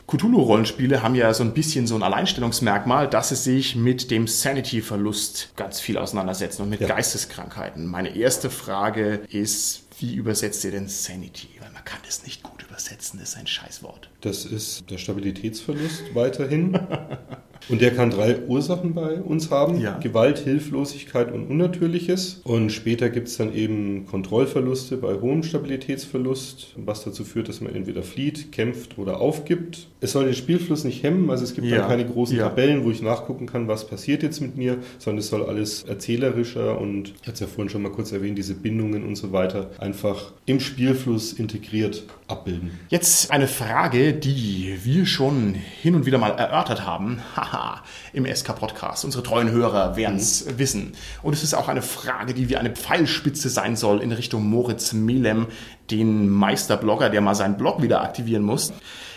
Cthulhu-Rollenspiele 0.06 1.02
haben 1.02 1.14
ja 1.14 1.32
so 1.32 1.44
ein 1.44 1.54
bisschen 1.54 1.86
so 1.86 1.94
ein 1.94 2.02
Alleinstellungsmerkmal, 2.02 3.08
dass 3.08 3.28
sie 3.28 3.36
sich 3.36 3.76
mit 3.76 4.10
dem 4.10 4.26
Sanity-Verlust 4.26 5.52
ganz 5.56 5.80
viel 5.80 5.98
auseinandersetzen 5.98 6.62
und 6.62 6.70
mit 6.70 6.80
ja. 6.80 6.88
Geisteskrankheiten. 6.88 7.86
Meine 7.86 8.16
erste 8.16 8.50
Frage 8.50 9.20
ist, 9.30 9.84
wie 10.00 10.14
übersetzt 10.14 10.64
ihr 10.64 10.72
denn 10.72 10.88
Sanity? 10.88 11.48
Weil 11.60 11.70
man 11.70 11.84
kann 11.84 12.00
das 12.04 12.24
nicht 12.24 12.42
gut 12.42 12.62
übersetzen, 12.62 13.20
das 13.20 13.30
ist 13.30 13.36
ein 13.36 13.46
Scheißwort. 13.46 14.10
Das 14.20 14.44
ist 14.44 14.90
der 14.90 14.98
Stabilitätsverlust 14.98 16.14
weiterhin. 16.14 16.78
Und 17.68 17.80
der 17.80 17.94
kann 17.94 18.10
drei 18.10 18.40
Ursachen 18.46 18.94
bei 18.94 19.20
uns 19.20 19.50
haben. 19.50 19.80
Ja. 19.80 19.98
Gewalt, 19.98 20.38
Hilflosigkeit 20.38 21.32
und 21.32 21.48
Unnatürliches. 21.48 22.40
Und 22.44 22.70
später 22.70 23.10
gibt 23.10 23.28
es 23.28 23.36
dann 23.36 23.54
eben 23.54 24.06
Kontrollverluste 24.06 24.96
bei 24.96 25.14
hohem 25.20 25.42
Stabilitätsverlust, 25.42 26.74
was 26.76 27.04
dazu 27.04 27.24
führt, 27.24 27.48
dass 27.48 27.60
man 27.60 27.74
entweder 27.74 28.02
flieht, 28.02 28.52
kämpft 28.52 28.98
oder 28.98 29.20
aufgibt. 29.20 29.88
Es 30.00 30.12
soll 30.12 30.24
den 30.24 30.34
Spielfluss 30.34 30.84
nicht 30.84 31.02
hemmen, 31.02 31.30
also 31.30 31.44
es 31.44 31.54
gibt 31.54 31.66
ja. 31.66 31.78
dann 31.78 31.88
keine 31.88 32.06
großen 32.06 32.36
ja. 32.36 32.48
Tabellen, 32.48 32.84
wo 32.84 32.90
ich 32.90 33.02
nachgucken 33.02 33.46
kann, 33.46 33.68
was 33.68 33.86
passiert 33.86 34.22
jetzt 34.22 34.40
mit 34.40 34.56
mir, 34.56 34.78
sondern 34.98 35.18
es 35.18 35.28
soll 35.28 35.44
alles 35.44 35.82
erzählerischer 35.84 36.80
und 36.80 37.14
ich 37.20 37.22
hatte 37.22 37.34
es 37.34 37.40
ja 37.40 37.46
vorhin 37.46 37.68
schon 37.68 37.82
mal 37.82 37.92
kurz 37.92 38.12
erwähnt, 38.12 38.38
diese 38.38 38.54
Bindungen 38.54 39.04
und 39.06 39.16
so 39.16 39.32
weiter 39.32 39.70
einfach 39.78 40.32
im 40.46 40.60
Spielfluss 40.60 41.32
integriert 41.32 42.04
abbilden. 42.28 42.70
Jetzt 42.88 43.30
eine 43.30 43.46
Frage, 43.46 44.14
die 44.14 44.78
wir 44.82 45.04
schon 45.04 45.54
hin 45.54 45.94
und 45.94 46.06
wieder 46.06 46.18
mal 46.18 46.30
erörtert 46.30 46.86
haben. 46.86 47.20
Haha, 47.52 47.82
im 48.12 48.26
SK-Podcast. 48.26 49.04
Unsere 49.04 49.22
treuen 49.22 49.50
Hörer 49.50 49.96
werden 49.96 50.16
es 50.16 50.44
mhm. 50.44 50.58
wissen. 50.58 50.92
Und 51.22 51.32
es 51.32 51.42
ist 51.42 51.54
auch 51.54 51.68
eine 51.68 51.82
Frage, 51.82 52.34
die 52.34 52.48
wie 52.48 52.56
eine 52.56 52.70
Pfeilspitze 52.70 53.48
sein 53.48 53.76
soll 53.76 54.00
in 54.00 54.12
Richtung 54.12 54.48
Moritz 54.48 54.92
Melem, 54.92 55.46
den 55.90 56.28
Meisterblogger, 56.28 57.10
der 57.10 57.20
mal 57.20 57.34
seinen 57.34 57.56
Blog 57.56 57.82
wieder 57.82 58.02
aktivieren 58.02 58.42
muss. 58.42 58.72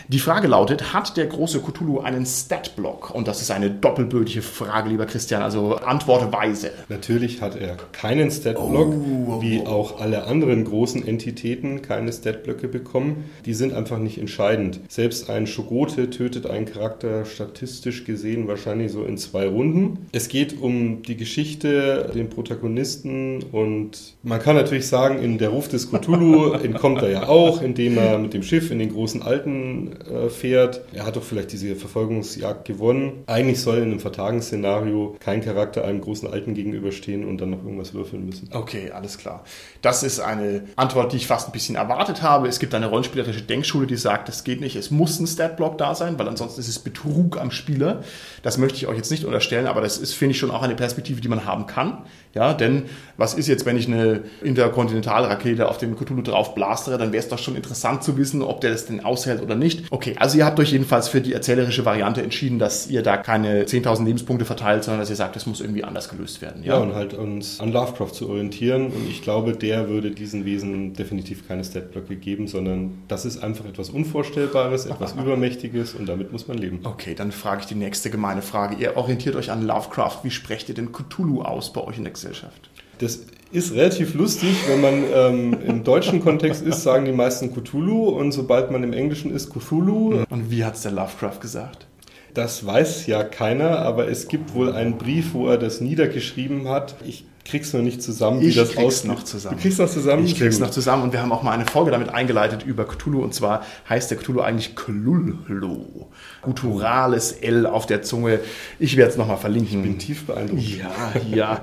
Die 0.09 0.19
Frage 0.19 0.47
lautet, 0.47 0.93
hat 0.93 1.15
der 1.15 1.27
große 1.27 1.61
Cthulhu 1.61 1.99
einen 1.99 2.25
Stat-Block? 2.25 3.11
Und 3.15 3.27
das 3.27 3.41
ist 3.41 3.51
eine 3.51 3.69
doppelbödige 3.69 4.41
Frage, 4.41 4.89
lieber 4.89 5.05
Christian, 5.05 5.41
also 5.41 5.75
antworte 5.75 6.31
weise. 6.33 6.71
Natürlich 6.89 7.41
hat 7.41 7.55
er 7.55 7.77
keinen 7.93 8.29
Stat-Block, 8.29 8.93
Oh, 8.93 9.25
oh, 9.27 9.41
wie 9.41 9.59
oh. 9.59 9.67
auch 9.67 10.01
alle 10.01 10.25
anderen 10.25 10.65
großen 10.65 11.07
Entitäten 11.07 11.81
keine 11.81 12.11
Stat-Blöcke 12.11 12.67
bekommen. 12.67 13.25
Die 13.45 13.53
sind 13.53 13.73
einfach 13.73 13.97
nicht 13.97 14.17
entscheidend. 14.17 14.81
Selbst 14.89 15.29
ein 15.29 15.47
Shogote 15.47 16.09
tötet 16.09 16.47
einen 16.47 16.65
Charakter 16.65 17.25
statistisch 17.25 18.03
gesehen 18.03 18.47
wahrscheinlich 18.47 18.91
so 18.91 19.05
in 19.05 19.17
zwei 19.17 19.47
Runden. 19.47 20.07
Es 20.11 20.27
geht 20.27 20.61
um 20.61 21.01
die 21.03 21.15
Geschichte, 21.15 22.11
den 22.13 22.29
Protagonisten 22.29 23.43
und 23.51 24.15
man 24.23 24.41
kann 24.41 24.55
natürlich 24.55 24.87
sagen, 24.87 25.19
in 25.19 25.37
der 25.37 25.49
Ruf 25.49 25.67
des 25.69 25.89
Cthulhu 25.91 26.51
entkommt 26.63 27.01
er 27.01 27.09
ja 27.09 27.27
auch, 27.29 27.61
indem 27.61 27.97
er 27.97 28.17
mit 28.17 28.33
dem 28.33 28.43
Schiff 28.43 28.71
in 28.71 28.79
den 28.79 28.91
großen 28.91 29.21
Alten 29.21 29.92
äh, 30.09 30.29
fährt. 30.29 30.81
Er 30.93 31.05
hat 31.05 31.15
doch 31.15 31.23
vielleicht 31.23 31.51
diese 31.51 31.75
Verfolgungsjagd 31.75 32.65
gewonnen. 32.65 33.23
Eigentlich 33.27 33.61
soll 33.61 33.77
in 33.77 33.83
einem 33.83 33.99
Vertagungsszenario 33.99 35.15
kein 35.19 35.41
Charakter 35.41 35.85
einem 35.85 36.01
großen 36.01 36.27
Alten 36.27 36.53
gegenüberstehen 36.53 37.25
und 37.25 37.39
dann 37.39 37.51
noch 37.51 37.63
irgendwas 37.63 37.93
würfeln 37.93 38.25
müssen. 38.25 38.49
Okay, 38.51 38.91
alles 38.91 39.17
klar. 39.17 39.43
Das 39.81 40.03
ist 40.03 40.19
eine 40.19 40.63
Antwort, 40.75 41.13
die 41.13 41.17
ich 41.17 41.27
fast 41.27 41.47
ein 41.49 41.51
bisschen 41.51 41.75
erwartet 41.75 42.21
habe. 42.21 42.47
Es 42.47 42.59
gibt 42.59 42.73
eine 42.73 42.87
rollenspielerische 42.87 43.41
Denkschule, 43.41 43.87
die 43.87 43.97
sagt, 43.97 44.27
das 44.27 44.43
geht 44.43 44.61
nicht, 44.61 44.75
es 44.75 44.91
muss 44.91 45.19
ein 45.19 45.27
Statblock 45.27 45.77
da 45.77 45.95
sein, 45.95 46.17
weil 46.19 46.27
ansonsten 46.27 46.59
ist 46.59 46.67
es 46.67 46.79
Betrug 46.79 47.39
am 47.39 47.51
Spieler. 47.51 48.03
Das 48.41 48.57
möchte 48.57 48.77
ich 48.77 48.87
euch 48.87 48.97
jetzt 48.97 49.11
nicht 49.11 49.25
unterstellen, 49.25 49.67
aber 49.67 49.81
das 49.81 49.97
ist, 49.97 50.13
finde 50.13 50.31
ich, 50.31 50.39
schon 50.39 50.51
auch 50.51 50.61
eine 50.61 50.75
Perspektive, 50.75 51.21
die 51.21 51.27
man 51.27 51.45
haben 51.45 51.67
kann. 51.67 52.03
Ja, 52.33 52.53
denn 52.53 52.85
was 53.15 53.35
ist 53.35 53.47
jetzt, 53.47 53.65
wenn 53.65 53.77
ich 53.77 53.87
eine 53.87 54.23
Interkontinentalrakete 54.41 55.69
auf 55.69 55.77
den 55.77 55.95
Cthulhu 55.95 56.23
drauf 56.23 56.55
blastere, 56.55 56.97
dann 56.97 57.11
wäre 57.11 57.21
es 57.21 57.29
doch 57.29 57.37
schon 57.37 57.55
interessant 57.55 58.03
zu 58.03 58.17
wissen, 58.17 58.41
ob 58.41 58.61
der 58.61 58.71
das 58.71 58.87
denn 58.87 59.05
aushält 59.05 59.41
oder 59.41 59.55
nicht. 59.55 59.82
Okay, 59.89 60.15
also 60.17 60.37
ihr 60.37 60.45
habt 60.45 60.59
euch 60.59 60.71
jedenfalls 60.71 61.07
für 61.07 61.21
die 61.21 61.33
erzählerische 61.33 61.85
Variante 61.85 62.21
entschieden, 62.21 62.59
dass 62.59 62.87
ihr 62.87 63.01
da 63.01 63.17
keine 63.17 63.63
10.000 63.63 64.05
Lebenspunkte 64.05 64.45
verteilt, 64.45 64.83
sondern 64.83 65.01
dass 65.01 65.09
ihr 65.09 65.15
sagt, 65.15 65.35
das 65.35 65.45
muss 65.45 65.61
irgendwie 65.61 65.83
anders 65.83 66.09
gelöst 66.09 66.41
werden. 66.41 66.63
Ja, 66.63 66.77
und 66.77 66.95
halt 66.95 67.13
uns 67.13 67.59
an 67.59 67.71
Lovecraft 67.71 68.11
zu 68.11 68.29
orientieren. 68.29 68.87
Und 68.87 69.09
ich 69.09 69.21
glaube, 69.21 69.53
der 69.53 69.89
würde 69.89 70.11
diesen 70.11 70.45
Wesen 70.45 70.93
definitiv 70.93 71.47
keine 71.47 71.63
Statblöcke 71.63 72.15
geben, 72.15 72.47
sondern 72.47 73.03
das 73.07 73.25
ist 73.25 73.43
einfach 73.43 73.65
etwas 73.65 73.89
Unvorstellbares, 73.89 74.85
etwas 74.85 75.13
Übermächtiges 75.19 75.93
und 75.93 76.07
damit 76.07 76.31
muss 76.31 76.47
man 76.47 76.57
leben. 76.57 76.79
Okay, 76.83 77.15
dann 77.15 77.31
frage 77.31 77.61
ich 77.61 77.67
die 77.67 77.75
nächste 77.75 78.09
gemeine 78.09 78.41
Frage. 78.41 78.75
Ihr 78.75 78.97
orientiert 78.97 79.35
euch 79.35 79.51
an 79.51 79.65
Lovecraft. 79.65 80.19
Wie 80.23 80.31
sprecht 80.31 80.69
ihr 80.69 80.75
denn 80.75 80.91
Cthulhu 80.91 81.41
aus 81.41 81.73
bei 81.73 81.81
euch 81.81 81.97
in 81.97 82.03
der 82.03 82.13
Gesellschaft? 82.13 82.69
Das 82.99 83.25
ist 83.53 83.73
relativ 83.73 84.15
lustig, 84.15 84.55
wenn 84.67 84.81
man 84.81 85.03
ähm, 85.13 85.57
im 85.65 85.83
deutschen 85.83 86.21
Kontext 86.21 86.61
ist, 86.63 86.83
sagen 86.83 87.05
die 87.05 87.11
meisten 87.11 87.53
Cthulhu 87.53 88.09
und 88.09 88.31
sobald 88.31 88.71
man 88.71 88.83
im 88.83 88.93
Englischen 88.93 89.31
ist, 89.33 89.51
Cthulhu. 89.51 90.23
Und 90.29 90.51
wie 90.51 90.65
hat's 90.65 90.81
der 90.81 90.91
Lovecraft 90.91 91.39
gesagt? 91.39 91.87
Das 92.33 92.65
weiß 92.65 93.05
ja 93.05 93.23
keiner, 93.23 93.79
aber 93.79 94.07
es 94.09 94.27
gibt 94.27 94.55
wohl 94.55 94.73
einen 94.73 94.97
Brief, 94.97 95.33
wo 95.35 95.47
er 95.47 95.57
das 95.57 95.81
niedergeschrieben 95.81 96.67
hat. 96.67 96.95
Ich 97.05 97.25
krieg's 97.45 97.73
noch 97.73 97.81
nicht 97.81 98.01
zusammen, 98.01 98.41
wie 98.41 98.47
Ich 98.47 98.55
das 98.55 98.69
krieg's 98.71 98.83
aussieht. 98.83 99.11
noch 99.11 99.23
zusammen. 99.23 99.57
Du 99.57 99.61
kriegst 99.61 99.77
noch 99.77 99.89
zusammen? 99.89 100.25
Ich 100.25 100.35
krieg's 100.35 100.57
noch 100.57 100.71
zusammen 100.71 101.03
und 101.03 101.13
wir 101.13 101.21
haben 101.21 101.31
auch 101.31 101.43
mal 101.43 101.51
eine 101.51 101.67
Folge 101.67 101.91
damit 101.91 102.09
eingeleitet 102.09 102.63
über 102.65 102.85
Cthulhu 102.85 103.21
und 103.21 103.35
zwar 103.35 103.61
heißt 103.87 104.09
der 104.09 104.17
Cthulhu 104.17 104.39
eigentlich 104.41 104.75
Klullo. 104.75 106.09
Gutturales 106.41 107.33
L 107.33 107.67
auf 107.67 107.85
der 107.85 108.01
Zunge. 108.01 108.39
Ich 108.79 108.97
werde 108.97 109.11
es 109.11 109.17
nochmal 109.17 109.37
verlinken. 109.37 109.83
bin 109.83 109.99
tief 109.99 110.25
beeindruckt. 110.25 110.63
Ja, 110.63 110.91
ja. 111.31 111.61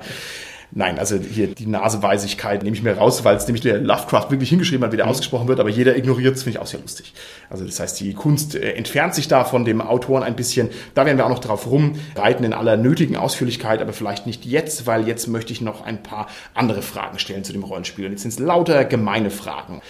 Nein, 0.73 0.99
also 0.99 1.17
hier 1.17 1.47
die 1.47 1.65
Naseweisigkeit 1.65 2.63
nehme 2.63 2.75
ich 2.75 2.81
mir 2.81 2.97
raus, 2.97 3.25
weil 3.25 3.35
es 3.35 3.45
nämlich 3.45 3.61
der 3.61 3.79
Lovecraft 3.79 4.31
wirklich 4.31 4.49
hingeschrieben 4.49 4.85
hat, 4.85 4.93
wie 4.93 4.97
der 4.97 5.07
ausgesprochen 5.07 5.49
wird, 5.49 5.59
aber 5.59 5.69
jeder 5.69 5.97
ignoriert 5.97 6.35
es, 6.35 6.43
finde 6.43 6.57
ich 6.57 6.61
auch 6.61 6.67
sehr 6.67 6.79
lustig. 6.79 7.13
Also 7.49 7.65
das 7.65 7.79
heißt, 7.79 7.99
die 7.99 8.13
Kunst 8.13 8.55
äh, 8.55 8.71
entfernt 8.73 9.13
sich 9.13 9.27
da 9.27 9.43
von 9.43 9.65
dem 9.65 9.81
Autoren 9.81 10.23
ein 10.23 10.37
bisschen. 10.37 10.69
Da 10.93 11.05
werden 11.05 11.17
wir 11.17 11.25
auch 11.25 11.29
noch 11.29 11.39
drauf 11.39 11.67
rumreiten 11.67 12.45
in 12.45 12.53
aller 12.53 12.77
nötigen 12.77 13.17
Ausführlichkeit, 13.17 13.81
aber 13.81 13.91
vielleicht 13.91 14.25
nicht 14.25 14.45
jetzt, 14.45 14.87
weil 14.87 15.07
jetzt 15.07 15.27
möchte 15.27 15.51
ich 15.51 15.59
noch 15.59 15.85
ein 15.85 16.03
paar 16.03 16.27
andere 16.53 16.81
Fragen 16.81 17.19
stellen 17.19 17.43
zu 17.43 17.51
dem 17.51 17.63
Rollenspiel. 17.63 18.05
Und 18.05 18.11
jetzt 18.11 18.21
sind 18.21 18.31
es 18.31 18.39
lauter 18.39 18.85
gemeine 18.85 19.29
Fragen. 19.29 19.81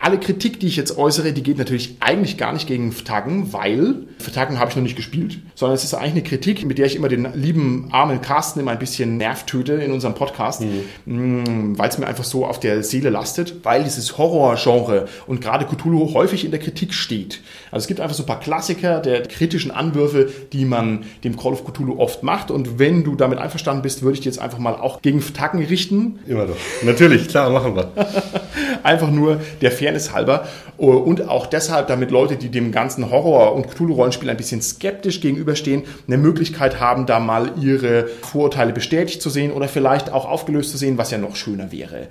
Alle 0.00 0.18
Kritik, 0.18 0.60
die 0.60 0.68
ich 0.68 0.76
jetzt 0.76 0.96
äußere, 0.96 1.32
die 1.32 1.42
geht 1.42 1.58
natürlich 1.58 1.96
eigentlich 1.98 2.36
gar 2.36 2.52
nicht 2.52 2.68
gegen 2.68 2.94
Taggen, 3.04 3.52
weil 3.52 4.06
für 4.18 4.30
Taggen 4.30 4.58
habe 4.58 4.70
ich 4.70 4.76
noch 4.76 4.82
nicht 4.82 4.96
gespielt, 4.96 5.38
sondern 5.56 5.74
es 5.74 5.82
ist 5.82 5.94
eigentlich 5.94 6.12
eine 6.12 6.22
Kritik, 6.22 6.64
mit 6.64 6.78
der 6.78 6.86
ich 6.86 6.94
immer 6.94 7.08
den 7.08 7.28
lieben 7.34 7.88
armen 7.90 8.20
Carsten 8.20 8.60
immer 8.60 8.70
ein 8.70 8.78
bisschen 8.78 9.16
nervtöte 9.16 9.72
in 9.74 9.90
unserem 9.90 10.14
Podcast, 10.14 10.62
mm, 11.04 11.76
weil 11.76 11.88
es 11.88 11.98
mir 11.98 12.06
einfach 12.06 12.24
so 12.24 12.46
auf 12.46 12.60
der 12.60 12.84
Seele 12.84 13.10
lastet, 13.10 13.64
weil 13.64 13.82
dieses 13.82 14.18
Horrorgenre 14.18 15.08
und 15.26 15.40
gerade 15.40 15.66
Cthulhu 15.66 16.14
häufig 16.14 16.44
in 16.44 16.52
der 16.52 16.60
Kritik 16.60 16.94
steht. 16.94 17.40
Also 17.72 17.84
es 17.84 17.88
gibt 17.88 18.00
einfach 18.00 18.14
so 18.14 18.22
ein 18.22 18.26
paar 18.26 18.40
Klassiker 18.40 19.00
der 19.00 19.22
kritischen 19.22 19.72
Anwürfe, 19.72 20.30
die 20.52 20.64
man 20.64 21.04
dem 21.24 21.36
Call 21.36 21.52
of 21.52 21.64
Cthulhu 21.64 21.98
oft 21.98 22.22
macht 22.22 22.52
und 22.52 22.78
wenn 22.78 23.02
du 23.02 23.16
damit 23.16 23.38
einverstanden 23.38 23.82
bist, 23.82 24.02
würde 24.02 24.14
ich 24.14 24.20
dir 24.20 24.30
jetzt 24.30 24.38
einfach 24.38 24.58
mal 24.58 24.74
auch 24.74 25.02
gegen 25.02 25.20
Taggen 25.34 25.64
richten, 25.64 26.18
Immer 26.26 26.46
doch. 26.46 26.56
Natürlich, 26.82 27.28
klar, 27.28 27.50
machen 27.50 27.74
wir. 27.74 27.90
Einfach 28.82 29.10
nur 29.10 29.40
der 29.60 29.70
Fairness 29.88 30.12
halber 30.12 30.46
und 30.76 31.28
auch 31.28 31.46
deshalb, 31.46 31.88
damit 31.88 32.10
Leute, 32.10 32.36
die 32.36 32.50
dem 32.50 32.72
ganzen 32.72 33.10
Horror- 33.10 33.54
und 33.54 33.68
Cthulhu-Rollenspiel 33.68 34.28
ein 34.28 34.36
bisschen 34.36 34.62
skeptisch 34.62 35.20
gegenüberstehen, 35.20 35.84
eine 36.06 36.18
Möglichkeit 36.18 36.78
haben, 36.80 37.06
da 37.06 37.18
mal 37.18 37.52
ihre 37.60 38.06
Vorurteile 38.22 38.72
bestätigt 38.72 39.22
zu 39.22 39.30
sehen 39.30 39.52
oder 39.52 39.68
vielleicht 39.68 40.12
auch 40.12 40.26
aufgelöst 40.26 40.70
zu 40.70 40.78
sehen, 40.78 40.98
was 40.98 41.10
ja 41.10 41.18
noch 41.18 41.36
schöner 41.36 41.72
wäre. 41.72 42.08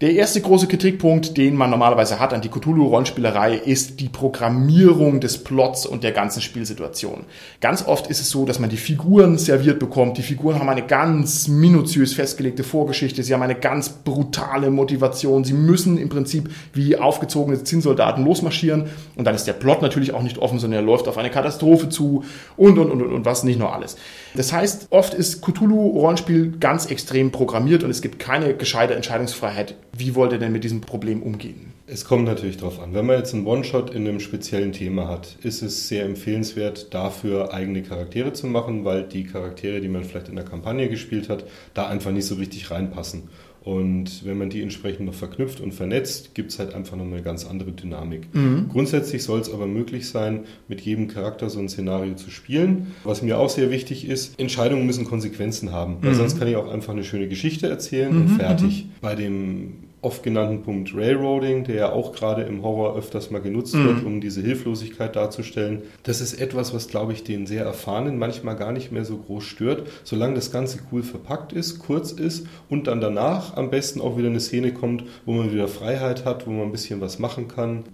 Der 0.00 0.14
erste 0.14 0.40
große 0.40 0.66
Kritikpunkt, 0.66 1.36
den 1.36 1.54
man 1.56 1.68
normalerweise 1.68 2.18
hat 2.18 2.32
an 2.32 2.40
die 2.40 2.48
Cthulhu-Rollenspielerei, 2.48 3.56
ist 3.56 4.00
die 4.00 4.08
Programmierung 4.08 5.20
des 5.20 5.44
Plots 5.44 5.84
und 5.84 6.04
der 6.04 6.12
ganzen 6.12 6.40
Spielsituation. 6.40 7.24
Ganz 7.60 7.86
oft 7.86 8.06
ist 8.06 8.18
es 8.18 8.30
so, 8.30 8.46
dass 8.46 8.58
man 8.58 8.70
die 8.70 8.78
Figuren 8.78 9.36
serviert 9.36 9.78
bekommt. 9.78 10.16
Die 10.16 10.22
Figuren 10.22 10.58
haben 10.58 10.70
eine 10.70 10.86
ganz 10.86 11.48
minutiös 11.48 12.14
festgelegte 12.14 12.64
Vorgeschichte. 12.64 13.22
Sie 13.22 13.34
haben 13.34 13.42
eine 13.42 13.56
ganz 13.56 13.90
brutale 13.90 14.70
Motivation. 14.70 15.44
Sie 15.44 15.52
müssen 15.52 15.98
im 15.98 16.08
Prinzip 16.08 16.48
wie 16.72 16.96
aufgezogene 16.96 17.62
Zinnsoldaten 17.62 18.24
losmarschieren. 18.24 18.88
Und 19.16 19.26
dann 19.26 19.34
ist 19.34 19.44
der 19.44 19.52
Plot 19.52 19.82
natürlich 19.82 20.14
auch 20.14 20.22
nicht 20.22 20.38
offen, 20.38 20.58
sondern 20.58 20.80
er 20.80 20.86
läuft 20.86 21.08
auf 21.08 21.18
eine 21.18 21.28
Katastrophe 21.28 21.90
zu 21.90 22.24
und, 22.56 22.78
und, 22.78 22.90
und, 22.90 23.02
und, 23.02 23.12
und 23.12 23.26
was 23.26 23.44
nicht 23.44 23.58
nur 23.58 23.74
alles. 23.74 23.98
Das 24.34 24.52
heißt, 24.52 24.88
oft 24.90 25.14
ist 25.14 25.42
Cthulhu-Rollenspiel 25.42 26.58
ganz 26.60 26.86
extrem 26.86 27.32
programmiert 27.32 27.82
und 27.82 27.90
es 27.90 28.00
gibt 28.00 28.18
keine 28.18 28.54
gescheite 28.54 28.94
Entscheidungsfreiheit. 28.94 29.74
Wie 29.96 30.14
wollt 30.14 30.32
ihr 30.32 30.38
denn 30.38 30.52
mit 30.52 30.64
diesem 30.64 30.80
Problem 30.80 31.22
umgehen? 31.22 31.72
Es 31.92 32.04
kommt 32.04 32.26
natürlich 32.26 32.56
drauf 32.56 32.80
an. 32.80 32.94
Wenn 32.94 33.06
man 33.06 33.18
jetzt 33.18 33.34
einen 33.34 33.46
One-Shot 33.46 33.90
in 33.90 34.06
einem 34.06 34.20
speziellen 34.20 34.70
Thema 34.70 35.08
hat, 35.08 35.36
ist 35.42 35.60
es 35.60 35.88
sehr 35.88 36.04
empfehlenswert, 36.04 36.94
dafür 36.94 37.52
eigene 37.52 37.82
Charaktere 37.82 38.32
zu 38.32 38.46
machen, 38.46 38.84
weil 38.84 39.02
die 39.02 39.24
Charaktere, 39.24 39.80
die 39.80 39.88
man 39.88 40.04
vielleicht 40.04 40.28
in 40.28 40.36
der 40.36 40.44
Kampagne 40.44 40.88
gespielt 40.88 41.28
hat, 41.28 41.44
da 41.74 41.88
einfach 41.88 42.12
nicht 42.12 42.26
so 42.26 42.36
richtig 42.36 42.70
reinpassen. 42.70 43.28
Und 43.62 44.24
wenn 44.24 44.38
man 44.38 44.48
die 44.48 44.62
entsprechend 44.62 45.04
noch 45.06 45.14
verknüpft 45.14 45.60
und 45.60 45.72
vernetzt, 45.74 46.34
gibt 46.34 46.50
es 46.50 46.58
halt 46.58 46.74
einfach 46.74 46.96
noch 46.96 47.04
eine 47.04 47.20
ganz 47.20 47.44
andere 47.44 47.72
Dynamik. 47.72 48.28
Grundsätzlich 48.70 49.22
soll 49.22 49.40
es 49.40 49.52
aber 49.52 49.66
möglich 49.66 50.08
sein, 50.08 50.44
mit 50.66 50.80
jedem 50.80 51.08
Charakter 51.08 51.50
so 51.50 51.58
ein 51.58 51.68
Szenario 51.68 52.14
zu 52.14 52.30
spielen. 52.30 52.94
Was 53.04 53.20
mir 53.20 53.38
auch 53.38 53.50
sehr 53.50 53.70
wichtig 53.70 54.08
ist, 54.08 54.40
Entscheidungen 54.40 54.86
müssen 54.86 55.04
Konsequenzen 55.04 55.72
haben, 55.72 55.98
weil 56.00 56.14
sonst 56.14 56.38
kann 56.38 56.48
ich 56.48 56.56
auch 56.56 56.72
einfach 56.72 56.94
eine 56.94 57.04
schöne 57.04 57.28
Geschichte 57.28 57.68
erzählen 57.68 58.16
und 58.16 58.28
fertig. 58.30 58.86
Bei 59.02 59.14
dem 59.14 59.89
oft 60.02 60.22
genannten 60.22 60.62
Punkt 60.62 60.94
Railroading, 60.94 61.64
der 61.64 61.74
ja 61.74 61.92
auch 61.92 62.12
gerade 62.12 62.42
im 62.42 62.62
Horror 62.62 62.96
öfters 62.96 63.30
mal 63.30 63.40
genutzt 63.40 63.74
wird, 63.74 64.04
um 64.04 64.20
diese 64.20 64.40
Hilflosigkeit 64.40 65.14
darzustellen. 65.14 65.82
Das 66.04 66.20
ist 66.22 66.40
etwas, 66.40 66.72
was, 66.72 66.88
glaube 66.88 67.12
ich, 67.12 67.22
den 67.22 67.46
sehr 67.46 67.64
Erfahrenen 67.64 68.18
manchmal 68.18 68.56
gar 68.56 68.72
nicht 68.72 68.92
mehr 68.92 69.04
so 69.04 69.18
groß 69.18 69.44
stört, 69.44 69.88
solange 70.04 70.34
das 70.34 70.50
Ganze 70.50 70.78
cool 70.90 71.02
verpackt 71.02 71.52
ist, 71.52 71.80
kurz 71.80 72.12
ist 72.12 72.46
und 72.70 72.86
dann 72.86 73.00
danach 73.00 73.56
am 73.56 73.70
besten 73.70 74.00
auch 74.00 74.16
wieder 74.16 74.28
eine 74.28 74.40
Szene 74.40 74.72
kommt, 74.72 75.04
wo 75.26 75.32
man 75.32 75.52
wieder 75.52 75.68
Freiheit 75.68 76.24
hat, 76.24 76.46
wo 76.46 76.50
man 76.50 76.66
ein 76.66 76.72
bisschen 76.72 77.00
was 77.00 77.18
machen 77.18 77.48
kann. 77.48 77.84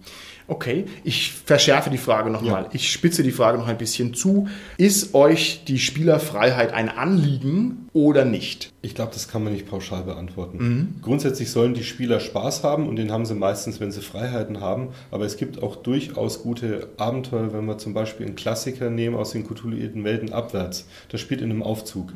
Okay, 0.49 0.85
ich 1.03 1.33
verschärfe 1.33 1.91
die 1.91 1.99
Frage 1.99 2.31
nochmal. 2.31 2.65
Ja. 2.65 2.71
Ich 2.73 2.91
spitze 2.91 3.23
die 3.23 3.33
Frage 3.33 3.59
noch 3.59 3.67
ein 3.67 3.79
bisschen 3.79 4.15
zu. 4.15 4.49
Ist 4.79 5.15
euch 5.15 5.65
die 5.67 5.79
Spielerfreiheit 5.79 6.73
ein 6.73 6.89
Anliegen 6.89 7.89
oder 7.93 8.25
nicht? 8.25 8.73
Ich 8.83 8.95
glaube, 8.95 9.11
das 9.13 9.27
kann 9.27 9.43
man 9.43 9.53
nicht 9.53 9.69
pauschal 9.69 10.05
beantworten. 10.05 11.01
Grundsätzlich 11.03 11.51
sollen 11.51 11.75
die 11.75 11.83
Spieler 11.83 12.21
Spaß 12.21 12.63
haben 12.63 12.89
und 12.89 12.97
den 12.97 13.11
haben 13.11 13.27
sie 13.27 13.35
meistens, 13.35 13.81
wenn 13.81 13.91
sie 13.91 14.01
Freiheiten 14.01 14.61
haben. 14.61 14.91
Aber 15.11 15.25
es 15.25 15.37
gibt 15.37 15.61
auch 15.61 15.75
durchaus 15.75 16.43
gute 16.43 16.91
Abenteuer, 16.97 17.53
wenn 17.53 17.65
wir 17.65 17.79
zum 17.79 17.95
Beispiel 17.95 18.27
einen 18.27 18.37
Klassiker 18.37 18.91
nehmen 18.91 19.17
aus 19.17 19.33
den 19.33 19.45
Cthulhuiden 19.45 20.05
Welten 20.05 20.33
abwärts. 20.33 20.87
Das 21.09 21.21
spielt 21.21 21.41
in 21.41 21.51
einem 21.51 21.65
Aufzug. 21.65 22.13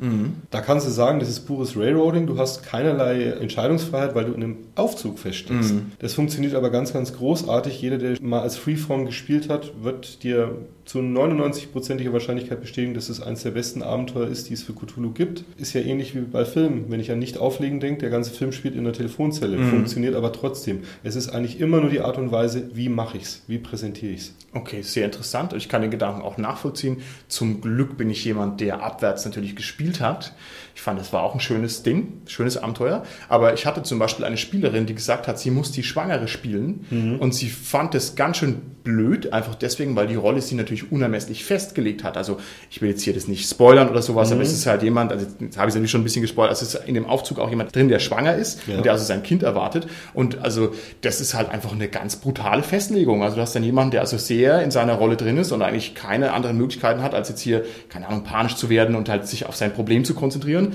Da 0.49 0.61
kannst 0.61 0.87
du 0.87 0.91
sagen, 0.91 1.19
das 1.19 1.27
ist 1.27 1.41
pures 1.41 1.75
Railroading. 1.75 2.27
Du 2.27 2.37
hast 2.37 2.63
keinerlei 2.63 3.23
Entscheidungsfreiheit, 3.23 4.15
weil 4.15 4.25
du 4.25 4.33
in 4.33 4.43
einem 4.43 4.57
Aufzug 4.75 5.19
feststeckst. 5.19 5.73
Das 5.99 6.13
funktioniert 6.13 6.55
aber 6.55 6.69
ganz, 6.69 6.93
ganz 6.93 7.11
großartig. 7.13 7.81
Jeder, 7.81 7.97
der 7.97 8.20
mal 8.21 8.41
als 8.41 8.57
Freeform 8.57 9.05
gespielt 9.05 9.49
hat, 9.49 9.83
wird 9.83 10.23
dir 10.23 10.57
zu 10.85 10.99
99%iger 10.99 12.13
Wahrscheinlichkeit 12.13 12.59
bestätigen, 12.61 12.93
dass 12.93 13.09
es 13.09 13.21
eines 13.21 13.43
der 13.43 13.51
besten 13.51 13.83
Abenteuer 13.83 14.27
ist, 14.27 14.49
die 14.49 14.53
es 14.53 14.63
für 14.63 14.73
Cthulhu 14.73 15.11
gibt. 15.11 15.43
Ist 15.57 15.73
ja 15.73 15.81
ähnlich 15.81 16.15
wie 16.15 16.21
bei 16.21 16.45
Filmen. 16.45 16.85
Wenn 16.89 16.99
ich 16.99 17.11
an 17.11 17.19
nicht 17.19 17.37
auflegen 17.37 17.79
denke, 17.79 18.01
der 18.01 18.09
ganze 18.09 18.31
Film 18.31 18.51
spielt 18.51 18.75
in 18.75 18.83
der 18.83 18.93
Telefonzelle. 18.93 19.57
funktioniert 19.69 20.15
aber 20.15 20.33
trotzdem. 20.33 20.81
Es 21.03 21.15
ist 21.15 21.29
eigentlich 21.29 21.59
immer 21.59 21.79
nur 21.81 21.89
die 21.89 22.01
Art 22.01 22.17
und 22.17 22.31
Weise, 22.31 22.69
wie 22.73 22.89
mache 22.89 23.17
ich 23.17 23.23
es, 23.23 23.43
wie 23.47 23.57
präsentiere 23.57 24.13
ich 24.13 24.21
es. 24.21 24.35
Okay, 24.53 24.81
sehr 24.81 25.05
interessant. 25.05 25.53
Ich 25.53 25.69
kann 25.69 25.81
den 25.81 25.91
Gedanken 25.91 26.21
auch 26.21 26.37
nachvollziehen. 26.37 26.97
Zum 27.27 27.61
Glück 27.61 27.97
bin 27.97 28.09
ich 28.09 28.25
jemand, 28.25 28.59
der 28.59 28.83
abwärts 28.83 29.23
natürlich 29.23 29.55
gespielt 29.55 30.01
hat. 30.01 30.33
Ich 30.75 30.81
fand, 30.81 30.99
es 30.99 31.13
war 31.13 31.23
auch 31.23 31.33
ein 31.33 31.39
schönes 31.39 31.83
Ding, 31.83 32.21
schönes 32.25 32.57
Abenteuer. 32.57 33.03
Aber 33.29 33.53
ich 33.53 33.65
hatte 33.65 33.83
zum 33.83 33.99
Beispiel 33.99 34.25
eine 34.25 34.37
Spielerin, 34.37 34.85
die 34.85 34.95
gesagt 34.95 35.27
hat, 35.27 35.39
sie 35.39 35.51
muss 35.51 35.71
die 35.71 35.83
Schwangere 35.83 36.27
spielen. 36.27 36.85
Mhm. 36.89 37.19
Und 37.19 37.33
sie 37.33 37.49
fand 37.49 37.95
es 37.95 38.15
ganz 38.15 38.37
schön 38.37 38.61
blöd, 38.83 39.31
einfach 39.31 39.55
deswegen, 39.55 39.95
weil 39.95 40.07
die 40.07 40.15
Rolle 40.15 40.41
sie 40.41 40.55
natürlich 40.55 40.80
unermesslich 40.89 41.43
festgelegt 41.43 42.03
hat. 42.03 42.17
Also 42.17 42.37
ich 42.69 42.81
will 42.81 42.89
jetzt 42.89 43.01
hier 43.01 43.13
das 43.13 43.27
nicht 43.27 43.49
spoilern 43.49 43.89
oder 43.89 44.01
sowas, 44.01 44.29
mhm. 44.29 44.35
aber 44.35 44.43
es 44.43 44.53
ist 44.53 44.65
halt 44.65 44.83
jemand, 44.83 45.11
also 45.11 45.25
jetzt 45.39 45.57
habe 45.57 45.67
ich 45.67 45.71
es 45.71 45.75
natürlich 45.75 45.91
schon 45.91 46.01
ein 46.01 46.05
bisschen 46.05 46.21
gespoilert, 46.21 46.53
es 46.53 46.61
ist 46.61 46.75
in 46.85 46.95
dem 46.95 47.05
Aufzug 47.05 47.39
auch 47.39 47.49
jemand 47.49 47.75
drin, 47.75 47.89
der 47.89 47.99
schwanger 47.99 48.35
ist 48.35 48.67
ja. 48.67 48.77
und 48.77 48.85
der 48.85 48.93
also 48.93 49.05
sein 49.05 49.23
Kind 49.23 49.43
erwartet. 49.43 49.87
Und 50.13 50.39
also 50.41 50.73
das 51.01 51.21
ist 51.21 51.33
halt 51.33 51.49
einfach 51.49 51.71
eine 51.71 51.87
ganz 51.87 52.15
brutale 52.15 52.63
Festlegung. 52.63 53.23
Also 53.23 53.35
du 53.35 53.41
hast 53.41 53.55
dann 53.55 53.63
jemanden, 53.63 53.91
der 53.91 54.01
also 54.01 54.17
sehr 54.17 54.61
in 54.61 54.71
seiner 54.71 54.93
Rolle 54.93 55.17
drin 55.17 55.37
ist 55.37 55.51
und 55.51 55.61
eigentlich 55.61 55.95
keine 55.95 56.33
anderen 56.33 56.57
Möglichkeiten 56.57 57.03
hat, 57.03 57.13
als 57.13 57.29
jetzt 57.29 57.41
hier, 57.41 57.63
keine 57.89 58.07
Ahnung, 58.07 58.23
panisch 58.23 58.55
zu 58.55 58.69
werden 58.69 58.95
und 58.95 59.09
halt 59.09 59.27
sich 59.27 59.45
auf 59.45 59.55
sein 59.55 59.73
Problem 59.73 60.05
zu 60.05 60.13
konzentrieren 60.13 60.73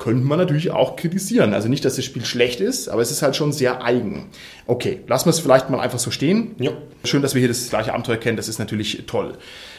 könnte 0.00 0.26
man 0.26 0.38
natürlich 0.38 0.72
auch 0.72 0.96
kritisieren. 0.96 1.54
Also 1.54 1.68
nicht, 1.68 1.84
dass 1.84 1.94
das 1.94 2.04
Spiel 2.04 2.24
schlecht 2.24 2.60
ist, 2.60 2.88
aber 2.88 3.02
es 3.02 3.12
ist 3.12 3.22
halt 3.22 3.36
schon 3.36 3.52
sehr 3.52 3.84
eigen. 3.84 4.30
Okay, 4.66 5.00
lassen 5.06 5.26
wir 5.26 5.30
es 5.30 5.38
vielleicht 5.38 5.70
mal 5.70 5.78
einfach 5.78 5.98
so 5.98 6.10
stehen. 6.10 6.56
Ja. 6.58 6.72
Schön, 7.04 7.22
dass 7.22 7.34
wir 7.34 7.38
hier 7.38 7.48
das 7.48 7.68
gleiche 7.68 7.92
Abenteuer 7.92 8.16
kennen, 8.16 8.36
das 8.36 8.48
ist 8.48 8.58
natürlich 8.58 9.04
toll. 9.06 9.34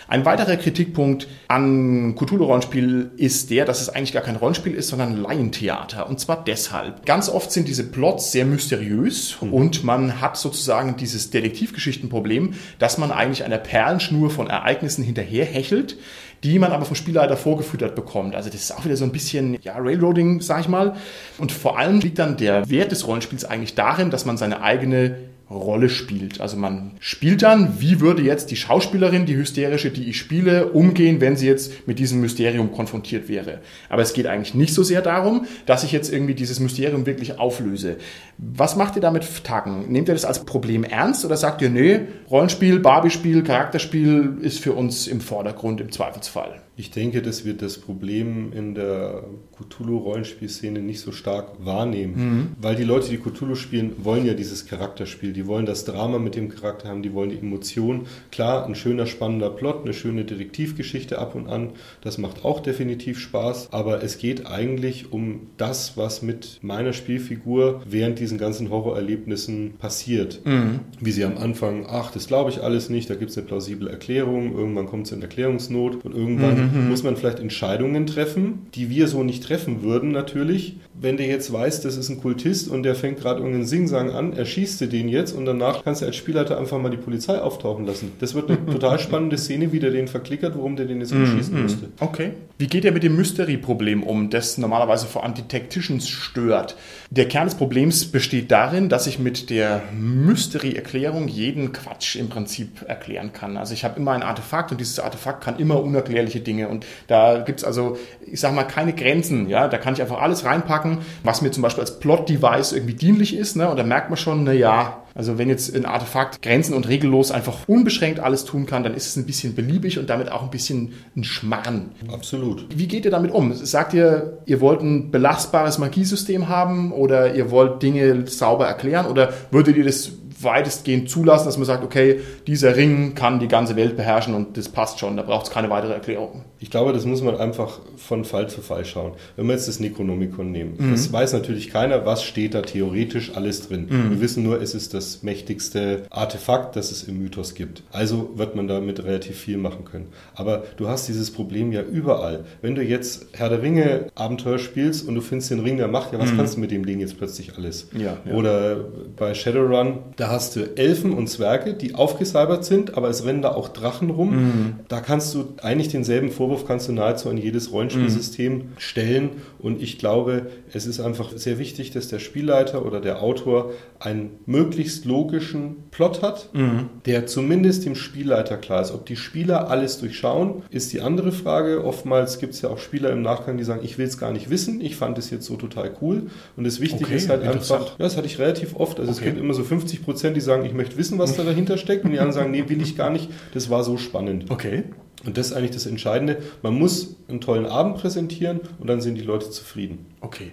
Ein 0.08 0.26
weiterer 0.26 0.58
Kritikpunkt 0.58 1.28
an 1.48 2.16
Cthulhu-Rollenspiel 2.16 3.12
ist 3.16 3.50
der, 3.50 3.64
dass 3.64 3.82
es 3.82 3.90
eigentlich 3.90 4.12
gar 4.12 4.22
kein 4.22 4.36
Rollenspiel 4.36 4.74
ist, 4.74 4.90
sondern 4.90 5.16
Laientheater. 5.22 6.10
Und 6.10 6.20
zwar 6.20 6.44
deshalb. 6.44 7.06
Ganz 7.06 7.30
oft 7.30 7.52
sind 7.52 7.68
diese 7.68 7.86
Plots 7.86 8.32
sehr 8.34 8.46
mysteriös 8.46 9.38
mhm. 9.40 9.54
und 9.54 9.84
man 9.86 10.20
hat 10.20 10.36
sozusagen 10.38 10.98
dieses 10.98 11.30
Detektivgeschichtenproblem, 11.30 12.56
dass 12.78 12.98
man 12.98 13.12
eigentlich 13.12 13.46
einer 13.46 13.58
Perlenschnur 13.58 14.30
von 14.30 14.48
Ereignissen 14.48 15.04
hinterherhechelt, 15.04 15.98
die 16.44 16.58
man 16.58 16.72
aber 16.72 16.86
vom 16.86 16.96
Spielleiter 16.96 17.38
vorgefüttert 17.38 17.96
bekommt. 17.96 18.36
Also 18.36 18.50
das 18.50 18.62
ist 18.62 18.72
auch 18.72 18.84
wieder 18.84 18.98
so 18.98 19.06
ein 19.06 19.12
bisschen 19.12 19.60
ja, 19.62 19.76
Railroading, 19.78 20.42
sag 20.42 20.62
ich 20.62 20.68
mal. 20.68 20.96
Und 21.38 21.52
vor 21.52 21.78
allem 21.78 22.00
liegt 22.00 22.20
dann 22.20 22.38
der 22.38 22.70
Wert 22.70 22.92
des 22.92 23.08
Rollenspiels 23.08 23.46
eigentlich 23.46 23.76
darin, 23.76 24.10
dass 24.10 24.26
man 24.26 24.38
seine 24.38 24.62
eigene 24.62 25.18
Rolle 25.52 25.90
spielt. 25.90 26.42
Also 26.42 26.58
man 26.58 26.92
spielt 27.00 27.42
dann, 27.42 27.80
wie 27.80 28.00
würde 28.00 28.22
jetzt 28.22 28.52
die 28.52 28.56
Schauspielerin, 28.56 29.26
die 29.26 29.36
hysterische, 29.36 29.92
die 29.92 30.10
ich 30.10 30.18
spiele, 30.18 30.68
umgehen, 30.68 31.22
wenn 31.22 31.36
sie 31.36 31.48
jetzt 31.48 31.88
mit 31.88 32.00
diesem 32.00 32.22
Mysterium 32.22 32.72
konfrontiert 32.72 33.30
wäre. 33.30 33.60
Aber 33.90 34.02
es 34.02 34.14
geht 34.14 34.28
eigentlich 34.28 34.56
nicht 34.56 34.74
so 34.74 34.84
sehr 34.84 35.02
darum, 35.02 35.46
dass 35.66 35.84
ich 35.84 35.92
jetzt 35.92 36.12
irgendwie 36.12 36.36
dieses 36.36 36.60
Mysterium 36.60 37.06
wirklich 37.06 37.40
auflöse. 37.40 37.98
Was 38.38 38.76
macht 38.76 38.96
ihr 38.96 39.02
damit 39.02 39.44
Tagen? 39.44 39.92
Nehmt 39.92 40.08
ihr 40.08 40.16
das 40.16 40.26
als 40.26 40.46
Problem 40.46 40.84
ernst 40.84 41.26
oder 41.26 41.38
sagt 41.38 41.62
ihr, 41.62 41.70
nee, 41.70 42.02
Rollenspiel, 42.30 42.80
Barbie-Spiel, 42.80 43.44
Charakterspiel 43.44 44.38
ist 44.42 44.60
für 44.60 44.74
uns 44.74 45.08
im 45.08 45.22
Vordergrund 45.22 45.82
im 45.82 45.92
Zweifelsfall? 45.92 46.62
Ich 46.82 46.90
denke, 46.90 47.22
dass 47.22 47.46
wir 47.46 47.54
das 47.54 47.78
Problem 47.78 48.52
in 48.54 48.74
der 48.74 49.24
Cthulhu-Rollenspielszene 49.56 50.80
nicht 50.80 51.00
so 51.00 51.12
stark 51.12 51.64
wahrnehmen, 51.64 52.14
mhm. 52.16 52.48
weil 52.60 52.76
die 52.76 52.84
Leute, 52.84 53.12
die 53.12 53.20
Cthulhu 53.20 53.54
spielen, 53.54 53.92
wollen 54.04 54.26
ja 54.26 54.34
dieses 54.34 54.66
Charakterspiel. 54.66 55.32
Die 55.32 55.46
wollen 55.46 55.68
das 55.68 55.86
Drama 55.86 56.18
mit 56.18 56.34
dem 56.34 56.50
Charakter 56.50 56.90
haben, 56.90 57.04
die 57.04 57.14
wollen 57.14 57.30
die 57.30 57.38
Emotion. 57.38 58.08
Klar, 58.32 58.66
ein 58.66 58.74
schöner, 58.74 59.06
spannender 59.06 59.52
Plot, 59.52 59.84
eine 59.84 59.94
schöne 59.94 60.26
Detektivgeschichte 60.26 61.20
ab 61.20 61.36
und 61.36 61.48
an, 61.48 61.70
das 62.02 62.18
macht 62.18 62.44
auch 62.44 62.62
definitiv 62.62 63.20
Spaß, 63.20 63.72
aber 63.72 64.02
es 64.02 64.18
geht 64.18 64.48
eigentlich 64.48 65.12
um 65.12 65.50
das, 65.58 65.98
was 65.98 66.24
mit 66.24 66.58
meiner 66.64 66.94
Spielfigur 66.94 67.84
während 67.88 68.18
diesen 68.18 68.40
ganzen 68.40 68.72
Horrorerlebnissen 68.72 69.76
passiert. 69.78 70.44
Mhm. 70.46 70.80
Wie 71.00 71.12
sie 71.12 71.26
am 71.26 71.38
Anfang, 71.38 71.86
ach, 71.88 72.10
das 72.10 72.26
glaube 72.26 72.50
ich 72.50 72.64
alles 72.64 72.90
nicht, 72.90 73.08
da 73.08 73.14
gibt 73.14 73.30
es 73.30 73.38
eine 73.38 73.46
plausible 73.46 73.88
Erklärung, 73.88 74.58
irgendwann 74.58 74.88
kommt 74.88 75.06
es 75.06 75.12
in 75.12 75.22
Erklärungsnot 75.22 76.04
und 76.04 76.16
irgendwann 76.16 76.56
mhm. 76.56 76.71
Muss 76.72 77.04
man 77.04 77.16
vielleicht 77.16 77.40
Entscheidungen 77.40 78.08
treffen, 78.08 78.68
die 78.76 78.90
wir 78.90 79.08
so 79.08 79.24
nicht 79.24 79.44
treffen 79.44 79.84
würden 79.84 80.12
natürlich. 80.12 80.78
Wenn 80.94 81.18
der 81.18 81.28
jetzt 81.28 81.52
weiß, 81.52 81.82
das 81.82 81.98
ist 81.98 82.10
ein 82.10 82.22
Kultist 82.22 82.70
und 82.70 82.84
der 82.84 82.96
fängt 82.96 83.20
gerade 83.20 83.40
irgendeinen 83.40 83.66
Singsang 83.66 84.12
an, 84.12 84.34
erschießt 84.34 84.82
du 84.82 84.88
den 84.88 85.10
jetzt 85.10 85.34
und 85.34 85.46
danach 85.46 85.84
kannst 85.84 86.02
du 86.02 86.06
als 86.06 86.16
Spielleiter 86.16 86.58
einfach 86.60 86.80
mal 86.80 86.90
die 86.90 86.98
Polizei 86.98 87.40
auftauchen 87.40 87.86
lassen. 87.86 88.12
Das 88.20 88.34
wird 88.36 88.50
eine 88.50 88.66
total 88.72 89.00
spannende 89.00 89.38
Szene, 89.38 89.72
wie 89.72 89.80
der 89.80 89.92
den 89.92 90.08
verklickert, 90.08 90.56
warum 90.56 90.76
der 90.76 90.86
den 90.86 91.00
jetzt 91.00 91.12
erschießen 91.12 91.56
mhm. 91.56 91.64
müsste. 91.64 91.90
Okay. 92.00 92.32
Wie 92.58 92.68
geht 92.68 92.86
er 92.86 92.92
mit 92.92 93.04
dem 93.04 93.16
Mystery-Problem 93.16 94.04
um, 94.04 94.30
das 94.30 94.58
normalerweise 94.58 95.08
vor 95.08 95.24
allem 95.24 95.34
die 95.34 95.48
Tacticians 95.48 96.08
stört? 96.08 96.76
Der 97.10 97.28
Kern 97.28 97.46
des 97.46 97.56
Problems 97.56 98.06
besteht 98.06 98.52
darin, 98.52 98.88
dass 98.88 99.08
ich 99.08 99.18
mit 99.18 99.50
der 99.50 99.82
Mystery-Erklärung 100.00 101.28
jeden 101.28 101.74
Quatsch 101.74 102.16
im 102.16 102.30
Prinzip 102.30 102.88
erklären 102.88 103.34
kann. 103.34 103.58
Also 103.58 103.74
ich 103.74 103.84
habe 103.84 104.00
immer 104.00 104.12
ein 104.12 104.24
Artefakt 104.24 104.72
und 104.72 104.80
dieses 104.80 105.00
Artefakt 105.00 105.44
kann 105.44 105.58
immer 105.58 105.82
unerklärliche 105.82 106.40
Dinge 106.40 106.51
und 106.60 106.86
da 107.08 107.40
gibt's 107.40 107.64
also, 107.64 107.98
ich 108.26 108.40
sag 108.40 108.54
mal, 108.54 108.64
keine 108.64 108.94
Grenzen. 108.94 109.50
Ja, 109.50 109.68
Da 109.68 109.78
kann 109.78 109.94
ich 109.94 110.02
einfach 110.02 110.22
alles 110.22 110.46
reinpacken, 110.46 111.00
was 111.24 111.42
mir 111.42 111.52
zum 111.52 111.64
Beispiel 111.64 111.82
als 111.82 112.00
Plot-Device 112.00 112.74
irgendwie 112.74 112.94
dienlich 112.94 113.36
ist. 113.36 113.56
Ne? 113.56 113.70
Und 113.70 113.78
da 113.78 113.84
merkt 113.84 114.10
man 114.10 114.18
schon, 114.18 114.44
na 114.44 114.54
ja, 114.54 115.04
also 115.14 115.38
wenn 115.38 115.50
jetzt 115.50 115.76
ein 115.76 115.86
Artefakt 115.86 116.42
grenzen- 116.42 116.74
und 116.74 116.88
regellos 116.88 117.32
einfach 117.32 117.68
unbeschränkt 117.68 118.20
alles 118.20 118.46
tun 118.46 118.66
kann, 118.66 118.84
dann 118.84 118.94
ist 118.94 119.08
es 119.08 119.16
ein 119.18 119.26
bisschen 119.26 119.56
beliebig 119.56 120.00
und 120.00 120.10
damit 120.10 120.32
auch 120.32 120.44
ein 120.44 120.50
bisschen 120.50 120.94
ein 121.16 121.24
Schmarren. 121.24 121.92
Absolut. 122.12 122.66
Wie 122.76 122.88
geht 122.88 123.06
ihr 123.06 123.12
damit 123.12 123.32
um? 123.32 123.54
Sagt 123.54 123.94
ihr, 123.94 124.40
ihr 124.46 124.62
wollt 124.62 124.82
ein 124.82 125.12
belastbares 125.12 125.78
Magiesystem 125.80 126.48
haben 126.48 126.92
oder 126.92 127.36
ihr 127.36 127.52
wollt 127.52 127.84
Dinge 127.84 128.28
sauber 128.28 128.68
erklären 128.68 129.06
oder 129.06 129.34
würdet 129.52 129.76
ihr 129.76 129.84
das 129.84 130.12
weitestgehend 130.44 131.10
zulassen, 131.10 131.46
dass 131.46 131.58
man 131.58 131.66
sagt, 131.66 131.84
okay, 131.84 132.20
dieser 132.48 132.76
Ring 132.76 133.16
kann 133.16 133.40
die 133.40 133.48
ganze 133.48 133.76
Welt 133.76 133.96
beherrschen 133.96 134.34
und 134.34 134.58
das 134.58 134.70
passt 134.70 135.00
schon, 135.00 135.18
da 135.18 135.24
braucht 135.24 135.48
es 135.48 135.52
keine 135.52 135.70
weitere 135.70 135.94
Erklärung. 135.94 136.44
Ich 136.60 136.70
glaube, 136.70 136.94
das 136.94 137.06
muss 137.06 137.22
man 137.22 137.38
einfach 137.38 137.80
von 137.98 138.24
Fall 138.24 138.50
zu 138.50 138.62
Fall 138.62 138.86
schauen. 138.86 139.14
Wenn 139.36 139.48
wir 139.48 139.54
jetzt 139.54 139.68
das 139.68 139.80
Necronomicon 139.80 140.52
nehmen, 140.52 140.76
mhm. 140.78 140.92
das 140.92 141.12
weiß 141.12 141.34
natürlich 141.34 141.70
keiner, 141.70 142.06
was 142.06 142.24
steht 142.24 142.54
da 142.54 142.62
theoretisch 142.62 143.36
alles 143.36 143.68
drin. 143.68 143.88
Mhm. 143.90 144.10
Wir 144.12 144.22
wissen 144.22 144.44
nur, 144.44 144.62
es 144.62 144.74
ist 144.74 144.94
das 144.94 145.24
mächtigste 145.24 146.04
Artefakt, 146.10 146.76
das 146.76 146.92
es 146.92 147.04
im 147.04 147.18
Mythos 147.18 147.56
gibt. 147.56 147.84
Also 147.92 148.32
wird 148.36 148.56
man 148.56 148.68
damit 148.68 149.04
relativ 149.04 149.38
viel 149.38 149.58
machen 149.58 149.86
können. 149.86 150.08
Aber 150.36 150.64
du 150.78 150.88
hast 150.88 151.08
dieses 151.08 151.32
Problem 151.32 151.72
ja 151.72 151.82
überall. 151.82 152.46
Wenn 152.62 152.76
du 152.76 152.84
jetzt 152.84 153.28
Herr 153.34 153.50
der 153.50 153.62
Ringe 153.62 154.08
Abenteuer 154.16 154.60
spielst 154.60 155.08
und 155.08 155.16
du 155.16 155.22
findest 155.22 155.52
den 155.52 155.60
Ring 155.60 155.78
der 155.78 155.88
Macht, 155.88 156.14
ja, 156.14 156.20
was 156.20 156.32
mhm. 156.32 156.38
kannst 156.38 156.56
du 156.56 156.60
mit 156.60 156.72
dem 156.72 156.86
Ding 156.86 157.00
jetzt 157.00 157.18
plötzlich 157.18 157.58
alles? 157.58 157.88
Ja, 157.94 158.18
ja. 158.26 158.34
Oder 158.34 158.86
bei 159.18 159.34
Shadowrun, 159.34 160.00
da 160.16 160.30
hast 160.32 160.56
du 160.56 160.78
Elfen 160.78 161.14
und 161.14 161.28
Zwerge, 161.28 161.74
die 161.74 161.96
aufgesalbert 161.96 162.66
sind, 162.66 162.98
aber 162.98 163.10
es 163.10 163.26
rennen 163.26 163.42
da 163.42 163.54
auch 163.54 163.70
Drachen 163.70 164.10
rum. 164.10 164.30
Mhm. 164.32 164.74
Da 164.88 165.02
kannst 165.02 165.34
du 165.34 165.54
eigentlich 165.62 165.90
denselben 165.90 166.32
Vorwurf 166.32 166.66
kannst 166.66 166.88
du 166.88 166.94
nahezu 166.94 167.30
an 167.30 167.38
jedes 167.38 167.72
Rollenspielsystem 167.72 168.54
mhm. 168.54 168.64
stellen. 168.78 169.30
Und 169.60 169.82
ich 169.82 170.00
glaube, 170.00 170.48
es 170.74 170.86
ist 170.86 171.00
einfach 171.00 171.32
sehr 171.36 171.60
wichtig, 171.60 171.92
dass 171.92 172.08
der 172.08 172.20
Spielleiter 172.20 172.86
oder 172.86 173.02
der 173.02 173.22
Autor 173.22 173.72
einen 174.00 174.32
möglichst 174.46 175.06
logischen 175.06 175.84
Plot 175.92 176.22
hat, 176.22 176.50
mhm. 176.54 176.90
der 177.06 177.28
zumindest 177.28 177.86
dem 177.86 177.96
Spielleiter 177.96 178.58
klar 178.58 178.82
ist. 178.82 178.92
Ob 178.92 179.06
die 179.06 179.16
Spieler 179.16 179.70
alles 179.70 180.00
durchschauen, 180.00 180.64
ist 180.70 180.94
die 180.94 181.02
andere 181.02 181.32
Frage. 181.32 181.84
Oftmals 181.84 182.40
gibt 182.40 182.54
es 182.54 182.62
ja 182.62 182.70
auch 182.70 182.80
Spieler 182.80 183.12
im 183.12 183.22
Nachgang, 183.22 183.58
die 183.58 183.64
sagen, 183.64 183.82
ich 183.84 183.98
will 183.98 184.08
es 184.08 184.18
gar 184.18 184.32
nicht 184.32 184.50
wissen, 184.50 184.82
ich 184.82 184.96
fand 184.96 185.18
es 185.18 185.30
jetzt 185.30 185.46
so 185.46 185.56
total 185.56 185.92
cool. 186.02 186.24
Und 186.56 186.64
das 186.64 186.80
Wichtige 186.80 187.06
okay, 187.06 187.16
ist 187.16 187.30
halt 187.30 187.44
einfach, 187.44 187.90
ja, 187.90 187.96
das 188.00 188.18
hatte 188.18 188.28
ich 188.28 188.40
relativ 188.40 188.76
oft. 188.76 189.00
Also 189.00 189.12
okay. 189.12 189.20
es 189.20 189.26
gibt 189.26 189.40
immer 189.40 189.54
so 189.54 189.64
50 189.64 190.04
Prozent 190.04 190.21
Prozent, 190.22 190.38
die 190.38 190.42
sagen, 190.42 190.66
ich 190.66 190.74
möchte 190.74 190.98
wissen, 190.98 191.18
was 191.18 191.36
da 191.36 191.44
dahinter 191.44 191.78
steckt, 191.78 192.06
und 192.06 192.12
die 192.12 192.20
anderen 192.20 192.34
sagen, 192.34 192.52
nee, 192.52 192.64
will 192.68 192.80
ich 192.80 192.96
gar 192.96 193.10
nicht. 193.10 193.28
Das 193.56 193.72
war 193.72 193.84
so 193.84 193.98
spannend. 193.98 194.52
Okay. 194.52 194.84
Und 195.26 195.36
das 195.36 195.48
ist 195.48 195.54
eigentlich 195.54 195.72
das 195.72 195.88
Entscheidende. 195.88 196.38
Man 196.62 196.78
muss 196.78 197.16
einen 197.28 197.42
tollen 197.42 197.66
Abend 197.66 197.98
präsentieren 197.98 198.60
und 198.80 198.88
dann 198.88 199.02
sind 199.02 199.16
die 199.16 199.24
Leute 199.24 199.50
zufrieden. 199.50 200.06
Okay. 200.20 200.52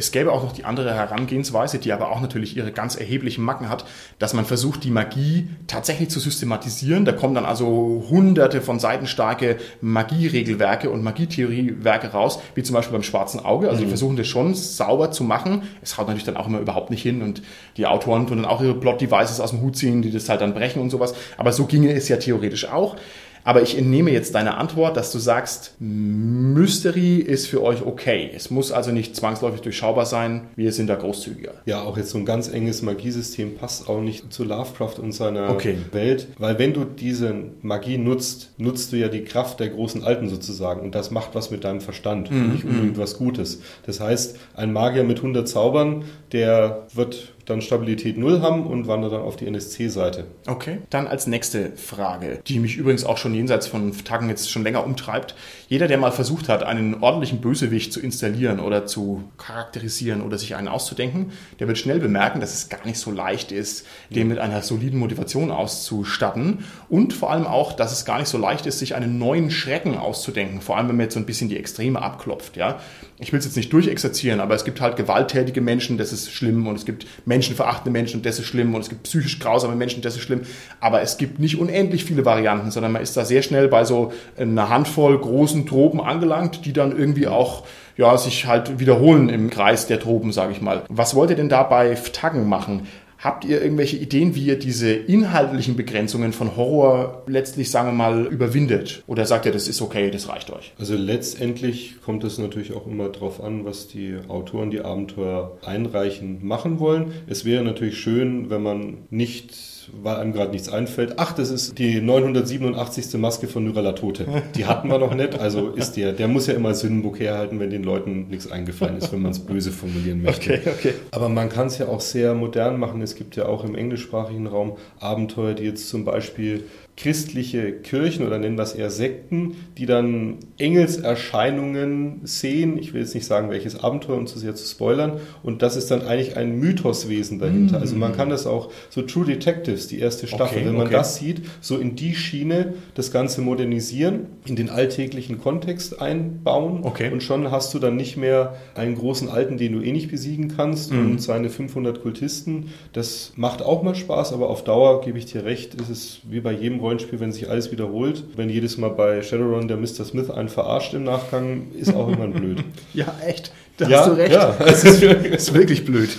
Es 0.00 0.12
gäbe 0.12 0.32
auch 0.32 0.42
noch 0.42 0.52
die 0.52 0.64
andere 0.64 0.94
Herangehensweise, 0.94 1.78
die 1.78 1.92
aber 1.92 2.10
auch 2.10 2.22
natürlich 2.22 2.56
ihre 2.56 2.72
ganz 2.72 2.96
erheblichen 2.96 3.44
Macken 3.44 3.68
hat, 3.68 3.84
dass 4.18 4.32
man 4.32 4.46
versucht, 4.46 4.82
die 4.82 4.90
Magie 4.90 5.50
tatsächlich 5.66 6.08
zu 6.08 6.20
systematisieren. 6.20 7.04
Da 7.04 7.12
kommen 7.12 7.34
dann 7.34 7.44
also 7.44 8.06
hunderte 8.08 8.62
von 8.62 8.78
seitenstarke 8.78 9.58
Magieregelwerke 9.82 10.88
und 10.88 11.04
Magietheoriewerke 11.04 12.12
raus, 12.12 12.40
wie 12.54 12.62
zum 12.62 12.76
Beispiel 12.76 12.94
beim 12.94 13.02
Schwarzen 13.02 13.40
Auge. 13.40 13.68
Also 13.68 13.80
mhm. 13.80 13.84
die 13.84 13.88
versuchen 13.90 14.16
das 14.16 14.26
schon 14.26 14.54
sauber 14.54 15.10
zu 15.10 15.22
machen. 15.22 15.64
Es 15.82 15.98
haut 15.98 16.06
natürlich 16.06 16.24
dann 16.24 16.38
auch 16.38 16.46
immer 16.46 16.60
überhaupt 16.60 16.88
nicht 16.88 17.02
hin 17.02 17.20
und 17.20 17.42
die 17.76 17.86
Autoren 17.86 18.26
tun 18.26 18.38
dann 18.38 18.50
auch 18.50 18.62
ihre 18.62 18.74
Plot-Devices 18.74 19.38
aus 19.38 19.50
dem 19.50 19.60
Hut 19.60 19.76
ziehen, 19.76 20.00
die 20.00 20.10
das 20.10 20.30
halt 20.30 20.40
dann 20.40 20.54
brechen 20.54 20.80
und 20.80 20.88
sowas. 20.88 21.12
Aber 21.36 21.52
so 21.52 21.66
ginge 21.66 21.92
es 21.92 22.08
ja 22.08 22.16
theoretisch 22.16 22.66
auch. 22.70 22.96
Aber 23.44 23.62
ich 23.62 23.76
entnehme 23.76 24.10
jetzt 24.10 24.34
deine 24.34 24.56
Antwort, 24.56 24.96
dass 24.96 25.12
du 25.12 25.18
sagst, 25.18 25.74
Mystery 25.78 27.16
ist 27.16 27.46
für 27.46 27.62
euch 27.62 27.84
okay. 27.84 28.30
Es 28.34 28.50
muss 28.50 28.72
also 28.72 28.90
nicht 28.90 29.16
zwangsläufig 29.16 29.60
durchschaubar 29.60 30.06
sein. 30.06 30.48
Wir 30.56 30.72
sind 30.72 30.88
da 30.88 30.94
großzügiger. 30.94 31.52
Ja, 31.64 31.82
auch 31.82 31.96
jetzt 31.96 32.10
so 32.10 32.18
ein 32.18 32.24
ganz 32.24 32.48
enges 32.48 32.82
Magiesystem 32.82 33.56
passt 33.56 33.88
auch 33.88 34.00
nicht 34.00 34.32
zu 34.32 34.44
Lovecraft 34.44 34.98
und 35.00 35.12
seiner 35.12 35.50
okay. 35.50 35.76
Welt. 35.92 36.28
Weil 36.38 36.58
wenn 36.58 36.72
du 36.72 36.84
diese 36.84 37.34
Magie 37.62 37.98
nutzt, 37.98 38.52
nutzt 38.58 38.92
du 38.92 38.96
ja 38.96 39.08
die 39.08 39.24
Kraft 39.24 39.60
der 39.60 39.68
großen 39.68 40.04
Alten 40.04 40.28
sozusagen. 40.28 40.80
Und 40.80 40.94
das 40.94 41.10
macht 41.10 41.34
was 41.34 41.50
mit 41.50 41.64
deinem 41.64 41.80
Verstand. 41.80 42.30
Mm, 42.30 42.52
nicht 42.52 42.64
unbedingt 42.64 42.96
mm. 42.96 43.00
was 43.00 43.16
Gutes. 43.16 43.60
Das 43.86 44.00
heißt, 44.00 44.38
ein 44.54 44.72
Magier 44.72 45.04
mit 45.04 45.18
100 45.18 45.48
Zaubern, 45.48 46.04
der 46.32 46.86
wird 46.94 47.32
dann 47.50 47.60
Stabilität 47.60 48.16
0 48.16 48.40
haben 48.40 48.66
und 48.66 48.86
wandere 48.86 49.16
dann 49.16 49.22
auf 49.22 49.36
die 49.36 49.46
NSC-Seite. 49.46 50.24
Okay. 50.46 50.78
Dann 50.90 51.06
als 51.06 51.26
nächste 51.26 51.72
Frage, 51.76 52.40
die 52.46 52.58
mich 52.58 52.76
übrigens 52.76 53.04
auch 53.04 53.18
schon 53.18 53.34
jenseits 53.34 53.66
von 53.66 53.92
Tagen 54.04 54.28
jetzt 54.28 54.50
schon 54.50 54.62
länger 54.62 54.84
umtreibt. 54.84 55.34
Jeder, 55.68 55.88
der 55.88 55.98
mal 55.98 56.12
versucht 56.12 56.48
hat, 56.48 56.62
einen 56.62 57.02
ordentlichen 57.02 57.40
Bösewicht 57.40 57.92
zu 57.92 58.00
installieren 58.00 58.60
oder 58.60 58.86
zu 58.86 59.24
charakterisieren 59.38 60.22
oder 60.22 60.38
sich 60.38 60.54
einen 60.54 60.68
auszudenken, 60.68 61.32
der 61.58 61.68
wird 61.68 61.78
schnell 61.78 61.98
bemerken, 61.98 62.40
dass 62.40 62.54
es 62.54 62.68
gar 62.68 62.84
nicht 62.86 62.98
so 62.98 63.10
leicht 63.10 63.52
ist, 63.52 63.86
den 64.10 64.28
mit 64.28 64.38
einer 64.38 64.62
soliden 64.62 64.98
Motivation 64.98 65.50
auszustatten 65.50 66.64
und 66.88 67.12
vor 67.12 67.30
allem 67.30 67.46
auch, 67.46 67.72
dass 67.72 67.92
es 67.92 68.04
gar 68.04 68.18
nicht 68.18 68.28
so 68.28 68.38
leicht 68.38 68.66
ist, 68.66 68.78
sich 68.78 68.94
einen 68.94 69.18
neuen 69.18 69.50
Schrecken 69.50 69.96
auszudenken, 69.96 70.60
vor 70.60 70.76
allem 70.76 70.88
wenn 70.88 70.96
man 70.96 71.04
jetzt 71.04 71.14
so 71.14 71.20
ein 71.20 71.26
bisschen 71.26 71.48
die 71.48 71.56
Extreme 71.56 72.00
abklopft. 72.00 72.56
Ja? 72.56 72.80
Ich 73.18 73.32
will 73.32 73.38
es 73.38 73.44
jetzt 73.44 73.56
nicht 73.56 73.72
durchexerzieren, 73.72 74.40
aber 74.40 74.54
es 74.54 74.64
gibt 74.64 74.80
halt 74.80 74.96
gewalttätige 74.96 75.60
Menschen, 75.60 75.98
das 75.98 76.12
ist 76.12 76.30
schlimm 76.30 76.66
und 76.66 76.76
es 76.76 76.86
gibt 76.86 77.06
menschenverachtende 77.40 77.90
Menschen 77.90 78.18
und 78.18 78.26
das 78.26 78.38
ist 78.38 78.46
schlimm 78.46 78.74
und 78.74 78.82
es 78.82 78.90
gibt 78.90 79.04
psychisch 79.04 79.38
grausame 79.38 79.74
Menschen, 79.74 80.02
das 80.02 80.14
ist 80.14 80.22
schlimm, 80.22 80.42
aber 80.78 81.00
es 81.00 81.16
gibt 81.16 81.38
nicht 81.38 81.58
unendlich 81.58 82.04
viele 82.04 82.26
Varianten, 82.26 82.70
sondern 82.70 82.92
man 82.92 83.00
ist 83.00 83.16
da 83.16 83.24
sehr 83.24 83.40
schnell 83.42 83.68
bei 83.68 83.84
so 83.84 84.12
einer 84.38 84.68
Handvoll 84.68 85.18
großen 85.18 85.64
Tropen 85.64 86.00
angelangt, 86.00 86.66
die 86.66 86.74
dann 86.74 86.96
irgendwie 86.96 87.28
auch 87.28 87.64
ja, 87.96 88.16
sich 88.16 88.46
halt 88.46 88.78
wiederholen 88.78 89.28
im 89.28 89.50
Kreis 89.50 89.86
der 89.86 90.00
Tropen, 90.00 90.32
sage 90.32 90.52
ich 90.52 90.60
mal. 90.60 90.82
Was 90.88 91.14
wollt 91.14 91.30
ihr 91.30 91.36
denn 91.36 91.50
da 91.50 91.62
bei 91.62 91.94
Taggen 91.94 92.48
machen? 92.48 92.86
Habt 93.20 93.44
ihr 93.44 93.60
irgendwelche 93.60 93.98
Ideen, 93.98 94.34
wie 94.34 94.46
ihr 94.46 94.58
diese 94.58 94.92
inhaltlichen 94.92 95.76
Begrenzungen 95.76 96.32
von 96.32 96.56
Horror 96.56 97.22
letztlich, 97.26 97.70
sagen 97.70 97.88
wir 97.88 97.92
mal, 97.92 98.24
überwindet? 98.24 99.02
Oder 99.06 99.26
sagt 99.26 99.44
ihr, 99.44 99.52
das 99.52 99.68
ist 99.68 99.82
okay, 99.82 100.10
das 100.10 100.30
reicht 100.30 100.50
euch? 100.50 100.72
Also 100.78 100.96
letztendlich 100.96 101.96
kommt 102.02 102.24
es 102.24 102.38
natürlich 102.38 102.72
auch 102.72 102.86
immer 102.86 103.10
darauf 103.10 103.42
an, 103.42 103.66
was 103.66 103.88
die 103.88 104.16
Autoren, 104.28 104.70
die 104.70 104.80
Abenteuer 104.80 105.58
einreichen, 105.62 106.38
machen 106.46 106.80
wollen. 106.80 107.12
Es 107.26 107.44
wäre 107.44 107.62
natürlich 107.62 107.98
schön, 107.98 108.48
wenn 108.48 108.62
man 108.62 108.98
nicht 109.10 109.54
weil 110.02 110.16
einem 110.16 110.32
gerade 110.32 110.50
nichts 110.50 110.68
einfällt. 110.68 111.14
Ach, 111.16 111.32
das 111.32 111.50
ist 111.50 111.78
die 111.78 112.00
987. 112.00 113.14
Maske 113.20 113.48
von 113.48 113.64
Nurella 113.64 113.92
Tote. 113.92 114.26
Die 114.54 114.66
hatten 114.66 114.88
wir 114.88 114.98
noch 114.98 115.14
nicht. 115.14 115.38
Also 115.38 115.68
ist 115.70 115.96
der, 115.96 116.12
der 116.12 116.28
muss 116.28 116.46
ja 116.46 116.54
immer 116.54 116.74
Sündenbuch 116.74 117.18
herhalten, 117.18 117.60
wenn 117.60 117.70
den 117.70 117.82
Leuten 117.82 118.28
nichts 118.28 118.50
eingefallen 118.50 118.96
ist, 118.96 119.12
wenn 119.12 119.22
man 119.22 119.32
es 119.32 119.40
böse 119.40 119.72
formulieren 119.72 120.22
möchte. 120.22 120.54
Okay, 120.54 120.70
okay. 120.70 120.94
Aber 121.10 121.28
man 121.28 121.48
kann 121.48 121.66
es 121.68 121.78
ja 121.78 121.88
auch 121.88 122.00
sehr 122.00 122.34
modern 122.34 122.78
machen. 122.78 123.02
Es 123.02 123.14
gibt 123.14 123.36
ja 123.36 123.46
auch 123.46 123.64
im 123.64 123.74
englischsprachigen 123.74 124.46
Raum 124.46 124.76
Abenteuer, 124.98 125.54
die 125.54 125.64
jetzt 125.64 125.88
zum 125.88 126.04
Beispiel 126.04 126.64
christliche 127.00 127.72
Kirchen 127.72 128.26
oder 128.26 128.38
nennen 128.38 128.58
wir 128.58 128.62
es 128.62 128.74
eher 128.74 128.90
Sekten, 128.90 129.56
die 129.78 129.86
dann 129.86 130.36
Engelserscheinungen 130.58 132.20
sehen. 132.24 132.76
Ich 132.76 132.92
will 132.92 133.00
jetzt 133.00 133.14
nicht 133.14 133.24
sagen, 133.24 133.48
welches 133.48 133.82
Abenteuer, 133.82 134.18
um 134.18 134.26
zu 134.26 134.38
sehr 134.38 134.54
zu 134.54 134.66
spoilern. 134.66 135.12
Und 135.42 135.62
das 135.62 135.76
ist 135.76 135.90
dann 135.90 136.02
eigentlich 136.02 136.36
ein 136.36 136.58
Mythoswesen 136.58 137.38
dahinter. 137.38 137.78
Mm. 137.78 137.80
Also 137.80 137.96
man 137.96 138.14
kann 138.14 138.28
das 138.28 138.46
auch, 138.46 138.70
so 138.90 139.00
True 139.00 139.24
Detectives, 139.24 139.88
die 139.88 139.98
erste 139.98 140.26
Staffel, 140.26 140.58
okay, 140.58 140.66
wenn 140.66 140.76
man 140.76 140.88
okay. 140.88 140.96
das 140.96 141.16
sieht, 141.16 141.40
so 141.62 141.78
in 141.78 141.96
die 141.96 142.14
Schiene 142.14 142.74
das 142.94 143.10
Ganze 143.10 143.40
modernisieren, 143.40 144.26
in 144.44 144.56
den 144.56 144.68
alltäglichen 144.68 145.40
Kontext 145.40 146.02
einbauen. 146.02 146.80
Okay. 146.82 147.10
Und 147.10 147.22
schon 147.22 147.50
hast 147.50 147.72
du 147.72 147.78
dann 147.78 147.96
nicht 147.96 148.18
mehr 148.18 148.56
einen 148.74 148.94
großen 148.94 149.30
Alten, 149.30 149.56
den 149.56 149.72
du 149.72 149.80
eh 149.80 149.92
nicht 149.92 150.10
besiegen 150.10 150.52
kannst 150.54 150.92
mm. 150.92 150.98
und 150.98 151.22
seine 151.22 151.48
500 151.48 152.02
Kultisten. 152.02 152.66
Das 152.92 153.32
macht 153.36 153.62
auch 153.62 153.82
mal 153.82 153.94
Spaß, 153.94 154.34
aber 154.34 154.50
auf 154.50 154.64
Dauer, 154.64 155.00
gebe 155.00 155.16
ich 155.16 155.24
dir 155.24 155.46
recht, 155.46 155.74
ist 155.76 155.88
es 155.88 156.20
wie 156.28 156.40
bei 156.40 156.52
jedem 156.52 156.78
Rollenspiel, 156.90 157.20
wenn 157.20 157.30
sich 157.30 157.48
alles 157.48 157.70
wiederholt. 157.70 158.24
Wenn 158.34 158.50
jedes 158.50 158.76
Mal 158.76 158.90
bei 158.90 159.22
Shadowrun 159.22 159.68
der 159.68 159.76
Mr. 159.76 160.04
Smith 160.04 160.28
einen 160.28 160.48
verarscht 160.48 160.92
im 160.92 161.04
Nachgang, 161.04 161.68
ist 161.72 161.94
auch 161.94 162.08
immer 162.08 162.26
blöd. 162.26 162.64
ja, 162.94 163.06
echt. 163.24 163.52
Da 163.76 163.88
ja, 163.88 164.00
hast 164.00 164.08
du 164.08 164.12
recht. 164.14 164.32
Ja. 164.32 164.56
Das 164.58 164.82
ist, 164.82 165.02
ist 165.02 165.54
wirklich 165.54 165.84
blöd. 165.84 166.10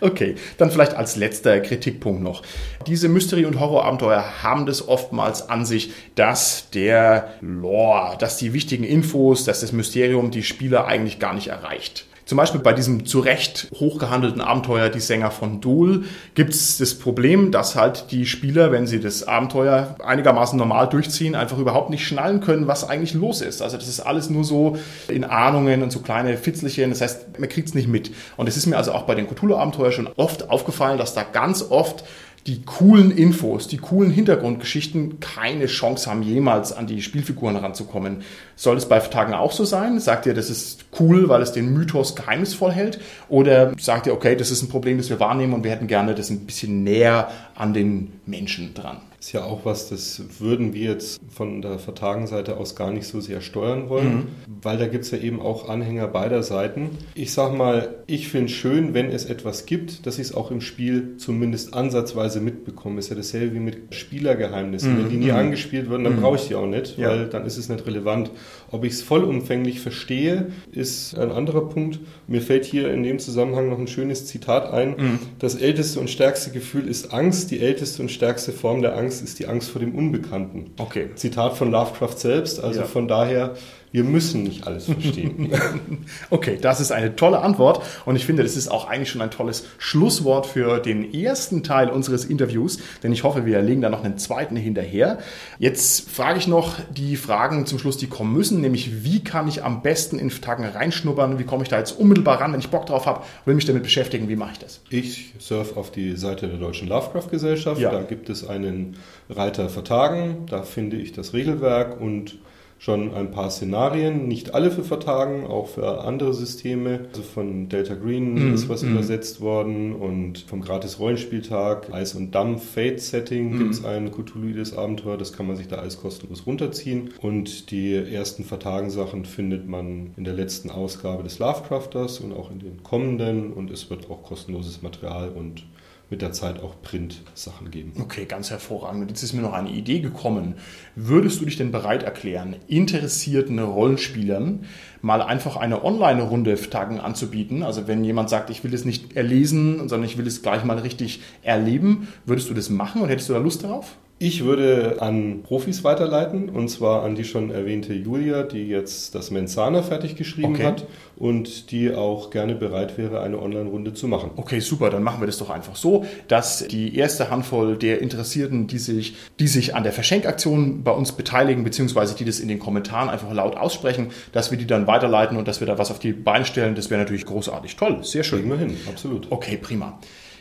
Okay, 0.00 0.34
dann 0.58 0.72
vielleicht 0.72 0.94
als 0.94 1.14
letzter 1.14 1.60
Kritikpunkt 1.60 2.22
noch. 2.22 2.42
Diese 2.88 3.08
Mystery- 3.08 3.46
und 3.46 3.60
Horrorabenteuer 3.60 4.42
haben 4.42 4.66
das 4.66 4.88
oftmals 4.88 5.48
an 5.48 5.64
sich, 5.64 5.92
dass 6.16 6.70
der 6.70 7.34
Lore, 7.40 8.16
dass 8.18 8.36
die 8.36 8.52
wichtigen 8.52 8.84
Infos, 8.84 9.44
dass 9.44 9.60
das 9.60 9.72
Mysterium 9.72 10.32
die 10.32 10.42
Spieler 10.42 10.86
eigentlich 10.86 11.20
gar 11.20 11.34
nicht 11.34 11.48
erreicht. 11.48 12.06
Zum 12.26 12.36
Beispiel 12.36 12.60
bei 12.60 12.72
diesem 12.72 13.04
zu 13.04 13.20
Recht 13.20 13.68
hochgehandelten 13.78 14.40
Abenteuer 14.40 14.88
Die 14.88 15.00
Sänger 15.00 15.30
von 15.30 15.60
Dol 15.60 16.04
gibt 16.34 16.54
es 16.54 16.78
das 16.78 16.94
Problem, 16.94 17.50
dass 17.50 17.76
halt 17.76 18.06
die 18.12 18.24
Spieler, 18.24 18.72
wenn 18.72 18.86
sie 18.86 18.98
das 18.98 19.28
Abenteuer 19.28 19.96
einigermaßen 20.02 20.58
normal 20.58 20.88
durchziehen, 20.88 21.34
einfach 21.34 21.58
überhaupt 21.58 21.90
nicht 21.90 22.06
schnallen 22.06 22.40
können, 22.40 22.66
was 22.66 22.88
eigentlich 22.88 23.12
los 23.12 23.42
ist. 23.42 23.60
Also 23.60 23.76
das 23.76 23.88
ist 23.88 24.00
alles 24.00 24.30
nur 24.30 24.44
so 24.44 24.78
in 25.08 25.24
Ahnungen 25.24 25.82
und 25.82 25.92
so 25.92 26.00
kleine 26.00 26.38
Fitzelchen. 26.38 26.90
Das 26.90 27.02
heißt, 27.02 27.38
man 27.38 27.48
kriegt 27.50 27.68
es 27.68 27.74
nicht 27.74 27.88
mit. 27.88 28.10
Und 28.38 28.48
es 28.48 28.56
ist 28.56 28.66
mir 28.66 28.78
also 28.78 28.92
auch 28.92 29.02
bei 29.02 29.14
den 29.14 29.28
Cthulhu-Abenteuern 29.28 29.92
schon 29.92 30.08
oft 30.16 30.48
aufgefallen, 30.48 30.96
dass 30.96 31.12
da 31.12 31.24
ganz 31.24 31.62
oft 31.68 32.04
die 32.46 32.62
coolen 32.62 33.10
Infos, 33.10 33.68
die 33.68 33.78
coolen 33.78 34.10
Hintergrundgeschichten 34.10 35.18
keine 35.20 35.64
Chance 35.66 36.10
haben, 36.10 36.22
jemals 36.22 36.72
an 36.72 36.86
die 36.86 37.00
Spielfiguren 37.00 37.56
ranzukommen. 37.56 38.18
Soll 38.54 38.76
es 38.76 38.86
bei 38.86 38.98
Tagen 38.98 39.32
auch 39.32 39.52
so 39.52 39.64
sein? 39.64 39.98
Sagt 39.98 40.26
ihr, 40.26 40.34
das 40.34 40.50
ist 40.50 40.84
cool, 41.00 41.30
weil 41.30 41.40
es 41.40 41.52
den 41.52 41.72
Mythos 41.72 42.14
geheimnisvoll 42.14 42.72
hält? 42.72 43.00
Oder 43.30 43.72
sagt 43.78 44.06
ihr, 44.06 44.12
okay, 44.12 44.36
das 44.36 44.50
ist 44.50 44.62
ein 44.62 44.68
Problem, 44.68 44.98
das 44.98 45.08
wir 45.08 45.20
wahrnehmen 45.20 45.54
und 45.54 45.64
wir 45.64 45.70
hätten 45.70 45.86
gerne 45.86 46.14
das 46.14 46.28
ein 46.28 46.40
bisschen 46.40 46.84
näher 46.84 47.30
an 47.54 47.72
den 47.72 48.12
Menschen 48.26 48.74
dran? 48.74 48.98
Ist 49.24 49.32
ja 49.32 49.44
auch 49.44 49.64
was, 49.64 49.88
das 49.88 50.22
würden 50.38 50.74
wir 50.74 50.82
jetzt 50.82 51.18
von 51.30 51.62
der 51.62 51.78
Vertagenseite 51.78 52.58
aus 52.58 52.76
gar 52.76 52.92
nicht 52.92 53.06
so 53.06 53.22
sehr 53.22 53.40
steuern 53.40 53.88
wollen, 53.88 54.16
mhm. 54.16 54.26
weil 54.60 54.76
da 54.76 54.86
gibt 54.86 55.04
es 55.04 55.12
ja 55.12 55.18
eben 55.18 55.40
auch 55.40 55.66
Anhänger 55.66 56.08
beider 56.08 56.42
Seiten. 56.42 56.90
Ich 57.14 57.32
sag 57.32 57.56
mal, 57.56 57.94
ich 58.06 58.28
finde 58.28 58.46
es 58.46 58.52
schön, 58.52 58.92
wenn 58.92 59.08
es 59.10 59.24
etwas 59.24 59.64
gibt, 59.64 60.04
dass 60.04 60.18
ich 60.18 60.26
es 60.26 60.34
auch 60.34 60.50
im 60.50 60.60
Spiel 60.60 61.16
zumindest 61.16 61.72
ansatzweise 61.72 62.42
mitbekomme. 62.42 62.98
Ist 62.98 63.08
ja 63.08 63.16
dasselbe 63.16 63.54
wie 63.54 63.60
mit 63.60 63.94
Spielergeheimnissen. 63.94 64.92
Mhm. 64.92 64.98
Wenn 64.98 65.08
die 65.08 65.16
nie 65.16 65.32
mhm. 65.32 65.38
angespielt 65.38 65.88
würden, 65.88 66.04
dann 66.04 66.16
mhm. 66.16 66.20
brauche 66.20 66.36
ich 66.36 66.48
die 66.48 66.54
auch 66.54 66.66
nicht, 66.66 66.98
ja. 66.98 67.08
weil 67.08 67.26
dann 67.26 67.46
ist 67.46 67.56
es 67.56 67.70
nicht 67.70 67.86
relevant. 67.86 68.30
Ob 68.70 68.84
ich 68.84 68.94
es 68.94 69.02
vollumfänglich 69.02 69.80
verstehe, 69.80 70.52
ist 70.72 71.16
ein 71.18 71.30
anderer 71.30 71.68
Punkt. 71.68 72.00
Mir 72.26 72.42
fällt 72.42 72.64
hier 72.64 72.92
in 72.92 73.02
dem 73.02 73.18
Zusammenhang 73.18 73.68
noch 73.68 73.78
ein 73.78 73.86
schönes 73.86 74.26
Zitat 74.26 74.72
ein. 74.72 74.96
Mhm. 74.96 75.18
Das 75.38 75.54
älteste 75.54 76.00
und 76.00 76.10
stärkste 76.10 76.50
Gefühl 76.50 76.88
ist 76.88 77.12
Angst. 77.12 77.50
Die 77.50 77.60
älteste 77.60 78.02
und 78.02 78.10
stärkste 78.10 78.52
Form 78.52 78.82
der 78.82 78.96
Angst 78.96 79.22
ist 79.22 79.38
die 79.38 79.46
Angst 79.46 79.70
vor 79.70 79.80
dem 79.80 79.94
Unbekannten. 79.94 80.70
Okay. 80.78 81.10
Zitat 81.14 81.56
von 81.56 81.70
Lovecraft 81.70 82.18
selbst. 82.18 82.62
Also 82.62 82.80
ja. 82.80 82.86
von 82.86 83.08
daher 83.08 83.54
wir 83.94 84.02
müssen 84.02 84.42
nicht 84.42 84.66
alles 84.66 84.86
verstehen. 84.86 85.52
okay, 86.30 86.58
das 86.60 86.80
ist 86.80 86.90
eine 86.90 87.14
tolle 87.14 87.38
Antwort 87.38 87.80
und 88.04 88.16
ich 88.16 88.26
finde, 88.26 88.42
das 88.42 88.56
ist 88.56 88.66
auch 88.66 88.88
eigentlich 88.88 89.08
schon 89.08 89.20
ein 89.20 89.30
tolles 89.30 89.66
Schlusswort 89.78 90.46
für 90.46 90.80
den 90.80 91.14
ersten 91.14 91.62
Teil 91.62 91.90
unseres 91.90 92.24
Interviews, 92.24 92.80
denn 93.04 93.12
ich 93.12 93.22
hoffe, 93.22 93.46
wir 93.46 93.62
legen 93.62 93.82
da 93.82 93.90
noch 93.90 94.02
einen 94.02 94.18
zweiten 94.18 94.56
hinterher. 94.56 95.18
Jetzt 95.60 96.10
frage 96.10 96.40
ich 96.40 96.48
noch 96.48 96.74
die 96.90 97.14
Fragen 97.14 97.66
zum 97.66 97.78
Schluss, 97.78 97.96
die 97.96 98.08
kommen 98.08 98.32
müssen, 98.32 98.60
nämlich 98.60 99.04
wie 99.04 99.22
kann 99.22 99.46
ich 99.46 99.62
am 99.62 99.80
besten 99.80 100.18
in 100.18 100.28
Tagen 100.30 100.64
reinschnuppern, 100.64 101.38
wie 101.38 101.44
komme 101.44 101.62
ich 101.62 101.68
da 101.68 101.78
jetzt 101.78 101.92
unmittelbar 101.92 102.40
ran, 102.40 102.52
wenn 102.52 102.58
ich 102.58 102.70
Bock 102.70 102.86
drauf 102.86 103.06
habe, 103.06 103.22
will 103.44 103.54
mich 103.54 103.64
damit 103.64 103.84
beschäftigen, 103.84 104.28
wie 104.28 104.34
mache 104.34 104.54
ich 104.54 104.58
das? 104.58 104.80
Ich 104.90 105.34
surfe 105.38 105.76
auf 105.76 105.92
die 105.92 106.16
Seite 106.16 106.48
der 106.48 106.58
Deutschen 106.58 106.88
Lovecraft 106.88 107.30
Gesellschaft, 107.30 107.80
ja. 107.80 107.92
da 107.92 108.02
gibt 108.02 108.28
es 108.28 108.44
einen 108.44 108.96
Reiter 109.30 109.68
Vertagen, 109.68 110.46
da 110.50 110.64
finde 110.64 110.96
ich 110.96 111.12
das 111.12 111.32
Regelwerk 111.32 112.00
und 112.00 112.38
schon 112.78 113.14
ein 113.14 113.30
paar 113.30 113.50
Szenarien, 113.50 114.28
nicht 114.28 114.54
alle 114.54 114.70
für 114.70 114.84
Vertagen, 114.84 115.46
auch 115.46 115.68
für 115.68 116.04
andere 116.04 116.34
Systeme. 116.34 117.06
Also 117.08 117.22
von 117.22 117.68
Delta 117.68 117.94
Green 117.94 118.50
mm, 118.50 118.54
ist 118.54 118.68
was 118.68 118.82
mm. 118.82 118.92
übersetzt 118.92 119.40
worden 119.40 119.94
und 119.94 120.40
vom 120.40 120.60
Gratis 120.60 120.98
Rollenspieltag 120.98 121.92
Eis 121.92 122.14
und 122.14 122.34
Dampf 122.34 122.74
Fate 122.74 123.00
Setting 123.00 123.54
mm. 123.54 123.58
gibt 123.58 123.74
es 123.74 123.84
ein 123.84 124.10
Cthulhuides 124.10 124.76
Abenteuer, 124.76 125.16
das 125.16 125.32
kann 125.32 125.46
man 125.46 125.56
sich 125.56 125.68
da 125.68 125.76
alles 125.76 125.98
kostenlos 125.98 126.46
runterziehen. 126.46 127.10
Und 127.22 127.70
die 127.70 127.94
ersten 127.94 128.44
Vertagensachen 128.44 129.24
findet 129.24 129.66
man 129.66 130.12
in 130.16 130.24
der 130.24 130.34
letzten 130.34 130.70
Ausgabe 130.70 131.22
des 131.22 131.38
Lovecrafters 131.38 132.20
und 132.20 132.32
auch 132.32 132.50
in 132.50 132.58
den 132.58 132.82
kommenden 132.82 133.52
und 133.52 133.70
es 133.70 133.88
wird 133.88 134.10
auch 134.10 134.22
kostenloses 134.22 134.82
Material 134.82 135.30
und 135.30 135.64
mit 136.10 136.22
der 136.22 136.32
Zeit 136.32 136.62
auch 136.62 136.80
Print-Sachen 136.82 137.70
geben. 137.70 137.92
Okay, 138.00 138.24
ganz 138.26 138.50
hervorragend. 138.50 139.10
Jetzt 139.10 139.22
ist 139.22 139.32
mir 139.32 139.42
noch 139.42 139.52
eine 139.52 139.70
Idee 139.70 140.00
gekommen. 140.00 140.54
Würdest 140.94 141.40
du 141.40 141.44
dich 141.44 141.56
denn 141.56 141.72
bereit 141.72 142.02
erklären, 142.02 142.56
interessierten 142.68 143.58
Rollenspielern 143.58 144.66
mal 145.02 145.22
einfach 145.22 145.56
eine 145.56 145.84
Online-Runde 145.84 146.56
Tagen 146.70 147.00
anzubieten? 147.00 147.62
Also 147.62 147.86
wenn 147.88 148.04
jemand 148.04 148.30
sagt, 148.30 148.50
ich 148.50 148.64
will 148.64 148.74
es 148.74 148.84
nicht 148.84 149.16
erlesen, 149.16 149.88
sondern 149.88 150.04
ich 150.04 150.18
will 150.18 150.26
es 150.26 150.42
gleich 150.42 150.64
mal 150.64 150.78
richtig 150.78 151.20
erleben, 151.42 152.08
würdest 152.26 152.50
du 152.50 152.54
das 152.54 152.70
machen 152.70 153.02
und 153.02 153.08
hättest 153.08 153.28
du 153.28 153.32
da 153.32 153.38
Lust 153.38 153.64
darauf? 153.64 153.96
Ich 154.20 154.44
würde 154.44 154.98
an 155.00 155.42
Profis 155.42 155.82
weiterleiten 155.82 156.48
und 156.48 156.68
zwar 156.68 157.02
an 157.02 157.16
die 157.16 157.24
schon 157.24 157.50
erwähnte 157.50 157.92
Julia, 157.92 158.44
die 158.44 158.68
jetzt 158.68 159.14
das 159.14 159.32
Menzana 159.32 159.82
fertig 159.82 160.14
geschrieben 160.14 160.54
Okay. 160.54 160.64
hat 160.64 160.86
und 161.16 161.72
die 161.72 161.92
auch 161.92 162.30
gerne 162.30 162.54
bereit 162.54 162.96
wäre, 162.96 163.20
eine 163.20 163.42
Online-Runde 163.42 163.92
zu 163.92 164.06
machen. 164.06 164.30
Okay, 164.36 164.60
super, 164.60 164.88
dann 164.90 165.02
machen 165.02 165.20
wir 165.20 165.26
das 165.26 165.38
doch 165.38 165.50
einfach 165.50 165.74
so, 165.74 166.04
dass 166.28 166.66
die 166.68 166.96
erste 166.96 167.28
Handvoll 167.28 167.76
der 167.76 168.00
Interessierten, 168.00 168.68
die 168.68 168.78
sich, 168.78 169.16
die 169.40 169.48
sich 169.48 169.74
an 169.74 169.82
der 169.82 169.92
Verschenkaktion 169.92 170.84
bei 170.84 170.92
uns 170.92 171.12
beteiligen, 171.12 171.64
beziehungsweise 171.64 172.14
die 172.14 172.24
das 172.24 172.38
in 172.38 172.46
den 172.48 172.60
Kommentaren 172.60 173.08
einfach 173.08 173.32
laut 173.32 173.56
aussprechen, 173.56 174.10
dass 174.32 174.50
wir 174.52 174.58
die 174.58 174.66
dann 174.66 174.86
weiterleiten 174.86 175.36
und 175.36 175.48
dass 175.48 175.58
wir 175.58 175.66
da 175.66 175.76
was 175.76 175.90
auf 175.90 175.98
die 175.98 176.12
Beine 176.12 176.44
stellen, 176.44 176.76
das 176.76 176.88
wäre 176.88 177.00
natürlich 177.00 177.26
großartig. 177.26 177.74
Toll, 177.76 177.98
sehr 178.04 178.22
schön. 178.22 178.38
Kriegen 178.38 178.50
wir 178.50 178.58
hin, 178.58 178.76
absolut. 178.88 179.26
Okay, 179.30 179.58
prima. 179.60 179.98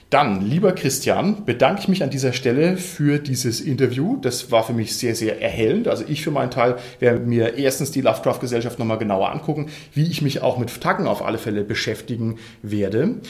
Dann, 0.09 0.47
lieber 0.47 0.73
Christian, 0.73 1.43
bedanke 1.45 1.81
ich 1.81 1.87
mich 1.87 2.03
an 2.03 2.11
dieser 2.11 2.33
Stelle 2.33 2.77
für 2.77 3.17
dieses 3.17 3.61
Interview. 3.61 4.17
Das 4.21 4.51
war 4.51 4.63
für 4.63 4.73
mich 4.73 4.95
sehr, 4.95 5.15
sehr 5.15 5.41
erhellend. 5.41 5.87
Also 5.87 6.03
ich 6.07 6.23
für 6.23 6.31
meinen 6.31 6.51
Teil 6.51 6.75
werde 6.99 7.19
mir 7.19 7.57
erstens 7.57 7.91
die 7.91 8.01
Lovecraft-Gesellschaft 8.01 8.77
nochmal 8.77 8.99
genauer 8.99 9.31
angucken, 9.31 9.69
wie 9.93 10.05
ich 10.05 10.21
mich 10.21 10.41
auch 10.41 10.57
mit 10.57 10.81
Tacken 10.81 11.07
auf 11.07 11.25
alle 11.25 11.39
Fälle 11.39 11.63
beschäftigen 11.63 12.37
werde. 12.61 13.21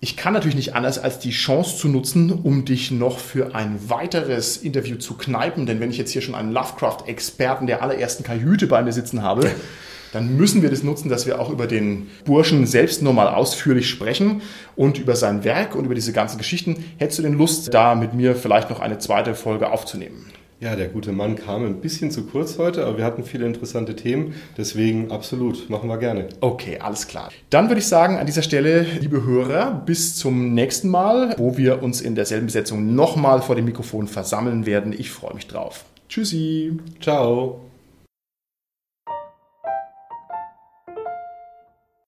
Ich 0.00 0.16
kann 0.16 0.32
natürlich 0.32 0.54
nicht 0.54 0.76
anders, 0.76 0.98
als 0.98 1.18
die 1.18 1.30
Chance 1.30 1.76
zu 1.76 1.88
nutzen, 1.88 2.30
um 2.30 2.64
dich 2.64 2.92
noch 2.92 3.18
für 3.18 3.56
ein 3.56 3.78
weiteres 3.88 4.56
Interview 4.56 4.96
zu 4.96 5.14
kneipen. 5.14 5.66
Denn 5.66 5.80
wenn 5.80 5.90
ich 5.90 5.98
jetzt 5.98 6.12
hier 6.12 6.22
schon 6.22 6.36
einen 6.36 6.52
Lovecraft-Experten 6.52 7.66
der 7.66 7.82
allerersten 7.82 8.22
Kajüte 8.22 8.68
bei 8.68 8.80
mir 8.82 8.92
sitzen 8.92 9.22
habe, 9.22 9.50
dann 10.12 10.36
müssen 10.36 10.62
wir 10.62 10.70
das 10.70 10.82
nutzen, 10.82 11.08
dass 11.08 11.26
wir 11.26 11.40
auch 11.40 11.50
über 11.50 11.66
den 11.66 12.08
Burschen 12.24 12.66
selbst 12.66 13.02
nochmal 13.02 13.28
ausführlich 13.28 13.88
sprechen 13.88 14.42
und 14.76 14.98
über 14.98 15.16
sein 15.16 15.44
Werk 15.44 15.74
und 15.74 15.84
über 15.84 15.94
diese 15.94 16.12
ganzen 16.12 16.38
Geschichten. 16.38 16.84
Hättest 16.98 17.18
du 17.18 17.22
denn 17.22 17.34
Lust, 17.34 17.72
da 17.72 17.94
mit 17.94 18.14
mir 18.14 18.34
vielleicht 18.34 18.70
noch 18.70 18.80
eine 18.80 18.98
zweite 18.98 19.34
Folge 19.34 19.70
aufzunehmen? 19.70 20.26
Ja, 20.60 20.74
der 20.74 20.88
gute 20.88 21.12
Mann 21.12 21.36
kam 21.36 21.64
ein 21.64 21.80
bisschen 21.80 22.10
zu 22.10 22.24
kurz 22.24 22.58
heute, 22.58 22.84
aber 22.84 22.98
wir 22.98 23.04
hatten 23.04 23.22
viele 23.22 23.46
interessante 23.46 23.94
Themen, 23.94 24.34
deswegen 24.56 25.12
absolut, 25.12 25.70
machen 25.70 25.88
wir 25.88 25.98
gerne. 25.98 26.26
Okay, 26.40 26.78
alles 26.80 27.06
klar. 27.06 27.30
Dann 27.48 27.68
würde 27.68 27.78
ich 27.78 27.86
sagen, 27.86 28.18
an 28.18 28.26
dieser 28.26 28.42
Stelle, 28.42 28.84
liebe 29.00 29.24
Hörer, 29.24 29.82
bis 29.86 30.16
zum 30.16 30.54
nächsten 30.54 30.88
Mal, 30.88 31.36
wo 31.38 31.56
wir 31.56 31.80
uns 31.80 32.00
in 32.00 32.16
derselben 32.16 32.46
Besetzung 32.46 32.92
nochmal 32.96 33.40
vor 33.40 33.54
dem 33.54 33.66
Mikrofon 33.66 34.08
versammeln 34.08 34.66
werden. 34.66 34.92
Ich 34.92 35.10
freue 35.10 35.34
mich 35.34 35.46
drauf. 35.46 35.84
Tschüssi. 36.08 36.72
Ciao. 37.00 37.67